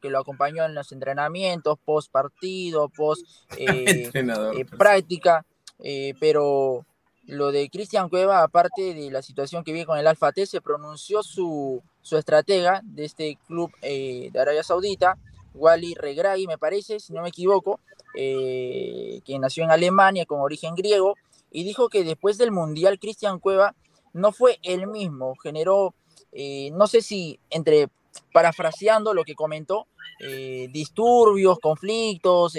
que 0.00 0.10
lo 0.10 0.18
acompañó 0.18 0.64
en 0.64 0.74
los 0.74 0.90
entrenamientos, 0.90 1.78
post 1.84 2.10
partido, 2.10 2.88
post 2.88 3.24
eh, 3.56 4.10
eh, 4.12 4.64
práctica, 4.76 5.46
eh, 5.78 6.14
pero 6.18 6.84
lo 7.26 7.52
de 7.52 7.70
Cristian 7.70 8.08
Cueva, 8.08 8.42
aparte 8.42 8.94
de 8.94 9.10
la 9.10 9.22
situación 9.22 9.64
que 9.64 9.72
vive 9.72 9.86
con 9.86 9.98
el 9.98 10.06
Alfa 10.06 10.32
T, 10.32 10.46
se 10.46 10.60
pronunció 10.60 11.22
su, 11.22 11.82
su 12.00 12.16
estratega 12.16 12.80
de 12.84 13.04
este 13.04 13.38
club 13.46 13.70
de 13.80 14.32
Arabia 14.34 14.62
Saudita, 14.62 15.18
Wally 15.54 15.94
Regragui, 15.94 16.46
me 16.46 16.58
parece, 16.58 17.00
si 17.00 17.12
no 17.12 17.22
me 17.22 17.28
equivoco, 17.28 17.80
eh, 18.14 19.20
que 19.24 19.38
nació 19.38 19.64
en 19.64 19.70
Alemania 19.70 20.26
con 20.26 20.40
origen 20.40 20.74
griego, 20.74 21.16
y 21.50 21.64
dijo 21.64 21.88
que 21.88 22.04
después 22.04 22.38
del 22.38 22.50
Mundial 22.50 22.98
Cristian 22.98 23.38
Cueva 23.38 23.74
no 24.12 24.32
fue 24.32 24.58
el 24.62 24.86
mismo, 24.86 25.34
generó, 25.36 25.94
eh, 26.32 26.70
no 26.72 26.86
sé 26.86 27.02
si 27.02 27.38
entre, 27.50 27.88
parafraseando 28.32 29.14
lo 29.14 29.24
que 29.24 29.34
comentó, 29.34 29.86
eh, 30.20 30.68
disturbios, 30.70 31.58
conflictos, 31.58 32.54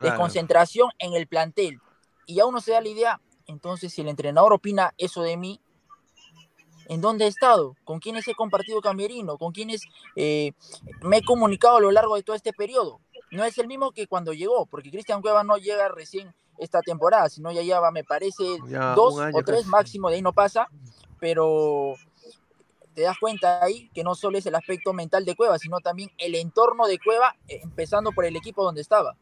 desconcentración 0.00 0.90
en 0.98 1.14
el 1.14 1.26
plantel. 1.26 1.78
Y 2.26 2.40
aún 2.40 2.54
no 2.54 2.60
se 2.60 2.72
da 2.72 2.80
la 2.80 2.88
idea, 2.88 3.20
entonces 3.46 3.92
si 3.92 4.02
el 4.02 4.08
entrenador 4.08 4.52
opina 4.52 4.94
eso 4.98 5.22
de 5.22 5.36
mí, 5.36 5.60
en 6.88 7.00
dónde 7.00 7.24
he 7.24 7.28
estado, 7.28 7.74
con 7.84 7.98
quiénes 7.98 8.26
he 8.28 8.34
compartido 8.34 8.80
camerino, 8.80 9.38
con 9.38 9.52
quiénes 9.52 9.82
eh, 10.14 10.52
me 11.02 11.18
he 11.18 11.24
comunicado 11.24 11.76
a 11.76 11.80
lo 11.80 11.90
largo 11.90 12.16
de 12.16 12.22
todo 12.22 12.36
este 12.36 12.52
periodo. 12.52 13.00
No 13.32 13.44
es 13.44 13.58
el 13.58 13.66
mismo 13.66 13.92
que 13.92 14.06
cuando 14.06 14.32
llegó, 14.32 14.66
porque 14.66 14.90
Cristian 14.90 15.20
Cueva 15.20 15.42
no 15.42 15.56
llega 15.56 15.88
recién 15.88 16.32
esta 16.58 16.80
temporada, 16.80 17.28
sino 17.28 17.50
ya 17.50 17.62
lleva, 17.62 17.90
me 17.90 18.04
parece, 18.04 18.44
dos 18.94 19.14
o 19.18 19.42
tres 19.44 19.66
máximo, 19.66 20.08
de 20.08 20.16
ahí 20.16 20.22
no 20.22 20.32
pasa, 20.32 20.68
pero 21.18 21.94
te 22.94 23.02
das 23.02 23.18
cuenta 23.18 23.62
ahí 23.62 23.90
que 23.92 24.02
no 24.02 24.14
solo 24.14 24.38
es 24.38 24.46
el 24.46 24.54
aspecto 24.54 24.92
mental 24.92 25.24
de 25.24 25.36
Cueva, 25.36 25.58
sino 25.58 25.80
también 25.80 26.10
el 26.18 26.34
entorno 26.34 26.86
de 26.86 26.98
Cueva, 26.98 27.36
empezando 27.48 28.12
por 28.12 28.24
el 28.24 28.36
equipo 28.36 28.64
donde 28.64 28.80
estaba. 28.80 29.16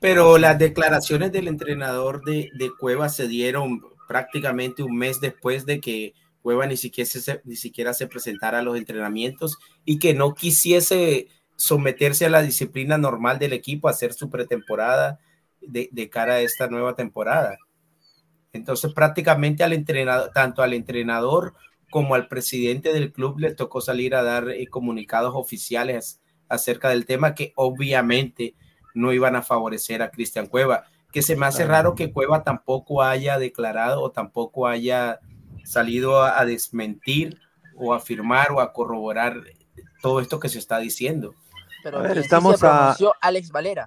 Pero 0.00 0.38
las 0.38 0.58
declaraciones 0.58 1.32
del 1.32 1.48
entrenador 1.48 2.22
de, 2.24 2.50
de 2.54 2.70
Cueva 2.78 3.08
se 3.08 3.28
dieron 3.28 3.80
prácticamente 4.06 4.82
un 4.82 4.96
mes 4.96 5.20
después 5.20 5.66
de 5.66 5.80
que 5.80 6.14
Cueva 6.42 6.66
ni 6.66 6.76
siquiera 6.76 7.10
se, 7.10 7.40
ni 7.44 7.56
siquiera 7.56 7.92
se 7.92 8.06
presentara 8.06 8.60
a 8.60 8.62
los 8.62 8.76
entrenamientos 8.76 9.58
y 9.84 9.98
que 9.98 10.14
no 10.14 10.34
quisiese 10.34 11.28
someterse 11.56 12.26
a 12.26 12.30
la 12.30 12.42
disciplina 12.42 12.98
normal 12.98 13.38
del 13.38 13.52
equipo, 13.52 13.88
hacer 13.88 14.12
su 14.12 14.30
pretemporada 14.30 15.18
de, 15.60 15.88
de 15.90 16.08
cara 16.08 16.34
a 16.34 16.40
esta 16.40 16.68
nueva 16.68 16.94
temporada. 16.94 17.58
Entonces 18.52 18.92
prácticamente 18.92 19.64
al 19.64 19.72
entrenador, 19.72 20.30
tanto 20.32 20.62
al 20.62 20.74
entrenador 20.74 21.54
como 21.90 22.14
al 22.14 22.28
presidente 22.28 22.92
del 22.92 23.12
club 23.12 23.38
le 23.38 23.54
tocó 23.54 23.80
salir 23.80 24.14
a 24.14 24.22
dar 24.22 24.48
eh, 24.50 24.66
comunicados 24.68 25.32
oficiales 25.34 26.20
acerca 26.48 26.90
del 26.90 27.06
tema 27.06 27.34
que 27.34 27.52
obviamente 27.56 28.54
no 28.96 29.12
iban 29.12 29.36
a 29.36 29.42
favorecer 29.42 30.02
a 30.02 30.10
Cristian 30.10 30.46
Cueva, 30.46 30.84
que 31.12 31.22
se 31.22 31.36
me 31.36 31.46
hace 31.46 31.64
raro 31.66 31.94
que 31.94 32.12
Cueva 32.12 32.42
tampoco 32.42 33.02
haya 33.02 33.38
declarado 33.38 34.02
o 34.02 34.10
tampoco 34.10 34.66
haya 34.66 35.20
salido 35.64 36.22
a, 36.22 36.44
desmentir 36.44 37.38
o 37.76 37.92
a 37.92 37.98
afirmar 37.98 38.52
o 38.52 38.60
a 38.60 38.72
corroborar 38.72 39.42
todo 40.00 40.20
esto 40.20 40.40
que 40.40 40.48
se 40.48 40.58
está 40.58 40.78
diciendo. 40.78 41.34
Pero 41.82 42.02
estamos 42.04 42.58
se 42.58 42.66
a 42.66 42.96
Alex 43.20 43.50
Valera. 43.50 43.86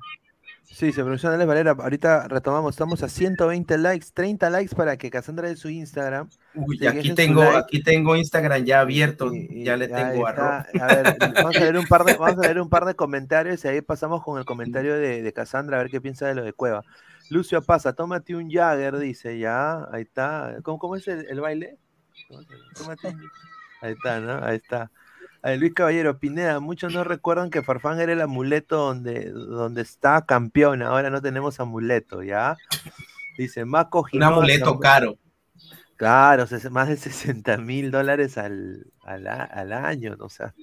Sí, 0.71 0.93
se 0.93 1.01
pronunció 1.01 1.29
Alex 1.29 1.47
Valera. 1.47 1.71
Ahorita 1.71 2.27
retomamos, 2.27 2.75
estamos 2.75 3.03
a 3.03 3.09
120 3.09 3.77
likes, 3.79 4.07
30 4.13 4.49
likes 4.49 4.75
para 4.75 4.97
que 4.97 5.09
Cassandra 5.09 5.49
de 5.49 5.57
su 5.57 5.69
Instagram. 5.69 6.29
Uy, 6.53 6.85
aquí 6.87 7.13
tengo, 7.15 7.41
aquí 7.43 7.81
tengo 7.81 8.15
Instagram 8.15 8.63
ya 8.63 8.81
abierto, 8.81 9.31
ya 9.49 9.75
le 9.75 9.87
tengo 9.87 10.27
a, 10.27 10.59
a 10.59 10.95
ver, 10.95 11.17
vamos 11.35 11.55
a 11.55 11.59
leer 11.59 11.77
un 11.77 11.87
par 11.87 12.05
de, 12.05 12.13
vamos 12.13 12.37
a 12.37 12.47
leer 12.47 12.61
un 12.61 12.69
par 12.69 12.85
de 12.85 12.95
comentarios 12.95 13.65
y 13.65 13.67
ahí 13.67 13.81
pasamos 13.81 14.23
con 14.23 14.37
el 14.37 14.45
comentario 14.45 14.93
de, 14.95 15.21
de 15.21 15.33
Cassandra 15.33 15.77
a 15.77 15.81
ver 15.81 15.91
qué 15.91 15.99
piensa 15.99 16.27
de 16.27 16.35
lo 16.35 16.43
de 16.43 16.53
Cueva. 16.53 16.83
Lucio 17.29 17.61
pasa, 17.61 17.93
tómate 17.93 18.35
un 18.35 18.49
Jagger, 18.49 18.97
dice, 18.97 19.37
ya, 19.37 19.87
ahí 19.91 20.01
está. 20.01 20.57
¿Cómo, 20.63 20.79
cómo 20.79 20.95
es 20.95 21.07
el, 21.07 21.39
baile? 21.39 21.77
Ahí 23.81 23.93
está, 23.93 24.19
¿no? 24.19 24.43
Ahí 24.43 24.55
está. 24.55 24.91
Luis 25.43 25.73
Caballero, 25.73 26.19
Pineda, 26.19 26.59
muchos 26.59 26.93
no 26.93 27.03
recuerdan 27.03 27.49
que 27.49 27.63
Farfán 27.63 27.99
era 27.99 28.11
el 28.13 28.21
amuleto 28.21 28.77
donde, 28.77 29.31
donde 29.31 29.81
está 29.81 30.25
campeón, 30.25 30.81
ahora 30.81 31.09
no 31.09 31.21
tenemos 31.21 31.59
amuleto, 31.59 32.23
¿ya? 32.23 32.57
Dice, 33.37 33.63
Maco 33.63 34.05
Un 34.11 34.23
amuleto 34.23 34.79
caro. 34.79 35.17
Claro, 35.95 36.45
más 36.71 36.87
de 36.87 36.97
60 36.97 37.57
mil 37.57 37.91
dólares 37.91 38.37
al, 38.37 38.87
al, 39.03 39.73
año, 39.73 40.15
no 40.15 40.29
seas 40.29 40.53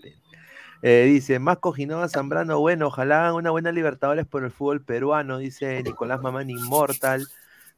eh, 0.83 1.05
dice, 1.07 1.39
más 1.39 1.59
Cojinova 1.59 2.09
Zambrano, 2.09 2.61
bueno, 2.61 2.89
ojalá 2.89 3.23
hagan 3.23 3.35
una 3.35 3.51
buena 3.51 3.73
Libertadores 3.73 4.27
por 4.27 4.45
el 4.45 4.51
fútbol 4.51 4.85
peruano, 4.85 5.39
dice 5.39 5.83
Nicolás 5.83 6.21
Mamán 6.21 6.51
Inmortal. 6.51 7.27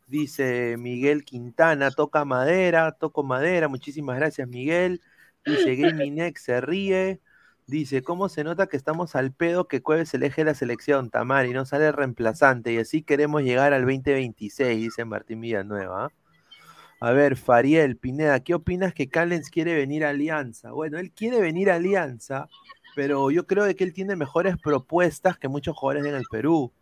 Dice 0.09 0.77
Miguel 0.79 1.25
Quintana, 1.25 1.91
toca 1.91 2.25
madera, 2.25 2.93
toco 2.93 3.23
madera, 3.23 3.69
muchísimas 3.69 4.17
gracias 4.17 4.49
Miguel. 4.49 5.03
Dice 5.49 5.77
Gaming 5.77 6.35
se 6.37 6.61
ríe. 6.61 7.21
Dice, 7.67 8.03
¿cómo 8.03 8.31
se 8.31 8.45
nota 8.45 8.67
que 8.67 8.79
estamos 8.79 9.15
al 9.15 9.31
pedo 9.31 9.69
que 9.69 9.83
Cueves 9.83 10.15
eje 10.15 10.43
la 10.43 10.55
selección, 10.55 11.11
Tamar, 11.11 11.45
y 11.45 11.53
no 11.53 11.67
sale 11.67 11.93
reemplazante? 11.93 12.73
Y 12.73 12.79
así 12.79 13.03
queremos 13.03 13.43
llegar 13.43 13.75
al 13.75 13.83
2026, 13.83 14.81
dice 14.81 15.05
Martín 15.05 15.43
Villanueva. 15.43 16.11
A 17.01 17.13
ver, 17.13 17.37
Fariel, 17.37 17.99
Pineda, 17.99 18.41
¿qué 18.41 18.55
opinas 18.55 18.95
que 18.95 19.11
Callens 19.11 19.51
quiere 19.51 19.75
venir 19.75 20.07
a 20.07 20.11
Alianza? 20.11 20.73
Bueno, 20.73 20.99
él 20.99 21.13
quiere 21.13 21.43
venir 21.43 21.71
a 21.71 21.75
Alianza, 21.75 22.49
pero 22.97 23.31
yo 23.31 23.47
creo 23.47 23.73
que 23.77 23.85
él 23.85 23.93
tiene 23.93 24.17
mejores 24.17 24.57
propuestas 24.57 25.37
que 25.37 25.49
muchos 25.49 25.77
jugadores 25.77 26.09
en 26.09 26.17
el 26.17 26.25
Perú. 26.31 26.73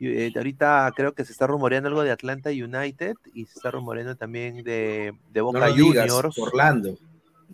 Eh, 0.00 0.30
ahorita 0.36 0.92
creo 0.94 1.14
que 1.14 1.24
se 1.24 1.32
está 1.32 1.46
rumoreando 1.46 1.88
algo 1.88 2.02
de 2.02 2.10
Atlanta 2.10 2.50
United 2.50 3.16
y 3.32 3.46
se 3.46 3.54
está 3.54 3.70
rumoreando 3.70 4.14
también 4.14 4.62
de, 4.62 5.14
de 5.32 5.40
Boca 5.40 5.70
Juniors. 5.70 6.38
Orlando. 6.38 6.98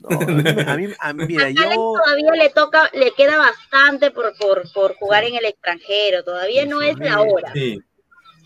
A 0.08 0.76
mí, 0.76 0.88
a 0.98 1.12
mí 1.12 1.26
mira, 1.26 1.50
yo... 1.50 1.62
todavía 1.68 2.32
le 2.32 2.50
toca, 2.50 2.90
le 2.92 3.12
queda 3.12 3.36
bastante 3.36 4.10
por, 4.10 4.36
por, 4.38 4.70
por 4.72 4.94
jugar 4.96 5.24
en 5.24 5.34
el 5.34 5.44
extranjero, 5.44 6.24
todavía 6.24 6.66
no 6.66 6.80
es 6.82 6.98
la 6.98 7.20
hora. 7.20 7.52
Sí. 7.52 7.80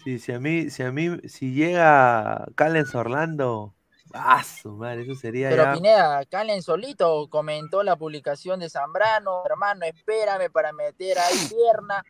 sí, 0.04 0.18
si 0.18 0.32
a 0.32 0.40
mí, 0.40 0.70
si 0.70 0.82
a 0.82 0.90
mí, 0.90 1.16
si 1.28 1.54
llega 1.54 2.46
Callens 2.56 2.94
Orlando, 2.94 3.74
Ah, 4.16 4.44
su 4.44 4.70
madre, 4.70 5.02
eso 5.02 5.16
sería. 5.16 5.50
Pero 5.50 5.72
Pineda, 5.72 6.24
Calen 6.26 6.62
solito 6.62 7.28
comentó 7.28 7.82
la 7.82 7.96
publicación 7.96 8.60
de 8.60 8.70
Zambrano, 8.70 9.42
hermano, 9.44 9.84
espérame 9.86 10.50
para 10.52 10.72
meter 10.72 11.18
ahí 11.18 11.36
pierna. 11.48 12.04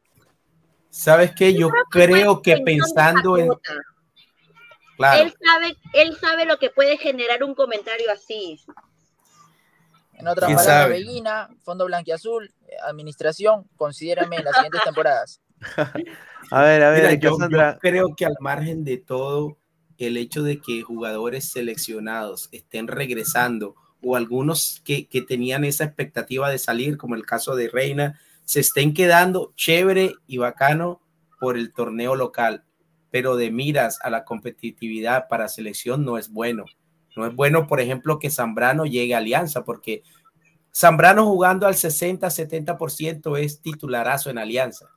¿Sabes 0.91 1.33
qué? 1.35 1.55
Yo 1.55 1.71
creo 1.91 2.43
que 2.43 2.59
pensando 2.59 3.39
en. 3.39 3.49
Claro. 4.99 5.23
Él 5.23 5.35
sabe, 5.43 5.77
él 5.95 6.17
sabe 6.19 6.45
lo 6.45 6.59
que 6.59 6.69
puede 6.69 6.99
generar 6.99 7.43
un 7.43 7.55
comentario 7.55 8.13
así. 8.13 8.61
En 10.25 10.29
otra 10.29 10.47
palabras, 10.47 10.89
Bellina, 10.89 11.51
Fondo 11.63 11.85
Blanquiazul, 11.85 12.51
Administración, 12.89 13.69
considérame 13.77 14.37
en 14.37 14.45
las 14.45 14.55
siguientes 14.55 14.81
temporadas. 14.85 15.43
a 16.51 16.63
ver, 16.63 16.83
a 16.83 16.91
ver, 16.91 17.21
yo 17.21 17.37
creo 17.79 18.17
que 18.17 18.25
al 18.25 18.37
margen 18.41 18.85
de 18.85 18.97
todo, 18.97 19.59
el 19.99 20.17
hecho 20.17 20.43
de 20.43 20.63
que 20.63 20.81
jugadores 20.81 21.53
seleccionados 21.53 22.49
estén 22.53 22.89
regresando 22.89 23.75
o 24.03 24.17
algunos 24.17 24.81
que, 24.83 25.07
tenían 25.29 25.63
esa 25.63 25.85
expectativa 25.85 26.49
de 26.49 26.59
salir, 26.59 26.97
como 26.97 27.17
el 27.17 27.27
caso 27.27 27.55
de 27.55 27.69
Reina, 27.69 28.19
se 28.47 28.61
estén 28.61 28.95
quedando 28.95 29.53
chévere 29.57 30.15
y 30.27 30.39
bacano 30.39 31.03
por 31.39 31.59
el 31.59 31.71
torneo 31.75 32.17
local, 32.17 32.65
pero 33.11 33.37
de 33.37 33.51
miras 33.51 33.99
a 34.01 34.09
la 34.09 34.25
competitividad 34.25 35.29
para 35.29 35.49
selección 35.49 36.03
no 36.03 36.17
es 36.17 36.31
bueno. 36.31 36.65
No 37.17 37.27
es 37.27 37.35
bueno, 37.35 37.67
por 37.67 37.81
ejemplo, 37.81 38.19
que 38.19 38.31
Zambrano 38.31 38.87
llegue 38.87 39.15
a 39.15 39.19
Alianza, 39.19 39.65
porque 39.65 40.03
Zambrano 40.75 41.25
jugando 41.25 41.67
al 41.67 41.75
60-70% 41.75 43.39
es 43.39 43.61
titularazo 43.61 44.31
en 44.31 44.39
Alianza 44.39 44.91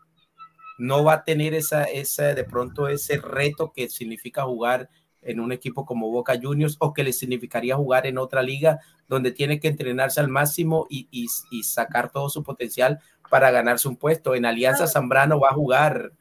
no 0.77 1.03
va 1.03 1.14
a 1.14 1.23
tener 1.23 1.53
esa, 1.53 1.84
esa, 1.85 2.34
de 2.34 2.44
pronto 2.44 2.88
ese 2.88 3.18
reto 3.18 3.73
que 3.73 3.89
significa 3.89 4.44
jugar 4.44 4.89
en 5.22 5.39
un 5.39 5.52
equipo 5.52 5.85
como 5.85 6.11
Boca 6.11 6.39
Juniors 6.41 6.77
o 6.80 6.94
que 6.94 7.03
le 7.03 7.11
significaría 7.11 7.76
jugar 7.76 8.06
en 8.06 8.18
otra 8.18 8.44
liga 8.44 8.80
donde 9.07 9.31
tiene 9.31 9.60
que 9.60 9.68
entrenarse 9.68 10.19
al 10.19 10.30
máximo 10.30 10.85
y, 10.89 11.07
y, 11.11 11.64
sacar 11.64 12.11
todo 12.11 12.30
su 12.30 12.44
potencial 12.44 12.99
para 13.30 13.52
ganarse 13.52 13.88
un 13.88 13.98
puesto. 13.98 14.35
En 14.35 14.45
Alianza 14.45 14.88
Zambrano 14.88 15.39
va 15.39 15.49
a 15.49 15.53
jugar 15.53 16.14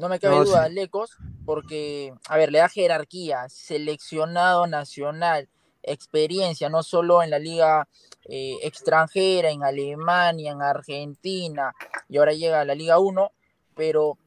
No 0.03 0.09
me 0.09 0.19
cabe 0.19 0.45
duda, 0.45 0.69
Lecos, 0.69 1.17
porque, 1.47 2.13
a 2.29 2.37
ver, 2.37 2.51
le 2.51 2.59
da 2.59 2.69
jerarquía, 2.69 3.49
seleccionado 3.49 4.67
nacional, 4.67 5.49
experiencia, 5.85 6.69
no 6.69 6.83
solo 6.83 7.23
en 7.23 7.31
la 7.31 7.39
liga 7.39 7.87
eh, 8.25 8.57
extranjera, 8.63 9.51
en 9.51 9.63
Alemania, 9.63 10.51
en 10.51 10.61
Argentina, 10.61 11.73
y 12.09 12.17
ahora 12.17 12.33
llega 12.33 12.61
a 12.61 12.65
la 12.65 12.75
Liga 12.75 12.99
1, 12.99 13.31
pero 13.77 14.19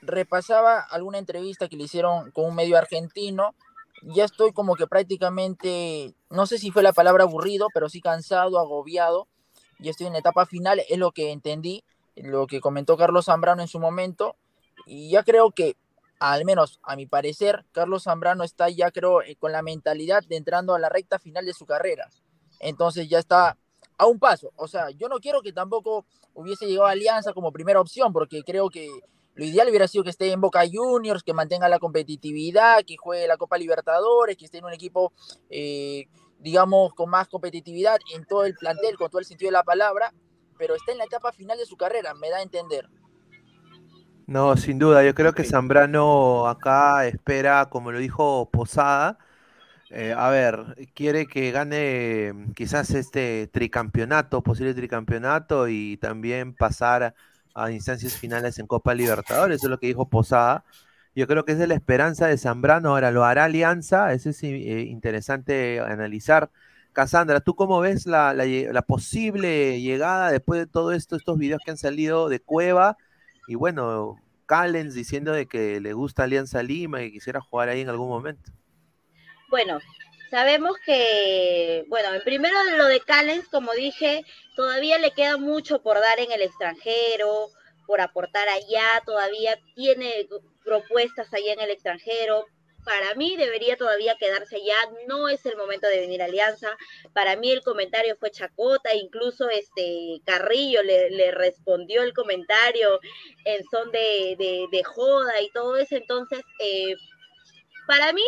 repasaba 0.00 0.80
alguna 0.80 1.18
entrevista 1.18 1.68
que 1.68 1.76
le 1.76 1.84
hicieron 1.84 2.30
con 2.30 2.46
un 2.46 2.54
medio 2.54 2.78
argentino, 2.78 3.54
ya 4.00 4.24
estoy 4.24 4.54
como 4.54 4.74
que 4.74 4.86
prácticamente, 4.86 6.14
no 6.30 6.46
sé 6.46 6.56
si 6.56 6.70
fue 6.70 6.82
la 6.82 6.94
palabra 6.94 7.24
aburrido, 7.24 7.66
pero 7.74 7.90
sí 7.90 8.00
cansado, 8.00 8.58
agobiado, 8.58 9.28
y 9.80 9.90
estoy 9.90 10.06
en 10.06 10.16
etapa 10.16 10.46
final, 10.46 10.80
es 10.88 10.96
lo 10.96 11.12
que 11.12 11.30
entendí, 11.30 11.84
lo 12.16 12.46
que 12.46 12.62
comentó 12.62 12.96
Carlos 12.96 13.26
Zambrano 13.26 13.60
en 13.60 13.68
su 13.68 13.80
momento, 13.80 14.36
y 14.86 15.10
ya 15.10 15.22
creo 15.22 15.50
que, 15.50 15.76
al 16.18 16.44
menos 16.44 16.80
a 16.82 16.96
mi 16.96 17.06
parecer, 17.06 17.64
Carlos 17.72 18.04
Zambrano 18.04 18.44
está 18.44 18.68
ya 18.68 18.90
creo 18.90 19.22
eh, 19.22 19.36
con 19.36 19.52
la 19.52 19.62
mentalidad 19.62 20.22
de 20.24 20.36
entrando 20.36 20.74
a 20.74 20.78
la 20.78 20.88
recta 20.88 21.18
final 21.18 21.46
de 21.46 21.54
su 21.54 21.66
carrera. 21.66 22.08
Entonces 22.60 23.08
ya 23.08 23.18
está 23.18 23.56
a 23.96 24.06
un 24.06 24.18
paso. 24.18 24.52
O 24.56 24.68
sea, 24.68 24.90
yo 24.90 25.08
no 25.08 25.18
quiero 25.18 25.42
que 25.42 25.52
tampoco 25.52 26.06
hubiese 26.34 26.66
llegado 26.66 26.86
a 26.86 26.92
Alianza 26.92 27.32
como 27.32 27.52
primera 27.52 27.80
opción, 27.80 28.12
porque 28.12 28.42
creo 28.42 28.70
que 28.70 28.88
lo 29.34 29.44
ideal 29.44 29.68
hubiera 29.68 29.88
sido 29.88 30.04
que 30.04 30.10
esté 30.10 30.32
en 30.32 30.40
Boca 30.40 30.62
Juniors, 30.70 31.22
que 31.22 31.32
mantenga 31.32 31.68
la 31.68 31.78
competitividad, 31.78 32.84
que 32.84 32.96
juegue 32.96 33.26
la 33.26 33.36
Copa 33.36 33.58
Libertadores, 33.58 34.36
que 34.36 34.44
esté 34.44 34.58
en 34.58 34.64
un 34.64 34.72
equipo, 34.72 35.12
eh, 35.48 36.06
digamos, 36.38 36.94
con 36.94 37.08
más 37.10 37.28
competitividad 37.28 37.98
en 38.14 38.24
todo 38.26 38.44
el 38.44 38.54
plantel, 38.54 38.96
con 38.96 39.10
todo 39.10 39.20
el 39.20 39.26
sentido 39.26 39.48
de 39.48 39.52
la 39.52 39.62
palabra, 39.62 40.12
pero 40.58 40.74
está 40.74 40.92
en 40.92 40.98
la 40.98 41.04
etapa 41.04 41.32
final 41.32 41.56
de 41.56 41.64
su 41.64 41.76
carrera, 41.76 42.12
me 42.14 42.28
da 42.28 42.38
a 42.38 42.42
entender. 42.42 42.88
No, 44.30 44.56
sin 44.56 44.78
duda, 44.78 45.02
yo 45.04 45.12
creo 45.12 45.32
que 45.32 45.42
Zambrano 45.42 46.46
acá 46.46 47.04
espera, 47.06 47.66
como 47.68 47.90
lo 47.90 47.98
dijo 47.98 48.48
Posada, 48.48 49.18
eh, 49.90 50.14
a 50.16 50.30
ver, 50.30 50.76
quiere 50.94 51.26
que 51.26 51.50
gane 51.50 52.32
mm, 52.32 52.52
quizás 52.52 52.92
este 52.92 53.48
tricampeonato, 53.48 54.42
posible 54.42 54.72
tricampeonato 54.74 55.68
y 55.68 55.96
también 55.96 56.54
pasar 56.54 57.14
a 57.54 57.72
instancias 57.72 58.14
finales 58.16 58.60
en 58.60 58.68
Copa 58.68 58.94
Libertadores, 58.94 59.56
eso 59.56 59.66
es 59.66 59.70
lo 59.72 59.80
que 59.80 59.88
dijo 59.88 60.08
Posada. 60.08 60.64
Yo 61.16 61.26
creo 61.26 61.44
que 61.44 61.52
es 61.52 61.58
de 61.58 61.66
la 61.66 61.74
esperanza 61.74 62.28
de 62.28 62.38
Zambrano, 62.38 62.90
ahora 62.90 63.10
lo 63.10 63.24
hará 63.24 63.44
Alianza, 63.46 64.12
eso 64.12 64.30
es 64.30 64.42
eh, 64.44 64.82
interesante 64.88 65.80
analizar. 65.80 66.50
Casandra, 66.92 67.40
¿tú 67.40 67.56
cómo 67.56 67.80
ves 67.80 68.06
la, 68.06 68.34
posible 68.86 69.80
llegada 69.80 70.30
después 70.30 70.60
de 70.60 70.66
todo 70.68 70.92
esto, 70.92 71.16
estos 71.16 71.38
videos 71.38 71.60
que 71.64 71.72
han 71.72 71.78
salido 71.78 72.28
de 72.28 72.40
Cueva? 72.40 72.96
Y 73.50 73.56
bueno, 73.56 74.16
Callens 74.46 74.94
diciendo 74.94 75.32
de 75.32 75.48
que 75.48 75.80
le 75.80 75.92
gusta 75.92 76.22
Alianza 76.22 76.62
Lima 76.62 77.02
y 77.02 77.10
quisiera 77.10 77.40
jugar 77.40 77.68
ahí 77.68 77.80
en 77.80 77.88
algún 77.88 78.08
momento. 78.08 78.52
Bueno, 79.48 79.80
sabemos 80.30 80.76
que, 80.86 81.84
bueno, 81.88 82.14
en 82.14 82.22
primero 82.22 82.54
lo 82.76 82.86
de 82.86 83.00
Callens, 83.00 83.48
como 83.48 83.72
dije, 83.72 84.24
todavía 84.54 85.00
le 85.00 85.10
queda 85.10 85.36
mucho 85.36 85.82
por 85.82 85.98
dar 85.98 86.20
en 86.20 86.30
el 86.30 86.42
extranjero, 86.42 87.48
por 87.88 88.00
aportar 88.00 88.48
allá, 88.48 89.02
todavía 89.04 89.58
tiene 89.74 90.28
propuestas 90.64 91.34
allá 91.34 91.52
en 91.52 91.60
el 91.60 91.70
extranjero. 91.70 92.44
Para 92.84 93.14
mí 93.14 93.36
debería 93.36 93.76
todavía 93.76 94.16
quedarse 94.18 94.56
allá, 94.56 94.74
no 95.06 95.28
es 95.28 95.44
el 95.44 95.56
momento 95.56 95.86
de 95.86 96.00
venir 96.00 96.22
a 96.22 96.26
Alianza. 96.26 96.76
Para 97.12 97.36
mí 97.36 97.50
el 97.50 97.62
comentario 97.62 98.16
fue 98.18 98.30
chacota, 98.30 98.94
incluso 98.94 99.48
este 99.50 100.20
Carrillo 100.24 100.82
le, 100.82 101.30
respondió 101.32 102.02
el 102.02 102.14
comentario 102.14 103.00
en 103.44 103.62
son 103.70 103.90
de, 103.92 104.66
de, 104.70 104.84
joda 104.84 105.40
y 105.42 105.50
todo 105.50 105.76
eso. 105.76 105.96
Entonces, 105.96 106.40
eh, 106.58 106.94
para 107.86 108.12
mí 108.12 108.24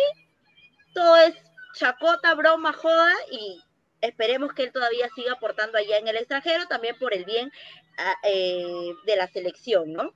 todo 0.93 1.15
es 1.17 1.35
chacota, 1.73 2.35
broma, 2.35 2.73
joda 2.73 3.13
y 3.31 3.59
esperemos 4.01 4.53
que 4.53 4.63
él 4.63 4.71
todavía 4.71 5.09
siga 5.15 5.33
aportando 5.33 5.77
allá 5.77 5.97
en 5.97 6.07
el 6.07 6.17
extranjero, 6.17 6.67
también 6.67 6.97
por 6.99 7.13
el 7.13 7.25
bien 7.25 7.51
ah, 7.97 8.15
eh, 8.23 8.93
de 9.05 9.15
la 9.15 9.27
selección, 9.27 9.93
¿no? 9.93 10.13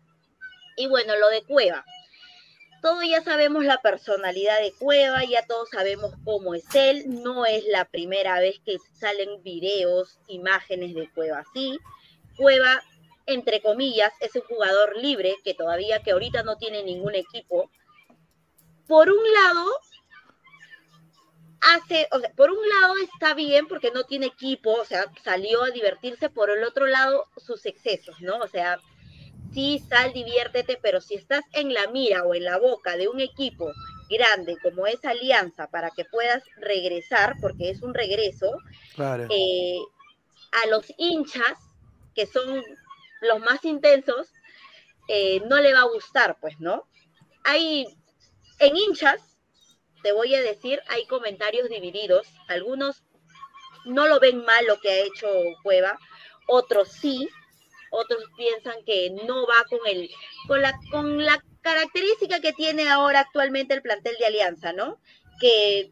Y 0.75 0.87
bueno, 0.87 1.15
lo 1.15 1.29
de 1.29 1.43
Cueva. 1.43 1.83
Todos 2.81 3.03
ya 3.09 3.23
sabemos 3.23 3.65
la 3.65 3.81
personalidad 3.81 4.59
de 4.59 4.71
Cueva, 4.73 5.23
ya 5.23 5.45
todos 5.45 5.69
sabemos 5.69 6.13
cómo 6.23 6.53
es 6.53 6.63
él. 6.75 7.05
No 7.23 7.45
es 7.45 7.65
la 7.65 7.85
primera 7.85 8.39
vez 8.39 8.59
que 8.65 8.77
salen 8.93 9.41
videos, 9.43 10.19
imágenes 10.27 10.93
de 10.93 11.09
Cueva 11.11 11.39
así. 11.39 11.79
Cueva, 12.35 12.81
entre 13.25 13.61
comillas, 13.61 14.11
es 14.21 14.35
un 14.35 14.43
jugador 14.43 14.95
libre 14.97 15.35
que 15.43 15.53
todavía, 15.53 16.03
que 16.03 16.11
ahorita 16.11 16.43
no 16.43 16.57
tiene 16.57 16.83
ningún 16.83 17.15
equipo. 17.15 17.69
Por 18.87 19.09
un 19.09 19.33
lado, 19.33 19.65
hace, 21.73 22.07
o 22.11 22.19
sea, 22.19 22.31
por 22.33 22.51
un 22.51 22.69
lado 22.69 22.93
está 22.97 23.33
bien 23.33 23.67
porque 23.67 23.91
no 23.91 24.03
tiene 24.03 24.27
equipo, 24.27 24.73
o 24.73 24.85
sea, 24.85 25.11
salió 25.23 25.63
a 25.63 25.71
divertirse, 25.71 26.29
por 26.29 26.49
el 26.49 26.63
otro 26.63 26.85
lado 26.85 27.25
sus 27.37 27.65
excesos, 27.65 28.21
¿no? 28.21 28.37
O 28.37 28.47
sea, 28.47 28.79
sí, 29.53 29.83
sal, 29.89 30.13
diviértete, 30.13 30.79
pero 30.81 31.01
si 31.01 31.15
estás 31.15 31.43
en 31.53 31.73
la 31.73 31.87
mira 31.87 32.23
o 32.23 32.33
en 32.33 32.43
la 32.43 32.57
boca 32.57 32.97
de 32.97 33.07
un 33.07 33.19
equipo 33.19 33.71
grande 34.09 34.57
como 34.61 34.87
es 34.87 35.03
Alianza 35.03 35.67
para 35.67 35.91
que 35.91 36.05
puedas 36.05 36.43
regresar, 36.57 37.35
porque 37.41 37.69
es 37.69 37.81
un 37.81 37.93
regreso, 37.93 38.57
eh, 39.29 39.79
a 40.63 40.67
los 40.67 40.85
hinchas, 40.97 41.57
que 42.15 42.25
son 42.25 42.63
los 43.21 43.39
más 43.39 43.63
intensos, 43.65 44.27
eh, 45.07 45.41
no 45.47 45.59
le 45.59 45.73
va 45.73 45.81
a 45.81 45.93
gustar, 45.93 46.37
pues, 46.39 46.59
¿no? 46.59 46.87
Hay 47.43 47.85
en 48.59 48.75
hinchas 48.75 49.37
te 50.07 50.13
voy 50.13 50.33
a 50.35 50.41
decir, 50.41 50.81
hay 50.87 51.05
comentarios 51.05 51.69
divididos. 51.69 52.27
Algunos 52.47 53.03
no 53.85 54.07
lo 54.07 54.19
ven 54.19 54.43
mal 54.45 54.65
lo 54.65 54.79
que 54.79 54.89
ha 54.89 54.99
hecho 54.99 55.27
Cueva, 55.63 55.97
otros 56.47 56.89
sí, 56.89 57.27
otros 57.97 58.23
piensan 58.37 58.83
que 58.85 59.09
no 59.25 59.47
va 59.47 59.63
con 59.69 59.79
el, 59.87 60.09
con 60.47 60.61
la, 60.61 60.79
con 60.91 61.25
la 61.25 61.43
característica 61.61 62.39
que 62.39 62.53
tiene 62.53 62.89
ahora 62.89 63.21
actualmente 63.21 63.73
el 63.73 63.81
plantel 63.81 64.15
de 64.19 64.25
Alianza, 64.25 64.73
¿no? 64.73 64.99
Que 65.39 65.91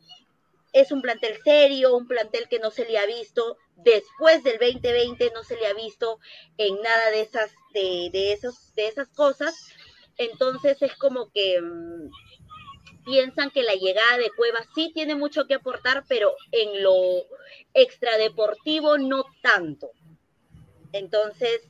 es 0.74 0.92
un 0.92 1.02
plantel 1.02 1.38
serio, 1.44 1.96
un 1.96 2.08
plantel 2.08 2.48
que 2.50 2.60
no 2.60 2.70
se 2.70 2.86
le 2.86 2.98
ha 2.98 3.06
visto 3.06 3.58
después 3.78 4.44
del 4.44 4.58
2020, 4.60 5.32
no 5.34 5.44
se 5.44 5.56
le 5.58 5.68
ha 5.68 5.74
visto 5.74 6.20
en 6.58 6.82
nada 6.82 7.12
de 7.12 7.22
esas, 7.22 7.52
de, 7.74 8.10
de 8.12 8.34
esos, 8.34 8.74
de 8.76 8.88
esas 8.88 9.08
cosas. 9.10 9.56
Entonces 10.18 10.82
es 10.82 10.96
como 10.96 11.32
que 11.32 11.62
mm, 11.62 12.10
piensan 13.06 13.52
que 13.52 13.64
la 13.64 13.76
llegada 13.76 14.18
de 14.18 14.32
Cueva 14.36 14.60
sí 14.74 14.92
tiene 14.94 15.16
mucho 15.16 15.46
que 15.48 15.56
aportar, 15.56 16.04
pero 16.08 16.36
en 16.52 16.84
lo 16.84 17.26
extradeportivo 17.74 18.98
no 18.98 19.26
tanto. 19.42 19.92
Entonces, 20.96 21.62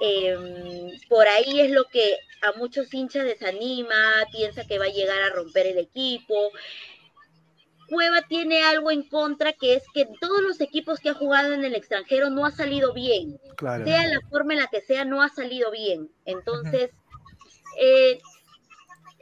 em, 0.00 0.90
por 1.08 1.26
ahí 1.28 1.60
es 1.60 1.70
lo 1.70 1.84
que 1.84 2.18
a 2.42 2.52
muchos 2.58 2.92
hinchas 2.92 3.24
desanima, 3.24 4.26
piensa 4.32 4.64
que 4.64 4.78
va 4.78 4.86
a 4.86 4.88
llegar 4.92 5.22
a 5.22 5.30
romper 5.30 5.66
el 5.66 5.78
equipo. 5.78 6.50
Cueva 7.88 8.22
tiene 8.28 8.62
algo 8.62 8.90
en 8.90 9.02
contra 9.08 9.52
que 9.52 9.74
es 9.74 9.82
que 9.92 10.06
todos 10.20 10.40
los 10.42 10.60
equipos 10.60 11.00
que 11.00 11.10
ha 11.10 11.14
jugado 11.14 11.52
en 11.52 11.64
el 11.64 11.74
extranjero 11.74 12.30
no 12.30 12.44
ha 12.46 12.50
salido 12.50 12.92
bien. 12.92 13.38
Sea 13.58 14.06
la 14.06 14.20
forma 14.30 14.54
en 14.54 14.60
la 14.60 14.68
que 14.68 14.80
sea, 14.80 15.04
no 15.04 15.22
ha 15.22 15.28
salido 15.28 15.70
bien. 15.70 16.10
Entonces, 16.24 16.90
eh, 17.78 18.18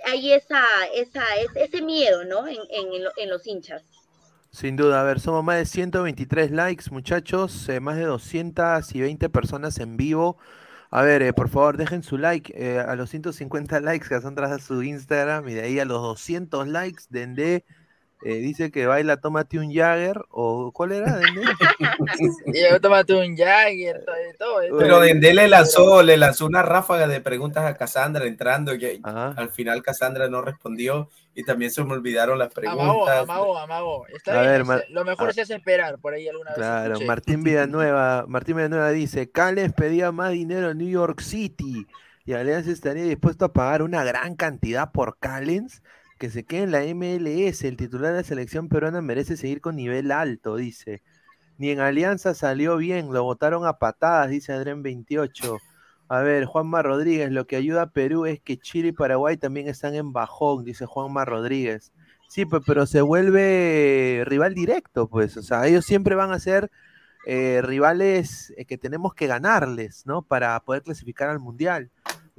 hay 0.05 0.33
esa, 0.33 0.63
esa, 0.95 1.25
ese 1.55 1.83
miedo, 1.83 2.25
¿no? 2.25 2.47
En, 2.47 2.59
en, 3.17 3.31
los 3.31 3.47
hinchas. 3.47 3.83
Sin 4.53 4.77
duda, 4.77 5.01
a 5.01 5.05
ver, 5.05 5.19
somos 5.19 5.43
más 5.43 5.57
de 5.57 5.65
123 5.65 6.51
likes, 6.51 6.91
muchachos, 6.91 7.69
eh, 7.71 7.81
más 7.81 7.97
de 7.97 8.05
220 8.05 9.31
personas 9.31 9.79
en 9.79 9.97
vivo. 9.97 10.37
A 10.91 11.01
ver, 11.03 11.23
eh, 11.23 11.33
por 11.33 11.49
favor, 11.49 11.79
dejen 11.79 12.03
su 12.03 12.19
like 12.19 12.53
eh, 12.55 12.79
a 12.79 12.95
los 12.95 13.09
150 13.11 13.81
likes 13.81 14.09
que 14.09 14.21
son 14.21 14.35
tras 14.35 14.63
su 14.63 14.83
Instagram 14.83 15.49
y 15.49 15.55
de 15.55 15.63
ahí 15.63 15.79
a 15.81 15.87
los 15.87 16.03
200 16.03 16.69
likes, 16.69 17.05
Dende 17.09 17.65
eh, 18.25 18.35
dice 18.37 18.71
que 18.71 18.87
baila 18.87 19.17
Tómate 19.17 19.59
un 19.59 19.73
Jagger, 19.73 20.25
o 20.31 20.71
¿cuál 20.73 20.93
era? 20.93 21.17
Dende? 21.17 21.43
tómate 22.83 23.15
un 23.15 23.37
Jagger, 23.37 24.05
todo, 24.39 24.61
Pero 24.79 25.01
Dende 25.01 25.35
le 25.35 25.49
lanzó, 25.49 26.03
le 26.03 26.17
lanzó 26.17 26.47
una 26.47 26.63
ráfaga 26.63 27.09
de 27.09 27.21
preguntas 27.21 27.65
a 27.65 27.77
Cassandra 27.77 28.27
entrando, 28.27 28.75
y 28.75 29.01
al 29.05 29.51
final 29.51 29.83
Cassandra 29.83 30.29
no 30.29 30.43
respondió 30.43 31.09
y 31.35 31.45
también 31.45 31.71
se 31.71 31.83
me 31.85 31.95
olvidaron 31.95 32.39
las 32.39 32.53
preguntas. 32.53 33.23
Amago, 33.23 33.59
amago, 33.59 34.07
Está 34.09 34.43
bien, 34.43 34.65
lo 34.91 35.05
mejor 35.05 35.31
ah. 35.31 35.33
se 35.33 35.43
hace 35.43 35.55
esperar 35.55 35.99
por 35.99 36.15
ahí 36.15 36.29
alguna 36.29 36.53
claro, 36.53 37.01
Martín 37.01 37.43
Villanueva, 37.43 38.25
Martín 38.29 38.57
Villanueva 38.57 38.91
dice, 38.91 39.31
Cales 39.31 39.73
pedía 39.73 40.13
más 40.13 40.33
dinero 40.33 40.71
en 40.71 40.79
New 40.79 40.89
York 40.89 41.21
City 41.21 41.87
y 42.25 42.35
Alianza 42.35 42.71
estaría 42.71 43.05
dispuesto 43.05 43.47
a 43.47 43.53
pagar 43.53 43.83
una 43.83 44.05
gran 44.05 44.37
cantidad 44.37 44.93
por 44.93 45.19
Callens 45.19 45.83
que 46.23 46.31
se 46.31 46.45
quede 46.45 46.63
en 46.63 46.71
la 46.71 46.83
MLS. 46.95 47.65
El 47.65 47.77
titular 47.77 48.13
de 48.13 48.19
la 48.19 48.23
selección 48.23 48.69
peruana 48.69 49.03
merece 49.03 49.37
seguir 49.37 49.61
con 49.61 49.75
nivel 49.75 50.13
alto, 50.13 50.55
dice. 50.55 51.03
Ni 51.59 51.71
en 51.71 51.81
Alianza 51.81 52.33
salió 52.33 52.77
bien, 52.77 53.13
lo 53.13 53.25
votaron 53.25 53.67
a 53.67 53.81
patadas, 53.81 54.31
dice 54.31 54.53
Adrián 54.53 54.85
28. 54.85 55.59
A 56.07 56.21
ver, 56.21 56.45
Juanma 56.45 56.81
Rodríguez, 56.81 57.33
lo 57.33 57.49
que 57.49 57.57
ayuda 57.57 57.83
a 57.83 57.91
Perú 57.91 58.27
es 58.27 58.41
que 58.41 58.57
Chile 58.57 58.91
y 58.91 58.93
Paraguay 58.93 59.37
también 59.37 59.67
están 59.67 59.97
en 59.97 60.13
bajón, 60.13 60.65
dice 60.65 60.87
Juanma 60.87 61.25
Rodríguez. 61.25 61.93
Sí, 62.29 62.45
pero 62.47 62.87
se 62.87 63.03
vuelve 63.03 64.23
rival 64.25 64.55
directo, 64.55 65.09
pues. 65.09 65.37
O 65.37 65.43
sea, 65.43 65.67
ellos 65.67 65.85
siempre 65.85 66.15
van 66.15 66.31
a 66.31 66.39
ser 66.39 66.71
eh, 67.27 67.63
rivales 67.65 68.55
eh, 68.57 68.65
que 68.65 68.79
tenemos 68.79 69.13
que 69.15 69.27
ganarles, 69.27 70.07
¿no? 70.07 70.23
Para 70.23 70.61
poder 70.61 70.85
clasificar 70.85 71.31
al 71.31 71.41
Mundial. 71.41 71.91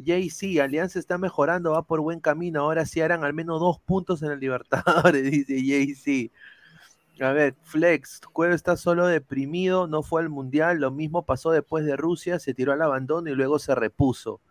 Jay 0.03 0.29
sí, 0.29 0.59
Alianza 0.59 0.99
está 0.99 1.17
mejorando, 1.17 1.71
va 1.71 1.83
por 1.83 2.01
buen 2.01 2.19
camino. 2.19 2.61
Ahora 2.61 2.85
sí 2.85 3.01
harán 3.01 3.23
al 3.23 3.33
menos 3.33 3.59
dos 3.59 3.79
puntos 3.79 4.21
en 4.23 4.31
el 4.31 4.39
Libertadores, 4.39 5.23
dice 5.31 5.61
Jay. 5.65 6.31
A 7.21 7.31
ver, 7.31 7.55
Flex, 7.63 8.21
Cueva 8.31 8.55
está 8.55 8.75
solo 8.75 9.05
deprimido, 9.07 9.87
no 9.87 10.01
fue 10.03 10.21
al 10.21 10.29
Mundial, 10.29 10.79
lo 10.79 10.91
mismo 10.91 11.25
pasó 11.25 11.51
después 11.51 11.85
de 11.85 11.95
Rusia, 11.95 12.39
se 12.39 12.53
tiró 12.53 12.73
al 12.73 12.81
abandono 12.81 13.29
y 13.29 13.35
luego 13.35 13.59
se 13.59 13.75
repuso. 13.75 14.41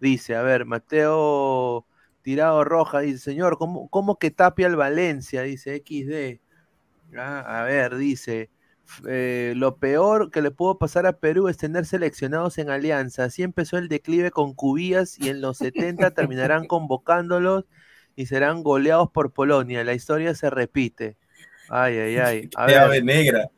Dice, 0.00 0.34
a 0.36 0.42
ver, 0.42 0.64
Mateo 0.66 1.86
Tirado 2.22 2.64
Roja 2.64 3.00
dice, 3.00 3.18
señor, 3.18 3.58
¿cómo, 3.58 3.88
cómo 3.88 4.18
que 4.18 4.30
tapia 4.30 4.66
al 4.66 4.76
Valencia? 4.76 5.42
Dice 5.42 5.76
XD. 5.76 6.40
Ah, 7.16 7.60
a 7.60 7.64
ver, 7.64 7.96
dice, 7.96 8.50
eh, 9.08 9.54
lo 9.56 9.76
peor 9.76 10.30
que 10.30 10.42
le 10.42 10.50
pudo 10.50 10.78
pasar 10.78 11.06
a 11.06 11.18
Perú 11.18 11.48
es 11.48 11.56
tener 11.56 11.86
seleccionados 11.86 12.58
en 12.58 12.70
alianza. 12.70 13.24
Así 13.24 13.42
empezó 13.42 13.78
el 13.78 13.88
declive 13.88 14.30
con 14.30 14.54
Cubías 14.54 15.18
y 15.18 15.28
en 15.28 15.40
los 15.40 15.58
70 15.58 16.12
terminarán 16.12 16.66
convocándolos 16.68 17.64
y 18.14 18.26
serán 18.26 18.62
goleados 18.62 19.10
por 19.10 19.32
Polonia. 19.32 19.84
La 19.84 19.94
historia 19.94 20.34
se 20.34 20.50
repite. 20.50 21.16
Ay, 21.68 21.98
ay, 21.98 22.16
ay. 22.16 22.50
A 22.56 22.66
ver, 22.66 23.04
negra. 23.04 23.50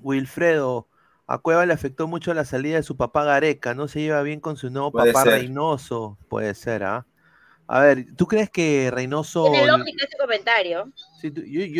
Wilfredo, 0.00 0.88
a 1.26 1.38
Cueva 1.38 1.64
le 1.64 1.72
afectó 1.72 2.08
mucho 2.08 2.34
la 2.34 2.44
salida 2.44 2.76
de 2.76 2.82
su 2.82 2.96
papá 2.96 3.24
Gareca. 3.24 3.74
No 3.74 3.88
se 3.88 4.00
lleva 4.00 4.22
bien 4.22 4.40
con 4.40 4.56
su 4.56 4.70
nuevo 4.70 4.92
papá 4.92 5.24
Reynoso. 5.24 6.18
Puede 6.28 6.54
ser, 6.54 6.82
¿ah? 6.84 7.06
A 7.68 7.80
ver, 7.80 8.06
¿tú 8.16 8.26
crees 8.26 8.50
que 8.50 8.90
Reynoso... 8.90 9.50
Tiene 9.50 9.66
lógica 9.66 10.04
ese 10.04 10.16
comentario. 10.18 10.92
Sí, 11.20 11.32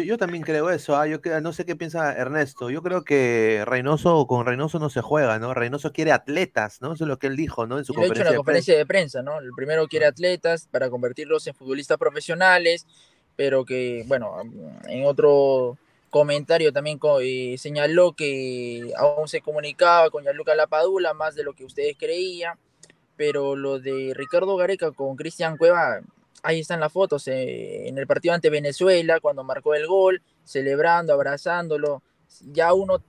yo, 0.06 0.16
también 0.16 0.42
creo 0.42 0.70
eso. 0.70 0.96
¿ah? 0.96 1.06
Yo 1.06 1.18
no 1.40 1.52
sé 1.52 1.66
qué 1.66 1.76
piensa 1.76 2.12
Ernesto. 2.12 2.70
Yo 2.70 2.82
creo 2.82 3.04
que 3.04 3.62
Reynoso 3.66 4.26
con 4.26 4.46
Reynoso 4.46 4.78
no 4.78 4.88
se 4.88 5.02
juega, 5.02 5.38
¿no? 5.38 5.52
Reynoso 5.52 5.92
quiere 5.92 6.12
atletas, 6.12 6.80
¿no? 6.80 6.94
Eso 6.94 7.04
es 7.04 7.08
lo 7.08 7.18
que 7.18 7.26
él 7.26 7.36
dijo, 7.36 7.66
¿no? 7.66 7.78
En 7.78 7.84
su 7.84 7.92
conferencia, 7.92 8.24
en 8.24 8.30
la 8.30 8.36
conferencia 8.36 8.76
de 8.76 8.86
prensa, 8.86 9.22
¿no? 9.22 9.38
El 9.40 9.50
primero 9.56 9.88
quiere 9.88 10.06
atletas 10.06 10.68
para 10.70 10.88
convertirlos 10.88 11.46
en 11.46 11.54
futbolistas 11.54 11.98
profesionales, 11.98 12.86
pero 13.36 13.64
que, 13.64 14.04
bueno, 14.06 14.36
en 14.86 15.04
otro 15.04 15.76
comentario 16.08 16.72
también 16.72 17.00
eh, 17.22 17.56
señaló 17.58 18.12
que 18.12 18.92
aún 18.96 19.28
se 19.28 19.40
comunicaba 19.40 20.10
con 20.10 20.22
Gianluca 20.22 20.54
Lapadula 20.54 21.14
más 21.14 21.34
de 21.34 21.42
lo 21.42 21.54
que 21.54 21.64
ustedes 21.64 21.96
creían 21.98 22.56
pero 23.16 23.56
lo 23.56 23.78
de 23.78 24.12
Ricardo 24.14 24.56
Gareca 24.56 24.90
con 24.92 25.16
Cristian 25.16 25.56
Cueva, 25.56 26.00
ahí 26.42 26.60
están 26.60 26.80
las 26.80 26.92
fotos, 26.92 27.28
eh, 27.28 27.88
en 27.88 27.98
el 27.98 28.06
partido 28.06 28.34
ante 28.34 28.50
Venezuela, 28.50 29.20
cuando 29.20 29.44
marcó 29.44 29.74
el 29.74 29.86
gol, 29.86 30.22
celebrando, 30.44 31.12
abrazándolo, 31.12 32.02
ya 32.52 32.72
uno 32.72 33.02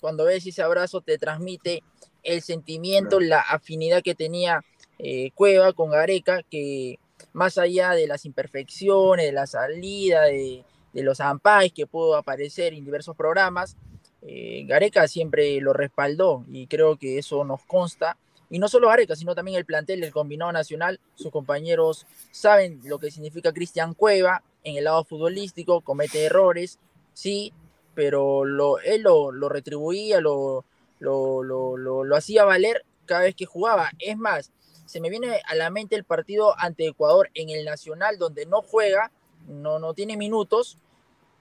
cuando 0.00 0.24
ves 0.24 0.46
ese 0.46 0.62
abrazo 0.62 1.00
te 1.00 1.18
transmite 1.18 1.82
el 2.22 2.42
sentimiento, 2.42 3.20
la 3.20 3.40
afinidad 3.40 4.02
que 4.02 4.14
tenía 4.14 4.64
eh, 4.98 5.30
Cueva 5.34 5.72
con 5.72 5.90
Gareca, 5.90 6.42
que 6.42 6.98
más 7.32 7.58
allá 7.58 7.92
de 7.92 8.06
las 8.06 8.24
imperfecciones, 8.24 9.26
de 9.26 9.32
la 9.32 9.46
salida, 9.46 10.24
de, 10.24 10.64
los 10.94 11.20
ampais 11.20 11.72
que 11.72 11.86
pudo 11.86 12.16
aparecer 12.16 12.74
en 12.74 12.84
diversos 12.84 13.16
programas, 13.16 13.76
eh, 14.22 14.64
Gareca 14.66 15.06
siempre 15.06 15.60
lo 15.60 15.72
respaldó 15.72 16.44
y 16.50 16.66
creo 16.66 16.96
que 16.96 17.18
eso 17.18 17.44
nos 17.44 17.64
consta 17.64 18.16
y 18.50 18.58
no 18.58 18.68
solo 18.68 18.90
Areca, 18.90 19.16
sino 19.16 19.34
también 19.34 19.58
el 19.58 19.64
plantel 19.64 20.00
del 20.00 20.12
combinado 20.12 20.52
nacional. 20.52 21.00
Sus 21.14 21.30
compañeros 21.30 22.06
saben 22.30 22.80
lo 22.84 22.98
que 22.98 23.10
significa 23.10 23.52
Cristian 23.52 23.94
Cueva 23.94 24.42
en 24.64 24.76
el 24.76 24.84
lado 24.84 25.04
futbolístico, 25.04 25.80
comete 25.80 26.24
errores, 26.24 26.78
sí, 27.12 27.52
pero 27.94 28.44
lo, 28.44 28.78
él 28.78 29.02
lo, 29.02 29.48
retribuía, 29.48 30.20
lo, 30.20 30.64
lo, 30.98 31.42
lo, 31.42 32.16
hacía 32.16 32.44
valer 32.44 32.84
cada 33.06 33.22
vez 33.22 33.34
que 33.34 33.46
jugaba. 33.46 33.90
Es 33.98 34.16
más, 34.16 34.52
se 34.86 35.00
me 35.00 35.10
viene 35.10 35.40
a 35.46 35.54
la 35.54 35.70
mente 35.70 35.96
el 35.96 36.04
partido 36.04 36.58
ante 36.58 36.86
Ecuador 36.86 37.30
en 37.34 37.50
el 37.50 37.64
Nacional, 37.64 38.18
donde 38.18 38.46
no 38.46 38.62
juega, 38.62 39.10
no, 39.46 39.78
no 39.78 39.94
tiene 39.94 40.16
minutos, 40.16 40.78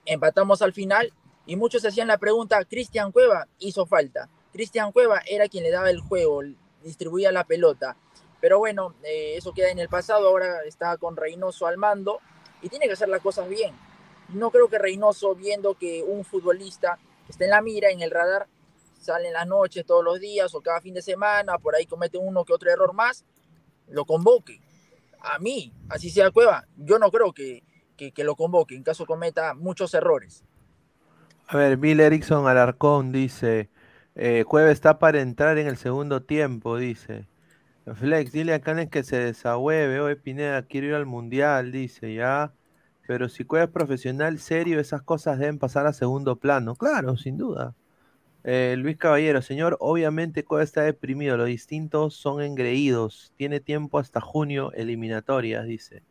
empatamos 0.05 0.61
al 0.61 0.73
final 0.73 1.13
y 1.45 1.55
muchos 1.55 1.85
hacían 1.85 2.07
la 2.07 2.17
pregunta, 2.17 2.63
Cristian 2.65 3.11
Cueva 3.11 3.47
hizo 3.59 3.85
falta. 3.85 4.29
Cristian 4.51 4.91
Cueva 4.91 5.21
era 5.27 5.47
quien 5.47 5.63
le 5.63 5.71
daba 5.71 5.89
el 5.89 5.99
juego, 5.99 6.41
distribuía 6.87 7.31
la 7.31 7.43
pelota. 7.43 7.95
Pero 8.41 8.59
bueno, 8.59 8.95
eh, 9.03 9.35
eso 9.35 9.53
queda 9.53 9.69
en 9.69 9.79
el 9.79 9.89
pasado, 9.89 10.27
ahora 10.27 10.63
está 10.65 10.97
con 10.97 11.15
Reynoso 11.15 11.67
al 11.67 11.77
mando 11.77 12.19
y 12.61 12.69
tiene 12.69 12.87
que 12.87 12.93
hacer 12.93 13.09
las 13.09 13.21
cosas 13.21 13.47
bien. 13.47 13.75
No 14.29 14.51
creo 14.51 14.67
que 14.67 14.77
Reynoso, 14.77 15.35
viendo 15.35 15.75
que 15.75 16.03
un 16.03 16.25
futbolista 16.25 16.99
está 17.27 17.45
en 17.45 17.51
la 17.51 17.61
mira, 17.61 17.89
en 17.89 18.01
el 18.01 18.11
radar, 18.11 18.47
sale 18.99 19.27
en 19.27 19.33
las 19.33 19.47
noches 19.47 19.85
todos 19.85 20.03
los 20.03 20.19
días 20.19 20.53
o 20.53 20.61
cada 20.61 20.81
fin 20.81 20.93
de 20.93 21.01
semana, 21.01 21.57
por 21.57 21.75
ahí 21.75 21.85
comete 21.85 22.17
uno 22.17 22.43
que 22.43 22.53
otro 22.53 22.71
error 22.71 22.93
más, 22.93 23.25
lo 23.87 24.05
convoque. 24.05 24.59
A 25.19 25.39
mí, 25.39 25.73
así 25.89 26.09
sea 26.09 26.31
Cueva, 26.31 26.67
yo 26.77 26.99
no 26.99 27.09
creo 27.11 27.33
que, 27.33 27.63
que, 27.95 28.23
lo 28.23 28.35
convoque 28.35 28.75
en 28.75 28.83
caso 28.83 29.05
cometa 29.05 29.53
muchos 29.53 29.93
errores. 29.93 30.43
A 31.47 31.57
ver, 31.57 31.77
Bill 31.77 31.99
Erickson 31.99 32.47
Alarcón 32.47 33.11
dice, 33.11 33.69
eh, 34.17 34.45
Cueva 34.45 34.71
está 34.71 34.99
para 34.99 35.21
entrar 35.21 35.57
en 35.59 35.67
el 35.67 35.77
segundo 35.77 36.23
tiempo, 36.23 36.77
dice. 36.77 37.27
Flex, 37.95 38.31
dile 38.31 38.53
a 38.53 38.61
Canes 38.61 38.89
que 38.89 39.03
se 39.03 39.17
desahueve. 39.17 39.99
Oye, 40.01 40.15
Pineda, 40.17 40.63
quiero 40.63 40.87
ir 40.87 40.95
al 40.95 41.05
mundial, 41.05 41.71
dice, 41.71 42.13
ya. 42.15 42.53
Pero 43.07 43.29
si 43.29 43.45
Cueva 43.45 43.65
es 43.65 43.71
profesional, 43.71 44.39
serio, 44.39 44.79
esas 44.79 45.01
cosas 45.03 45.39
deben 45.39 45.59
pasar 45.59 45.87
a 45.87 45.93
segundo 45.93 46.37
plano. 46.37 46.75
Claro, 46.75 47.17
sin 47.17 47.37
duda. 47.37 47.75
Eh, 48.43 48.75
Luis 48.77 48.97
Caballero, 48.97 49.41
señor, 49.41 49.77
obviamente 49.79 50.43
Cueva 50.43 50.63
está 50.63 50.83
deprimido. 50.83 51.37
Los 51.37 51.47
distintos 51.47 52.15
son 52.15 52.41
engreídos. 52.41 53.33
Tiene 53.37 53.59
tiempo 53.59 53.99
hasta 53.99 54.21
junio, 54.21 54.71
eliminatorias, 54.73 55.65
dice. 55.67 56.03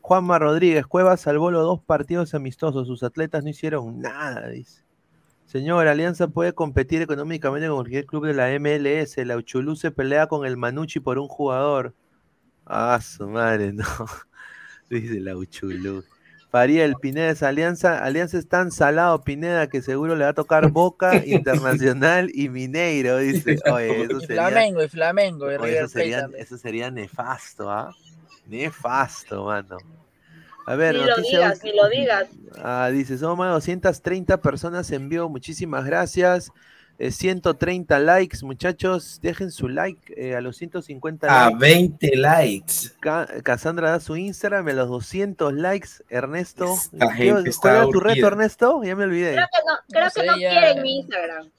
Juanma 0.00 0.38
Rodríguez, 0.38 0.86
Cueva 0.86 1.16
salvó 1.16 1.50
los 1.50 1.62
dos 1.64 1.80
partidos 1.82 2.34
amistosos. 2.34 2.88
Sus 2.88 3.02
atletas 3.04 3.44
no 3.44 3.50
hicieron 3.50 4.00
nada, 4.00 4.48
dice. 4.48 4.85
Señor, 5.46 5.86
Alianza 5.86 6.28
puede 6.28 6.52
competir 6.52 7.02
económicamente 7.02 7.68
con 7.68 7.76
cualquier 7.76 8.04
club 8.04 8.26
de 8.26 8.34
la 8.34 8.48
MLS. 8.58 9.16
La 9.24 9.36
Uchulú 9.36 9.76
se 9.76 9.92
pelea 9.92 10.26
con 10.26 10.44
el 10.44 10.56
Manucci 10.56 10.98
por 11.00 11.18
un 11.18 11.28
jugador. 11.28 11.94
Ah, 12.64 13.00
su 13.00 13.28
madre, 13.28 13.72
no. 13.72 13.84
Dice 14.90 15.20
la 15.20 15.36
Uchulú. 15.36 16.04
Fariel, 16.50 16.94
Pineda, 17.00 17.34
Alianza, 17.46 18.02
Alianza 18.02 18.38
es 18.38 18.48
tan 18.48 18.70
salado, 18.70 19.22
Pineda, 19.22 19.68
que 19.68 19.82
seguro 19.82 20.16
le 20.16 20.24
va 20.24 20.30
a 20.30 20.34
tocar 20.34 20.70
Boca, 20.72 21.24
Internacional 21.24 22.30
y 22.32 22.48
Mineiro, 22.48 23.18
dice. 23.18 23.58
Oye, 23.72 24.02
eso 24.02 24.20
sería, 24.20 24.48
Flamengo 24.48 24.82
y 24.82 24.88
Flamengo. 24.88 25.50
eso, 25.50 25.88
sería, 25.88 26.28
eso 26.38 26.56
sería 26.56 26.90
nefasto, 26.90 27.70
¿ah? 27.70 27.94
Nefasto, 28.46 29.44
mano. 29.44 29.78
A 30.66 30.74
ver, 30.74 30.96
ni 30.96 31.04
lo 31.04 31.16
digas, 31.16 31.62
ni 31.62 31.72
lo 31.72 31.88
digas. 31.88 32.28
Ah, 32.58 32.90
dice, 32.92 33.16
somos 33.18 33.38
más 33.38 33.48
de 33.48 33.52
230 33.52 34.40
personas 34.40 34.90
en 34.90 35.08
vivo, 35.08 35.28
muchísimas 35.28 35.84
gracias. 35.84 36.50
130 36.98 37.96
eh, 37.96 38.00
likes, 38.00 38.38
muchachos, 38.42 39.20
dejen 39.22 39.50
su 39.50 39.68
like 39.68 40.14
eh, 40.16 40.34
a 40.34 40.40
los 40.40 40.56
150 40.56 41.46
a 41.46 41.50
20 41.50 42.16
likes. 42.16 42.92
Cassandra 43.42 43.90
da 43.90 44.00
su 44.00 44.16
Instagram 44.16 44.66
a 44.68 44.72
los 44.72 44.88
200 44.88 45.52
likes. 45.52 45.88
Ernesto, 46.08 46.74
¿cuál 47.60 47.76
era 47.76 47.84
tu 47.84 48.00
reto, 48.00 48.26
Ernesto? 48.26 48.82
Ya 48.82 48.96
me 48.96 49.04
olvidé. 49.04 49.34
Creo 49.34 49.46
que 49.52 49.60
no, 49.66 49.74
creo 49.88 50.10
que 50.14 50.26
no 50.26 50.34
quieren 50.34 50.82
mi 50.82 50.98
Instagram. 50.98 51.50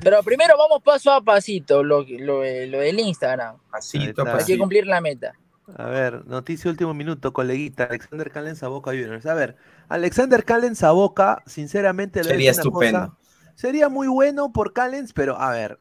Pero 0.00 0.22
primero 0.22 0.56
vamos 0.56 0.82
paso 0.82 1.12
a 1.12 1.20
pasito, 1.20 1.82
lo, 1.82 2.02
lo, 2.08 2.38
lo 2.38 2.78
del 2.78 3.00
Instagram. 3.00 3.58
Pasito, 3.70 4.24
Hay 4.26 4.44
que 4.44 4.56
cumplir 4.56 4.86
la 4.86 5.00
meta. 5.00 5.34
A 5.76 5.86
ver, 5.86 6.26
noticia 6.26 6.70
último 6.70 6.92
minuto, 6.92 7.32
coleguita. 7.32 7.84
Alexander 7.84 8.30
Callens 8.30 8.62
a 8.62 8.68
Boca 8.68 8.90
Juniors. 8.90 9.26
A 9.26 9.34
ver, 9.34 9.56
Alexander 9.88 10.44
Callens 10.44 10.82
a 10.82 10.90
Boca, 10.90 11.42
sinceramente. 11.46 12.24
Sería 12.24 12.50
estupendo. 12.50 13.16
sería 13.54 13.88
muy 13.88 14.08
bueno 14.08 14.52
por 14.52 14.72
Callens, 14.72 15.12
pero 15.12 15.38
a 15.38 15.50
ver. 15.52 15.78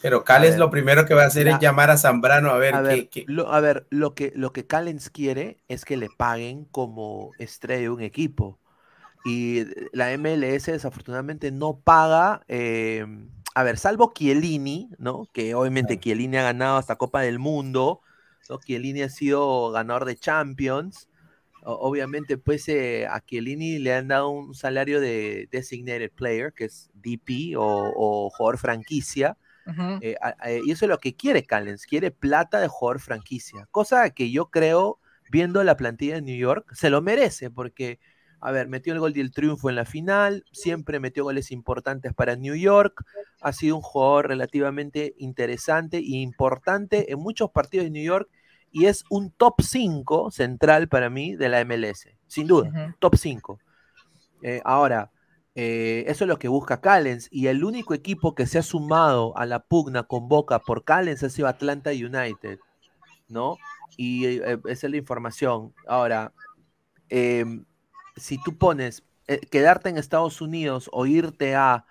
Pero 0.00 0.22
Callens 0.22 0.58
lo 0.58 0.70
primero 0.70 1.06
que 1.06 1.14
va 1.14 1.22
a 1.22 1.26
hacer 1.26 1.48
es 1.48 1.58
llamar 1.60 1.90
a 1.90 1.96
Zambrano 1.96 2.50
a 2.50 2.58
ver, 2.58 3.08
qué. 3.08 3.24
Lo, 3.26 3.50
a 3.52 3.60
ver, 3.60 3.86
lo 3.88 4.14
que, 4.14 4.32
lo 4.36 4.52
que 4.52 4.66
Callens 4.66 5.08
quiere 5.08 5.56
es 5.66 5.84
que 5.84 5.96
le 5.96 6.10
paguen 6.14 6.66
como 6.66 7.32
estrella 7.38 7.82
de 7.82 7.90
un 7.90 8.02
equipo. 8.02 8.58
Y 9.24 9.64
la 9.92 10.16
MLS 10.18 10.66
desafortunadamente 10.66 11.50
no 11.50 11.80
paga. 11.80 12.42
Eh, 12.48 13.06
a 13.54 13.62
ver, 13.62 13.78
salvo 13.78 14.12
Chiellini, 14.14 14.90
¿no? 14.98 15.26
Que 15.32 15.54
obviamente 15.54 15.98
Chiellini 15.98 16.36
ha 16.36 16.42
ganado 16.42 16.76
hasta 16.76 16.96
Copa 16.96 17.22
del 17.22 17.38
Mundo 17.38 18.02
¿no? 18.48 18.58
Chiellini 18.58 19.02
ha 19.02 19.08
sido 19.08 19.70
ganador 19.70 20.04
de 20.04 20.16
Champions. 20.16 21.08
obviamente, 21.62 22.36
pues 22.36 22.68
eh, 22.68 23.06
a 23.08 23.20
Chiellini 23.20 23.78
le 23.78 23.94
han 23.94 24.08
dado 24.08 24.28
un 24.30 24.54
salario 24.54 25.00
de 25.00 25.48
designated 25.50 26.10
player, 26.12 26.52
que 26.52 26.66
es 26.66 26.90
DP 26.94 27.56
o, 27.56 28.30
jugador 28.30 28.58
franquicia. 28.58 29.36
Eh, 30.02 30.16
y 30.64 30.72
eso 30.72 30.84
es 30.84 30.88
lo 30.90 30.98
que 30.98 31.16
quiere 31.16 31.44
Callens, 31.44 31.86
quiere 31.86 32.10
plata 32.10 32.60
de 32.60 32.68
jugador 32.68 33.00
franquicia, 33.00 33.66
cosa 33.70 34.10
que 34.10 34.30
yo 34.30 34.50
creo 34.50 34.98
viendo 35.30 35.64
la 35.64 35.76
plantilla 35.76 36.16
de 36.16 36.22
New 36.22 36.36
York, 36.36 36.72
se 36.74 36.90
lo 36.90 37.02
merece 37.02 37.50
porque, 37.50 37.98
a 38.44 38.52
ver, 38.52 38.68
metió 38.68 38.92
el 38.92 39.00
gol 39.00 39.14
del 39.14 39.32
triunfo 39.32 39.70
en 39.70 39.76
la 39.76 39.86
final, 39.86 40.44
siempre 40.52 41.00
metió 41.00 41.24
goles 41.24 41.50
importantes 41.50 42.12
para 42.12 42.36
New 42.36 42.54
York, 42.54 43.02
ha 43.40 43.54
sido 43.54 43.76
un 43.76 43.80
jugador 43.80 44.28
relativamente 44.28 45.14
interesante 45.16 45.96
e 45.96 46.18
importante 46.18 47.10
en 47.10 47.20
muchos 47.20 47.50
partidos 47.52 47.84
de 47.84 47.90
New 47.90 48.04
York 48.04 48.28
y 48.70 48.84
es 48.84 49.06
un 49.08 49.30
top 49.30 49.62
5 49.62 50.30
central 50.30 50.88
para 50.88 51.08
mí 51.08 51.34
de 51.34 51.48
la 51.48 51.64
MLS, 51.64 52.08
sin 52.26 52.46
duda, 52.46 52.94
top 52.98 53.16
5. 53.16 53.58
Eh, 54.42 54.60
ahora, 54.62 55.10
eh, 55.54 56.04
eso 56.06 56.24
es 56.24 56.28
lo 56.28 56.38
que 56.38 56.48
busca 56.48 56.82
Callens 56.82 57.28
y 57.30 57.46
el 57.46 57.64
único 57.64 57.94
equipo 57.94 58.34
que 58.34 58.44
se 58.44 58.58
ha 58.58 58.62
sumado 58.62 59.34
a 59.38 59.46
la 59.46 59.60
pugna 59.60 60.02
con 60.02 60.28
Boca 60.28 60.58
por 60.58 60.84
Callens 60.84 61.22
ha 61.22 61.30
sido 61.30 61.48
Atlanta 61.48 61.92
United, 61.92 62.58
¿no? 63.26 63.56
Y 63.96 64.26
eh, 64.26 64.58
esa 64.66 64.86
es 64.86 64.90
la 64.90 64.98
información. 64.98 65.72
Ahora, 65.86 66.34
em, 67.08 67.64
si 68.16 68.42
tú 68.42 68.56
pones 68.56 69.02
quedarte 69.50 69.88
en 69.88 69.98
Estados 69.98 70.40
Unidos 70.40 70.90
o 70.92 71.06
irte 71.06 71.54
a 71.54 71.86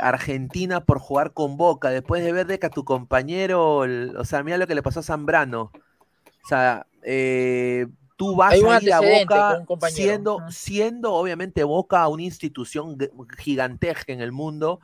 Argentina 0.00 0.84
por 0.84 0.98
jugar 0.98 1.32
con 1.32 1.56
Boca, 1.56 1.90
después 1.90 2.22
de 2.22 2.32
ver 2.32 2.46
de 2.46 2.58
que 2.58 2.66
a 2.66 2.70
tu 2.70 2.84
compañero, 2.84 3.78
o 3.78 4.24
sea, 4.24 4.42
mira 4.42 4.58
lo 4.58 4.66
que 4.66 4.74
le 4.74 4.82
pasó 4.82 5.00
a 5.00 5.04
Zambrano. 5.04 5.70
O 6.44 6.48
sea, 6.48 6.86
eh, 7.02 7.86
tú 8.16 8.36
vas 8.36 8.52
a 8.54 8.82
ir 8.82 8.92
a 8.92 9.00
Boca 9.00 9.64
siendo, 9.90 10.40
siendo 10.50 11.14
obviamente 11.14 11.62
Boca 11.62 12.06
una 12.08 12.22
institución 12.22 12.98
gigantesca 13.38 14.12
en 14.12 14.20
el 14.20 14.32
mundo, 14.32 14.80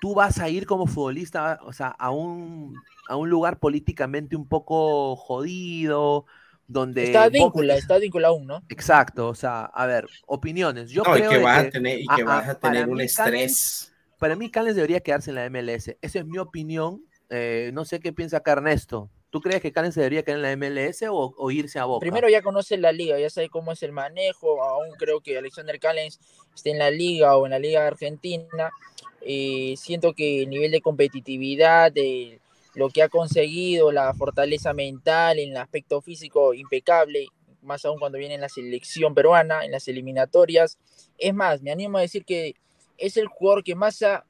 tú 0.00 0.14
vas 0.14 0.38
a 0.38 0.48
ir 0.48 0.66
como 0.66 0.86
futbolista, 0.86 1.58
o 1.64 1.72
sea, 1.72 1.88
a 1.88 2.10
un, 2.10 2.74
a 3.08 3.16
un 3.16 3.28
lugar 3.28 3.58
políticamente 3.58 4.36
un 4.36 4.46
poco 4.46 5.16
jodido, 5.16 6.24
donde... 6.70 7.04
Está 7.04 7.28
vinculado, 7.28 7.78
está 7.78 7.98
vinculado 7.98 8.34
aún, 8.34 8.46
¿no? 8.46 8.62
Exacto, 8.68 9.28
o 9.28 9.34
sea, 9.34 9.64
a 9.64 9.86
ver, 9.86 10.06
opiniones. 10.26 10.90
Yo 10.90 11.02
creo 11.02 11.32
y 11.32 11.36
que, 11.36 11.42
vas 11.42 11.66
a 11.66 11.70
tener, 11.70 11.98
y 11.98 12.06
que 12.06 12.22
vas 12.22 12.48
a 12.48 12.58
tener 12.58 12.88
un 12.88 13.00
estrés. 13.00 13.92
para 14.18 14.36
mí, 14.36 14.50
Callens 14.50 14.76
debería 14.76 15.00
quedarse 15.00 15.30
en 15.30 15.36
la 15.36 15.50
MLS. 15.50 15.96
Esa 16.00 16.18
es 16.20 16.26
mi 16.26 16.38
opinión. 16.38 17.04
Eh, 17.28 17.70
no 17.74 17.84
sé 17.84 17.98
qué 17.98 18.12
piensa 18.12 18.38
acá 18.38 18.52
Ernesto. 18.52 19.10
¿Tú 19.30 19.40
crees 19.40 19.60
que 19.60 19.72
Callens 19.72 19.94
se 19.94 20.00
debería 20.00 20.22
quedar 20.24 20.38
en 20.38 20.42
la 20.42 20.56
MLS 20.56 21.04
o, 21.08 21.50
irse 21.50 21.78
a 21.78 21.84
Boca? 21.84 22.00
Primero 22.00 22.28
ya 22.28 22.42
conoce 22.42 22.76
la 22.76 22.92
liga, 22.92 23.18
ya 23.18 23.30
sabe 23.30 23.48
cómo 23.48 23.72
es 23.72 23.82
el 23.82 23.92
manejo. 23.92 24.62
Aún 24.62 24.90
creo 24.96 25.20
que 25.20 25.38
Alexander 25.38 25.78
Callens 25.78 26.20
esté 26.54 26.70
en 26.70 26.78
la 26.78 26.90
liga 26.90 27.36
o 27.36 27.46
en 27.46 27.50
la 27.50 27.58
liga 27.58 27.86
argentina. 27.86 28.70
y 29.24 29.76
siento 29.76 30.14
que 30.14 30.42
el 30.42 30.50
nivel 30.50 30.70
de 30.70 30.80
competitividad, 30.80 31.92
de 31.92 32.39
lo 32.74 32.88
que 32.88 33.02
ha 33.02 33.08
conseguido, 33.08 33.92
la 33.92 34.12
fortaleza 34.14 34.72
mental, 34.72 35.38
en 35.38 35.50
el 35.50 35.56
aspecto 35.56 36.00
físico 36.00 36.54
impecable, 36.54 37.28
más 37.62 37.84
aún 37.84 37.98
cuando 37.98 38.18
viene 38.18 38.34
en 38.34 38.40
la 38.40 38.48
selección 38.48 39.14
peruana, 39.14 39.64
en 39.64 39.72
las 39.72 39.88
eliminatorias. 39.88 40.78
Es 41.18 41.34
más, 41.34 41.62
me 41.62 41.72
animo 41.72 41.98
a 41.98 42.02
decir 42.02 42.24
que 42.24 42.54
es 42.98 43.16
el 43.16 43.26
jugador 43.26 43.64
que 43.64 43.74
más 43.74 44.02
ha 44.02 44.24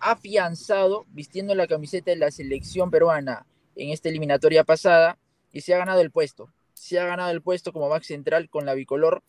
afianzado 0.00 1.06
vistiendo 1.08 1.54
la 1.54 1.66
camiseta 1.66 2.10
de 2.10 2.16
la 2.16 2.30
selección 2.30 2.90
peruana 2.90 3.46
en 3.76 3.90
esta 3.90 4.08
eliminatoria 4.08 4.64
pasada 4.64 5.18
y 5.52 5.62
se 5.62 5.74
ha 5.74 5.78
ganado 5.78 6.00
el 6.00 6.10
puesto. 6.10 6.50
Se 6.74 7.00
ha 7.00 7.06
ganado 7.06 7.30
el 7.30 7.42
puesto 7.42 7.72
como 7.72 7.88
back 7.88 8.02
central 8.02 8.50
con 8.50 8.66
la 8.66 8.74
bicolor, 8.74 9.22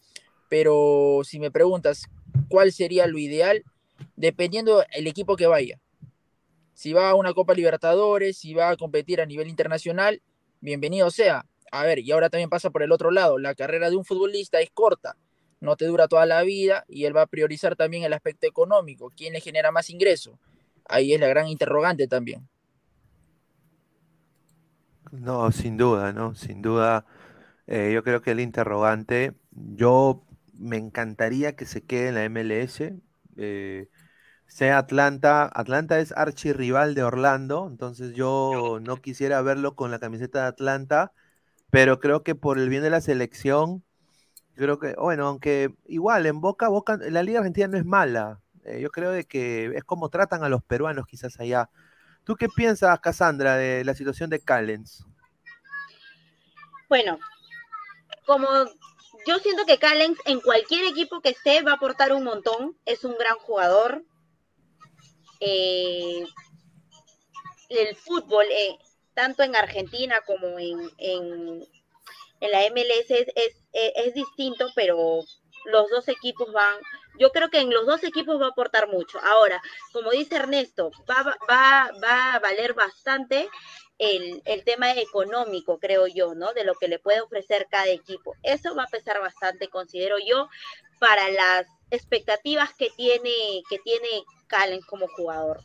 pero 0.50 1.22
si 1.24 1.40
me 1.40 1.52
preguntas 1.52 2.10
cuál 2.50 2.72
sería 2.72 3.08
lo 3.08 3.18
ideal, 3.18 3.64
dependiendo 4.16 4.84
el 4.92 5.08
equipo 5.08 5.36
que 5.36 5.48
vaya. 5.48 5.80
Si 6.78 6.94
va 6.94 7.10
a 7.10 7.16
una 7.16 7.34
Copa 7.34 7.56
Libertadores, 7.56 8.38
si 8.38 8.54
va 8.54 8.70
a 8.70 8.78
competir 8.78 9.20
a 9.20 9.26
nivel 9.26 9.48
internacional, 9.48 10.22
bienvenido 10.62 11.10
sea. 11.10 11.44
A 11.72 11.84
ver, 11.84 11.98
y 11.98 12.12
ahora 12.12 12.30
también 12.30 12.52
pasa 12.52 12.70
por 12.70 12.84
el 12.84 12.92
otro 12.92 13.10
lado, 13.10 13.40
la 13.40 13.56
carrera 13.56 13.90
de 13.90 13.96
un 13.96 14.06
futbolista 14.06 14.62
es 14.62 14.70
corta, 14.70 15.18
no 15.60 15.76
te 15.76 15.86
dura 15.86 16.08
toda 16.08 16.28
la 16.28 16.44
vida 16.44 16.86
y 16.88 17.06
él 17.06 17.18
va 17.18 17.24
a 17.24 17.26
priorizar 17.26 17.76
también 17.76 18.04
el 18.04 18.14
aspecto 18.14 18.46
económico, 18.46 19.12
quién 19.18 19.34
le 19.34 19.42
genera 19.42 19.72
más 19.72 19.90
ingreso. 19.90 20.38
Ahí 20.88 21.16
es 21.16 21.20
la 21.20 21.28
gran 21.28 21.48
interrogante 21.48 22.08
también. 22.08 22.48
No, 25.12 25.52
sin 25.52 25.78
duda, 25.78 26.14
¿no? 26.14 26.36
Sin 26.36 26.62
duda, 26.62 27.08
eh, 27.66 27.90
yo 27.92 28.04
creo 28.04 28.22
que 28.22 28.30
el 28.30 28.40
interrogante, 28.40 29.34
yo 29.50 30.24
me 30.54 30.78
encantaría 30.78 31.56
que 31.56 31.66
se 31.66 31.84
quede 31.84 32.10
en 32.10 32.14
la 32.14 32.26
MLS, 32.26 32.94
eh, 33.36 33.90
sea 34.48 34.78
Atlanta, 34.78 35.50
Atlanta 35.54 36.00
es 36.00 36.12
archirrival 36.12 36.96
de 36.96 37.04
Orlando, 37.04 37.68
entonces 37.70 38.16
yo 38.16 38.80
no 38.82 38.98
quisiera 38.98 39.42
verlo 39.42 39.76
con 39.76 39.92
la 39.92 40.00
camiseta 40.00 40.42
de 40.42 40.48
Atlanta, 40.48 41.12
pero 41.70 42.00
creo 42.00 42.24
que 42.24 42.34
por 42.36 42.58
el 42.58 42.70
bien 42.70 42.82
de 42.82 42.90
la 42.90 43.02
selección, 43.02 43.84
creo 44.56 44.80
que, 44.80 44.96
bueno, 44.96 45.28
aunque 45.28 45.76
igual 45.86 46.26
en 46.26 46.42
Boca, 46.42 46.70
Boca, 46.70 46.98
la 46.98 47.24
Liga 47.24 47.40
Argentina 47.40 47.68
no 47.68 47.78
es 47.78 47.86
mala, 47.86 48.42
eh, 48.68 48.82
yo 48.82 48.90
creo 48.90 49.12
de 49.12 49.26
que 49.26 49.68
es 49.76 49.84
como 49.84 50.10
tratan 50.10 50.44
a 50.44 50.50
los 50.50 50.64
peruanos 50.64 51.08
quizás 51.08 51.40
allá. 51.40 51.70
¿Tú 52.24 52.36
qué 52.36 52.50
piensas, 52.50 53.00
Cassandra, 53.00 53.56
de 53.56 53.86
la 53.86 53.94
situación 53.94 54.30
de 54.30 54.42
Callens? 54.42 55.06
Bueno, 56.90 57.18
como 58.26 58.48
yo 59.26 59.40
siento 59.40 59.66
que 59.66 59.78
Callens 59.78 60.20
en 60.26 60.42
cualquier 60.42 60.86
equipo 60.86 61.22
que 61.22 61.30
esté 61.30 61.62
va 61.62 61.72
a 61.72 61.76
aportar 61.76 62.12
un 62.12 62.26
montón, 62.26 62.78
es 62.86 63.06
un 63.06 63.18
gran 63.18 63.38
jugador. 63.38 64.04
Eh, 65.40 66.26
el 67.70 67.96
fútbol, 67.96 68.46
eh, 68.50 68.78
tanto 69.14 69.44
en 69.44 69.56
Argentina 69.56 70.22
como 70.26 70.60
en, 70.60 70.90
en, 70.98 71.60
la 72.40 72.70
MLS, 72.70 73.10
es, 73.10 73.28
es, 73.74 74.14
distinto, 74.14 74.68
pero 74.76 75.24
los 75.66 75.90
dos 75.90 76.08
equipos 76.08 76.52
van, 76.54 76.76
yo 77.20 77.32
creo 77.32 77.50
que 77.50 77.60
en 77.60 77.72
los 77.72 77.86
dos 77.86 78.04
equipos 78.04 78.40
va 78.40 78.46
a 78.46 78.50
aportar 78.50 78.88
mucho. 78.88 79.20
Ahora, 79.24 79.62
como 79.92 80.12
dice 80.12 80.36
Ernesto, 80.36 80.92
va, 81.10 81.24
va, 81.50 81.92
va 82.02 82.34
a 82.36 82.40
valer 82.40 82.74
bastante 82.74 83.50
el, 83.98 84.42
el, 84.46 84.64
tema 84.64 84.92
económico, 84.94 85.80
creo 85.80 86.08
yo, 86.08 86.36
¿no? 86.36 86.54
De 86.54 86.64
lo 86.64 86.76
que 86.76 86.88
le 86.88 87.00
puede 87.00 87.22
ofrecer 87.22 87.68
cada 87.70 87.88
equipo. 87.88 88.36
Eso 88.44 88.76
va 88.76 88.84
a 88.84 88.88
pesar 88.88 89.20
bastante, 89.20 89.68
considero 89.68 90.18
yo, 90.20 90.48
para 91.00 91.30
las 91.30 91.68
expectativas 91.92 92.74
que 92.74 92.90
tiene, 92.96 93.62
que 93.70 93.80
tiene 93.80 94.08
Calen 94.48 94.82
como 94.82 95.08
jugador. 95.08 95.62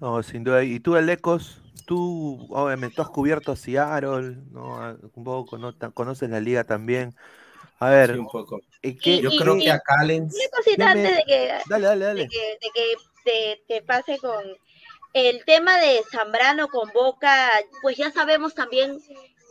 No, 0.00 0.22
sin 0.22 0.44
duda. 0.44 0.64
¿Y 0.64 0.80
tú, 0.80 0.96
Elecos? 0.96 1.60
Tú, 1.86 2.46
obviamente, 2.50 2.96
tú 2.96 3.02
has 3.02 3.10
cubierto 3.10 3.52
a 3.52 3.56
Seattle, 3.56 4.36
¿no? 4.50 4.98
Un 5.14 5.24
poco, 5.24 5.58
¿no? 5.58 5.74
Conoces 5.94 6.30
la 6.30 6.40
liga 6.40 6.64
también. 6.64 7.14
A 7.78 7.90
ver, 7.90 8.18
un 8.18 8.26
poco. 8.26 8.60
yo 8.82 9.30
creo 9.30 9.58
que 9.58 9.70
a 9.70 9.80
Callens. 9.80 10.34
Una 10.34 10.56
cosita 10.56 10.90
antes 10.90 11.16
de 11.16 11.24
que, 11.24 11.52
dale, 11.68 11.86
dale, 11.86 12.04
dale. 12.04 12.22
De 12.22 12.28
que, 12.28 12.58
de 12.60 12.70
que 13.24 13.62
te, 13.66 13.82
pase 13.82 14.18
con 14.18 14.44
el 15.14 15.44
tema 15.44 15.78
de 15.78 16.00
Zambrano 16.10 16.68
con 16.68 16.90
Boca, 16.92 17.50
pues 17.82 17.96
ya 17.96 18.12
sabemos 18.12 18.54
también 18.54 19.00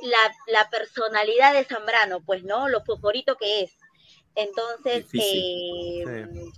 la, 0.01 0.17
la 0.47 0.69
personalidad 0.69 1.53
de 1.53 1.65
Zambrano, 1.65 2.21
pues, 2.21 2.43
¿no? 2.43 2.69
Lo 2.69 2.83
favorito 2.83 3.35
que 3.35 3.63
es. 3.63 3.71
Entonces, 4.35 5.05
eh, 5.13 6.03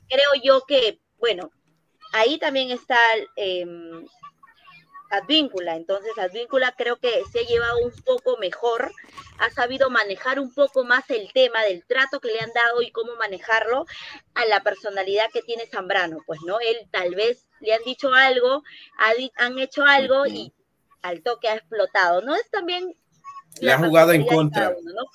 creo 0.09 0.29
yo 0.43 0.61
que, 0.67 0.99
bueno, 1.19 1.51
ahí 2.13 2.37
también 2.37 2.71
está 2.71 2.97
eh, 3.35 3.65
Advíncula. 5.13 5.75
Entonces, 5.75 6.17
Advíncula 6.17 6.73
creo 6.75 6.97
que 6.97 7.23
se 7.31 7.39
ha 7.39 7.43
llevado 7.43 7.77
un 7.79 7.91
poco 8.03 8.37
mejor, 8.37 8.91
ha 9.39 9.49
sabido 9.51 9.89
manejar 9.89 10.39
un 10.39 10.53
poco 10.53 10.83
más 10.83 11.09
el 11.09 11.31
tema 11.33 11.61
del 11.63 11.85
trato 11.85 12.19
que 12.19 12.29
le 12.29 12.39
han 12.39 12.51
dado 12.53 12.81
y 12.81 12.91
cómo 12.91 13.15
manejarlo 13.15 13.85
a 14.33 14.45
la 14.45 14.61
personalidad 14.61 15.25
que 15.31 15.43
tiene 15.43 15.67
Zambrano. 15.67 16.17
Pues, 16.25 16.39
¿no? 16.45 16.59
Él 16.59 16.87
tal 16.91 17.15
vez 17.15 17.45
le 17.59 17.73
han 17.73 17.83
dicho 17.83 18.13
algo, 18.13 18.63
han 19.35 19.59
hecho 19.59 19.83
algo 19.83 20.25
y 20.25 20.51
al 21.01 21.21
toque 21.21 21.47
ha 21.47 21.55
explotado. 21.55 22.21
No 22.21 22.35
es 22.35 22.49
también... 22.49 22.95
Le 23.61 23.71
ha 23.71 23.77
jugado 23.77 24.13
en 24.13 24.25
contra. 24.25 24.69
¿no? 24.69 25.05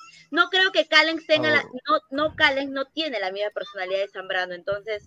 Creo 0.49 0.71
que 0.71 0.87
Callens 0.87 1.25
tenga 1.25 1.49
la, 1.49 1.63
oh. 1.65 2.01
no, 2.11 2.29
no 2.29 2.35
Callens 2.35 2.71
no 2.71 2.85
tiene 2.85 3.19
la 3.19 3.31
misma 3.31 3.49
personalidad 3.51 3.99
de 3.99 4.09
Zambrano, 4.09 4.53
entonces 4.53 5.03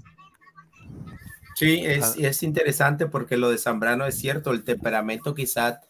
Sí, 1.55 1.83
es, 1.85 2.17
es, 2.17 2.43
interesante 2.43 3.07
porque 3.07 3.37
lo 3.37 3.51
de 3.51 3.59
Zambrano 3.59 4.07
es 4.07 4.19
cierto, 4.19 4.53
el 4.53 4.65
temperamento 4.65 5.35
quizá, 5.35 5.81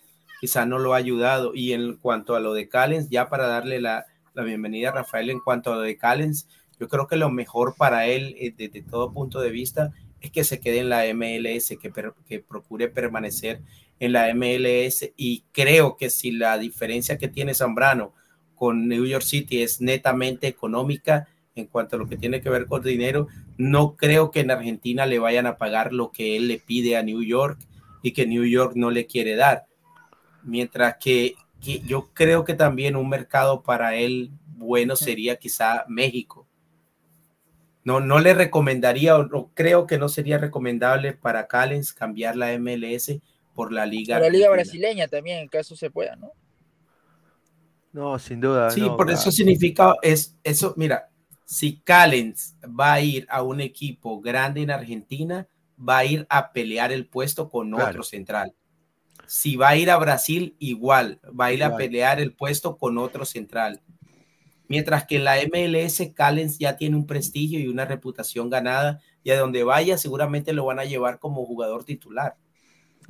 quizá 0.40 0.66
no 0.66 0.78
lo 0.78 0.94
ha 0.94 0.96
ayudado. 0.96 1.52
Y 1.54 1.72
en 1.72 1.96
cuanto 1.96 2.34
a 2.34 2.40
lo 2.40 2.52
de 2.52 2.68
Callens, 2.68 3.08
ya 3.10 3.28
para 3.28 3.46
darle 3.46 3.80
la, 3.80 4.06
la 4.34 4.42
bienvenida 4.42 4.88
a 4.88 4.92
Rafael, 4.92 5.30
en 5.30 5.40
cuanto 5.40 5.72
a 5.72 5.76
lo 5.76 5.82
de 5.82 5.96
Callens, 5.96 6.48
yo 6.80 6.88
creo 6.88 7.06
que 7.06 7.16
lo 7.16 7.30
mejor 7.30 7.76
para 7.76 8.06
él, 8.06 8.34
eh, 8.38 8.52
desde 8.56 8.82
todo 8.82 9.12
punto 9.12 9.40
de 9.40 9.50
vista, 9.50 9.92
es 10.20 10.30
que 10.30 10.44
se 10.44 10.60
quede 10.60 10.80
en 10.80 10.88
la 10.88 11.04
MLS, 11.14 11.68
que, 11.80 11.92
que 12.26 12.40
procure 12.40 12.88
permanecer 12.88 13.60
en 14.00 14.12
la 14.12 14.34
MLS. 14.34 15.12
Y 15.16 15.44
creo 15.52 15.96
que 15.96 16.10
si 16.10 16.32
la 16.32 16.58
diferencia 16.58 17.18
que 17.18 17.28
tiene 17.28 17.54
Zambrano 17.54 18.14
con 18.62 18.86
New 18.86 19.06
York 19.06 19.24
City 19.24 19.60
es 19.60 19.80
netamente 19.80 20.46
económica, 20.46 21.26
en 21.56 21.66
cuanto 21.66 21.96
a 21.96 21.98
lo 21.98 22.06
que 22.06 22.16
tiene 22.16 22.40
que 22.40 22.48
ver 22.48 22.66
con 22.66 22.80
dinero, 22.80 23.26
no 23.58 23.96
creo 23.96 24.30
que 24.30 24.38
en 24.38 24.52
Argentina 24.52 25.04
le 25.04 25.18
vayan 25.18 25.46
a 25.46 25.56
pagar 25.56 25.92
lo 25.92 26.12
que 26.12 26.36
él 26.36 26.46
le 26.46 26.60
pide 26.60 26.96
a 26.96 27.02
New 27.02 27.24
York 27.24 27.58
y 28.04 28.12
que 28.12 28.24
New 28.24 28.44
York 28.44 28.74
no 28.76 28.92
le 28.92 29.06
quiere 29.06 29.34
dar. 29.34 29.66
Mientras 30.44 30.98
que 31.00 31.34
que 31.60 31.80
yo 31.80 32.10
creo 32.14 32.44
que 32.44 32.54
también 32.54 32.94
un 32.94 33.08
mercado 33.08 33.64
para 33.64 33.96
él 33.96 34.30
bueno 34.46 34.94
sería 34.94 35.34
quizá 35.34 35.84
México. 35.88 36.46
No, 37.82 37.98
no 37.98 38.20
le 38.20 38.32
recomendaría 38.32 39.18
o 39.18 39.50
creo 39.54 39.88
que 39.88 39.98
no 39.98 40.08
sería 40.08 40.38
recomendable 40.38 41.14
para 41.14 41.48
Callens 41.48 41.92
cambiar 41.92 42.36
la 42.36 42.56
MLS 42.60 43.18
por 43.56 43.72
la 43.72 43.86
liga. 43.86 44.20
la 44.20 44.28
liga 44.28 44.50
brasileña 44.50 45.08
también, 45.08 45.38
en 45.38 45.48
caso 45.48 45.74
se 45.74 45.90
pueda, 45.90 46.14
¿no? 46.14 46.30
No, 47.92 48.18
sin 48.18 48.40
duda. 48.40 48.70
Sí, 48.70 48.80
por 48.80 49.10
eso 49.10 49.30
significa, 49.30 49.94
es, 50.02 50.38
eso, 50.42 50.72
mira, 50.76 51.10
si 51.44 51.80
Callens 51.80 52.56
va 52.64 52.94
a 52.94 53.00
ir 53.00 53.26
a 53.28 53.42
un 53.42 53.60
equipo 53.60 54.20
grande 54.20 54.62
en 54.62 54.70
Argentina, 54.70 55.46
va 55.78 55.98
a 55.98 56.04
ir 56.04 56.26
a 56.30 56.52
pelear 56.52 56.92
el 56.92 57.06
puesto 57.06 57.50
con 57.50 57.74
otro 57.74 58.02
central. 58.02 58.54
Si 59.26 59.56
va 59.56 59.70
a 59.70 59.76
ir 59.76 59.90
a 59.90 59.98
Brasil, 59.98 60.56
igual, 60.58 61.20
va 61.38 61.46
a 61.46 61.52
ir 61.52 61.62
a 61.64 61.76
pelear 61.76 62.20
el 62.20 62.34
puesto 62.34 62.76
con 62.76 62.98
otro 62.98 63.24
central. 63.24 63.82
Mientras 64.68 65.06
que 65.06 65.16
en 65.16 65.24
la 65.24 65.36
MLS, 65.36 66.12
Callens 66.14 66.58
ya 66.58 66.76
tiene 66.76 66.96
un 66.96 67.06
prestigio 67.06 67.60
y 67.60 67.68
una 67.68 67.84
reputación 67.84 68.48
ganada, 68.48 69.00
y 69.22 69.30
a 69.30 69.38
donde 69.38 69.64
vaya, 69.64 69.98
seguramente 69.98 70.52
lo 70.52 70.64
van 70.64 70.78
a 70.78 70.84
llevar 70.84 71.18
como 71.18 71.44
jugador 71.44 71.84
titular. 71.84 72.36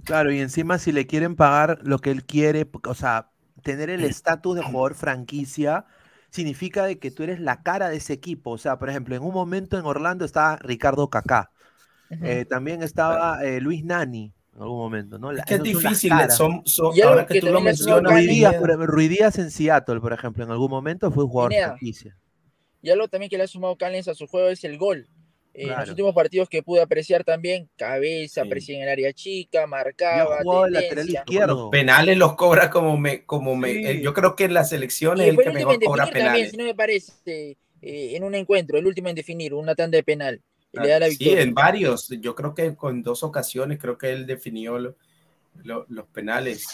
Claro, 0.04 0.32
y 0.32 0.40
encima 0.40 0.78
si 0.78 0.90
le 0.90 1.06
quieren 1.06 1.36
pagar 1.36 1.78
lo 1.82 1.98
que 1.98 2.10
él 2.10 2.24
quiere, 2.24 2.68
o 2.88 2.94
sea, 2.94 3.31
tener 3.62 3.90
el 3.90 4.04
estatus 4.04 4.56
de 4.56 4.62
jugador 4.62 4.94
franquicia, 4.94 5.86
significa 6.30 6.84
de 6.84 6.98
que 6.98 7.10
tú 7.10 7.22
eres 7.22 7.40
la 7.40 7.62
cara 7.62 7.88
de 7.88 7.96
ese 7.96 8.12
equipo. 8.12 8.50
O 8.50 8.58
sea, 8.58 8.78
por 8.78 8.90
ejemplo, 8.90 9.14
en 9.14 9.22
un 9.22 9.34
momento 9.34 9.78
en 9.78 9.84
Orlando 9.84 10.24
estaba 10.24 10.56
Ricardo 10.56 11.08
Kaká. 11.08 11.50
Eh, 12.22 12.44
también 12.44 12.82
estaba 12.82 13.42
eh, 13.42 13.58
Luis 13.60 13.84
Nani 13.84 14.34
en 14.54 14.62
algún 14.62 14.78
momento, 14.78 15.18
¿no? 15.18 15.32
Es 15.32 15.44
que 15.46 15.54
es 15.54 15.62
difícil, 15.62 16.12
son, 16.28 16.62
ahora 17.02 17.26
que, 17.26 17.40
tú 17.40 17.46
lo 17.46 17.60
mencionas. 17.60 18.12
Ruidías, 18.86 19.38
en 19.38 19.50
Seattle, 19.50 20.00
por 20.00 20.12
ejemplo, 20.12 20.44
en 20.44 20.50
algún 20.50 20.70
momento 20.70 21.10
fue 21.10 21.24
un 21.24 21.30
jugador 21.30 21.54
franquicia. 21.54 22.16
Y 22.82 22.90
algo 22.90 23.08
también 23.08 23.30
que 23.30 23.38
le 23.38 23.44
ha 23.44 23.46
sumado 23.46 23.76
Callens 23.76 24.08
a 24.08 24.14
su 24.14 24.26
juego 24.26 24.48
es 24.48 24.62
el 24.64 24.76
gol. 24.76 25.08
En 25.54 25.68
los 25.68 25.88
últimos 25.90 26.14
partidos 26.14 26.48
que 26.48 26.62
pude 26.62 26.80
apreciar 26.80 27.24
también, 27.24 27.68
cabeza, 27.76 28.42
sí. 28.58 28.74
en 28.74 28.82
el 28.82 28.88
área 28.88 29.12
chica, 29.12 29.66
marcaba. 29.66 30.38
lateral 30.68 31.10
izquierdo. 31.10 31.64
Los 31.64 31.70
penales 31.70 32.16
los 32.16 32.36
cobra 32.36 32.70
como 32.70 32.96
me, 32.96 33.26
como 33.26 33.54
me. 33.54 34.00
Yo 34.00 34.14
creo 34.14 34.34
que 34.34 34.44
en 34.44 34.54
las 34.54 34.72
elecciones 34.72 35.28
el 35.28 35.36
que 35.36 35.50
mejor 35.50 35.78
cobra 35.82 36.06
penales. 36.06 36.24
También, 36.24 36.50
si 36.50 36.56
no 36.56 36.64
me 36.64 36.74
parece, 36.74 37.58
eh, 37.82 38.12
en 38.16 38.24
un 38.24 38.34
encuentro, 38.34 38.78
el 38.78 38.86
último 38.86 39.08
en 39.08 39.14
definir, 39.14 39.52
una 39.52 39.74
tanda 39.74 39.96
de 39.96 40.02
penal. 40.02 40.40
le 40.72 40.88
da 40.88 40.98
la 41.00 41.10
sí, 41.10 41.30
en 41.30 41.52
varios. 41.52 42.08
Yo 42.08 42.34
creo 42.34 42.54
que 42.54 42.74
con 42.74 43.02
dos 43.02 43.22
ocasiones, 43.22 43.78
creo 43.78 43.98
que 43.98 44.10
él 44.10 44.26
definió 44.26 44.78
los 44.78 46.06
penales. 46.12 46.64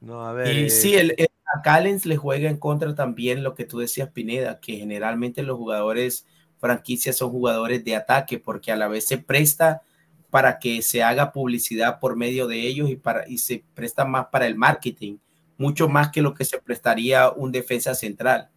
No, 0.00 0.26
a 0.26 0.32
ver. 0.32 0.56
Y 0.56 0.70
sí, 0.70 0.94
el, 0.94 1.14
a 1.44 1.60
Callens 1.62 2.06
le 2.06 2.16
juega 2.16 2.48
en 2.48 2.56
contra 2.56 2.94
también 2.94 3.42
lo 3.42 3.54
que 3.54 3.64
tú 3.64 3.78
decías, 3.78 4.10
Pineda, 4.10 4.60
que 4.60 4.76
generalmente 4.76 5.42
los 5.42 5.58
jugadores 5.58 6.26
franquicias 6.58 7.16
son 7.16 7.30
jugadores 7.30 7.84
de 7.84 7.96
ataque 7.96 8.38
porque 8.38 8.72
a 8.72 8.76
la 8.76 8.88
vez 8.88 9.06
se 9.06 9.18
presta 9.18 9.82
para 10.30 10.58
que 10.58 10.82
se 10.82 11.02
haga 11.02 11.32
publicidad 11.32 12.00
por 12.00 12.16
medio 12.16 12.46
de 12.46 12.60
ellos 12.66 12.90
y, 12.90 12.96
para, 12.96 13.28
y 13.28 13.38
se 13.38 13.64
presta 13.74 14.04
más 14.04 14.26
para 14.26 14.46
el 14.46 14.56
marketing, 14.56 15.18
mucho 15.56 15.88
más 15.88 16.10
que 16.10 16.22
lo 16.22 16.34
que 16.34 16.44
se 16.44 16.60
prestaría 16.60 17.30
un 17.30 17.52
defensa 17.52 17.94
central. 17.94 18.50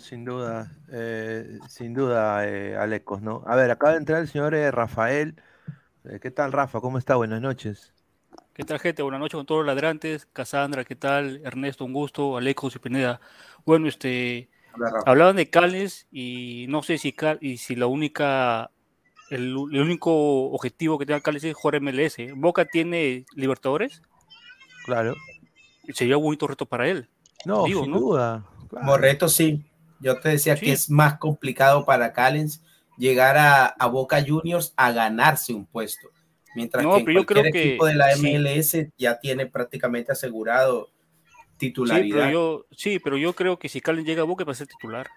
sin 0.00 0.24
duda, 0.24 0.72
eh, 0.90 1.58
sin 1.68 1.94
duda, 1.94 2.46
eh, 2.46 2.76
Alecos, 2.76 3.22
¿no? 3.22 3.42
A 3.46 3.56
ver, 3.56 3.70
acaba 3.70 3.92
de 3.92 3.98
entrar 3.98 4.20
el 4.20 4.28
señor 4.28 4.54
eh, 4.54 4.70
Rafael. 4.70 5.40
Eh, 6.04 6.18
¿Qué 6.20 6.30
tal, 6.30 6.52
Rafa? 6.52 6.80
¿Cómo 6.80 6.98
está? 6.98 7.16
Buenas 7.16 7.40
noches. 7.40 7.94
¿Qué 8.52 8.62
tal, 8.62 8.78
gente? 8.78 9.02
Buenas 9.02 9.20
noches 9.20 9.36
con 9.36 9.46
todos 9.46 9.64
los 9.64 9.74
ladrantes. 9.74 10.26
Casandra, 10.26 10.84
¿qué 10.84 10.96
tal? 10.96 11.40
Ernesto, 11.44 11.84
un 11.84 11.92
gusto. 11.92 12.36
Alecos 12.36 12.76
y 12.76 12.78
Pineda. 12.78 13.20
Bueno, 13.64 13.88
este, 13.88 14.50
Hablaban 15.06 15.36
de 15.36 15.50
Cales 15.50 16.06
y 16.10 16.66
no 16.68 16.82
sé 16.82 16.98
si, 16.98 17.14
y 17.40 17.56
si 17.58 17.76
la 17.76 17.86
única, 17.86 18.70
el, 19.30 19.56
único 19.56 20.50
objetivo 20.50 20.98
que 20.98 21.06
tenga 21.06 21.20
Cales 21.20 21.44
es 21.44 21.54
jugar 21.54 21.80
MLS. 21.80 22.16
Boca 22.34 22.64
tiene 22.64 23.24
Libertadores. 23.34 24.02
Claro. 24.84 25.14
Sería 25.92 26.16
un 26.16 26.24
bonito 26.24 26.46
reto 26.46 26.66
para 26.66 26.88
él. 26.88 27.08
No, 27.44 27.66
sin 27.66 27.92
duda. 27.92 28.44
Como 28.68 28.96
reto, 28.96 29.28
sí. 29.28 29.64
Yo 30.00 30.18
te 30.18 30.30
decía 30.30 30.56
que 30.56 30.72
es 30.72 30.90
más 30.90 31.18
complicado 31.18 31.84
para 31.84 32.12
Callens 32.12 32.62
llegar 32.96 33.36
a, 33.38 33.86
Boca 33.86 34.22
Juniors 34.26 34.72
a 34.76 34.92
ganarse 34.92 35.52
un 35.52 35.66
puesto. 35.66 36.08
Mientras 36.54 36.84
que 36.84 37.14
yo 37.14 37.26
creo 37.26 37.44
equipo 37.44 37.86
de 37.86 37.94
la 37.94 38.08
MLS 38.16 38.76
ya 38.96 39.18
tiene 39.18 39.46
prácticamente 39.46 40.12
asegurado 40.12 40.90
titularidad. 41.56 42.04
Sí, 42.04 42.12
pero 42.12 42.30
yo, 42.30 42.66
sí, 42.70 42.98
pero 42.98 43.16
yo 43.16 43.32
creo 43.34 43.58
que 43.58 43.68
si 43.68 43.80
Calen 43.80 44.04
llega 44.04 44.22
a 44.22 44.24
Boca 44.24 44.42
es 44.42 44.46
para 44.46 44.56
ser 44.56 44.66
titular. 44.66 45.08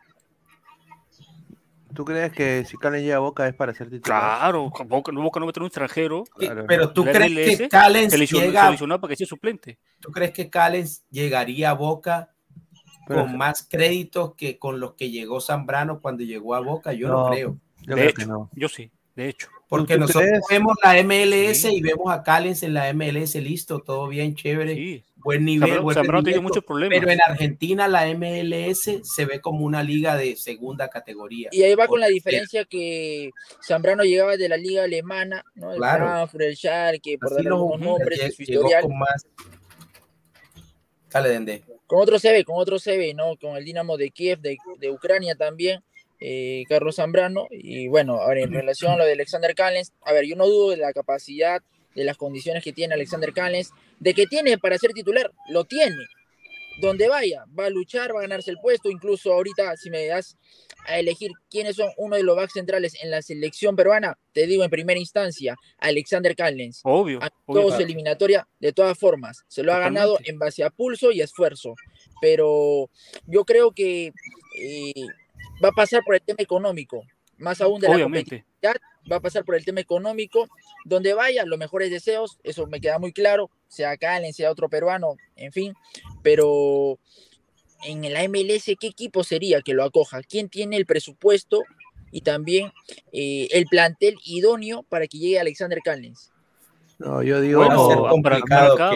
¿Tú 1.94 2.06
crees 2.06 2.32
que 2.32 2.64
si 2.66 2.78
Calen 2.78 3.02
llega 3.02 3.16
a 3.16 3.20
Boca 3.20 3.48
es 3.48 3.56
para 3.56 3.74
ser 3.74 3.90
titular? 3.90 4.20
Claro, 4.22 4.70
Boca, 4.70 4.84
Boca 4.84 5.12
no 5.12 5.22
va 5.22 5.50
a 5.50 5.54
tener 5.54 5.64
un 5.64 5.68
extranjero. 5.68 6.26
pero 6.68 6.92
tú 6.92 7.04
crees 7.04 7.58
que 7.58 7.70
Calen 7.70 8.10
llega 8.10 8.76
para 8.78 9.08
que 9.10 9.16
sea 9.16 9.28
suplente. 9.28 9.80
¿Tú 10.00 10.12
crees 10.12 10.32
que 10.32 10.50
Calen 10.50 10.86
llegaría 11.10 11.72
a 11.72 11.74
Boca 11.74 12.34
con 13.08 13.38
más 13.38 13.68
créditos 13.68 14.36
que 14.36 14.60
con 14.60 14.80
los 14.80 14.94
que 14.94 15.10
llegó 15.10 15.40
Zambrano 15.40 16.02
cuando 16.02 16.24
llegó 16.24 16.56
a 16.56 16.60
Boca? 16.60 16.94
Yo 16.94 17.08
no, 17.08 17.30
creo. 17.30 17.58
Yo 17.82 17.96
de 17.96 18.10
hecho, 18.10 18.28
no. 18.28 18.50
yo 18.54 18.70
sí, 18.70 18.92
de 19.16 19.30
hecho. 19.30 19.50
Porque 19.68 19.98
nosotros 19.98 20.39
vemos 20.49 20.76
la 20.84 21.02
MLS 21.03 21.65
y 21.65 21.81
vemos 21.81 22.11
a 22.14 22.23
Callens 22.23 22.64
en 22.64 22.73
la 22.73 22.94
MLS, 22.94 23.35
listo, 23.35 23.80
todo 23.80 24.07
bien, 24.07 24.35
chévere. 24.35 24.76
Sí 24.76 25.03
buen 25.27 25.44
nivel. 25.44 25.81
Pero 26.89 27.11
en 27.11 27.19
Argentina 27.27 27.88
la 27.89 28.06
MLS 28.15 28.99
se 29.03 29.26
ve 29.26 29.41
como 29.41 29.65
una 29.65 29.84
liga 29.84 30.15
de 30.15 30.38
segunda 30.38 30.89
categoría. 30.89 31.49
Y 31.52 31.64
ahí 31.64 31.76
va 31.76 31.88
con 31.88 31.99
la 31.99 32.07
diferencia 32.07 32.64
que 32.64 33.31
Zambrano 33.61 34.03
llegaba 34.03 34.38
de 34.38 34.48
la 34.48 34.56
liga 34.56 34.85
alemana, 34.85 35.44
¿no? 35.56 35.73
El 35.73 35.80
claro. 35.80 36.06
Frankfurt, 36.06 36.44
el 36.44 36.56
Schalke, 36.56 37.18
por 37.19 37.34
darle 37.34 37.49
algunos 37.49 37.80
nombres, 37.80 38.35
su 38.35 38.41
historial. 38.44 38.84
Con 38.84 38.98
más... 38.98 39.27
Dale, 41.10 41.30
Dende. 41.30 41.64
Con 41.85 42.02
otro 42.02 42.19
CB, 42.19 42.45
con 42.45 42.56
otro 42.57 42.77
CB, 42.80 43.14
¿no? 43.14 43.35
Con 43.38 43.57
el 43.57 43.65
Dinamo 43.65 43.98
de 43.98 44.11
Kiev, 44.11 44.39
de, 44.39 44.57
de 44.77 44.91
Ucrania 44.91 45.35
también. 45.35 45.81
Eh, 46.19 46.64
Carlos 46.68 46.95
Zambrano. 46.95 47.48
Y 47.52 47.88
bueno, 47.88 48.22
a 48.22 48.30
ver, 48.30 48.39
en 48.39 48.53
relación 48.53 48.91
a 48.91 48.98
lo 48.98 49.06
de 49.06 49.14
Alexander 49.14 49.53
Callens, 49.53 49.94
a 50.02 50.14
ver, 50.14 50.26
yo 50.26 50.35
no 50.35 50.48
dudo 50.48 50.72
de 50.72 50.77
la 50.77 50.94
capacidad 50.94 51.61
de 51.95 52.03
las 52.03 52.18
condiciones 52.18 52.64
que 52.64 52.73
tiene 52.73 52.94
Alexander 52.94 53.34
Callens, 53.34 53.72
de 53.99 54.14
que 54.14 54.27
tiene 54.27 54.57
para 54.57 54.77
ser 54.77 54.91
titular, 54.94 55.31
lo 55.49 55.65
tiene. 55.65 55.95
Donde 56.80 57.07
vaya, 57.07 57.44
va 57.60 57.65
a 57.65 57.69
luchar, 57.72 58.14
va 58.14 58.19
a 58.19 58.22
ganarse 58.22 58.52
el 58.52 58.60
puesto. 58.60 58.91
Incluso 58.91 59.34
ahorita, 59.34 59.76
si 59.77 59.89
me 59.89 60.06
das 60.06 60.38
a 60.85 60.99
elegir 60.99 61.31
quiénes 61.49 61.76
son 61.76 61.89
uno 61.98 62.15
de 62.15 62.22
los 62.22 62.35
backs 62.35 62.53
centrales 62.53 62.94
en 63.02 63.10
la 63.10 63.23
selección 63.23 63.76
peruana, 63.76 64.19
te 64.31 64.45
digo 64.45 64.64
en 64.64 64.69
primera 64.69 64.99
instancia, 64.99 65.56
Alexander 65.80 66.35
Callens. 66.35 66.81
Obvio. 66.84 67.18
A 67.23 67.31
todos 67.48 67.80
eliminatoria, 67.80 68.48
de 68.60 68.73
todas 68.73 68.95
formas. 68.95 69.44
Se 69.48 69.64
lo 69.64 69.73
ha 69.73 69.80
ganado 69.80 70.19
en 70.23 70.38
base 70.38 70.64
a 70.64 70.69
pulso 70.69 71.11
y 71.11 71.22
esfuerzo. 71.22 71.73
Pero 72.22 72.91
yo 73.26 73.44
creo 73.44 73.72
que 73.72 74.14
eh, 74.60 74.94
va 75.64 75.70
a 75.70 75.72
pasar 75.74 76.04
por 76.04 76.16
el 76.16 76.22
tema 76.22 76.42
económico, 76.42 77.04
más 77.38 77.62
aún 77.62 77.80
de 77.80 77.90
la 77.90 78.04
competitividad 78.04 78.78
va 79.12 79.18
a 79.18 79.22
pasar 79.22 79.46
por 79.46 79.56
el 79.56 79.66
tema 79.66 79.80
económico, 79.80 80.48
donde 80.86 81.14
vaya, 81.14 81.46
los 81.46 81.58
mejores 81.58 81.90
deseos, 81.90 82.40
eso 82.44 82.68
me 82.68 82.82
queda 82.82 83.00
muy 83.00 83.14
claro, 83.14 83.50
sea 83.68 83.98
Calen, 83.98 84.34
sea 84.34 84.52
otro 84.52 84.70
peruano, 84.70 85.16
en 85.36 85.52
fin, 85.52 85.74
pero 86.24 87.00
en 87.84 88.02
la 88.12 88.28
MLS, 88.28 88.66
¿qué 88.80 88.88
equipo 88.88 89.24
sería 89.24 89.62
que 89.62 89.74
lo 89.74 89.84
acoja? 89.84 90.22
¿Quién 90.24 90.50
tiene 90.50 90.78
el 90.78 90.86
presupuesto 90.86 91.64
y 92.12 92.22
también 92.22 92.72
eh, 93.12 93.48
el 93.52 93.66
plantel 93.66 94.18
idóneo 94.26 94.84
para 94.84 95.08
que 95.08 95.18
llegue 95.18 95.40
Alexander 95.40 95.80
Callens? 95.84 96.32
No, 97.00 97.22
yo 97.22 97.40
digo, 97.42 97.68
para, 98.24 98.38
acá, 98.38 98.92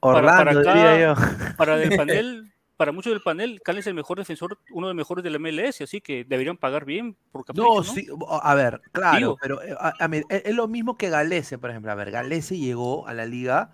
Orlando, 0.00 0.62
yo. 0.62 1.14
para 1.56 1.82
el 1.82 1.96
panel 1.96 2.52
para 2.78 2.92
muchos 2.92 3.12
del 3.12 3.20
panel, 3.20 3.60
Cal 3.60 3.76
es 3.76 3.88
el 3.88 3.94
mejor 3.94 4.18
defensor, 4.18 4.56
uno 4.70 4.86
de 4.86 4.94
los 4.94 4.96
mejores 4.96 5.24
del 5.24 5.40
MLS, 5.40 5.80
así 5.80 6.00
que 6.00 6.24
deberían 6.24 6.56
pagar 6.56 6.84
bien 6.84 7.16
por 7.32 7.44
capricho, 7.44 7.68
No, 7.68 7.82
sí, 7.82 8.06
a 8.40 8.54
ver, 8.54 8.80
claro, 8.92 9.36
pero 9.42 9.60
eh, 9.60 9.74
a, 9.76 9.92
es, 10.28 10.54
lo 10.54 10.68
mismo 10.68 10.96
que 10.96 11.10
Galese, 11.10 11.58
por 11.58 11.70
ejemplo. 11.70 11.90
A 11.90 11.96
ver, 11.96 12.12
Galese 12.12 12.56
llegó 12.56 13.08
a 13.08 13.14
la 13.14 13.26
liga 13.26 13.72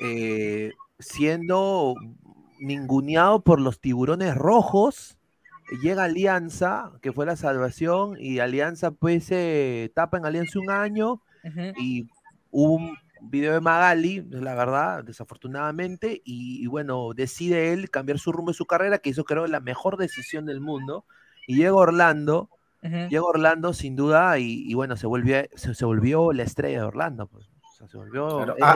eh, 0.00 0.72
siendo 0.98 1.94
ninguneado 2.58 3.42
por 3.42 3.60
los 3.60 3.78
tiburones 3.78 4.34
rojos. 4.34 5.18
Llega 5.82 6.04
Alianza, 6.04 6.92
que 7.02 7.12
fue 7.12 7.26
la 7.26 7.36
salvación, 7.36 8.16
y 8.18 8.38
Alianza 8.38 8.90
pues 8.90 9.24
se 9.24 9.92
tapa 9.94 10.16
en 10.16 10.24
Alianza 10.24 10.58
un 10.58 10.70
año 10.70 11.20
y 11.76 12.08
hubo 12.50 12.72
un 12.72 12.96
video 13.22 13.52
de 13.52 13.60
Magali, 13.60 14.22
la 14.30 14.54
verdad, 14.54 15.04
desafortunadamente, 15.04 16.22
y, 16.24 16.66
bueno, 16.66 17.12
decide 17.14 17.72
él 17.72 17.90
cambiar 17.90 18.18
su 18.18 18.32
rumbo 18.32 18.50
de 18.50 18.56
su 18.56 18.66
carrera, 18.66 18.98
que 18.98 19.10
hizo 19.10 19.24
creo 19.24 19.46
la 19.46 19.60
mejor 19.60 19.96
decisión 19.96 20.46
del 20.46 20.60
mundo, 20.60 21.04
y 21.46 21.56
llega 21.56 21.74
Orlando, 21.74 22.50
llega 22.82 23.22
Orlando 23.22 23.72
sin 23.72 23.96
duda, 23.96 24.38
y, 24.38 24.72
bueno, 24.74 24.96
se 24.96 25.06
volvió, 25.06 25.36
se, 25.54 25.84
volvió 25.84 26.32
la 26.32 26.42
estrella 26.42 26.80
de 26.80 26.84
Orlando. 26.84 27.26
Pues. 27.26 27.48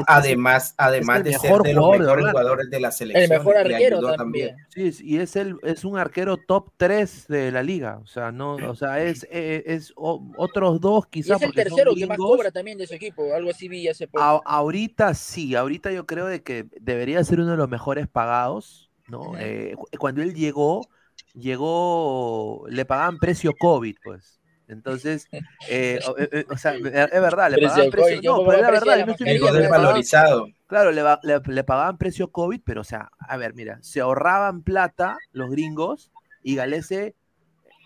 Además, 0.06 0.74
además 0.78 1.24
de 1.24 1.34
ser 1.34 1.60
de 1.60 1.74
los 1.74 1.98
mejores 1.98 2.26
jugadores 2.30 2.70
de 2.70 2.80
la 2.80 2.90
selección. 2.90 3.24
El 3.24 3.38
mejor 3.38 3.56
arquero 3.56 4.00
también. 4.16 4.56
Sí, 4.68 4.92
y 5.02 5.18
es 5.18 5.36
el 5.36 5.56
es 5.62 5.84
un 5.84 5.98
arquero 5.98 6.36
top 6.36 6.72
3 6.76 7.28
de 7.28 7.52
la 7.52 7.62
liga. 7.62 7.98
O 8.02 8.06
sea, 8.06 8.32
no, 8.32 8.54
o 8.54 8.74
sea, 8.74 9.02
es, 9.02 9.24
eh, 9.30 9.62
es, 9.66 9.92
otros 9.96 10.80
dos 10.80 11.06
quizás. 11.06 11.40
es 11.40 11.48
el 11.48 11.54
tercero 11.54 11.94
que 11.94 12.06
más 12.06 12.18
cobra 12.18 12.50
también 12.50 12.78
de 12.78 12.86
su 12.86 12.94
equipo. 12.94 13.34
Algo 13.34 13.50
así 13.50 13.68
vi 13.68 13.88
hace 13.88 14.08
poco. 14.08 14.42
ahorita 14.44 15.14
sí, 15.14 15.54
ahorita 15.54 15.92
yo 15.92 16.06
creo 16.06 16.26
de 16.26 16.42
que 16.42 16.66
debería 16.80 17.22
ser 17.24 17.40
uno 17.40 17.52
de 17.52 17.56
los 17.56 17.68
mejores 17.68 18.08
pagados. 18.08 18.90
¿no? 19.08 19.38
Eh, 19.38 19.74
cuando 19.98 20.22
él 20.22 20.34
llegó, 20.34 20.88
llegó, 21.34 22.64
le 22.68 22.84
pagaban 22.84 23.18
precio 23.18 23.52
COVID, 23.58 23.96
pues. 24.02 24.40
Entonces, 24.68 25.28
eh, 25.32 25.42
eh, 25.68 26.28
eh, 26.32 26.44
o, 26.50 26.56
sea, 26.56 26.74
es 26.74 27.20
verdad, 27.20 27.50
le 27.50 27.58
pagaban 27.58 27.90
precio, 27.90 28.20
no, 28.22 28.44
pero 28.46 28.62
verdad, 28.62 29.06
no 29.06 30.44
Claro, 30.66 30.90
le, 30.90 31.64
pagaban 31.64 31.98
precio 31.98 32.30
COVID, 32.30 32.60
pero 32.64 32.80
o 32.80 32.84
sea, 32.84 33.10
a 33.18 33.36
ver, 33.36 33.54
mira, 33.54 33.78
se 33.82 34.00
ahorraban 34.00 34.62
plata 34.62 35.18
los 35.32 35.50
gringos 35.50 36.10
y 36.42 36.56
Galese 36.56 37.14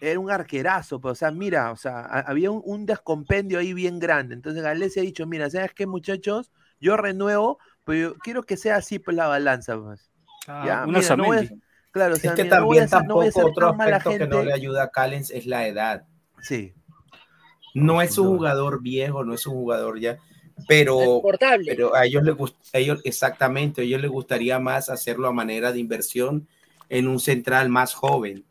era 0.01 0.21
un 0.21 0.31
arquerazo, 0.31 1.01
pero 1.01 1.13
o 1.13 1.17
sea, 1.17 1.31
mira, 1.31 1.73
o 1.73 1.77
sea, 1.77 2.01
había 2.03 2.51
un, 2.51 2.87
descompendio 2.87 3.59
ahí 3.59 3.75
bien 3.75 3.99
grande. 3.99 4.35
Entonces 4.35 4.63
Galese 4.63 5.01
ha 5.01 5.03
dicho, 5.03 5.27
mira, 5.27 5.51
¿sabes 5.51 5.73
qué, 5.75 5.87
muchachos? 5.87 6.53
Yo 6.81 6.97
renuevo, 6.97 7.59
pero 7.85 8.15
quiero 8.15 8.45
que 8.45 8.57
sea 8.57 8.77
así 8.77 8.99
pues 9.01 9.17
la 9.17 9.27
balanza, 9.27 9.77
pues. 9.77 10.11
Ah, 10.47 10.63
¿Ya? 10.65 10.87
Una 10.87 11.01
mira, 11.01 11.51
claro, 11.91 12.15
es 12.15 12.23
que 12.23 12.45
también 12.45 12.89
tampoco 12.89 13.29
otro 13.45 13.71
aspecto 13.71 14.11
que 14.11 14.27
no 14.27 14.43
le 14.45 14.53
ayuda 14.53 14.85
a 14.85 14.91
Callens 14.91 15.31
es 15.31 15.47
la 15.47 15.67
edad. 15.67 16.07
Sí. 16.43 16.75
No 17.75 18.03
es 18.03 18.19
un 18.19 18.37
jugador 18.37 18.83
viejo, 18.83 19.25
no 19.25 19.35
es 19.35 19.47
un 19.47 19.55
jugador 19.55 20.01
ya, 20.01 20.19
pero, 20.67 21.23
pero 21.65 21.95
a 21.95 22.07
ellos 22.07 22.23
les 22.25 22.35
gusta, 22.35 22.59
ellos 22.73 23.01
exactamente, 23.05 23.83
a 23.83 23.85
ellos 23.85 24.01
les 24.01 24.11
gustaría 24.11 24.59
más 24.59 24.89
hacerlo 24.89 25.29
a 25.29 25.33
manera 25.33 25.71
de 25.73 25.79
inversión 25.79 26.49
en 26.89 27.07
un 27.07 27.21
central 27.21 27.69
más 27.69 27.95
joven. 27.95 28.45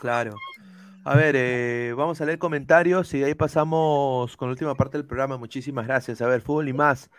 Claro. 0.00 0.34
A 1.04 1.16
ver, 1.16 1.36
eh, 1.38 1.94
vamos 1.96 2.20
a 2.20 2.26
leer 2.26 2.38
comentarios 2.38 3.14
y 3.14 3.24
ahí 3.24 3.34
pasamos 3.34 4.36
con 4.36 4.48
la 4.48 4.52
última 4.52 4.74
parte 4.74 4.98
del 4.98 5.06
programa. 5.06 5.38
Muchísimas 5.38 5.86
gracias. 5.86 6.20
A 6.20 6.26
ver, 6.26 6.42
fútbol 6.42 6.68
y 6.68 6.72
más. 6.72 7.10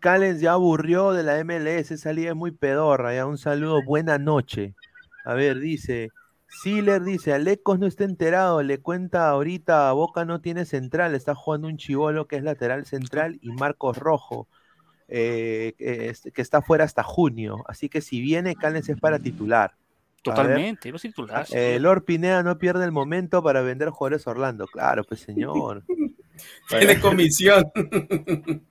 Callens 0.00 0.40
ya 0.40 0.52
aburrió 0.52 1.12
de 1.12 1.22
la 1.22 1.42
MLS, 1.44 1.90
esa 1.90 2.12
liga 2.12 2.30
es 2.30 2.36
muy 2.36 2.50
pedorra. 2.52 3.14
Ya 3.14 3.26
un 3.26 3.38
saludo, 3.38 3.82
buena 3.82 4.18
noche. 4.18 4.74
A 5.24 5.34
ver, 5.34 5.58
dice, 5.58 6.10
Siler 6.48 7.02
dice, 7.02 7.34
Alecos 7.34 7.78
no 7.78 7.86
está 7.86 8.04
enterado, 8.04 8.62
le 8.62 8.78
cuenta 8.78 9.28
ahorita, 9.28 9.92
Boca 9.92 10.24
no 10.24 10.40
tiene 10.40 10.64
central, 10.64 11.14
está 11.14 11.34
jugando 11.34 11.68
un 11.68 11.76
chivolo 11.76 12.26
que 12.26 12.36
es 12.36 12.42
lateral 12.42 12.86
central 12.86 13.38
y 13.42 13.50
Marcos 13.50 13.98
Rojo, 13.98 14.48
eh, 15.08 15.74
que, 15.78 16.42
está 16.42 16.62
fuera 16.62 16.84
hasta 16.84 17.02
junio. 17.02 17.64
Así 17.68 17.88
que 17.88 18.00
si 18.00 18.20
viene, 18.20 18.56
Callens 18.56 18.88
es 18.88 18.98
para 18.98 19.18
titular. 19.18 19.74
Totalmente, 20.22 20.90
no 20.90 20.98
titular. 20.98 21.46
Eh, 21.52 21.78
Lord 21.80 22.04
Pineda 22.04 22.42
no 22.42 22.58
pierde 22.58 22.84
el 22.84 22.92
momento 22.92 23.42
para 23.42 23.60
vender 23.60 23.90
jugadores 23.90 24.26
a 24.26 24.30
Orlando. 24.30 24.66
Claro, 24.66 25.04
pues 25.04 25.20
señor. 25.20 25.84
Tiene 26.68 26.98
comisión. 26.98 27.70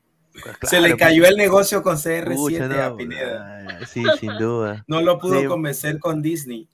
Se 0.64 0.80
le 0.80 0.96
cayó 0.96 1.22
pues. 1.22 1.32
el 1.32 1.38
negocio 1.38 1.82
con 1.82 1.96
CR7 1.96 2.80
a 2.80 2.96
Pineda. 2.96 3.86
Sí, 3.88 4.04
sin 4.20 4.38
duda. 4.38 4.84
No 4.88 5.02
lo 5.02 5.18
pudo 5.18 5.48
convencer 5.48 6.00
con 6.00 6.22
Disney. 6.22 6.68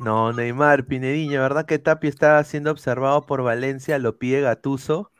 No, 0.00 0.32
Neymar, 0.32 0.86
Pinediña, 0.86 1.42
¿verdad 1.42 1.66
que 1.66 1.78
Tapia 1.78 2.08
está 2.08 2.42
siendo 2.42 2.70
observado 2.70 3.26
por 3.26 3.42
Valencia? 3.42 3.98
Lo 3.98 4.18
pide 4.18 4.40
Gatuso. 4.40 5.12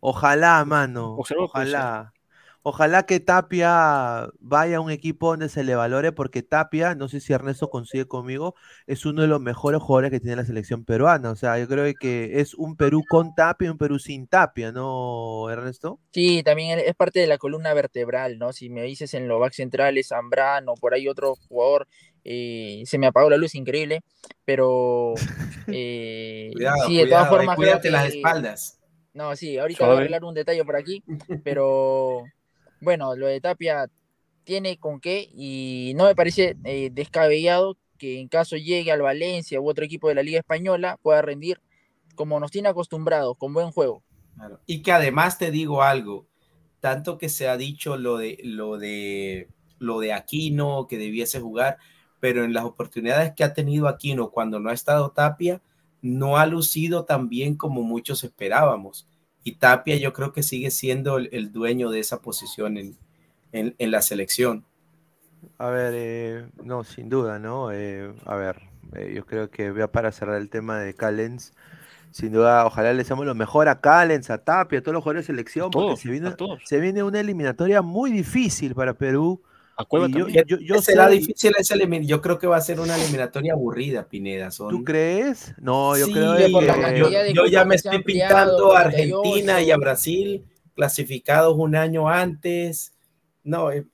Ojalá, 0.00 0.64
mano. 0.64 1.16
ojalá. 1.38 2.12
Ojalá 2.66 3.04
que 3.04 3.20
Tapia 3.20 4.30
vaya 4.40 4.78
a 4.78 4.80
un 4.80 4.90
equipo 4.90 5.28
donde 5.28 5.50
se 5.50 5.62
le 5.62 5.74
valore, 5.74 6.12
porque 6.12 6.42
Tapia, 6.42 6.94
no 6.94 7.08
sé 7.08 7.20
si 7.20 7.34
Ernesto 7.34 7.68
consigue 7.68 8.08
conmigo, 8.08 8.54
es 8.86 9.04
uno 9.04 9.20
de 9.20 9.28
los 9.28 9.38
mejores 9.38 9.82
jugadores 9.82 10.10
que 10.10 10.18
tiene 10.18 10.36
la 10.36 10.46
selección 10.46 10.84
peruana. 10.84 11.30
O 11.30 11.36
sea, 11.36 11.58
yo 11.58 11.68
creo 11.68 11.92
que 12.00 12.40
es 12.40 12.54
un 12.54 12.76
Perú 12.76 13.02
con 13.06 13.34
Tapia 13.34 13.66
y 13.66 13.68
un 13.68 13.76
Perú 13.76 13.98
sin 13.98 14.26
Tapia, 14.26 14.72
¿no, 14.72 15.48
Ernesto? 15.50 16.00
Sí, 16.10 16.42
también 16.42 16.80
es 16.80 16.94
parte 16.94 17.20
de 17.20 17.26
la 17.26 17.36
columna 17.36 17.74
vertebral, 17.74 18.38
¿no? 18.38 18.52
Si 18.54 18.70
me 18.70 18.82
dices 18.82 19.12
en 19.12 19.28
los 19.28 19.38
back 19.38 19.52
centrales, 19.52 20.08
Zambrano, 20.08 20.72
por 20.74 20.94
ahí 20.94 21.06
otro 21.06 21.34
jugador 21.34 21.86
eh, 22.24 22.82
se 22.86 22.98
me 22.98 23.06
apagó 23.06 23.30
la 23.30 23.36
luz, 23.36 23.54
increíble, 23.54 24.02
pero 24.44 25.14
eh, 25.68 26.50
sí, 26.86 26.96
de 26.96 27.06
todas 27.06 27.28
formas. 27.28 27.56
Cuídate 27.56 27.90
las 27.90 28.12
espaldas. 28.12 28.80
No, 29.12 29.36
sí, 29.36 29.58
ahorita 29.58 29.86
voy 29.86 29.94
a 29.94 29.98
arreglar 29.98 30.24
un 30.24 30.34
detalle 30.34 30.64
por 30.64 30.74
aquí, 30.74 31.04
pero 31.44 32.24
bueno, 32.80 33.14
lo 33.14 33.26
de 33.28 33.40
Tapia 33.40 33.88
tiene 34.42 34.76
con 34.78 35.00
qué 35.00 35.28
y 35.32 35.92
no 35.96 36.04
me 36.04 36.16
parece 36.16 36.56
eh, 36.64 36.90
descabellado 36.92 37.78
que 37.96 38.20
en 38.20 38.28
caso 38.28 38.56
llegue 38.56 38.90
al 38.90 39.02
Valencia 39.02 39.60
u 39.60 39.68
otro 39.68 39.84
equipo 39.84 40.08
de 40.08 40.16
la 40.16 40.22
Liga 40.22 40.40
Española 40.40 40.98
pueda 41.00 41.22
rendir 41.22 41.60
como 42.16 42.40
nos 42.40 42.50
tiene 42.50 42.68
acostumbrados, 42.68 43.36
con 43.38 43.54
buen 43.54 43.70
juego. 43.70 44.02
Y 44.66 44.82
que 44.82 44.92
además 44.92 45.38
te 45.38 45.50
digo 45.50 45.82
algo, 45.82 46.26
tanto 46.80 47.18
que 47.18 47.28
se 47.28 47.48
ha 47.48 47.56
dicho 47.56 47.96
lo 47.96 48.18
de 48.18 48.38
lo 48.42 48.78
de 48.78 49.48
lo 49.78 50.00
de 50.00 50.12
Aquino 50.12 50.86
que 50.88 50.98
debiese 50.98 51.40
jugar, 51.40 51.78
pero 52.24 52.42
en 52.42 52.54
las 52.54 52.64
oportunidades 52.64 53.34
que 53.36 53.44
ha 53.44 53.52
tenido 53.52 53.86
Aquino 53.86 54.30
cuando 54.30 54.58
no 54.58 54.70
ha 54.70 54.72
estado 54.72 55.10
Tapia, 55.10 55.60
no 56.00 56.38
ha 56.38 56.46
lucido 56.46 57.04
tan 57.04 57.28
bien 57.28 57.54
como 57.54 57.82
muchos 57.82 58.24
esperábamos. 58.24 59.06
Y 59.42 59.56
Tapia 59.56 59.96
yo 59.96 60.14
creo 60.14 60.32
que 60.32 60.42
sigue 60.42 60.70
siendo 60.70 61.18
el, 61.18 61.52
dueño 61.52 61.90
de 61.90 62.00
esa 62.00 62.22
posición 62.22 62.78
en, 62.78 62.96
en, 63.52 63.90
la 63.90 64.00
selección. 64.00 64.64
A 65.58 65.68
ver, 65.68 65.92
eh, 65.94 66.46
no, 66.62 66.82
sin 66.82 67.10
duda, 67.10 67.38
¿no? 67.38 67.70
Eh, 67.72 68.10
a 68.24 68.36
ver, 68.36 68.62
eh, 68.94 69.12
yo 69.14 69.26
creo 69.26 69.50
que 69.50 69.70
voy 69.70 69.82
a 69.82 69.92
para 69.92 70.10
cerrar 70.10 70.40
el 70.40 70.48
tema 70.48 70.78
de 70.78 70.94
Callens. 70.94 71.52
Sin 72.10 72.32
duda, 72.32 72.64
ojalá 72.64 72.92
le 72.92 72.98
deseamos 73.00 73.26
lo 73.26 73.34
mejor 73.34 73.68
a 73.68 73.82
Callens, 73.82 74.30
a 74.30 74.38
Tapia, 74.38 74.78
a 74.78 74.82
todos 74.82 74.94
los 74.94 75.02
jugadores 75.02 75.26
de 75.26 75.34
selección, 75.34 75.70
porque 75.70 75.98
se 75.98 76.08
viene, 76.08 76.34
se 76.64 76.80
viene 76.80 77.02
una 77.02 77.20
eliminatoria 77.20 77.82
muy 77.82 78.10
difícil 78.10 78.74
para 78.74 78.94
Perú 78.94 79.42
yo, 80.08 80.58
yo, 80.58 80.82
será 80.82 81.08
difícil 81.08 81.52
ese 81.58 81.76
Yo 82.06 82.20
creo 82.20 82.38
que 82.38 82.46
va 82.46 82.56
a 82.56 82.60
ser 82.60 82.80
una 82.80 82.96
eliminatoria 82.96 83.54
aburrida, 83.54 84.08
Pineda. 84.08 84.50
¿Tú 84.50 84.84
crees? 84.84 85.54
No, 85.60 85.96
yo 85.96 86.06
creo 86.08 86.36
que. 86.36 87.32
Yo, 87.34 87.46
ya 87.46 87.64
me 87.64 87.74
estoy 87.74 88.02
pintando 88.02 88.76
a 88.76 88.80
Argentina 88.80 89.60
y 89.62 89.70
a 89.70 89.76
Brasil 89.76 90.44
clasificados 90.74 91.56
un 91.56 91.76
año 91.76 92.08
antes. 92.08 92.92
No, 93.42 93.70
eh, 93.70 93.86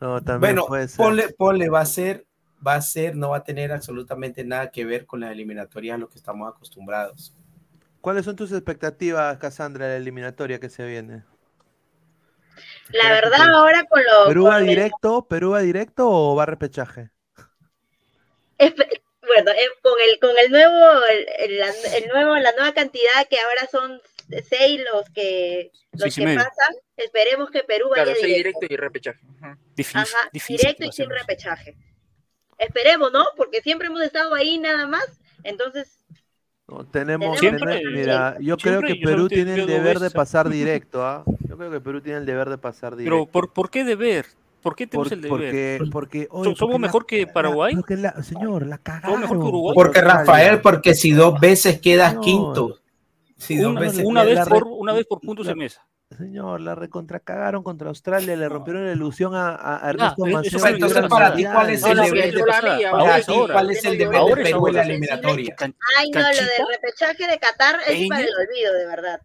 no 0.00 0.22
también 0.22 0.54
bueno, 0.54 0.66
puede 0.66 0.88
ser. 0.88 1.34
Ponle, 1.36 1.68
va 1.68 1.80
a 1.80 1.86
ser, 1.86 2.26
va 2.64 2.74
a 2.74 2.82
ser, 2.82 3.16
no 3.16 3.30
va 3.30 3.38
a 3.38 3.44
tener 3.44 3.72
absolutamente 3.72 4.44
nada 4.44 4.70
que 4.70 4.84
ver 4.84 5.06
con 5.06 5.20
la 5.20 5.32
eliminatoria 5.32 5.94
a 5.94 5.98
lo 5.98 6.08
que 6.08 6.18
estamos 6.18 6.48
acostumbrados. 6.48 7.34
¿Cuáles 8.00 8.24
son 8.24 8.36
tus 8.36 8.52
expectativas, 8.52 9.36
Cassandra, 9.38 9.86
de 9.86 9.92
la 9.92 9.96
eliminatoria 9.98 10.58
que 10.58 10.70
se 10.70 10.86
viene? 10.86 11.22
La 12.92 13.10
verdad, 13.10 13.40
ahora 13.54 13.84
con 13.84 14.02
los. 14.02 14.28
¿Perú 14.28 14.44
va 14.44 14.60
directo? 14.60 15.26
¿Perú 15.28 15.50
va 15.50 15.60
directo 15.60 16.08
o 16.08 16.34
va 16.34 16.44
a 16.44 16.46
repechaje? 16.46 17.10
bueno, 18.58 19.50
eh, 19.52 19.68
con 19.82 19.92
el, 20.08 20.18
con 20.18 20.38
el 20.38 20.50
nuevo, 20.50 21.02
el, 21.38 22.08
nuevo, 22.08 22.36
la 22.36 22.52
nueva 22.52 22.74
cantidad 22.74 23.26
que 23.28 23.38
ahora 23.38 23.66
son 23.70 24.00
seis 24.48 24.80
los 24.92 25.08
que 25.10 25.70
los 25.92 26.14
que 26.14 26.22
pasan, 26.22 26.74
esperemos 26.96 27.50
que 27.50 27.62
Perú 27.62 27.88
vaya 27.90 28.04
claro, 28.04 28.20
directo. 28.20 28.66
y 28.68 28.76
repechaje. 28.76 29.20
Difícil, 29.76 30.56
directo 30.56 30.84
y 30.84 30.92
sin 30.92 31.10
repechaje. 31.10 31.76
Esperemos, 32.58 33.10
¿no? 33.12 33.24
Porque 33.36 33.62
siempre 33.62 33.86
hemos 33.86 34.02
estado 34.02 34.34
ahí 34.34 34.58
nada 34.58 34.86
más, 34.86 35.06
entonces 35.44 36.00
tenemos, 36.90 37.38
siempre, 37.38 37.82
mira, 37.92 38.36
yo 38.40 38.56
creo 38.56 38.80
que 38.82 38.96
Perú 38.96 39.28
tiene 39.28 39.54
el 39.54 39.66
deber 39.66 39.98
de 39.98 40.10
pasar 40.10 40.48
directo, 40.50 41.04
¿ah? 41.04 41.24
Yo 41.48 41.56
creo 41.56 41.70
que 41.70 41.80
Perú 41.80 42.00
tiene 42.00 42.18
el 42.18 42.26
deber 42.26 42.48
de 42.48 42.58
pasar 42.58 42.96
directo. 42.96 43.16
Pero 43.16 43.26
¿por, 43.30 43.52
por 43.52 43.70
qué 43.70 43.84
deber? 43.84 44.26
¿Por 44.62 44.76
qué 44.76 44.86
tenemos 44.86 45.10
el 45.12 45.22
deber? 45.22 45.82
Porque, 45.90 46.28
¿Somos 46.56 46.78
mejor 46.78 47.06
que 47.06 47.26
Paraguay? 47.26 47.74
señor, 48.22 48.66
la 48.66 48.78
cagaron. 48.78 49.22
Porque 49.74 50.00
Rafael, 50.00 50.60
porque 50.60 50.94
si 50.94 51.12
dos 51.12 51.40
veces 51.40 51.80
quedas 51.80 52.16
quinto. 52.18 52.76
Si 53.36 53.56
dos 53.56 53.72
una, 53.72 53.80
veces 53.80 54.04
una, 54.04 54.22
vez 54.22 54.38
por, 54.46 54.64
una 54.64 54.92
vez 54.92 55.06
por 55.06 55.20
puntos 55.20 55.48
en 55.48 55.56
mesa. 55.56 55.86
Señor, 56.16 56.60
la 56.60 56.74
recontracagaron 56.74 57.62
contra 57.62 57.88
Australia, 57.88 58.34
le 58.34 58.48
rompieron 58.48 58.84
la 58.84 58.92
ilusión 58.92 59.34
a, 59.34 59.86
a 59.86 59.90
Ernesto 59.90 60.26
Entonces, 60.26 61.08
para 61.08 61.34
ti, 61.34 61.44
¿cuál 61.44 61.70
es 61.70 61.84
el 61.84 61.96
deber 61.96 62.34
de, 62.34 62.90
¿cuál 62.90 63.70
es 63.70 63.84
el 63.84 63.98
deber 63.98 64.24
de 64.24 64.42
Perú 64.42 64.68
en 64.68 64.74
la 64.74 64.82
eliminatoria? 64.82 65.56
Ay, 65.98 66.10
no, 66.10 66.20
lo 66.20 66.26
del 66.26 66.66
repechaje 66.68 67.28
de 67.28 67.38
Qatar 67.38 67.80
es 67.86 68.08
para 68.08 68.22
el 68.22 68.28
olvido, 68.28 68.74
de 68.74 68.86
verdad. 68.86 69.20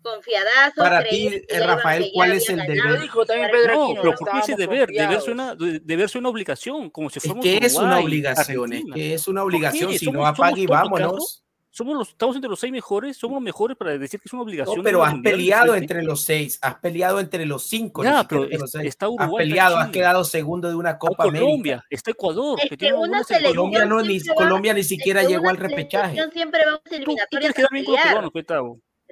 Confiadazo. 0.00 0.76
Para 0.76 1.02
ti, 1.02 1.42
Rafael, 1.58 2.08
¿cuál 2.14 2.32
es 2.32 2.48
el 2.48 2.58
deber? 2.60 3.00
Dijo 3.00 3.26
también 3.26 3.50
Pedro 3.50 3.74
no, 3.74 3.94
pero 4.00 4.14
¿por 4.14 4.30
qué 4.30 4.38
ese 4.38 4.54
deber? 4.54 4.88
Deberse 4.88 5.32
una, 5.32 5.56
deberse 5.56 6.18
una 6.18 6.28
obligación, 6.28 6.88
como 6.90 7.10
si 7.10 7.18
fuéramos 7.18 7.44
Es 7.44 7.58
que 7.58 7.66
es 7.66 7.74
una 7.74 7.98
obligación, 7.98 8.72
es 8.72 8.84
que 8.94 9.14
es 9.14 9.26
una 9.26 9.42
obligación, 9.42 9.92
si 9.92 10.10
no 10.10 10.24
apague 10.24 10.62
y 10.62 10.66
vámonos. 10.66 11.44
Somos 11.78 11.96
los, 11.96 12.08
estamos 12.08 12.34
entre 12.34 12.50
los 12.50 12.58
seis 12.58 12.72
mejores, 12.72 13.16
somos 13.16 13.36
los 13.36 13.42
mejores 13.42 13.76
para 13.76 13.96
decir 13.96 14.18
que 14.18 14.26
es 14.26 14.32
una 14.32 14.42
obligación. 14.42 14.82
pero 14.82 15.04
has 15.04 15.14
peleado 15.22 15.76
entre 15.76 16.02
los 16.02 16.22
seis, 16.22 16.58
has 16.60 16.74
peleado 16.74 17.20
entre 17.20 17.46
los 17.46 17.68
cinco. 17.68 18.02
Ya, 18.02 18.26
pero 18.26 18.48
está 18.50 19.08
Uruguay. 19.08 19.44
Has 19.44 19.48
peleado, 19.48 19.76
has 19.76 19.90
quedado 19.90 20.24
segundo 20.24 20.68
de 20.68 20.74
una 20.74 20.98
Copa 20.98 21.22
América. 21.24 21.44
Colombia, 21.44 21.84
está 21.88 22.10
Ecuador. 22.10 22.58
que 22.68 22.76
tiene 22.76 22.98
una 22.98 23.22
Colombia, 23.22 23.84
no, 23.84 24.02
ni, 24.02 24.20
Colombia 24.20 24.74
ni 24.74 24.82
siquiera 24.82 25.22
llegó 25.22 25.48
al 25.48 25.56
repechaje. 25.56 26.16
Siempre 26.32 26.62
vamos 26.66 26.80
a 26.84 26.96
eliminatorias 26.96 27.54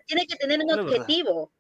Tiene 0.07 0.27
que 0.27 0.37
tener 0.37 0.61
un 0.61 0.81
objetivo. 0.81 1.53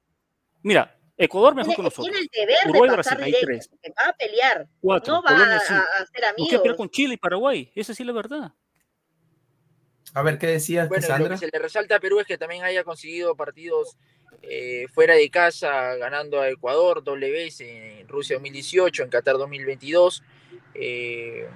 Mira, 0.62 0.98
Ecuador 1.16 1.54
mejor 1.54 1.76
que 1.76 1.82
nosotros. 1.82 2.06
Tiene 2.06 2.18
el 2.18 2.28
deber 2.32 2.68
Uruguay, 2.68 2.90
de 2.90 2.96
Brasil, 2.96 3.18
hay 3.22 3.34
tres. 3.40 3.70
va 3.96 4.08
a 4.08 4.12
pelear. 4.12 4.68
Cuatro. 4.80 5.14
No 5.14 5.22
va 5.22 5.30
a, 5.30 5.60
sí. 5.60 5.72
a, 5.72 5.84
hacer 6.02 6.24
amigos. 6.24 6.52
No 6.52 6.62
pelear 6.62 6.76
con 6.76 6.90
Chile 6.90 7.14
y 7.14 7.16
Paraguay. 7.16 7.72
Esa 7.76 7.94
sí 7.94 8.02
es 8.02 8.06
la 8.08 8.12
verdad. 8.12 8.52
A 10.16 10.22
ver, 10.22 10.38
¿qué 10.38 10.46
decías, 10.46 10.88
bueno, 10.88 11.06
Lo 11.18 11.28
que 11.28 11.36
se 11.36 11.50
le 11.52 11.58
resalta 11.58 11.96
a 11.96 12.00
Perú 12.00 12.20
es 12.20 12.26
que 12.26 12.38
también 12.38 12.64
haya 12.64 12.84
conseguido 12.84 13.36
partidos 13.36 13.98
eh, 14.40 14.86
fuera 14.94 15.14
de 15.14 15.28
casa, 15.28 15.94
ganando 15.96 16.40
a 16.40 16.48
Ecuador 16.48 17.04
doble 17.04 17.30
vez 17.30 17.60
en 17.60 18.08
Rusia 18.08 18.36
2018, 18.36 19.02
en 19.02 19.10
Qatar 19.10 19.36
2022. 19.36 20.22
Eh, 20.72 21.46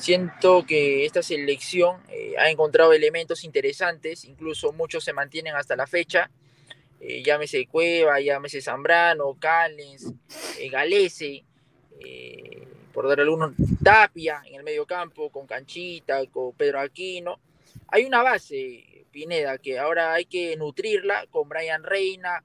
siento 0.00 0.66
que 0.66 1.04
esta 1.04 1.22
selección 1.22 2.02
eh, 2.08 2.34
ha 2.36 2.50
encontrado 2.50 2.92
elementos 2.92 3.44
interesantes, 3.44 4.24
incluso 4.24 4.72
muchos 4.72 5.04
se 5.04 5.12
mantienen 5.12 5.54
hasta 5.54 5.76
la 5.76 5.86
fecha. 5.86 6.32
Llámese 7.24 7.64
Cueva, 7.68 8.18
llámese 8.20 8.60
Zambrano, 8.60 9.36
Callens, 9.38 10.12
Galese, 10.68 11.44
por 12.92 13.06
dar 13.06 13.20
algunos, 13.20 13.52
Tapia 13.84 14.42
en 14.46 14.56
el 14.56 14.64
medio 14.64 14.84
campo, 14.84 15.30
con 15.30 15.46
Canchita, 15.46 16.26
con 16.26 16.52
Pedro 16.54 16.80
Aquino. 16.80 17.38
Hay 17.90 18.04
una 18.04 18.22
base, 18.22 19.06
Pineda, 19.10 19.58
que 19.58 19.78
ahora 19.78 20.14
hay 20.14 20.24
que 20.24 20.56
nutrirla 20.56 21.26
con 21.30 21.48
Brian 21.48 21.82
Reina, 21.82 22.44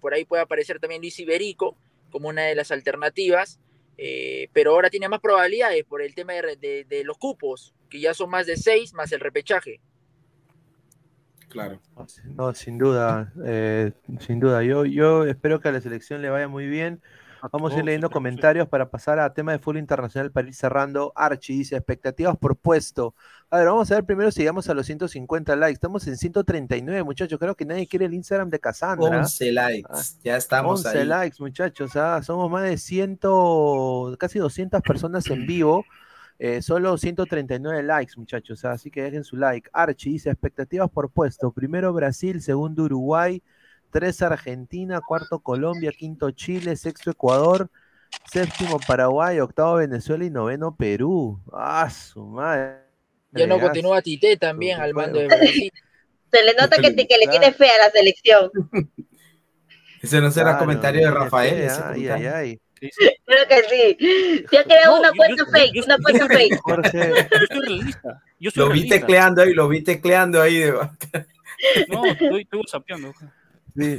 por 0.00 0.14
ahí 0.14 0.24
puede 0.24 0.42
aparecer 0.42 0.78
también 0.78 1.00
Luis 1.00 1.18
Iberico 1.18 1.76
como 2.10 2.28
una 2.28 2.42
de 2.42 2.54
las 2.54 2.70
alternativas, 2.70 3.58
pero 4.52 4.72
ahora 4.72 4.90
tiene 4.90 5.08
más 5.08 5.20
probabilidades 5.20 5.84
por 5.84 6.02
el 6.02 6.14
tema 6.14 6.34
de, 6.34 6.86
de 6.88 7.04
los 7.04 7.18
cupos, 7.18 7.74
que 7.88 8.00
ya 8.00 8.14
son 8.14 8.30
más 8.30 8.46
de 8.46 8.56
seis, 8.56 8.92
más 8.94 9.12
el 9.12 9.20
repechaje. 9.20 9.80
Claro. 11.52 11.82
No, 12.34 12.54
sin 12.54 12.78
duda, 12.78 13.30
eh, 13.44 13.92
sin 14.20 14.40
duda. 14.40 14.62
Yo, 14.62 14.86
yo 14.86 15.26
espero 15.26 15.60
que 15.60 15.68
a 15.68 15.72
la 15.72 15.82
selección 15.82 16.22
le 16.22 16.30
vaya 16.30 16.48
muy 16.48 16.66
bien. 16.66 17.02
Vamos 17.50 17.72
a 17.74 17.78
ir 17.78 17.84
leyendo 17.84 18.08
comentarios 18.08 18.68
para 18.68 18.88
pasar 18.88 19.18
a 19.18 19.32
tema 19.34 19.50
de 19.52 19.58
fútbol 19.58 19.78
internacional 19.78 20.30
para 20.30 20.46
ir 20.46 20.54
cerrando. 20.54 21.12
Archie 21.16 21.56
dice, 21.56 21.76
expectativas 21.76 22.36
por 22.36 22.56
puesto. 22.56 23.16
A 23.50 23.58
ver, 23.58 23.66
vamos 23.66 23.90
a 23.90 23.96
ver 23.96 24.04
primero 24.04 24.30
si 24.30 24.40
llegamos 24.40 24.68
a 24.68 24.74
los 24.74 24.86
150 24.86 25.56
likes. 25.56 25.74
Estamos 25.74 26.06
en 26.06 26.16
139, 26.16 27.02
muchachos. 27.02 27.38
Creo 27.40 27.56
que 27.56 27.64
nadie 27.64 27.88
quiere 27.88 28.06
el 28.06 28.14
Instagram 28.14 28.48
de 28.48 28.60
Cassandra. 28.60 29.18
11 29.18 29.52
likes, 29.52 29.88
ah, 29.92 30.02
ya 30.22 30.36
estamos 30.36 30.86
11 30.86 31.04
likes, 31.04 31.36
muchachos. 31.40 31.96
Ah, 31.96 32.22
somos 32.22 32.48
más 32.48 32.62
de 32.62 32.78
100, 32.78 33.18
casi 34.18 34.38
200 34.38 34.80
personas 34.82 35.26
en 35.28 35.44
vivo. 35.44 35.84
Eh, 36.38 36.62
solo 36.62 36.96
139 36.96 37.82
likes, 37.82 38.14
muchachos, 38.16 38.64
así 38.64 38.90
que 38.90 39.02
dejen 39.02 39.24
su 39.24 39.36
like. 39.36 39.68
Archie 39.72 40.10
dice, 40.10 40.30
expectativas 40.30 40.90
por 40.90 41.10
puesto. 41.10 41.50
Primero 41.52 41.92
Brasil, 41.92 42.40
segundo 42.40 42.84
Uruguay, 42.84 43.42
tres 43.92 44.22
Argentina, 44.22 45.00
cuarto 45.00 45.40
Colombia, 45.40 45.92
quinto 45.92 46.30
Chile, 46.32 46.74
sexto 46.76 47.10
Ecuador, 47.10 47.70
séptimo 48.30 48.80
Paraguay, 48.80 49.38
octavo 49.38 49.76
Venezuela 49.76 50.24
y 50.24 50.30
noveno 50.30 50.74
Perú. 50.74 51.40
Ah, 51.52 51.88
su 51.90 52.24
madre. 52.24 52.78
Ya 53.30 53.46
no 53.46 53.60
continúa 53.60 54.02
Tite 54.02 54.36
también 54.36 54.80
al 54.80 54.94
mando 54.94 55.20
de 55.20 55.26
Brasil. 55.26 55.72
Se 56.32 56.42
le 56.42 56.54
nota 56.54 56.76
que, 56.78 56.90
le 56.90 57.26
tiene 57.26 57.52
fe 57.52 57.68
a 57.68 57.84
la 57.84 57.90
selección. 57.90 58.50
Ese 60.02 60.20
no 60.20 60.30
será 60.30 60.58
comentario 60.58 61.02
de 61.02 61.10
Rafael. 61.10 61.68
ay, 61.84 62.08
ay, 62.08 62.26
ay. 62.26 62.60
Creo 63.24 63.48
que 63.48 63.62
sí. 63.68 64.46
Se 64.50 64.58
ha 64.58 64.64
creado 64.64 64.98
una 64.98 65.12
cuenta 65.12 65.44
fake, 65.46 65.84
una 65.84 65.98
cuenta 65.98 66.26
fake. 66.26 66.58
Jorge, 66.60 67.28
yo 67.30 67.46
soy 67.46 67.60
realista. 67.60 68.22
Yo 68.40 68.50
soy 68.50 68.66
lo 68.66 68.72
vi 68.72 68.88
tecleando 68.88 69.42
ahí, 69.42 69.54
lo 69.54 69.68
vi 69.68 69.82
tecleando 69.82 70.42
ahí. 70.42 70.64
No, 71.88 72.04
estoy, 72.06 72.42
estoy 72.42 72.62
sapeando. 72.66 73.14
Sí. 73.76 73.96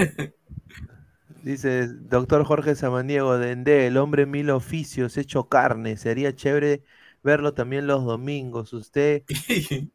Dice 1.44 1.88
doctor 1.88 2.46
Jorge 2.46 2.76
Samaniego, 2.76 3.38
Dende, 3.38 3.88
el 3.88 3.98
hombre 3.98 4.26
mil 4.26 4.50
oficios, 4.50 5.18
hecho 5.18 5.50
carne. 5.50 5.98
Sería 5.98 6.34
chévere 6.34 6.84
verlo 7.22 7.54
también 7.54 7.86
los 7.88 8.06
domingos. 8.06 8.72
Usted. 8.74 9.24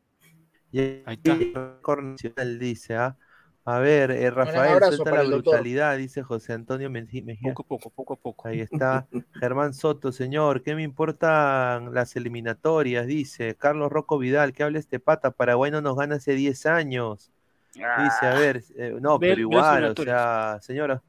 Ahí 0.72 1.20
está. 1.24 2.44
Dice, 2.58 2.96
¿ah? 2.96 3.16
A 3.64 3.80
ver, 3.80 4.10
eh, 4.12 4.30
Rafael, 4.30 4.82
suelta 4.82 5.10
la 5.10 5.24
brutalidad, 5.24 5.98
dice 5.98 6.22
José 6.22 6.54
Antonio 6.54 6.88
Mejía. 6.88 7.22
Poco 7.42 7.62
a 7.62 7.66
poco, 7.66 7.90
poco 7.90 8.12
a 8.14 8.16
poco. 8.16 8.48
Ahí 8.48 8.60
está. 8.60 9.06
Germán 9.40 9.74
Soto, 9.74 10.10
señor, 10.10 10.62
¿qué 10.62 10.74
me 10.74 10.82
importan 10.82 11.92
las 11.92 12.16
eliminatorias? 12.16 13.06
Dice 13.06 13.56
Carlos 13.56 13.92
Rocco 13.92 14.16
Vidal, 14.18 14.54
¿qué 14.54 14.62
habla 14.62 14.78
este 14.78 15.00
pata? 15.00 15.32
Paraguay 15.32 15.70
no 15.70 15.82
nos 15.82 15.96
gana 15.96 16.14
hace 16.14 16.32
10 16.32 16.64
años. 16.64 17.30
Dice, 17.74 18.26
a 18.26 18.32
ah. 18.32 18.38
ver, 18.38 18.62
eh, 18.76 18.96
no, 19.00 19.18
pero 19.18 19.40
igual, 19.40 19.84
o 19.84 20.02
sea, 20.02 20.58
señora. 20.60 21.02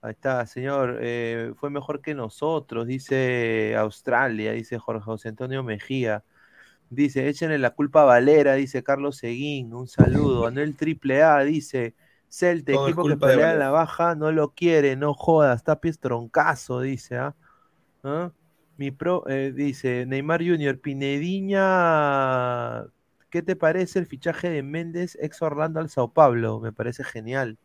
Ahí 0.00 0.10
está, 0.10 0.44
señor, 0.44 0.98
eh, 1.00 1.54
fue 1.56 1.70
mejor 1.70 2.02
que 2.02 2.14
nosotros, 2.14 2.86
dice 2.86 3.74
Australia, 3.74 4.52
dice 4.52 4.78
Jorge 4.78 5.02
José 5.02 5.30
Antonio 5.30 5.62
Mejía. 5.62 6.22
Dice, 6.90 7.26
échenle 7.26 7.58
la 7.58 7.70
culpa 7.70 8.02
a 8.02 8.04
Valera, 8.04 8.52
dice 8.52 8.82
Carlos 8.82 9.16
Seguín, 9.16 9.72
un 9.72 9.88
saludo. 9.88 10.46
Anuel 10.46 10.76
Triple 10.76 11.22
A 11.22 11.40
dice, 11.40 11.94
Celte, 12.28 12.74
equipo 12.74 13.06
que 13.06 13.16
pelea 13.16 13.52
en 13.52 13.58
la 13.58 13.70
baja, 13.70 14.14
no 14.14 14.30
lo 14.30 14.50
quiere, 14.50 14.94
no 14.94 15.14
jodas, 15.14 15.56
está 15.56 15.80
pies 15.80 15.98
troncazo, 15.98 16.80
dice, 16.80 17.16
¿ah? 17.16 17.34
¿Ah? 18.02 18.30
Mi 18.76 18.90
pro, 18.90 19.24
eh, 19.28 19.52
dice, 19.54 20.04
Neymar 20.04 20.40
Junior, 20.42 20.78
Pinediña, 20.80 21.62
¿qué 23.34 23.42
te 23.42 23.56
parece 23.56 23.98
el 23.98 24.06
fichaje 24.06 24.48
de 24.48 24.62
Méndez, 24.62 25.18
ex 25.20 25.42
Orlando 25.42 25.80
al 25.80 25.90
Sao 25.90 26.12
Paulo? 26.12 26.60
Me 26.60 26.70
parece 26.70 27.02
genial. 27.02 27.58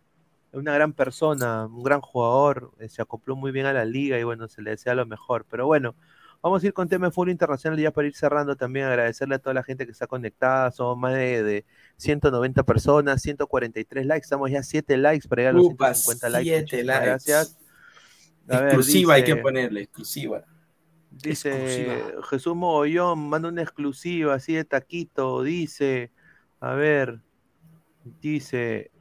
Es 0.52 0.58
una 0.58 0.74
gran 0.74 0.94
persona, 0.94 1.68
un 1.68 1.84
gran 1.84 2.02
jugador, 2.02 2.72
eh, 2.80 2.90
se 2.90 3.04
acopló 3.04 3.36
muy 3.36 3.52
bien 3.52 3.68
a 3.68 3.74
la 3.74 3.86
liga 3.86 4.18
y 4.18 4.24
bueno, 4.24 4.48
se 4.48 4.64
le 4.64 4.72
desea 4.72 4.96
lo 4.96 5.06
mejor. 5.06 5.46
Pero 5.48 5.68
bueno, 5.68 5.94
Vamos 6.42 6.64
a 6.64 6.68
ir 6.68 6.74
con 6.74 6.88
tema 6.88 7.08
de 7.08 7.12
fútbol 7.12 7.32
internacional 7.32 7.78
ya 7.78 7.92
para 7.92 8.08
ir 8.08 8.16
cerrando 8.16 8.56
también, 8.56 8.86
agradecerle 8.86 9.36
a 9.36 9.40
toda 9.40 9.54
la 9.54 9.62
gente 9.62 9.86
que 9.86 9.92
está 9.92 10.08
conectada, 10.08 10.72
somos 10.72 10.98
más 10.98 11.14
de, 11.14 11.66
190 11.98 12.64
personas, 12.64 13.22
143 13.22 14.06
likes, 14.06 14.24
estamos 14.24 14.50
ya 14.50 14.64
7 14.64 14.96
likes 14.96 15.28
para 15.28 15.42
llegar 15.42 15.56
a 15.56 15.58
los 15.58 15.68
150 15.68 16.30
likes. 16.30 16.84
Gracias. 16.84 17.58
exclusiva 18.48 19.16
hay 19.16 19.26
que 19.26 19.36
ponerle, 19.36 19.82
exclusiva. 19.82 20.46
Dice 21.12 22.14
Jesús 22.30 22.56
Mogollón, 22.56 23.30
manda 23.30 23.50
una 23.50 23.64
exclusiva 23.64 24.36
así 24.36 24.54
de 24.54 24.64
taquito, 24.64 25.42
dice, 25.42 26.12
a 26.60 26.74
ver, 26.74 27.20
dice, 28.22 28.92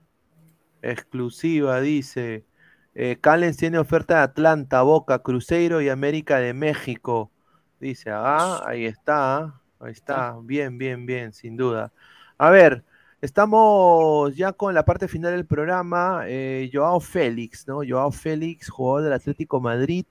exclusiva, 0.82 1.80
dice, 1.80 2.46
eh, 2.94 3.18
Callens 3.20 3.56
tiene 3.56 3.78
oferta 3.78 4.16
de 4.16 4.22
Atlanta, 4.22 4.82
Boca, 4.82 5.20
Cruzeiro 5.20 5.80
y 5.80 5.88
América 5.88 6.38
de 6.38 6.54
México. 6.54 7.30
Dice, 7.78 8.10
ah, 8.10 8.62
ahí 8.66 8.86
está, 8.86 9.60
ahí 9.78 9.92
está, 9.92 10.36
bien, 10.42 10.78
bien, 10.78 11.06
bien, 11.06 11.32
sin 11.32 11.56
duda. 11.56 11.92
A 12.38 12.50
ver, 12.50 12.84
estamos 13.20 14.34
ya 14.36 14.52
con 14.52 14.74
la 14.74 14.84
parte 14.84 15.06
final 15.06 15.32
del 15.32 15.46
programa. 15.46 16.22
Eh, 16.26 16.70
Joao 16.72 16.98
Félix, 17.00 17.68
¿no? 17.68 17.80
Joao 17.88 18.10
Félix, 18.10 18.68
jugador 18.68 19.04
del 19.04 19.12
Atlético 19.12 19.60
Madrid, 19.60 20.06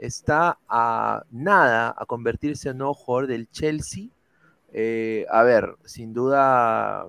está 0.00 0.58
a 0.68 1.24
nada 1.30 1.94
a 1.96 2.06
convertirse 2.06 2.70
en 2.70 2.78
nuevo 2.78 2.94
jugador 2.94 3.28
del 3.28 3.48
Chelsea. 3.50 4.08
Eh, 4.72 5.26
a 5.30 5.42
ver, 5.42 5.76
sin 5.84 6.12
duda, 6.12 7.06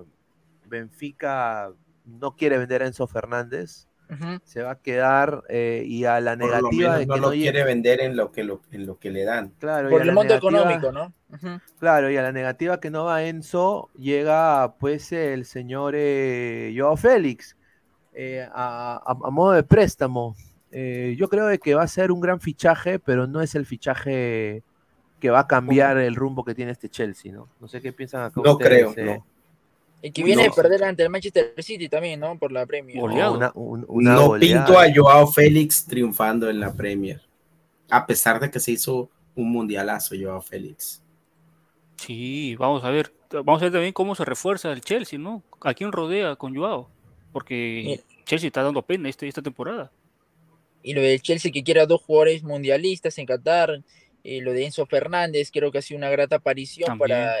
Benfica 0.66 1.72
no 2.04 2.36
quiere 2.36 2.58
vender 2.58 2.82
a 2.82 2.86
Enzo 2.86 3.06
Fernández 3.06 3.88
se 4.44 4.62
va 4.62 4.72
a 4.72 4.78
quedar 4.78 5.42
eh, 5.48 5.84
y 5.86 6.04
a 6.04 6.20
la 6.20 6.36
negativa 6.36 6.98
de 6.98 7.06
que 7.06 7.06
no, 7.06 7.16
lo 7.16 7.30
quiere 7.30 7.64
vender 7.64 8.00
en 8.00 8.16
lo 8.16 8.30
que 8.30 8.42
en 8.42 8.86
lo 8.86 8.98
que 8.98 9.10
le 9.10 9.24
dan. 9.24 9.52
Claro, 9.58 9.88
por 9.88 10.02
el 10.02 10.12
monto 10.12 10.34
económico, 10.34 10.92
¿no? 10.92 11.12
Claro, 11.78 12.10
y 12.10 12.16
a 12.16 12.22
la 12.22 12.32
negativa 12.32 12.78
que 12.78 12.90
no 12.90 13.04
va 13.04 13.24
Enzo 13.24 13.88
llega 13.96 14.74
pues 14.78 15.12
el 15.12 15.46
señor 15.46 15.94
eh, 15.96 16.74
Joao 16.76 16.96
Félix 16.96 17.56
eh, 18.12 18.46
a, 18.52 19.16
modo 19.30 19.52
de 19.52 19.62
préstamo. 19.62 20.36
Eh, 20.72 21.14
yo 21.18 21.28
creo 21.28 21.46
que 21.58 21.74
va 21.74 21.82
a 21.82 21.88
ser 21.88 22.10
un 22.10 22.20
gran 22.20 22.40
fichaje, 22.40 22.98
pero 22.98 23.26
no 23.26 23.42
es 23.42 23.54
el 23.54 23.66
fichaje 23.66 24.62
que 25.20 25.30
va 25.30 25.40
a 25.40 25.46
cambiar 25.46 25.98
el 25.98 26.16
rumbo 26.16 26.44
que 26.44 26.54
tiene 26.54 26.72
este 26.72 26.88
Chelsea, 26.88 27.30
¿no? 27.30 27.48
No 27.60 27.68
sé 27.68 27.80
qué 27.80 27.92
piensan 27.92 28.24
acá. 28.24 28.40
No 28.42 28.58
creo, 28.58 28.94
no. 28.96 29.24
Y 30.04 30.10
que 30.10 30.24
viene 30.24 30.46
a 30.46 30.50
perder 30.50 30.82
ante 30.82 31.04
el 31.04 31.10
Manchester 31.10 31.54
City 31.58 31.88
también, 31.88 32.18
¿no? 32.18 32.36
Por 32.36 32.50
la 32.50 32.66
Premier. 32.66 32.96
no 32.96 34.32
pinto 34.40 34.78
a 34.78 34.86
Joao 34.92 35.28
Félix 35.28 35.86
triunfando 35.86 36.50
en 36.50 36.58
la 36.58 36.72
Premier. 36.72 37.20
A 37.88 38.04
pesar 38.04 38.40
de 38.40 38.50
que 38.50 38.58
se 38.58 38.72
hizo 38.72 39.10
un 39.36 39.52
mundialazo 39.52 40.16
Joao 40.20 40.40
Félix. 40.40 41.02
Sí, 41.96 42.56
vamos 42.56 42.82
a 42.82 42.90
ver. 42.90 43.12
vamos 43.30 43.62
a 43.62 43.66
ver 43.66 43.72
también 43.72 43.92
cómo 43.92 44.16
se 44.16 44.24
refuerza 44.24 44.72
el 44.72 44.80
Chelsea, 44.80 45.18
¿no? 45.18 45.42
¿A 45.60 45.72
quién 45.74 45.92
rodea 45.92 46.34
con 46.34 46.56
Joao? 46.56 46.88
Porque 47.32 48.02
Chelsea 48.24 48.48
está 48.48 48.62
dando 48.62 48.82
pena 48.82 49.08
este, 49.08 49.28
esta 49.28 49.40
temporada. 49.40 49.92
Y 50.82 50.94
lo 50.94 51.02
del 51.02 51.20
Chelsea 51.22 51.52
que 51.52 51.62
quiere 51.62 51.80
a 51.80 51.86
dos 51.86 52.02
jugadores 52.02 52.42
mundialistas 52.42 53.18
en 53.18 53.26
Qatar, 53.26 53.82
y 54.24 54.40
lo 54.40 54.52
de 54.52 54.64
Enzo 54.64 54.86
Fernández, 54.86 55.50
creo 55.52 55.72
que 55.72 55.78
ha 55.78 55.82
sido 55.82 55.98
una 55.98 56.10
grata 56.10 56.36
aparición 56.36 56.98
para 56.98 57.34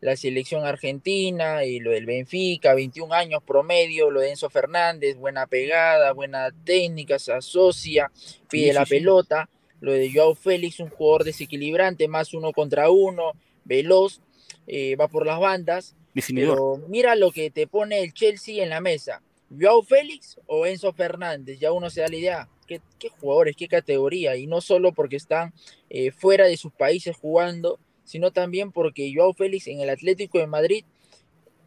la 0.00 0.16
selección 0.16 0.64
argentina, 0.64 1.64
y 1.64 1.80
lo 1.80 1.90
del 1.90 2.06
Benfica, 2.06 2.74
21 2.74 3.14
años 3.14 3.42
promedio, 3.46 4.10
lo 4.10 4.20
de 4.20 4.30
Enzo 4.30 4.50
Fernández, 4.50 5.16
buena 5.16 5.46
pegada, 5.46 6.12
buena 6.12 6.50
técnica, 6.64 7.18
se 7.18 7.32
asocia, 7.32 8.10
pide 8.48 8.72
la 8.72 8.84
pelota, 8.84 9.48
lo 9.80 9.92
de 9.92 10.10
Joao 10.12 10.34
Félix, 10.34 10.80
un 10.80 10.90
jugador 10.90 11.24
desequilibrante, 11.24 12.08
más 12.08 12.34
uno 12.34 12.52
contra 12.52 12.90
uno, 12.90 13.32
veloz, 13.64 14.20
eh, 14.66 14.96
va 14.96 15.08
por 15.08 15.26
las 15.26 15.38
bandas. 15.38 15.94
Pero 16.34 16.82
mira 16.88 17.14
lo 17.14 17.30
que 17.30 17.50
te 17.50 17.66
pone 17.66 18.00
el 18.00 18.12
Chelsea 18.12 18.62
en 18.62 18.70
la 18.70 18.80
mesa. 18.80 19.22
Joao 19.58 19.82
Félix 19.82 20.38
o 20.46 20.66
Enzo 20.66 20.92
Fernández, 20.92 21.58
ya 21.58 21.72
uno 21.72 21.90
se 21.90 22.00
da 22.00 22.08
la 22.08 22.16
idea. 22.16 22.48
¿Qué, 22.66 22.80
jugadores, 23.20 23.56
qué 23.56 23.68
categoría? 23.68 24.36
Y 24.36 24.46
no 24.46 24.60
solo 24.60 24.92
porque 24.92 25.16
están 25.16 25.52
eh, 25.90 26.10
fuera 26.10 26.46
de 26.46 26.56
sus 26.56 26.72
países 26.72 27.16
jugando, 27.16 27.78
sino 28.04 28.30
también 28.30 28.72
porque 28.72 29.12
Joao 29.14 29.32
Félix 29.32 29.66
en 29.66 29.80
el 29.80 29.90
Atlético 29.90 30.38
de 30.38 30.46
Madrid 30.46 30.84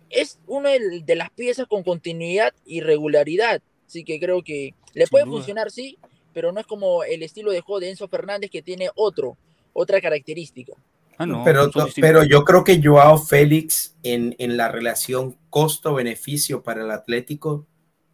es 0.09 0.39
una 0.47 0.71
de 0.71 1.15
las 1.15 1.29
piezas 1.31 1.67
con 1.67 1.83
continuidad 1.83 2.53
y 2.65 2.81
regularidad. 2.81 3.61
Así 3.87 4.03
que 4.03 4.19
creo 4.19 4.43
que 4.43 4.73
le 4.93 5.07
puede 5.07 5.25
funcionar, 5.25 5.71
sí, 5.71 5.97
pero 6.33 6.51
no 6.51 6.59
es 6.59 6.67
como 6.67 7.03
el 7.03 7.23
estilo 7.23 7.51
de 7.51 7.61
juego 7.61 7.79
de 7.79 7.89
Enzo 7.89 8.07
Fernández 8.07 8.49
que 8.49 8.61
tiene 8.61 8.89
otro, 8.95 9.37
otra 9.73 10.01
característica. 10.01 10.73
Ah, 11.17 11.41
pero, 11.43 11.69
pero 11.99 12.23
yo 12.23 12.45
creo 12.45 12.63
que 12.63 12.81
Joao 12.81 13.17
Félix 13.17 13.93
en, 14.03 14.35
en 14.39 14.55
la 14.55 14.69
relación 14.69 15.35
costo-beneficio 15.49 16.63
para 16.63 16.83
el 16.83 16.91
Atlético 16.91 17.67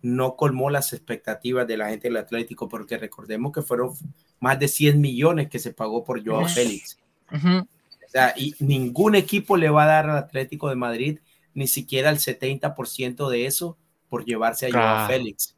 no 0.05 0.35
colmó 0.35 0.69
las 0.69 0.93
expectativas 0.93 1.67
de 1.67 1.77
la 1.77 1.89
gente 1.89 2.07
del 2.07 2.17
Atlético, 2.17 2.69
porque 2.69 2.97
recordemos 2.97 3.51
que 3.51 3.61
fueron 3.61 3.91
más 4.39 4.59
de 4.59 4.67
100 4.67 5.01
millones 5.01 5.49
que 5.49 5.59
se 5.59 5.73
pagó 5.73 6.03
por 6.03 6.25
Joao 6.25 6.47
Félix. 6.47 6.99
O 7.31 8.07
sea, 8.07 8.33
y 8.37 8.53
ningún 8.59 9.15
equipo 9.15 9.57
le 9.57 9.69
va 9.69 9.83
a 9.83 9.87
dar 9.87 10.09
al 10.09 10.17
Atlético 10.17 10.69
de 10.69 10.75
Madrid 10.75 11.19
ni 11.53 11.67
siquiera 11.67 12.09
el 12.09 12.17
70% 12.17 13.29
de 13.29 13.45
eso 13.45 13.77
por 14.09 14.25
llevarse 14.25 14.67
a 14.67 14.71
Joao 14.71 15.07
Félix. 15.07 15.55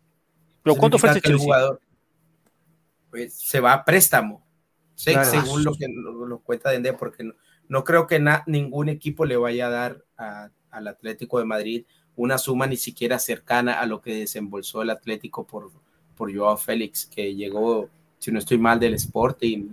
¿Pero 0.63 0.75
cuánto 0.75 0.97
fue 0.97 1.09
ese 1.11 1.33
jugador? 1.33 1.81
Pues 3.09 3.33
se 3.33 3.59
va 3.59 3.73
a 3.73 3.85
préstamo 3.85 4.47
según 4.97 5.63
lo 5.63 5.73
que 5.73 5.87
lo, 5.87 6.39
cuenta 6.39 6.71
Dende, 6.71 6.93
porque 6.93 7.29
no, 7.67 7.83
creo 7.83 8.07
que 8.07 8.23
ningún 8.47 8.89
equipo 8.89 9.25
le 9.25 9.37
vaya 9.37 9.67
a 9.67 9.69
dar 9.69 10.03
al 10.71 10.87
Atlético 10.87 11.39
de 11.39 11.45
Madrid 11.45 11.85
una 12.17 12.37
suma 12.37 12.67
ni 12.67 12.75
siquiera 12.75 13.19
cercana 13.19 13.79
a 13.79 13.85
lo 13.85 14.01
que 14.01 14.13
desembolsó 14.13 14.81
el 14.81 14.89
Atlético 14.89 15.45
por, 15.45 15.71
por 16.15 16.35
Joao 16.35 16.57
Félix, 16.57 17.05
que 17.05 17.33
llegó, 17.35 17.89
si 18.17 18.31
no 18.31 18.39
estoy 18.39 18.57
mal, 18.57 18.79
del 18.79 18.95
Sporting, 18.95 19.69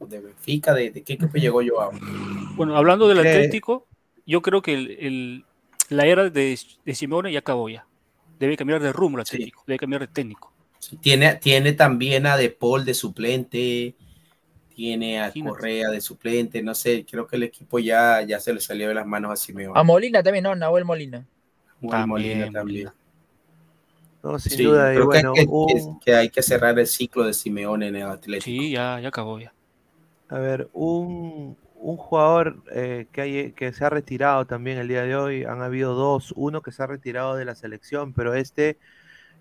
de 0.00 0.20
Benfica, 0.20 0.74
¿de, 0.74 0.92
qué 0.92 1.12
equipo 1.12 1.36
llegó 1.36 1.60
Joao? 1.66 1.92
Bueno, 2.56 2.76
hablando 2.76 3.06
del 3.06 3.20
Atlético, 3.20 3.86
yo 4.26 4.42
creo 4.42 4.62
que 4.62 4.74
el, 4.74 5.44
la 5.90 6.06
era 6.06 6.28
de, 6.30 6.58
de 6.84 6.94
Simeone 6.94 7.32
ya 7.32 7.38
acabó 7.40 7.68
ya. 7.68 7.86
Debe 8.38 8.56
cambiar 8.56 8.82
de 8.82 8.92
rumbo 8.92 9.18
el 9.18 9.22
Atlético, 9.22 9.62
debe 9.66 9.78
cambiar 9.78 10.00
de 10.00 10.08
técnico. 10.08 10.52
tiene, 11.00 11.36
tiene 11.36 11.72
también 11.72 12.26
a 12.26 12.36
De 12.36 12.50
Paul 12.50 12.84
de 12.84 12.94
suplente, 12.94 13.94
tiene 14.74 15.20
a 15.20 15.32
Correa 15.32 15.90
de 15.90 16.00
suplente, 16.00 16.62
no 16.62 16.74
sé, 16.74 17.06
creo 17.08 17.26
que 17.26 17.36
el 17.36 17.44
equipo 17.44 17.78
ya, 17.78 18.22
ya 18.22 18.40
se 18.40 18.52
le 18.52 18.60
salió 18.60 18.88
de 18.88 18.94
las 18.94 19.06
manos 19.06 19.30
a 19.30 19.36
Simeone. 19.36 19.78
A 19.78 19.82
Molina 19.82 20.22
también, 20.22 20.44
¿no? 20.44 20.54
Nahuel 20.54 20.84
Molina. 20.84 21.26
Nahuel 21.90 22.06
Molina 22.06 22.50
también. 22.50 22.90
No, 24.22 24.38
sin 24.38 24.64
duda. 24.64 24.92
Creo 24.92 25.06
bueno, 25.06 25.32
que, 25.34 25.46
que, 26.04 26.14
hay 26.14 26.30
que 26.30 26.42
cerrar 26.42 26.78
el 26.78 26.86
ciclo 26.86 27.24
de 27.24 27.34
Simeone 27.34 27.88
en 27.88 27.96
el 27.96 28.04
Atlético. 28.04 28.44
Sí, 28.44 28.70
ya, 28.70 28.98
ya 29.00 29.08
acabó 29.08 29.38
ya. 29.38 29.52
A 30.30 30.38
ver, 30.38 30.70
un, 30.72 31.56
un 31.84 31.96
jugador 31.98 32.62
eh, 32.72 33.06
que, 33.12 33.20
hay, 33.20 33.52
que 33.52 33.72
se 33.74 33.84
ha 33.84 33.90
retirado 33.90 34.46
también 34.46 34.78
el 34.78 34.88
día 34.88 35.02
de 35.02 35.14
hoy, 35.14 35.44
han 35.44 35.60
habido 35.60 35.94
dos, 35.94 36.32
uno 36.34 36.62
que 36.62 36.72
se 36.72 36.82
ha 36.82 36.86
retirado 36.86 37.36
de 37.36 37.44
la 37.44 37.54
selección, 37.54 38.14
pero 38.14 38.32
este 38.32 38.78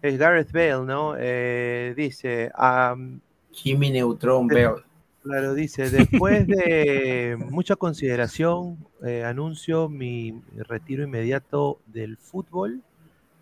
es 0.02 0.18
Gareth 0.18 0.52
Bale, 0.52 0.84
¿no? 0.86 1.16
Eh, 1.18 1.94
dice... 1.96 2.52
Um, 2.58 3.22
Jimmy 3.54 3.92
Neutron 3.92 4.48
Bale. 4.48 4.84
Claro, 5.24 5.54
dice, 5.54 5.90
después 5.90 6.46
de 6.48 7.38
mucha 7.50 7.78
consideración, 7.78 8.86
eh, 9.06 9.24
anuncio 9.24 9.88
mi 9.88 10.42
retiro 10.58 11.04
inmediato 11.04 11.80
del 11.88 12.18
fútbol. 12.18 12.82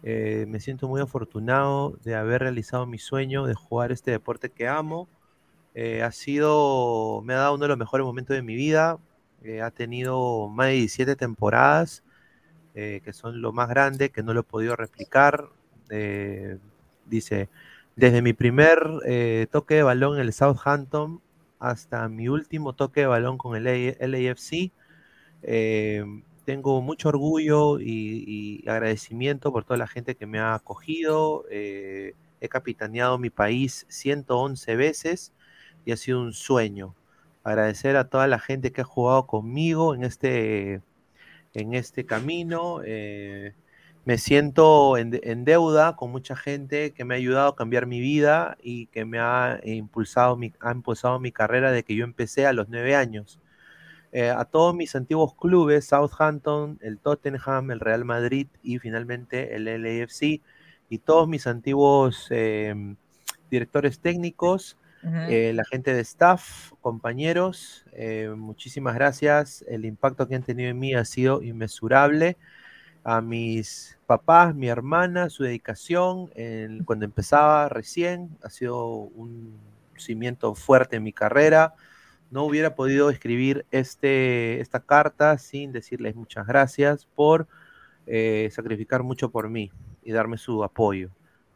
Eh, 0.03 0.45
me 0.47 0.59
siento 0.59 0.87
muy 0.87 1.01
afortunado 1.01 1.97
de 2.03 2.15
haber 2.15 2.41
realizado 2.41 2.85
mi 2.85 2.99
sueño 2.99 3.45
de 3.47 3.55
jugar 3.55 3.91
este 3.91 4.11
deporte 4.11 4.49
que 4.51 4.67
amo. 4.67 5.09
Eh, 5.75 6.03
ha 6.03 6.11
sido, 6.11 7.21
me 7.23 7.33
ha 7.33 7.37
dado 7.37 7.55
uno 7.55 7.63
de 7.63 7.69
los 7.69 7.77
mejores 7.79 8.05
momentos 8.05 8.35
de 8.35 8.43
mi 8.43 8.55
vida. 8.55 8.99
ha 9.63 9.71
tenido 9.71 10.49
más 10.49 10.67
de 10.67 10.73
17 10.73 11.15
temporadas, 11.15 12.03
que 12.73 13.13
son 13.13 13.41
lo 13.41 13.51
más 13.53 13.69
grande, 13.69 14.11
que 14.11 14.23
no 14.23 14.33
lo 14.33 14.41
he 14.41 14.43
podido 14.43 14.75
replicar. 14.75 15.49
dice, 17.07 17.49
desde 17.95 18.21
mi 18.21 18.33
primer 18.33 18.79
toque 19.51 19.75
de 19.75 19.83
balón 19.83 20.15
en 20.15 20.21
el 20.21 20.33
Southampton 20.33 21.21
hasta 21.61 22.09
mi 22.09 22.27
último 22.27 22.73
toque 22.73 23.01
de 23.01 23.07
balón 23.07 23.38
con 23.38 23.55
el 23.55 23.95
LAFC. 23.99 24.71
Eh, 25.43 26.03
tengo 26.43 26.81
mucho 26.81 27.09
orgullo 27.09 27.79
y, 27.79 28.63
agradecimiento 28.67 29.51
por 29.53 29.63
toda 29.63 29.77
la 29.77 29.88
gente 29.88 30.15
que 30.15 30.25
me 30.25 30.39
ha 30.39 30.55
acogido. 30.55 31.45
Eh, 31.51 32.15
he 32.41 32.49
capitaneado 32.49 33.19
mi 33.19 33.29
país 33.29 33.85
111 33.89 34.75
veces 34.75 35.33
y 35.85 35.91
ha 35.91 35.97
sido 35.97 36.21
un 36.21 36.33
sueño. 36.33 36.95
Agradecer 37.43 37.95
a 37.95 38.09
toda 38.09 38.27
la 38.27 38.39
gente 38.39 38.71
que 38.71 38.81
ha 38.81 38.85
jugado 38.85 39.27
conmigo 39.27 39.93
en 39.95 40.03
este, 40.03 40.81
en 41.53 41.75
este 41.75 42.05
camino. 42.07 42.81
Eh, 42.83 43.53
me 44.05 44.17
siento 44.17 44.97
en, 44.97 45.11
deuda 45.45 45.95
con 45.95 46.11
mucha 46.11 46.35
gente 46.35 46.91
que 46.91 47.05
me 47.05 47.13
ha 47.13 47.17
ayudado 47.17 47.49
a 47.49 47.55
cambiar 47.55 47.85
mi 47.85 47.99
vida 47.99 48.57
y 48.61 48.87
que 48.87 49.05
me 49.05 49.19
ha 49.19 49.59
impulsado 49.63 50.35
mi, 50.37 50.53
ha 50.59 50.71
impulsado 50.71 51.19
mi 51.19 51.31
carrera 51.31 51.71
de 51.71 51.83
que 51.83 51.95
yo 51.95 52.03
empecé 52.03 52.47
a 52.47 52.53
los 52.53 52.67
nueve 52.69 52.95
años. 52.95 53.39
Eh, 54.11 54.29
a 54.29 54.43
todos 54.45 54.75
mis 54.75 54.95
antiguos 54.95 55.35
clubes, 55.35 55.85
Southampton, 55.85 56.79
el 56.81 56.97
Tottenham, 56.99 57.71
el 57.71 57.79
Real 57.79 58.03
Madrid 58.03 58.47
y 58.61 58.79
finalmente 58.79 59.55
el 59.55 59.65
LAFC, 59.65 60.41
y 60.89 60.97
todos 60.97 61.27
mis 61.29 61.47
antiguos 61.47 62.27
em, 62.31 62.97
directores 63.49 63.99
técnicos, 63.99 64.77
eh, 65.03 65.51
la 65.55 65.63
gente 65.65 65.93
de 65.93 66.01
staff, 66.01 66.73
compañeros, 66.81 67.85
eh, 67.93 68.29
muchísimas 68.35 68.93
gracias. 68.95 69.63
El 69.67 69.85
impacto 69.85 70.27
que 70.27 70.35
han 70.35 70.43
tenido 70.43 70.69
en 70.69 70.77
mí 70.77 70.93
ha 70.93 71.05
sido 71.05 71.41
inmesurable 71.41 72.37
a 73.03 73.21
mis 73.21 73.97
papás, 74.05 74.53
mi 74.55 74.67
hermana, 74.67 75.29
su 75.29 75.43
dedicación 75.43 76.29
cuando 76.85 77.05
empezaba 77.05 77.69
recién, 77.69 78.29
ha 78.43 78.49
sido 78.49 78.87
un 78.87 79.53
cimiento 79.97 80.55
fuerte 80.55 80.97
en 80.97 81.03
mi 81.03 81.13
carrera. 81.13 81.73
No 82.29 82.43
hubiera 82.43 82.75
podido 82.75 83.09
escribir 83.09 83.65
este, 83.71 84.61
esta 84.61 84.79
carta 84.79 85.37
sin 85.37 85.71
decirles 85.71 86.15
muchas 86.15 86.47
gracias 86.47 87.05
por 87.05 87.47
eh, 88.07 88.49
sacrificar 88.51 89.03
mucho 89.03 89.29
por 89.29 89.49
mí 89.49 89.71
y 90.03 90.11
darme 90.11 90.37
su 90.37 90.63
apoyo 90.63 91.09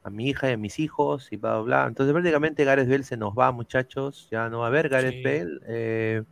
a 0.04 0.10
mi 0.10 0.30
hija 0.30 0.50
y 0.50 0.54
a 0.54 0.58
mis 0.58 0.80
hijos 0.80 1.32
y 1.32 1.38
bla, 1.38 1.56
bla, 1.56 1.64
bla. 1.64 1.88
Entonces 1.88 2.14
prácticamente 2.14 2.64
Gareth 2.64 2.88
Bell 2.88 3.04
se 3.04 3.18
nos 3.18 3.34
va, 3.34 3.52
muchachos. 3.52 4.28
Ya 4.30 4.50
no 4.50 4.60
va 4.60 4.66
a 4.66 4.68
haber 4.68 4.88
Gareth 4.88 5.24
Bell. 5.24 5.62
Eh, 5.66 6.24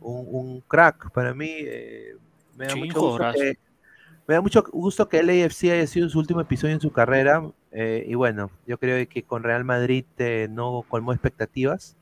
un, 0.00 0.60
crack 0.60 1.10
para 1.10 1.34
mí. 1.34 1.50
Eh, 1.50 2.16
me 2.56 2.66
da 2.66 2.76
mucho 2.76 3.00
gusto 3.00 3.32
que, 3.32 3.58
me 4.26 4.34
da 4.34 4.40
mucho 4.40 4.64
gusto 4.72 5.08
que 5.08 5.20
el 5.20 5.30
AFC 5.30 5.64
haya 5.64 5.86
sido 5.86 6.08
su 6.08 6.18
último 6.18 6.40
episodio 6.40 6.74
en 6.74 6.80
su 6.80 6.90
carrera. 6.90 7.42
Eh, 7.72 8.04
y 8.08 8.14
bueno, 8.14 8.50
yo 8.66 8.78
creo 8.78 9.06
que 9.08 9.22
con 9.22 9.42
Real 9.42 9.64
Madrid 9.64 10.04
eh, 10.18 10.48
no 10.50 10.84
colmó 10.88 11.12
expectativas, 11.12 11.96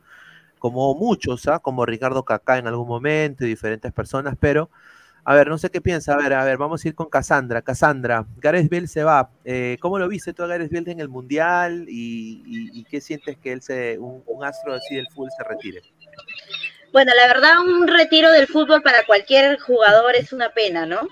como 0.59 0.95
muchos, 0.95 1.47
¿ah? 1.49 1.59
como 1.59 1.85
Ricardo 1.85 2.25
Cacá 2.25 2.59
en 2.59 2.67
algún 2.67 2.89
momento 2.89 3.45
y 3.45 3.49
diferentes 3.49 3.93
personas, 3.93 4.37
pero 4.41 4.71
a 5.27 5.35
ver, 5.35 5.49
no 5.49 5.59
sé 5.59 5.71
qué 5.71 5.81
piensa. 5.81 6.15
A 6.15 6.17
ver, 6.17 6.33
a 6.35 6.45
ver, 6.45 6.59
vamos 6.59 6.85
a 6.85 6.89
ir 6.89 6.95
con 6.95 7.09
Cassandra. 7.09 7.63
Cassandra, 7.63 8.27
Gareth 8.37 8.71
Bale 8.71 8.87
se 8.87 9.05
va. 9.05 9.31
Eh, 9.45 9.79
¿Cómo 9.81 9.99
lo 9.99 10.07
viste 10.09 10.33
tú 10.33 10.43
a 10.43 10.47
Gareth 10.47 10.71
Bale 10.71 10.93
en 10.93 11.01
el 11.01 11.09
Mundial? 11.09 11.87
¿Y, 11.89 12.85
qué 12.91 13.01
sientes 13.01 13.37
que 13.39 13.53
él, 13.53 13.63
se, 13.63 13.99
un, 13.99 14.23
un 14.27 14.45
astro 14.45 14.75
así 14.75 14.95
del 14.95 15.09
fútbol, 15.09 15.31
se 15.37 15.45
retire? 15.45 15.83
Bueno, 16.93 17.13
la 17.17 17.27
verdad, 17.27 17.61
un 17.61 17.89
retiro 17.89 18.31
del 18.31 18.47
fútbol 18.47 18.83
para 18.83 19.05
cualquier 19.07 19.59
jugador 19.59 20.15
es 20.15 20.33
una 20.33 20.51
pena, 20.51 20.87
¿no? 20.87 21.09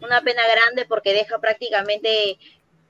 Una 0.00 0.22
pena 0.22 0.42
grande 0.46 0.86
porque 0.86 1.12
deja 1.12 1.38
prácticamente 1.38 2.38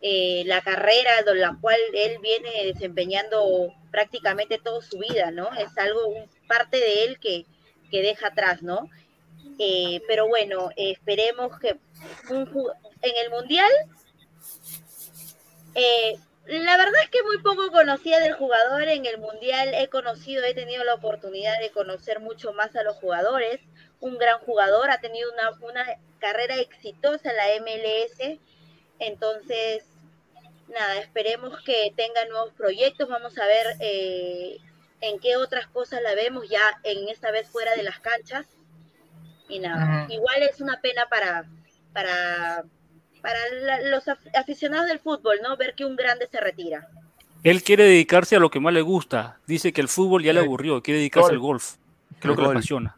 eh, 0.00 0.42
la 0.46 0.62
carrera 0.62 1.22
de 1.22 1.34
la 1.34 1.56
cual 1.60 1.78
él 1.92 2.18
viene 2.20 2.72
desempeñando 2.72 3.74
prácticamente 3.90 4.58
toda 4.58 4.80
su 4.82 4.98
vida, 4.98 5.30
¿no? 5.30 5.50
Es 5.54 5.76
algo, 5.76 6.00
parte 6.46 6.78
de 6.78 7.04
él 7.04 7.18
que, 7.18 7.46
que 7.90 8.02
deja 8.02 8.28
atrás, 8.28 8.62
¿no? 8.62 8.88
Eh, 9.58 10.02
pero 10.06 10.28
bueno, 10.28 10.70
esperemos 10.76 11.58
que 11.58 11.76
en 12.30 13.16
el 13.24 13.30
Mundial, 13.30 13.70
eh, 15.74 16.16
la 16.46 16.76
verdad 16.76 17.02
es 17.02 17.10
que 17.10 17.22
muy 17.24 17.38
poco 17.38 17.70
conocía 17.72 18.20
del 18.20 18.34
jugador 18.34 18.82
en 18.84 19.04
el 19.04 19.18
Mundial, 19.18 19.74
he 19.74 19.88
conocido, 19.88 20.44
he 20.44 20.54
tenido 20.54 20.84
la 20.84 20.94
oportunidad 20.94 21.58
de 21.60 21.70
conocer 21.70 22.20
mucho 22.20 22.52
más 22.52 22.76
a 22.76 22.84
los 22.84 22.96
jugadores, 22.96 23.60
un 24.00 24.18
gran 24.18 24.38
jugador, 24.40 24.90
ha 24.90 25.00
tenido 25.00 25.30
una, 25.32 25.50
una 25.68 25.84
carrera 26.18 26.56
exitosa 26.56 27.30
en 27.30 27.36
la 27.36 27.44
MLS, 27.60 28.38
entonces, 28.98 29.84
nada, 30.68 30.98
esperemos 30.98 31.60
que 31.62 31.92
tenga 31.96 32.24
nuevos 32.26 32.52
proyectos, 32.54 33.08
vamos 33.08 33.38
a 33.38 33.46
ver 33.46 33.66
eh, 33.80 34.58
en 35.00 35.18
qué 35.20 35.36
otras 35.36 35.66
cosas 35.68 36.02
la 36.02 36.14
vemos 36.14 36.48
ya 36.48 36.62
en 36.84 37.08
esta 37.08 37.30
vez 37.30 37.48
fuera 37.48 37.74
de 37.74 37.82
las 37.82 38.00
canchas. 38.00 38.46
Y 39.48 39.60
nada, 39.60 40.06
igual 40.10 40.42
es 40.42 40.60
una 40.60 40.78
pena 40.80 41.06
para, 41.08 41.46
para, 41.94 42.64
para 43.22 43.38
los 43.84 44.04
aficionados 44.34 44.88
del 44.88 44.98
fútbol, 44.98 45.38
¿no? 45.42 45.56
Ver 45.56 45.74
que 45.74 45.86
un 45.86 45.96
grande 45.96 46.26
se 46.26 46.38
retira. 46.38 46.86
Él 47.44 47.62
quiere 47.62 47.84
dedicarse 47.84 48.36
a 48.36 48.40
lo 48.40 48.50
que 48.50 48.60
más 48.60 48.74
le 48.74 48.82
gusta. 48.82 49.38
Dice 49.46 49.72
que 49.72 49.80
el 49.80 49.88
fútbol 49.88 50.22
ya 50.22 50.34
le 50.34 50.40
aburrió, 50.40 50.82
quiere 50.82 50.98
dedicarse 50.98 51.30
al 51.30 51.38
golf. 51.38 51.76
Creo 52.18 52.36
que 52.36 52.42
le 52.42 52.48
apasiona. 52.48 52.96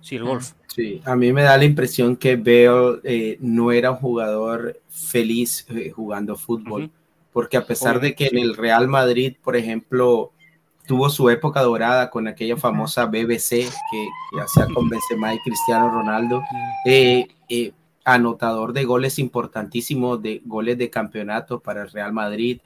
Sí, 0.00 0.16
el 0.16 0.24
golf. 0.24 0.52
Sí, 0.68 1.00
a 1.04 1.16
mí 1.16 1.32
me 1.32 1.42
da 1.42 1.56
la 1.56 1.64
impresión 1.64 2.16
que 2.16 2.36
Veo 2.36 3.00
eh, 3.02 3.36
no 3.40 3.72
era 3.72 3.90
un 3.90 3.96
jugador 3.96 4.80
feliz 4.88 5.66
eh, 5.70 5.90
jugando 5.90 6.36
fútbol, 6.36 6.90
porque 7.32 7.56
a 7.56 7.66
pesar 7.66 8.00
de 8.00 8.14
que 8.14 8.26
en 8.26 8.38
el 8.38 8.56
Real 8.56 8.86
Madrid, 8.86 9.34
por 9.42 9.56
ejemplo, 9.56 10.32
tuvo 10.86 11.10
su 11.10 11.28
época 11.30 11.62
dorada 11.62 12.10
con 12.10 12.28
aquella 12.28 12.56
famosa 12.56 13.06
BBC 13.06 13.68
que, 13.90 14.08
hacía 14.40 14.66
con 14.72 14.88
Benzema 14.88 15.34
y 15.34 15.38
Cristiano 15.40 15.90
Ronaldo, 15.90 16.42
eh, 16.86 17.26
anotador 18.04 18.72
de 18.72 18.84
goles 18.84 19.18
importantísimos, 19.18 20.22
de 20.22 20.42
goles 20.44 20.78
de 20.78 20.90
campeonato 20.90 21.60
para 21.60 21.82
el 21.82 21.90
Real 21.90 22.12
Madrid, 22.12 22.60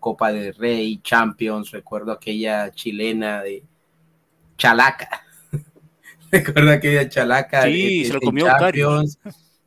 Copa 0.00 0.32
del 0.32 0.54
Rey, 0.54 0.98
Champions, 1.02 1.70
recuerdo 1.70 2.12
aquella 2.12 2.70
chilena 2.72 3.42
de 3.42 3.62
Chalaca, 4.56 5.27
recuerdo 6.32 6.70
aquella 6.70 7.08
Chalaca 7.08 7.62
sí, 7.62 8.04
se 8.04 8.14
lo 8.14 8.20
comió 8.20 8.46
Champions, 8.46 9.18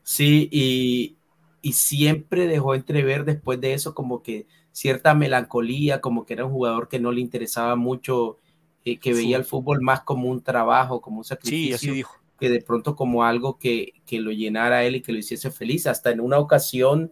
sí, 0.03 0.47
y, 0.51 1.17
y 1.61 1.73
siempre 1.73 2.47
dejó 2.47 2.75
entrever 2.75 3.25
después 3.25 3.59
de 3.61 3.73
eso 3.73 3.93
como 3.93 4.21
que 4.21 4.47
cierta 4.71 5.13
melancolía, 5.13 6.01
como 6.01 6.25
que 6.25 6.33
era 6.33 6.45
un 6.45 6.51
jugador 6.51 6.87
que 6.87 6.99
no 6.99 7.11
le 7.11 7.21
interesaba 7.21 7.75
mucho, 7.75 8.37
eh, 8.85 8.97
que 8.97 9.13
veía 9.13 9.37
el 9.37 9.45
fútbol 9.45 9.81
más 9.81 10.01
como 10.01 10.29
un 10.29 10.41
trabajo, 10.41 11.01
como 11.01 11.19
un 11.19 11.23
sacrificio, 11.23 12.07
que 12.39 12.49
de 12.49 12.61
pronto 12.61 12.95
como 12.95 13.23
algo 13.23 13.59
que, 13.59 13.93
que, 14.05 14.19
lo 14.19 14.31
llenara 14.31 14.77
a 14.77 14.83
él 14.83 14.95
y 14.95 15.01
que 15.01 15.11
lo 15.11 15.19
hiciese 15.19 15.51
feliz. 15.51 15.85
Hasta 15.85 16.09
en 16.09 16.21
una 16.21 16.39
ocasión 16.39 17.11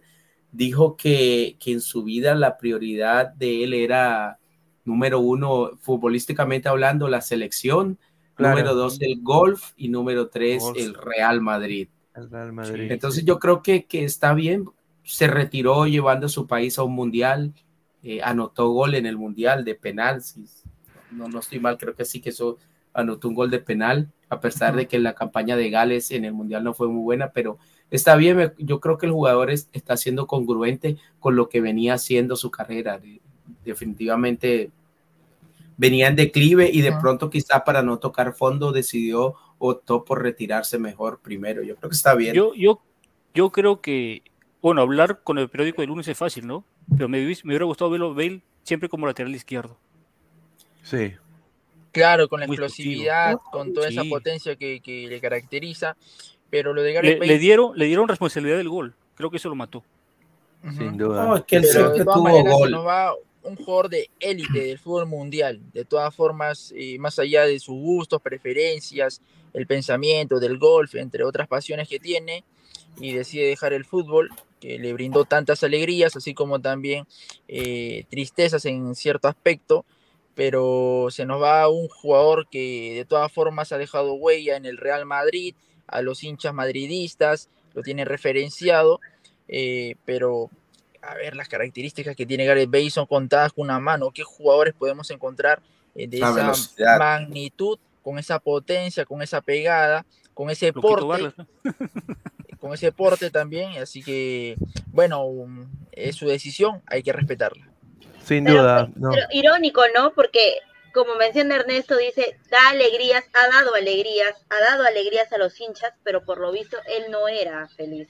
dijo 0.50 0.96
que, 0.96 1.56
que 1.60 1.72
en 1.72 1.80
su 1.80 2.02
vida 2.02 2.34
la 2.34 2.58
prioridad 2.58 3.32
de 3.34 3.62
él 3.62 3.74
era, 3.74 4.40
número 4.84 5.20
uno, 5.20 5.70
futbolísticamente 5.80 6.68
hablando, 6.68 7.08
la 7.08 7.20
selección, 7.20 7.98
número 8.40 8.74
dos, 8.74 9.00
el 9.00 9.20
golf 9.20 9.72
y 9.76 9.88
número 9.88 10.28
tres, 10.28 10.62
el 10.76 10.94
Real 10.94 11.40
Madrid. 11.40 11.88
Entonces 12.90 13.24
yo 13.24 13.38
creo 13.38 13.62
que, 13.62 13.84
que 13.84 14.04
está 14.04 14.34
bien. 14.34 14.64
Se 15.02 15.26
retiró 15.26 15.86
llevando 15.86 16.26
a 16.26 16.28
su 16.28 16.46
país 16.46 16.78
a 16.78 16.82
un 16.82 16.94
mundial, 16.94 17.52
eh, 18.02 18.20
anotó 18.22 18.70
gol 18.70 18.94
en 18.94 19.06
el 19.06 19.16
mundial 19.16 19.64
de 19.64 19.74
penal, 19.74 20.22
no, 21.10 21.28
no 21.28 21.40
estoy 21.40 21.58
mal, 21.58 21.78
creo 21.78 21.94
que 21.94 22.04
sí 22.04 22.20
que 22.20 22.30
eso 22.30 22.58
anotó 22.92 23.28
un 23.28 23.34
gol 23.34 23.50
de 23.50 23.58
penal, 23.58 24.10
a 24.28 24.40
pesar 24.40 24.76
de 24.76 24.86
que 24.86 24.98
la 24.98 25.14
campaña 25.14 25.56
de 25.56 25.70
Gales 25.70 26.10
en 26.10 26.24
el 26.24 26.32
mundial 26.32 26.62
no 26.62 26.74
fue 26.74 26.88
muy 26.88 27.02
buena, 27.02 27.32
pero 27.32 27.58
está 27.90 28.16
bien, 28.16 28.52
yo 28.58 28.80
creo 28.80 28.98
que 28.98 29.06
el 29.06 29.12
jugador 29.12 29.50
está 29.50 29.96
siendo 29.96 30.26
congruente 30.26 30.96
con 31.18 31.34
lo 31.34 31.48
que 31.48 31.60
venía 31.60 31.94
haciendo 31.94 32.36
su 32.36 32.50
carrera, 32.50 33.00
definitivamente 33.64 34.70
venía 35.80 36.08
en 36.08 36.16
declive 36.16 36.68
y 36.70 36.82
de 36.82 36.92
pronto 36.92 37.30
quizá 37.30 37.64
para 37.64 37.82
no 37.82 37.98
tocar 37.98 38.34
fondo 38.34 38.70
decidió 38.70 39.34
optó 39.58 40.04
por 40.04 40.22
retirarse 40.22 40.78
mejor 40.78 41.20
primero. 41.20 41.62
Yo 41.62 41.74
creo 41.76 41.88
que 41.88 41.96
está 41.96 42.14
bien. 42.14 42.34
Yo, 42.34 42.52
yo, 42.54 42.82
yo 43.32 43.48
creo 43.48 43.80
que 43.80 44.22
bueno, 44.60 44.82
hablar 44.82 45.20
con 45.24 45.38
el 45.38 45.48
periódico 45.48 45.80
de 45.80 45.88
lunes 45.88 46.06
es 46.06 46.18
fácil, 46.18 46.46
¿no? 46.46 46.64
Pero 46.94 47.08
me, 47.08 47.18
me 47.18 47.34
hubiera 47.44 47.64
gustado 47.64 47.90
verlo 47.90 48.14
Bale 48.14 48.42
siempre 48.62 48.90
como 48.90 49.06
lateral 49.06 49.34
izquierdo. 49.34 49.78
Sí. 50.82 51.14
Claro, 51.92 52.28
con 52.28 52.40
la 52.40 52.46
explosividad, 52.46 53.38
con 53.50 53.72
toda 53.72 53.88
esa 53.88 54.04
potencia 54.04 54.56
que, 54.56 54.82
le 54.84 55.18
caracteriza. 55.18 55.96
Pero 56.50 56.74
lo 56.74 56.82
de 56.82 56.92
Gareth 56.92 57.12
le, 57.14 57.18
Bale... 57.20 57.32
le, 57.32 57.38
dieron, 57.38 57.72
le 57.74 57.86
dieron 57.86 58.06
responsabilidad 58.06 58.58
del 58.58 58.68
gol. 58.68 58.94
Creo 59.14 59.30
que 59.30 59.38
eso 59.38 59.48
lo 59.48 59.54
mató. 59.54 59.82
Sin 60.76 60.98
duda. 60.98 61.24
No, 61.24 61.36
es 61.36 61.44
que 61.44 61.56
él 61.56 61.64
siempre 61.64 62.04
tuvo 62.04 62.42
gol. 62.44 62.74
va 62.86 63.14
un 63.42 63.56
jugador 63.56 63.88
de 63.88 64.10
élite 64.20 64.66
del 64.66 64.78
fútbol 64.78 65.06
mundial. 65.06 65.60
De 65.72 65.84
todas 65.84 66.14
formas, 66.14 66.72
eh, 66.76 66.98
más 66.98 67.18
allá 67.18 67.46
de 67.46 67.58
sus 67.58 67.76
gustos, 67.76 68.20
preferencias, 68.20 69.20
el 69.52 69.66
pensamiento 69.66 70.38
del 70.38 70.58
golf, 70.58 70.94
entre 70.94 71.24
otras 71.24 71.48
pasiones 71.48 71.88
que 71.88 71.98
tiene, 71.98 72.44
y 73.00 73.12
decide 73.12 73.46
dejar 73.46 73.72
el 73.72 73.84
fútbol 73.84 74.30
que 74.60 74.78
le 74.78 74.92
brindó 74.92 75.24
tantas 75.24 75.64
alegrías, 75.64 76.16
así 76.16 76.34
como 76.34 76.60
también 76.60 77.06
eh, 77.48 78.04
tristezas 78.10 78.64
en 78.66 78.94
cierto 78.94 79.28
aspecto, 79.28 79.84
pero 80.34 81.08
se 81.10 81.24
nos 81.24 81.42
va 81.42 81.68
un 81.68 81.88
jugador 81.88 82.48
que 82.48 82.94
de 82.94 83.04
todas 83.04 83.32
formas 83.32 83.72
ha 83.72 83.78
dejado 83.78 84.14
huella 84.14 84.56
en 84.56 84.66
el 84.66 84.76
Real 84.76 85.06
Madrid, 85.06 85.54
a 85.86 86.02
los 86.02 86.22
hinchas 86.22 86.54
madridistas, 86.54 87.48
lo 87.74 87.82
tiene 87.82 88.04
referenciado, 88.04 89.00
eh, 89.48 89.96
pero 90.04 90.50
a 91.02 91.14
ver, 91.14 91.36
las 91.36 91.48
características 91.48 92.14
que 92.14 92.26
tiene 92.26 92.44
Gareth 92.44 92.70
Bale 92.70 92.90
son 92.90 93.06
contadas 93.06 93.52
con 93.52 93.64
una 93.64 93.80
mano, 93.80 94.10
¿qué 94.10 94.22
jugadores 94.22 94.74
podemos 94.74 95.10
encontrar 95.10 95.60
eh, 95.94 96.06
de 96.06 96.18
esa 96.18 96.98
magnitud, 96.98 97.78
con 98.02 98.18
esa 98.18 98.38
potencia, 98.38 99.04
con 99.04 99.22
esa 99.22 99.40
pegada, 99.40 100.04
con 100.34 100.50
ese 100.50 100.72
porte? 100.72 101.34
con 102.60 102.74
ese 102.74 102.92
porte 102.92 103.30
también, 103.30 103.78
así 103.78 104.02
que, 104.02 104.56
bueno, 104.88 105.26
es 105.92 106.16
su 106.16 106.26
decisión, 106.26 106.82
hay 106.86 107.02
que 107.02 107.12
respetarla. 107.12 107.68
Sin 108.22 108.44
duda. 108.44 108.88
Pero, 108.94 109.26
irónico, 109.32 109.82
¿no? 109.96 110.12
Porque, 110.12 110.58
como 110.92 111.14
menciona 111.14 111.56
Ernesto, 111.56 111.96
dice, 111.96 112.36
da 112.50 112.68
alegrías, 112.68 113.24
ha 113.32 113.48
dado 113.48 113.74
alegrías, 113.74 114.36
ha 114.50 114.60
dado 114.70 114.84
alegrías 114.84 115.32
a 115.32 115.38
los 115.38 115.58
hinchas, 115.58 115.94
pero 116.04 116.22
por 116.24 116.38
lo 116.38 116.52
visto 116.52 116.76
él 116.86 117.10
no 117.10 117.26
era 117.28 117.66
feliz. 117.68 118.08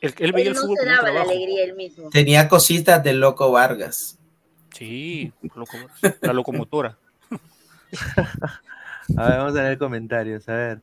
Él, 0.00 0.32
veía 0.32 0.50
el 0.50 0.56
fútbol 0.56 0.76
se 0.78 0.86
daba 0.86 1.10
la 1.10 1.22
alegría 1.22 1.64
él 1.64 1.74
mismo. 1.74 2.10
Tenía 2.10 2.48
cositas 2.48 3.02
del 3.02 3.20
loco 3.20 3.50
Vargas. 3.50 4.18
Sí, 4.72 5.32
la 6.20 6.32
locomotora. 6.32 6.98
a 9.16 9.28
ver, 9.28 9.38
vamos 9.38 9.56
a 9.56 9.62
leer 9.62 9.78
comentarios, 9.78 10.48
a 10.48 10.54
ver. 10.54 10.82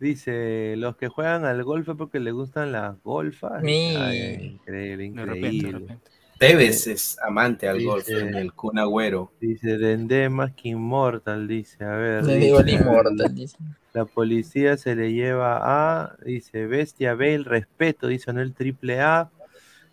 Dice, 0.00 0.74
los 0.76 0.96
que 0.96 1.08
juegan 1.08 1.44
al 1.44 1.62
golf 1.64 1.88
porque 1.96 2.20
les 2.20 2.32
gustan 2.32 2.72
las 2.72 3.02
golfas. 3.02 3.62
increíble, 3.62 5.04
increíble. 5.04 5.98
Tevez 6.38 6.86
es 6.86 7.18
amante 7.22 7.66
al 7.66 7.82
golf 7.82 8.08
en 8.10 8.34
el 8.34 8.52
Kun 8.52 8.78
Agüero. 8.78 9.32
Dice, 9.40 9.78
Dende 9.78 10.28
más 10.28 10.52
que 10.52 10.68
inmortal, 10.68 11.48
dice, 11.48 11.82
a 11.82 11.96
ver. 11.96 12.24
dice, 13.34 13.56
La 13.94 14.04
policía 14.04 14.76
se 14.76 14.94
le 14.94 15.12
lleva 15.12 15.60
a, 15.62 16.16
dice, 16.24 16.66
Bestia 16.66 17.14
Bale, 17.14 17.44
respeto, 17.44 18.08
dice, 18.08 18.32
no 18.32 18.42
el 18.42 18.52
triple 18.52 19.00
A. 19.00 19.30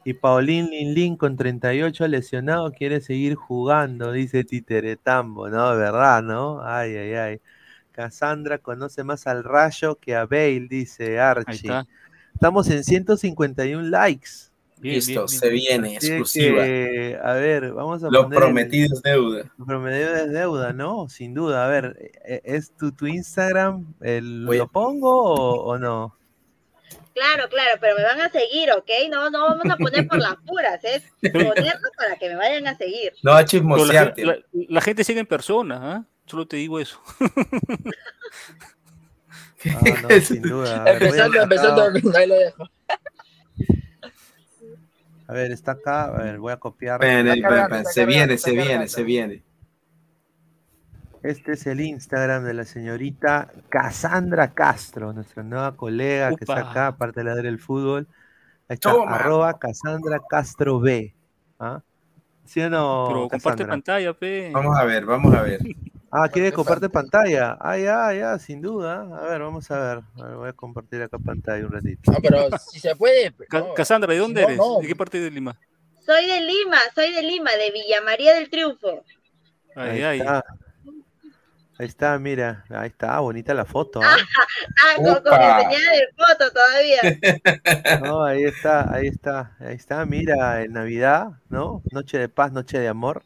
Y 0.05 0.15
Paulín 0.15 0.69
Lin 0.69 1.15
con 1.15 1.37
38 1.37 2.09
lesionado 2.09 2.73
quiere 2.73 2.99
seguir 2.99 3.35
jugando, 3.35 4.11
dice 4.11 4.43
Titeretambo, 4.43 5.49
¿no? 5.49 5.77
¿Verdad, 5.77 6.21
no? 6.23 6.61
Ay, 6.61 6.97
ay, 6.97 7.13
ay. 7.13 7.41
Cassandra 7.93 8.57
conoce 8.57 9.05
más 9.05 9.27
al 9.27 9.45
Rayo 9.45 9.95
que 9.95 10.15
a 10.15 10.25
Bale, 10.25 10.67
dice 10.69 11.21
Archie. 11.21 11.71
Estamos 12.33 12.69
en 12.69 12.83
151 12.83 13.83
likes. 13.83 14.52
Listo, 14.83 15.27
se 15.27 15.49
viene, 15.49 15.95
exclusiva. 15.95 16.61
a 16.61 17.33
ver, 17.33 17.71
vamos 17.71 18.03
a 18.03 18.09
Lo 18.09 18.29
prometido 18.29 18.93
es 18.93 19.01
deuda. 19.01 19.51
Lo 19.57 19.65
prometido 19.65 20.15
es 20.15 20.31
deuda, 20.31 20.73
¿no? 20.73 21.07
Sin 21.07 21.33
duda. 21.33 21.65
A 21.65 21.69
ver, 21.69 22.11
¿e-, 22.25 22.41
¿es 22.43 22.75
tu, 22.75 22.91
tu 22.91 23.07
Instagram? 23.07 23.93
¿Lo 24.01 24.67
pongo 24.67 25.63
o, 25.63 25.77
no? 25.77 26.17
Claro, 27.13 27.47
claro, 27.47 27.77
pero 27.79 27.95
me 27.95 28.03
van 28.03 28.21
a 28.21 28.29
seguir, 28.29 28.71
¿ok? 28.71 28.89
No, 29.09 29.29
no 29.29 29.43
vamos 29.43 29.65
a 29.69 29.77
poner 29.77 30.07
por 30.07 30.17
las 30.17 30.35
puras, 30.45 30.83
es 30.83 31.03
ponerlo 31.31 31.89
para 31.95 32.17
que 32.17 32.27
me 32.27 32.35
vayan 32.35 32.67
a 32.67 32.75
seguir. 32.75 33.13
No, 33.21 33.33
a 33.33 33.45
chismosearte. 33.45 34.25
La, 34.25 34.37
la, 34.51 34.81
gente 34.81 35.03
sigue 35.03 35.19
en 35.19 35.27
persona, 35.27 35.79
¿ah? 35.81 36.05
Solo 36.25 36.47
te 36.47 36.57
digo 36.57 36.79
eso. 36.79 36.99
ah, 39.65 39.81
no, 40.01 40.21
sin 40.21 40.41
duda. 40.41 40.85
empezando, 40.87 41.41
empezando, 41.41 41.83
ahí 42.17 42.27
lo 42.27 42.35
dejo. 42.35 42.69
A 45.33 45.35
ver, 45.35 45.51
está 45.51 45.71
acá. 45.71 46.05
A 46.05 46.21
ver, 46.21 46.37
voy 46.37 46.53
a 46.53 46.57
copiar. 46.57 46.99
Ven, 46.99 47.25
ven, 47.25 47.41
ven, 47.41 47.85
se 47.85 48.05
viene, 48.05 48.37
se 48.37 48.51
viene, 48.51 48.87
se 48.87 49.03
viene. 49.03 49.43
Este 51.23 51.53
es 51.53 51.65
el 51.65 51.81
Instagram 51.81 52.43
de 52.43 52.53
la 52.53 52.65
señorita 52.65 53.49
Cassandra 53.67 54.53
Castro, 54.53 55.11
nuestra 55.11 55.41
nueva 55.41 55.75
colega 55.75 56.35
que 56.35 56.43
está 56.43 56.69
acá, 56.69 56.87
aparte 56.87 57.21
de 57.21 57.23
la 57.23 57.35
del 57.35 57.57
fútbol. 57.57 58.07
Ahí 58.69 58.75
está, 58.75 58.91
arroba 59.07 59.57
Cassandra 59.57 60.21
Castro 60.29 60.79
B. 60.79 61.15
¿Ah? 61.59 61.81
¿Sí 62.45 62.61
o 62.61 62.69
no? 62.69 63.05
Pero 63.07 63.27
comparte 63.29 63.65
pantalla, 63.65 64.13
pe. 64.13 64.51
Vamos 64.53 64.77
a 64.77 64.83
ver, 64.83 65.03
vamos 65.03 65.33
a 65.33 65.41
ver. 65.41 65.61
Ah, 66.15 66.29
quiere 66.29 66.51
compartir 66.51 66.91
pantalla. 66.91 67.57
Ah, 67.59 67.75
ya, 67.75 68.13
ya, 68.13 68.37
sin 68.37 68.61
duda. 68.61 69.01
A 69.01 69.27
ver, 69.29 69.41
vamos 69.41 69.71
a 69.71 69.79
ver. 69.79 70.03
voy 70.35 70.49
a 70.49 70.53
compartir 70.53 71.01
acá 71.01 71.17
pantalla 71.17 71.65
un 71.65 71.71
ratito. 71.71 72.11
No, 72.11 72.19
pero 72.21 72.49
si 72.59 72.79
se 72.79 72.95
puede. 72.95 73.33
Cassandra, 73.75 74.13
¿de 74.13 74.19
dónde 74.19 74.43
eres? 74.43 74.59
¿De 74.81 74.87
qué 74.87 74.95
parte 74.95 75.19
de 75.19 75.31
Lima? 75.31 75.59
Soy 76.05 76.27
de 76.27 76.41
Lima, 76.41 76.77
soy 76.93 77.13
de 77.13 77.23
Lima, 77.23 77.49
de 77.53 77.71
Villa 77.71 78.01
María 78.05 78.35
del 78.35 78.47
Triunfo. 78.51 79.03
Ahí, 79.75 80.03
ahí. 80.03 80.19
Está. 80.19 80.43
Ahí 81.79 81.87
está, 81.87 82.19
mira, 82.19 82.63
ahí 82.69 82.89
está, 82.89 83.19
bonita 83.19 83.55
la 83.55 83.65
foto. 83.65 83.99
¿eh? 83.99 84.05
ah, 84.85 84.95
con, 84.97 85.05
con 85.15 85.39
de 85.39 86.07
foto 86.15 86.51
todavía. 86.51 87.99
No, 88.03 88.23
ahí 88.23 88.43
está, 88.43 88.93
ahí 88.93 89.07
está, 89.07 89.57
ahí 89.59 89.75
está, 89.75 90.05
mira, 90.05 90.61
en 90.61 90.73
Navidad, 90.73 91.31
¿no? 91.49 91.81
Noche 91.91 92.19
de 92.19 92.29
paz, 92.29 92.51
noche 92.51 92.77
de 92.77 92.87
amor. 92.87 93.23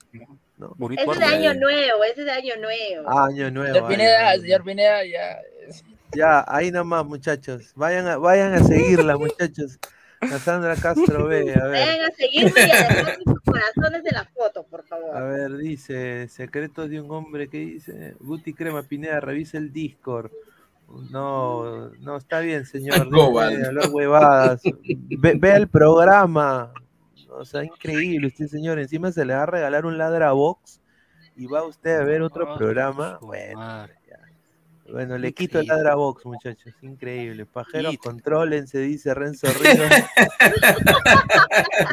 ¿No? 0.57 0.75
Ese 0.91 1.11
es 1.11 1.19
de 1.19 1.25
año 1.25 1.53
nuevo, 1.53 2.03
ese 2.03 2.21
es 2.21 2.25
de 2.25 2.31
año 2.31 2.55
nuevo. 2.61 3.09
Ah, 3.09 3.25
año 3.25 3.51
nuevo. 3.51 3.73
Señor 3.73 3.89
Pineda, 3.89 4.35
señor 4.37 4.63
Pineda, 4.63 5.05
ya. 5.05 5.39
Ya, 6.15 6.45
ahí 6.47 6.71
nomás, 6.71 7.05
muchachos. 7.05 7.73
Vayan 7.75 8.07
a, 8.07 8.17
vayan 8.17 8.53
a 8.53 8.63
seguirla, 8.63 9.17
muchachos. 9.17 9.77
Cassandra 10.19 10.75
Castro 10.75 11.27
B, 11.27 11.53
a 11.53 11.67
ver. 11.67 11.85
Vayan 11.85 12.05
a 12.05 12.11
seguirme 12.11 12.61
y 12.67 12.71
además 12.71 13.17
sus 13.23 13.39
corazones 13.41 14.03
de 14.03 14.11
la 14.11 14.25
foto, 14.25 14.63
por 14.63 14.83
favor. 14.85 15.15
A 15.15 15.21
ver, 15.23 15.57
dice, 15.57 16.27
secretos 16.29 16.89
de 16.89 17.01
un 17.01 17.11
hombre 17.11 17.49
que 17.49 17.57
dice, 17.59 18.15
Guti 18.19 18.53
Crema 18.53 18.83
Pineda, 18.83 19.19
revisa 19.19 19.57
el 19.57 19.71
Discord. 19.71 20.31
No, 21.11 21.89
no, 21.99 22.17
está 22.17 22.39
bien, 22.39 22.65
señor. 22.65 23.01
hablar 23.01 23.89
huevadas. 23.91 24.61
Ve, 25.19 25.51
el 25.53 25.67
programa. 25.67 26.71
O 27.29 27.45
sea, 27.45 27.63
increíble 27.63 28.27
usted, 28.27 28.47
señor. 28.47 28.79
Encima 28.79 29.11
se 29.11 29.25
le 29.25 29.33
va 29.33 29.43
a 29.43 29.47
regalar 29.47 29.85
un 29.85 29.97
ladra 29.97 30.31
box 30.31 30.81
y 31.35 31.45
va 31.45 31.63
usted 31.63 31.99
a 31.99 32.03
ver 32.03 32.21
otro 32.21 32.51
ah, 32.51 32.57
programa. 32.57 33.19
Bueno, 33.21 33.87
bueno, 34.91 35.17
le 35.17 35.33
quito 35.33 35.59
el 35.59 35.67
ladra 35.67 35.95
box, 35.95 36.25
muchachos. 36.25 36.73
Increíble. 36.81 37.45
Pajeros, 37.45 37.97
se 38.65 38.79
dice 38.79 39.13
Renzo 39.13 39.47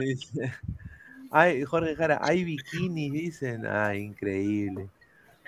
Ríos. 0.00 0.30
ay, 1.30 1.64
Jorge 1.64 1.96
Jara, 1.96 2.20
hay 2.22 2.44
bikinis, 2.44 3.12
dicen. 3.12 3.66
Ay, 3.66 4.02
increíble. 4.02 4.88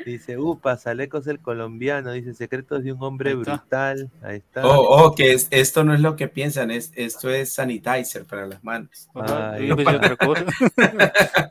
Dice, 0.05 0.39
upa, 0.39 0.77
Salecos 0.77 1.27
el 1.27 1.40
colombiano, 1.40 2.12
dice, 2.12 2.35
secretos 2.35 2.85
de 2.85 2.93
un 2.93 3.02
hombre 3.02 3.35
brutal. 3.35 4.10
Ahí 4.23 4.36
está. 4.36 4.66
Oh, 4.66 5.06
oh, 5.06 5.14
que 5.14 5.32
es, 5.32 5.48
esto 5.51 5.85
no 5.85 5.94
es 5.94 6.01
lo 6.01 6.16
que 6.16 6.28
piensan, 6.28 6.70
es, 6.70 6.93
esto 6.94 7.31
es 7.31 7.55
sanitizer 7.55 8.24
para 8.24 8.47
las 8.47 8.62
manos. 8.62 9.09
Ay, 9.14 9.70
otra 9.70 10.16
cosa. 10.16 10.44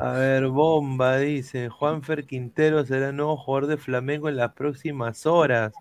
A 0.00 0.12
ver, 0.12 0.46
bomba, 0.46 1.18
dice. 1.18 1.68
Juanfer 1.68 2.24
Quintero 2.24 2.86
será 2.86 3.10
nuevo 3.10 3.36
jugador 3.36 3.66
de 3.66 3.76
Flamengo 3.78 4.28
en 4.28 4.36
las 4.36 4.52
próximas 4.52 5.26
horas. 5.26 5.72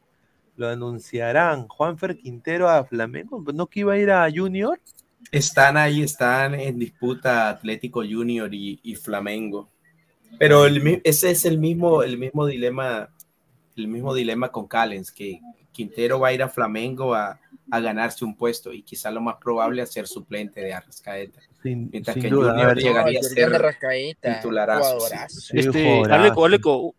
Lo 0.55 0.67
anunciarán. 0.67 1.67
Juanfer 1.67 2.17
Quintero 2.17 2.67
a 2.67 2.83
Flamengo. 2.83 3.43
¿No 3.53 3.67
que 3.67 3.81
iba 3.81 3.93
a 3.93 3.97
ir 3.99 4.09
a 4.09 4.27
Junior? 4.33 4.79
Están 5.31 5.77
ahí, 5.77 6.01
están 6.01 6.55
en 6.55 6.79
disputa 6.79 7.47
Atlético 7.47 7.99
Junior 7.99 8.49
y, 8.51 8.95
Flamengo. 8.95 9.69
Pero 10.37 10.65
ese 10.65 11.31
es 11.31 11.45
el 11.45 11.57
mismo, 11.57 12.03
el 12.03 12.17
mismo 12.17 12.45
dilema, 12.45 13.09
el 13.75 13.87
mismo 13.87 14.13
dilema 14.13 14.51
con 14.51 14.67
Callens, 14.67 15.11
que 15.11 15.39
Quintero 15.71 16.19
va 16.19 16.29
a 16.29 16.33
ir 16.33 16.43
a 16.43 16.49
Flamengo 16.49 17.13
a, 17.15 17.39
a 17.69 17.79
ganarse 17.79 18.23
un 18.23 18.35
puesto 18.35 18.71
y 18.71 18.81
quizá 18.81 19.11
lo 19.11 19.21
más 19.21 19.35
probable 19.35 19.81
es 19.81 19.91
ser 19.91 20.07
suplente 20.07 20.61
de 20.61 20.73
Arrascaeta. 20.73 21.41
Sin, 21.61 21.89
Mientras 21.91 22.15
que 22.15 22.29
duda, 22.29 22.51
Junior 22.51 22.77
llegaría 22.77 23.19
a 23.19 23.23
ser 23.23 24.17
titularazo. 24.21 24.99
Este, 25.51 26.01
Aleco, 26.09 26.45
Aleco, 26.45 26.93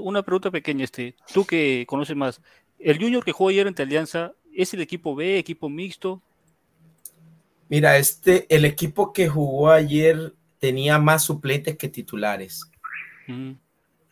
una 0.00 0.22
pregunta 0.22 0.50
pequeña. 0.50 0.84
Este, 0.84 1.16
tú 1.32 1.44
que 1.44 1.84
conoces 1.88 2.16
más, 2.16 2.40
el 2.78 2.98
Junior 2.98 3.24
que 3.24 3.32
jugó 3.32 3.50
ayer 3.50 3.66
ante 3.66 3.82
Alianza, 3.82 4.32
¿es 4.52 4.74
el 4.74 4.82
equipo 4.82 5.14
B, 5.14 5.38
equipo 5.38 5.68
mixto? 5.68 6.20
Mira, 7.68 7.96
este, 7.96 8.46
el 8.54 8.64
equipo 8.66 9.12
que 9.12 9.28
jugó 9.28 9.70
ayer 9.70 10.34
tenía 10.62 11.00
más 11.00 11.24
suplentes 11.24 11.76
que 11.76 11.88
titulares. 11.88 12.70
Mm. 13.26 13.54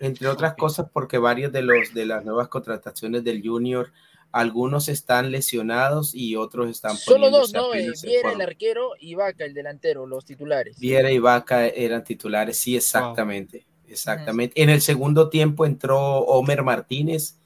Entre 0.01 0.27
otras 0.27 0.57
cosas, 0.57 0.89
porque 0.93 1.17
varios 1.17 1.53
de 1.53 1.63
los 1.63 1.95
de 1.95 2.07
las 2.07 2.25
nuevas 2.25 2.49
contrataciones 2.49 3.23
del 3.23 3.41
Junior 3.47 3.93
algunos 4.33 4.89
están 4.89 5.31
lesionados 5.31 6.13
y 6.13 6.35
otros 6.35 6.69
están 6.69 6.97
Solo 6.97 7.31
dos, 7.31 7.53
¿no? 7.53 7.73
Eh, 7.73 7.93
Viera 8.03 8.33
el 8.33 8.41
arquero 8.41 8.95
y 8.99 9.15
Vaca 9.15 9.45
el 9.45 9.55
delantero, 9.55 10.09
los 10.09 10.25
titulares. 10.25 10.77
Viera 10.81 11.13
y 11.13 11.21
Vaca 11.21 11.69
eran 11.69 12.03
titulares, 12.03 12.57
sí, 12.57 12.77
exactamente. 12.77 13.65
Exactamente. 13.87 14.61
En 14.61 14.71
el 14.71 14.81
segundo 14.81 15.29
tiempo 15.29 15.67
entró 15.67 16.19
Homer 16.19 16.65
Martínez, 16.65 17.39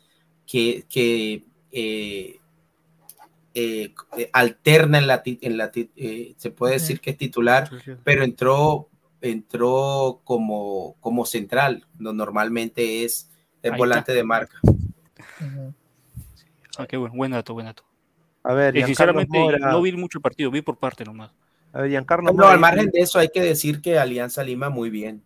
que, 0.47 0.87
que 0.89 1.45
eh, 1.73 2.39
eh, 3.55 3.95
alterna 4.33 4.97
en 4.99 5.07
la, 5.07 5.23
en 5.25 5.57
la 5.59 5.71
se 5.75 6.51
puede 6.51 6.75
decir 6.75 7.01
que 7.01 7.11
es 7.11 7.19
titular, 7.19 7.71
pero 8.03 8.25
entró, 8.25 8.89
entró 9.31 10.21
como, 10.25 10.97
como 11.01 11.25
central, 11.27 11.87
no, 11.99 12.13
normalmente 12.13 13.05
es 13.05 13.31
el 13.63 13.73
volante 13.77 14.13
de 14.13 14.25
marca. 14.25 14.59
Ah, 16.79 16.87
qué 16.87 16.97
bueno, 16.97 17.15
buen 17.15 17.33
dato, 17.33 17.55
buen 17.55 17.67
dato. 17.67 17.85
A 18.43 18.53
ver, 18.53 18.75
sinceramente 18.85 19.59
no 19.59 19.81
vi 19.81 19.93
mucho 19.93 20.19
el 20.19 20.23
partido, 20.23 20.51
vi 20.51 20.61
por 20.61 20.79
parte 20.79 21.05
nomás. 21.05 21.31
A 21.73 21.81
ver, 21.81 21.91
Giancarlo 21.91 22.33
No, 22.33 22.47
al 22.47 22.61
margen 22.61 22.91
de 22.91 23.01
eso 23.01 23.19
hay 23.19 23.29
que 23.29 23.41
decir 23.41 23.81
que 23.81 23.99
Alianza 23.99 24.45
Lima 24.45 24.69
muy 24.69 24.91
bien. 24.91 25.25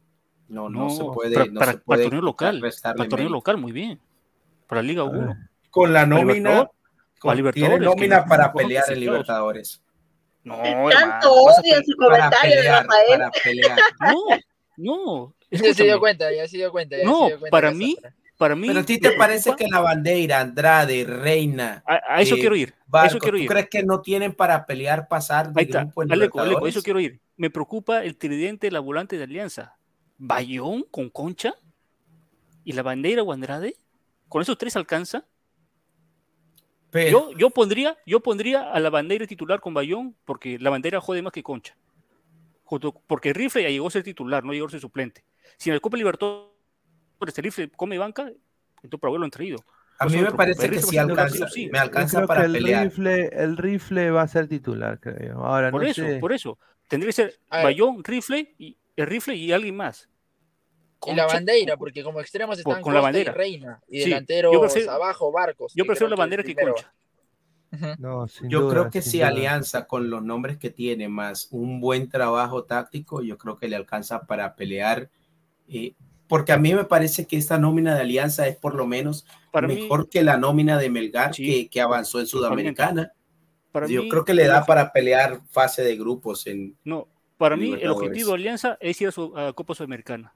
No, 0.48 0.70
no, 0.70 0.88
se 0.88 1.04
puede. 1.04 1.34
Para, 1.34 1.46
no 1.46 1.58
para, 1.58 1.72
se 1.72 1.78
puede 1.78 2.02
el 2.04 2.06
torneo 2.06 2.22
local, 2.22 2.60
para 2.82 3.08
torneo 3.08 3.28
local 3.28 3.58
muy 3.58 3.72
bien. 3.72 4.00
Para 4.66 4.82
Liga 4.82 5.04
1. 5.04 5.36
Con 5.70 5.92
la 5.92 6.06
nómina, 6.06 6.70
con, 7.18 7.52
tiene 7.52 7.78
nómina 7.78 8.24
para 8.24 8.52
pelear 8.52 8.84
en 8.90 9.00
Libertadores. 9.00 9.82
No, 10.48 10.88
Tanto 10.90 11.32
odio 11.32 11.76
en 11.76 11.84
su 11.84 11.96
comentario 11.96 12.62
de 12.62 12.68
Rafael. 12.68 13.20
No, 14.00 14.24
no. 14.76 15.34
Ya 15.50 15.72
se 15.72 15.84
dio 15.84 15.98
cuenta, 15.98 16.30
ya 16.30 16.46
se 16.46 16.58
dio 16.58 16.70
cuenta. 16.70 16.96
no, 17.02 17.30
para 17.50 17.70
mí, 17.70 17.96
para 18.36 18.54
mí. 18.54 18.68
Pero 18.68 18.80
a 18.80 18.82
ti 18.84 18.98
te 18.98 19.12
parece 19.12 19.56
que 19.56 19.66
la 19.66 19.80
bandera, 19.80 20.40
Andrade, 20.40 21.04
Reina. 21.04 21.82
A, 21.86 22.20
eso 22.20 22.36
quiero 22.36 22.54
ir. 22.54 22.74
eso 23.06 23.18
quiero 23.18 23.38
ir. 23.38 23.46
¿Tú 23.46 23.52
crees 23.52 23.68
que 23.70 23.82
no 23.82 24.02
tienen 24.02 24.34
para 24.34 24.66
pelear 24.66 25.08
pasar 25.08 25.50
de 25.52 25.64
grupo 25.64 26.02
en 26.02 26.12
Aleco, 26.12 26.40
Aleco, 26.40 26.66
eso 26.66 26.82
quiero 26.82 27.00
ir. 27.00 27.18
Me 27.36 27.48
preocupa 27.48 28.04
el 28.04 28.16
tridente, 28.18 28.70
la 28.70 28.80
volante 28.80 29.16
de 29.16 29.24
Alianza. 29.24 29.78
Bayón 30.18 30.84
con 30.90 31.08
Concha 31.08 31.54
y 32.62 32.72
la 32.72 32.82
bandera 32.82 33.22
o 33.22 33.32
Andrade. 33.32 33.74
¿Con 34.28 34.42
esos 34.42 34.58
tres 34.58 34.76
alcanza? 34.76 35.24
Yo, 36.92 37.32
yo, 37.32 37.50
pondría, 37.50 37.98
yo 38.06 38.20
pondría 38.20 38.72
a 38.72 38.80
la 38.80 38.90
bandera 38.90 39.26
titular 39.26 39.60
con 39.60 39.74
Bayón 39.74 40.16
porque 40.24 40.58
la 40.58 40.70
bandera 40.70 41.00
jode 41.00 41.22
más 41.22 41.32
que 41.32 41.42
Concha. 41.42 41.76
Porque 43.06 43.32
Rifle 43.32 43.62
ya 43.62 43.68
llegó 43.68 43.88
a 43.88 43.90
ser 43.90 44.02
titular, 44.02 44.44
no 44.44 44.52
llegó 44.52 44.66
a 44.66 44.70
ser 44.70 44.80
suplente. 44.80 45.24
Si 45.56 45.70
en 45.70 45.74
el 45.74 45.80
Copa 45.80 45.96
Libertadores 45.96 46.58
este 47.26 47.42
rifle 47.42 47.70
come 47.70 47.98
banca, 47.98 48.22
entonces 48.76 49.00
por 49.00 49.08
haberlo 49.08 49.24
han 49.24 49.30
traído. 49.30 49.58
A 49.98 50.06
mí 50.06 50.16
me 50.18 50.30
parece 50.30 50.70
que 50.70 50.80
sí 50.80 50.96
alcanza, 50.96 51.46
me 51.72 51.78
alcanza 51.78 52.26
para 52.26 52.44
el 52.44 52.52
pelear. 52.52 52.84
Rifle, 52.84 53.30
el 53.32 53.56
rifle 53.56 54.10
va 54.10 54.22
a 54.22 54.28
ser 54.28 54.46
titular, 54.46 55.00
creo. 55.00 55.44
Ahora, 55.44 55.70
por 55.70 55.84
eso, 55.84 56.04
por 56.20 56.32
eso. 56.32 56.58
Tendría 56.86 57.08
que 57.08 57.12
ser 57.12 57.40
Bayón, 57.50 58.04
rifle 58.04 58.54
y 58.58 58.78
el 58.96 59.06
rifle 59.06 59.34
y 59.34 59.52
alguien 59.52 59.76
más. 59.76 60.08
Con 60.98 61.16
la 61.16 61.26
bandera, 61.26 61.76
porque 61.76 62.02
como 62.02 62.20
extremos 62.20 62.58
están 62.58 62.82
con 62.82 62.92
la 62.92 63.00
bandera. 63.00 63.32
y 63.32 63.34
Reina 63.34 63.80
y 63.88 64.00
delanteros 64.00 64.76
abajo, 64.88 65.30
Barcos. 65.30 65.72
Yo 65.74 65.84
prefiero 65.84 66.10
la 66.10 66.16
bandera 66.16 66.42
que 66.42 66.54
Concha. 66.54 66.92
No, 67.98 68.26
yo 68.48 68.68
creo 68.68 68.90
que 68.90 69.02
si 69.02 69.20
Alianza 69.22 69.86
con 69.86 70.08
los 70.08 70.22
nombres 70.22 70.56
que 70.56 70.70
tiene 70.70 71.08
más 71.08 71.48
un 71.50 71.80
buen 71.80 72.08
trabajo 72.08 72.64
táctico, 72.64 73.22
yo 73.22 73.36
creo 73.36 73.58
que 73.58 73.68
le 73.68 73.76
alcanza 73.76 74.22
para 74.22 74.56
pelear 74.56 75.10
eh, 75.68 75.94
porque 76.28 76.52
a 76.52 76.58
mí 76.58 76.74
me 76.74 76.84
parece 76.84 77.26
que 77.26 77.36
esta 77.36 77.58
nómina 77.58 77.94
de 77.94 78.02
Alianza 78.02 78.46
es 78.46 78.56
por 78.56 78.74
lo 78.74 78.86
menos 78.86 79.26
mejor 79.62 80.10
que 80.10 80.22
la 80.22 80.36
nómina 80.36 80.78
de 80.78 80.90
Melgar 80.90 81.32
que, 81.32 81.80
avanzó 81.80 82.20
en 82.20 82.26
Sudamericana. 82.26 83.12
Yo 83.88 84.08
creo 84.08 84.24
que 84.24 84.34
le 84.34 84.46
da 84.46 84.66
para 84.66 84.92
pelear 84.92 85.40
fase 85.50 85.82
de 85.82 85.96
grupos 85.96 86.46
en. 86.46 86.76
No, 86.84 87.08
para 87.38 87.56
mí 87.56 87.74
el 87.80 87.90
objetivo 87.90 88.30
de 88.30 88.34
Alianza 88.34 88.76
es 88.80 89.00
ir 89.00 89.08
a, 89.08 89.12
su, 89.12 89.32
Copa 89.54 89.74
Sudamericana. 89.74 90.34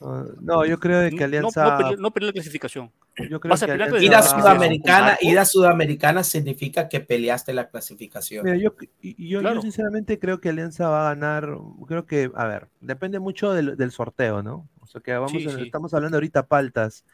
No, 0.00 0.66
yo 0.66 0.78
creo 0.78 1.08
que 1.10 1.24
Alianza. 1.24 1.78
No, 1.78 1.96
no, 1.96 2.12
la 2.14 2.32
clasificación. 2.32 2.90
Yo 3.30 3.40
creo 3.40 3.56
que 3.56 4.04
ir 4.04 4.14
a 4.14 4.22
Sudamericana, 4.22 5.16
ir 5.22 5.38
a 5.38 5.44
Sudamericana 5.44 6.22
significa 6.22 6.88
que 6.88 7.00
peleaste 7.00 7.54
la 7.54 7.68
clasificación. 7.68 8.46
yo, 8.58 8.74
yo, 9.00 9.62
sinceramente 9.62 10.18
creo 10.18 10.40
que 10.40 10.50
Alianza 10.50 10.88
va 10.88 11.06
a 11.06 11.14
ganar. 11.14 11.56
Creo 11.88 12.04
que, 12.04 12.30
a 12.34 12.46
ver, 12.46 12.68
depende 12.80 13.18
mucho 13.18 13.52
del, 13.52 13.76
del 13.76 13.90
sorteo, 13.90 14.42
¿no? 14.42 14.68
O 14.80 14.86
sea 14.86 15.00
que 15.00 15.12
vamos 15.12 15.32
estamos 15.34 15.94
hablando 15.94 16.18
ahorita 16.18 16.46
paltas. 16.46 17.04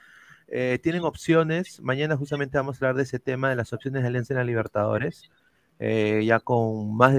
Eh, 0.48 0.78
tienen 0.82 1.02
opciones. 1.04 1.80
Mañana 1.80 2.16
justamente 2.16 2.58
vamos 2.58 2.76
a 2.76 2.78
hablar 2.84 2.96
de 2.96 3.04
ese 3.04 3.18
tema, 3.18 3.48
de 3.48 3.56
las 3.56 3.72
opciones 3.72 4.02
de 4.02 4.08
Alianza 4.08 4.34
en 4.34 4.38
la 4.38 4.44
Libertadores. 4.44 5.30
Eh, 5.78 6.22
ya 6.26 6.40
con 6.40 6.94
más, 6.96 7.14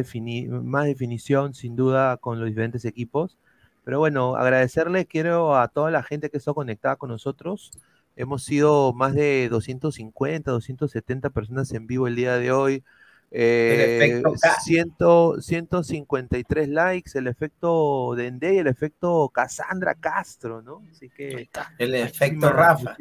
más 0.48 0.86
definición, 0.86 1.54
sin 1.54 1.76
duda, 1.76 2.18
con 2.18 2.40
los 2.40 2.48
diferentes 2.48 2.86
equipos. 2.86 3.38
Pero 3.84 4.00
bueno, 4.00 4.36
agradecerle, 4.36 5.06
quiero 5.06 5.58
a 5.58 5.68
toda 5.68 5.92
la 5.92 6.04
gente 6.04 6.30
que 6.30 6.38
está 6.38 6.54
conectada 6.54 6.96
con 6.96 7.10
nosotros. 7.10 7.72
Hemos 8.16 8.44
sido 8.44 8.94
más 8.94 9.14
de 9.14 9.50
250, 9.50 10.52
270 10.52 11.30
personas 11.32 11.72
en 11.74 11.88
vivo 11.88 12.08
el 12.08 12.16
día 12.16 12.38
de 12.38 12.52
hoy. 12.52 12.84
Eh, 13.36 14.22
153 15.40 16.70
likes, 16.70 17.18
el 17.18 17.28
efecto 17.28 18.14
Dende 18.16 18.54
y 18.54 18.58
el 18.60 18.68
efecto 18.68 19.30
Cassandra 19.34 19.96
Castro, 19.96 20.62
¿no? 20.62 20.84
Así 20.92 21.10
que. 21.10 21.50
El 21.80 21.96
efecto 21.96 22.52
Rafa. 22.52 22.96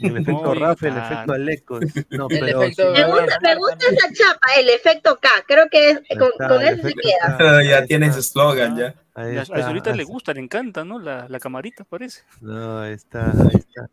El 0.00 0.16
efecto 0.18 0.54
Rafa, 0.54 0.88
el 0.88 0.96
efecto 0.96 1.32
Alecos. 1.32 1.84
No, 2.10 2.28
pero, 2.28 2.60
me, 2.60 2.66
gusta, 2.66 3.38
me 3.42 3.56
gusta 3.56 3.86
esa 3.90 4.12
chapa, 4.12 4.46
el 4.58 4.70
efecto 4.70 5.18
K. 5.20 5.28
Creo 5.46 5.68
que 5.68 6.00
con, 6.16 6.30
con 6.48 6.62
eso 6.62 6.82
se 6.88 6.94
queda. 6.94 7.62
ya 7.64 7.84
tienes 7.86 8.16
eslogan, 8.16 8.76
ya. 8.76 8.94
Ahí 9.14 9.36
a 9.36 9.66
ahorita 9.66 9.94
le 9.94 10.04
gusta, 10.04 10.34
le 10.34 10.40
encanta, 10.40 10.84
¿no? 10.84 10.98
La, 10.98 11.28
la 11.28 11.38
camarita, 11.38 11.84
parece. 11.84 12.22
No, 12.40 12.80
ahí 12.80 12.94
está, 12.94 13.30
ahí 13.30 13.54
está. 13.54 13.88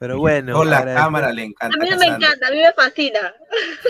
Pero 0.00 0.18
bueno. 0.18 0.54
Con 0.54 0.70
la 0.70 0.82
cámara 0.82 1.32
le 1.32 1.44
encanta. 1.44 1.76
A 1.76 1.84
mí 1.84 1.90
no 1.90 1.98
me 1.98 2.06
encanta, 2.06 2.48
a 2.48 2.50
mí 2.50 2.56
me 2.56 2.72
fascina. 2.72 3.34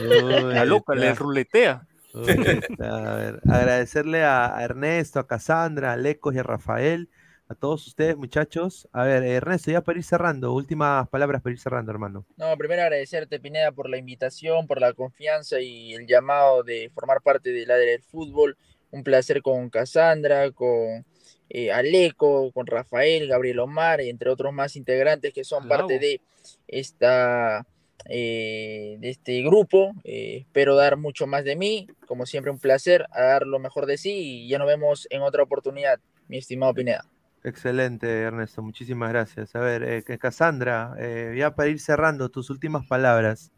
la 0.00 0.64
loca, 0.64 0.94
le 0.94 1.14
ruletea. 1.14 1.86
a 2.14 3.14
ver, 3.14 3.40
agradecerle 3.48 4.24
a, 4.24 4.56
Ernesto, 4.60 5.20
a 5.20 5.28
Cassandra, 5.28 5.92
a 5.92 5.96
Lecos 5.96 6.34
y 6.34 6.38
a 6.38 6.42
Rafael, 6.42 7.08
a 7.48 7.54
todos 7.54 7.86
ustedes, 7.86 8.16
muchachos. 8.16 8.88
A 8.92 9.04
ver, 9.04 9.22
Ernesto, 9.22 9.70
ya 9.70 9.82
para 9.82 9.98
ir 9.98 10.04
cerrando, 10.04 10.52
últimas 10.52 11.08
palabras 11.10 11.42
para 11.42 11.52
ir 11.52 11.60
cerrando, 11.60 11.92
hermano. 11.92 12.26
No, 12.36 12.56
primero 12.56 12.82
agradecerte, 12.82 13.38
Pineda, 13.38 13.70
por 13.70 13.88
la 13.88 13.96
invitación, 13.96 14.66
por 14.66 14.80
la 14.80 14.92
confianza 14.94 15.60
y 15.60 15.94
el 15.94 16.08
llamado 16.08 16.64
de 16.64 16.90
formar 16.92 17.20
parte 17.22 17.52
de 17.52 17.66
la 17.66 17.76
del 17.76 18.02
fútbol. 18.02 18.56
Un 18.90 19.04
placer 19.04 19.42
con 19.42 19.70
Cassandra, 19.70 20.50
con 20.50 21.04
eh, 21.52 21.72
Aleco, 21.72 22.52
con 22.52 22.66
Rafael, 22.66 23.26
Gabriel 23.26 23.58
Omar, 23.58 24.00
entre 24.00 24.30
otros 24.30 24.52
más 24.52 24.76
integrantes 24.76 25.32
que 25.32 25.42
son 25.42 25.66
parte 25.66 25.98
de 25.98 26.20
esta 26.68 27.66
eh, 28.08 28.96
de 29.00 29.10
este 29.10 29.42
grupo. 29.42 29.92
Eh, 30.04 30.38
espero 30.42 30.76
dar 30.76 30.96
mucho 30.96 31.26
más 31.26 31.44
de 31.44 31.56
mí, 31.56 31.88
como 32.06 32.24
siempre 32.24 32.52
un 32.52 32.60
placer, 32.60 33.04
a 33.10 33.22
dar 33.22 33.46
lo 33.46 33.58
mejor 33.58 33.86
de 33.86 33.98
sí 33.98 34.44
y 34.44 34.48
ya 34.48 34.58
nos 34.58 34.68
vemos 34.68 35.08
en 35.10 35.22
otra 35.22 35.42
oportunidad, 35.42 35.98
mi 36.28 36.38
estimado 36.38 36.72
Pineda. 36.72 37.04
Excelente, 37.42 38.06
Ernesto, 38.20 38.62
muchísimas 38.62 39.10
gracias. 39.10 39.56
A 39.56 39.60
ver, 39.60 40.04
Cassandra, 40.20 40.94
ya 41.34 41.54
para 41.56 41.68
ir 41.68 41.80
cerrando, 41.80 42.28
tus 42.28 42.48
últimas 42.50 42.86
palabras. 42.86 43.50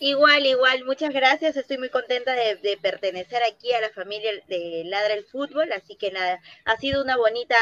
Igual, 0.00 0.46
igual, 0.46 0.84
muchas 0.84 1.12
gracias. 1.12 1.56
Estoy 1.56 1.78
muy 1.78 1.88
contenta 1.88 2.32
de, 2.32 2.78
pertenecer 2.80 3.42
aquí 3.42 3.72
a 3.72 3.80
la 3.80 3.90
familia 3.90 4.30
de 4.48 4.84
Ladra 4.86 5.14
el 5.14 5.24
Fútbol, 5.24 5.72
así 5.72 5.96
que 5.96 6.12
nada, 6.12 6.40
ha 6.64 6.76
sido 6.76 7.02
una 7.02 7.16
bonita, 7.16 7.56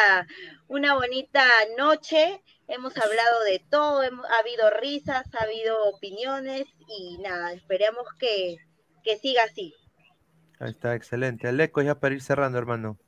una 0.68 0.94
bonita 0.94 1.44
noche. 1.78 2.42
Hemos 2.68 2.94
hablado 2.98 3.44
de 3.44 3.62
todo, 3.70 4.02
ha 4.02 4.38
habido 4.38 4.70
risas, 4.70 5.24
ha 5.34 5.44
habido 5.44 5.84
opiniones 5.84 6.66
y 6.88 7.16
nada, 7.18 7.52
esperemos 7.52 8.04
que, 8.18 8.58
que 9.02 9.16
siga 9.16 9.44
así. 9.44 9.74
Ahí 10.58 10.70
está, 10.70 10.94
excelente. 10.94 11.48
Aleco, 11.48 11.80
ya 11.80 11.98
para 11.98 12.14
ir 12.14 12.20
cerrando, 12.20 12.58
hermano. 12.58 12.98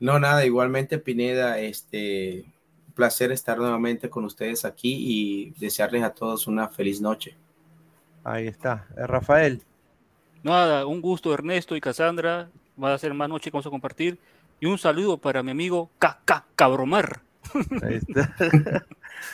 No, 0.00 0.18
nada, 0.18 0.44
igualmente 0.44 0.98
Pineda, 0.98 1.60
este, 1.60 2.44
un 2.88 2.94
placer 2.94 3.30
estar 3.30 3.58
nuevamente 3.58 4.10
con 4.10 4.24
ustedes 4.24 4.64
aquí 4.64 4.96
y 4.98 5.50
desearles 5.60 6.02
a 6.02 6.14
todos 6.14 6.48
una 6.48 6.68
feliz 6.68 7.00
noche. 7.00 7.36
Ahí 8.24 8.46
está. 8.46 8.86
Eh, 8.96 9.06
Rafael. 9.06 9.62
Nada, 10.42 10.86
un 10.86 11.00
gusto 11.00 11.32
Ernesto 11.32 11.76
y 11.76 11.80
Cassandra. 11.80 12.48
Va 12.82 12.94
a 12.94 12.98
ser 12.98 13.14
más 13.14 13.28
noche 13.28 13.50
que 13.50 13.54
vamos 13.54 13.66
a 13.66 13.70
compartir. 13.70 14.18
Y 14.58 14.66
un 14.66 14.78
saludo 14.78 15.18
para 15.18 15.42
mi 15.42 15.50
amigo 15.50 15.90
KK 15.98 16.44
Cabromar. 16.54 17.22
Ahí 17.82 17.94
está. 17.94 18.34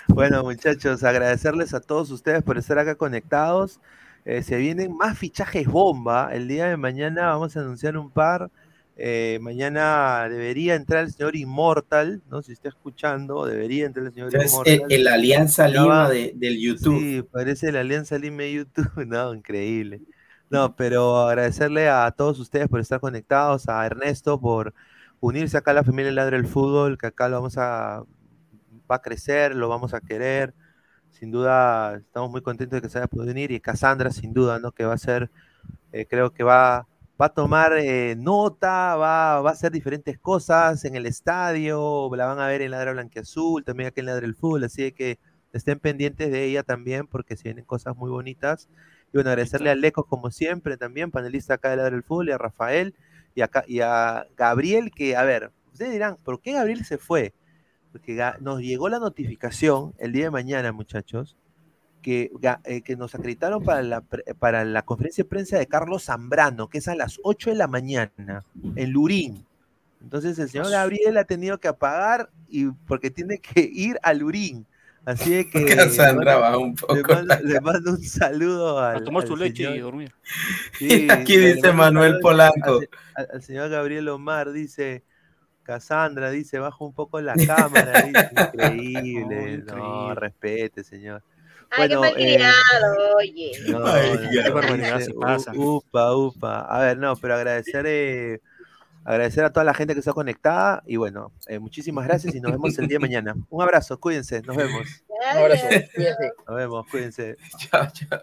bueno, 0.09 0.43
muchachos, 0.43 1.05
agradecerles 1.05 1.75
a 1.75 1.81
todos 1.81 2.11
ustedes 2.11 2.43
por 2.43 2.59
estar 2.59 2.79
acá 2.79 2.95
conectados. 2.95 3.81
Eh, 4.25 4.43
se 4.43 4.57
vienen 4.57 4.97
más 4.97 5.19
fichajes 5.19 5.67
bomba. 5.67 6.31
El 6.33 6.49
día 6.49 6.67
de 6.67 6.77
mañana 6.77 7.29
vamos 7.29 7.57
a 7.57 7.61
anunciar 7.61 7.97
un 7.97 8.11
par. 8.11 8.51
Eh, 8.99 9.39
mañana 9.43 10.27
debería 10.31 10.75
entrar 10.75 11.05
el 11.05 11.13
señor 11.13 11.37
Immortal, 11.37 12.23
¿no? 12.31 12.41
Si 12.43 12.53
está 12.53 12.71
escuchando, 12.71 13.45
debería 13.45 13.85
entrar 13.85 14.07
el 14.07 14.13
señor 14.15 14.33
Immortal. 14.33 14.83
El, 14.89 15.09
Alianza 15.09 15.69
Lima 15.69 16.09
del 16.09 16.59
YouTube. 16.59 16.99
Sí, 16.99 17.23
parece 17.31 17.69
el 17.69 17.77
Alianza 17.77 18.19
Lima 18.19 18.43
de 18.43 18.53
YouTube. 18.55 18.91
No, 19.07 19.35
increíble. 19.35 20.01
No, 20.49 20.75
pero 20.77 21.19
agradecerle 21.19 21.89
a 21.89 22.11
todos 22.13 22.39
ustedes 22.39 22.69
por 22.69 22.81
estar 22.81 23.01
conectados, 23.01 23.69
a 23.69 23.85
Ernesto 23.85 24.41
por 24.41 24.73
unirse 25.21 25.59
acá 25.59 25.73
a 25.73 25.75
la 25.75 25.85
familia 25.85 26.13
Ladre 26.13 26.37
del 26.37 26.47
Fútbol, 26.47 26.97
que 26.97 27.09
acá 27.09 27.29
lo 27.29 27.37
vamos 27.37 27.59
a, 27.59 28.05
va 28.91 28.97
a 28.97 29.03
crecer, 29.03 29.55
lo 29.55 29.69
vamos 29.69 29.93
a 29.93 30.01
querer. 30.01 30.55
Sin 31.11 31.31
duda, 31.31 31.97
estamos 31.97 32.31
muy 32.31 32.43
contentos 32.43 32.77
de 32.77 32.83
que 32.83 32.89
se 32.89 32.99
haya 32.99 33.09
podido 33.09 33.33
unir 33.33 33.51
y 33.51 33.61
Cassandra, 33.61 34.11
sin 34.11 34.33
duda, 34.33 34.59
¿no? 34.59 34.73
Que 34.73 34.85
va 34.85 34.95
a 34.95 34.99
ser, 34.99 35.31
eh, 35.93 36.07
creo 36.09 36.33
que 36.33 36.45
va 36.45 36.87
va 37.21 37.27
a 37.27 37.29
tomar 37.31 37.73
eh, 37.79 38.15
nota, 38.17 38.97
va, 38.97 39.41
va, 39.41 39.51
a 39.51 39.53
hacer 39.53 39.73
diferentes 39.73 40.19
cosas 40.19 40.85
en 40.85 40.97
el 40.97 41.07
estadio, 41.07 42.11
la 42.15 42.27
van 42.27 42.39
a 42.41 42.47
ver 42.47 42.63
en 42.63 42.71
Ladra 42.71 42.93
Blanquiazul, 42.93 43.65
también 43.65 43.89
aquí 43.89 44.01
en 44.01 44.07
Ladra 44.07 44.23
del 44.23 44.35
Fútbol, 44.35 44.65
así 44.65 44.93
que 44.93 45.19
estén 45.53 45.79
pendientes 45.81 46.31
de 46.31 46.45
ella 46.45 46.63
también 46.63 47.07
porque 47.07 47.37
se 47.37 47.45
vienen 47.45 47.65
cosas 47.65 47.97
muy 47.97 48.11
bonitas. 48.11 48.69
Y 49.13 49.19
bueno, 49.19 49.31
agradecerle 49.31 49.71
a 49.71 49.75
Lecos 49.75 50.07
como 50.07 50.31
siempre 50.31 50.77
también, 50.77 51.11
panelista 51.11 51.55
acá 51.55 51.71
de 51.71 51.77
Ladra 51.77 51.93
del 51.93 52.03
Fútbol, 52.03 52.29
y 52.29 52.33
a 52.33 52.39
Rafael 52.39 52.95
y, 53.35 53.41
acá, 53.41 53.65
y 53.67 53.81
a 53.81 54.27
Gabriel, 54.37 54.91
que, 54.91 55.17
a 55.17 55.23
ver, 55.23 55.53
ustedes 55.73 55.93
dirán, 55.93 56.17
¿por 56.25 56.41
qué 56.41 56.53
Gabriel 56.53 56.85
se 56.85 56.99
fue? 56.99 57.33
Porque 57.93 58.21
nos 58.41 58.61
llegó 58.61 58.89
la 58.91 58.99
notificación 58.99 59.95
el 59.99 60.13
día 60.13 60.25
de 60.25 60.31
mañana, 60.31 60.73
muchachos, 60.73 61.37
eh, 62.07 62.83
que, 62.83 62.97
nos 62.97 63.15
acreditaron 63.15 63.65
para 63.65 63.83
la, 63.83 64.01
para 64.39 64.65
la 64.65 64.83
conferencia 64.83 65.25
de 65.25 65.29
prensa 65.29 65.59
de 65.59 65.67
Carlos 65.67 66.05
Zambrano, 66.05 66.69
que 66.69 66.79
es 66.79 66.89
a 66.89 66.95
las 66.95 67.19
8 67.23 67.51
de 67.51 67.57
la 67.57 67.67
mañana, 67.67 68.45
en 68.77 68.91
Lurín. 68.91 69.45
Entonces 70.01 70.39
el 70.39 70.49
señor 70.49 70.71
Gabriel 70.71 71.17
ha 71.17 71.25
tenido 71.25 71.59
que 71.59 71.67
apagar 71.67 72.31
y 72.49 72.67
porque 72.87 73.11
tiene 73.11 73.39
que 73.39 73.61
ir 73.73 73.99
a 74.03 74.15
Lurín. 74.15 74.67
Así 75.05 75.49
que 75.51 75.59
un 76.59 76.75
poco. 76.75 76.95
Le 77.45 77.61
mando, 77.61 77.93
un 77.93 78.03
saludo 78.03 78.81
a 78.81 79.03
tomar 79.03 79.27
su 79.27 79.37
leche 79.37 79.63
y 79.75 79.79
dormir. 79.79 80.13
aquí 81.11 81.37
dice 81.37 81.73
Manuel 81.73 82.19
Polanco. 82.21 82.81
Al, 83.15 83.43
señor 83.43 83.71
Gabriel 83.71 84.09
Omar 84.09 84.51
dice, 84.51 85.05
Cassandra 85.63 86.31
dice, 86.31 86.59
baja 86.59 86.85
un 86.85 86.93
poco 86.93 87.21
la 87.21 87.35
cámara. 87.35 88.03
Dice, 88.03 88.31
increíble. 88.33 89.59
No, 89.59 90.13
respete, 90.15 90.83
señor. 90.83 91.23
Ay, 91.71 91.89
qué 91.89 91.97
malcriado, 91.97 93.17
oye. 93.17 93.53
Upa, 95.55 96.15
upa. 96.15 96.61
A 96.61 96.81
ver, 96.81 96.99
no, 96.99 97.17
pero 97.17 97.35
agradecer, 97.35 97.85
eh, 97.87 98.41
agradecer 99.05 99.45
a 99.45 99.53
toda 99.53 99.65
la 99.65 99.75
gente 99.75 99.95
que 99.95 100.01
está 100.01 100.13
conectada 100.13 100.83
y 100.87 100.97
bueno, 100.97 101.33
eh, 101.47 101.59
muchísimas 101.59 102.07
gracias 102.07 102.35
y 102.35 102.41
nos 102.41 102.53
vemos 102.53 102.79
el 102.79 102.87
día 102.89 102.97
de 102.97 103.01
mañana. 103.01 103.35
Un 103.51 103.63
abrazo, 103.63 103.99
cuídense, 103.99 104.43
nos 104.43 104.57
vemos. 104.57 104.87
Un 105.09 105.39
abrazo, 105.39 105.67
cuídense. 105.95 106.33
Nos 106.47 106.57
vemos, 106.57 106.87
cuídense. 106.89 107.37
Chao, 107.59 107.87
chao. 107.93 108.23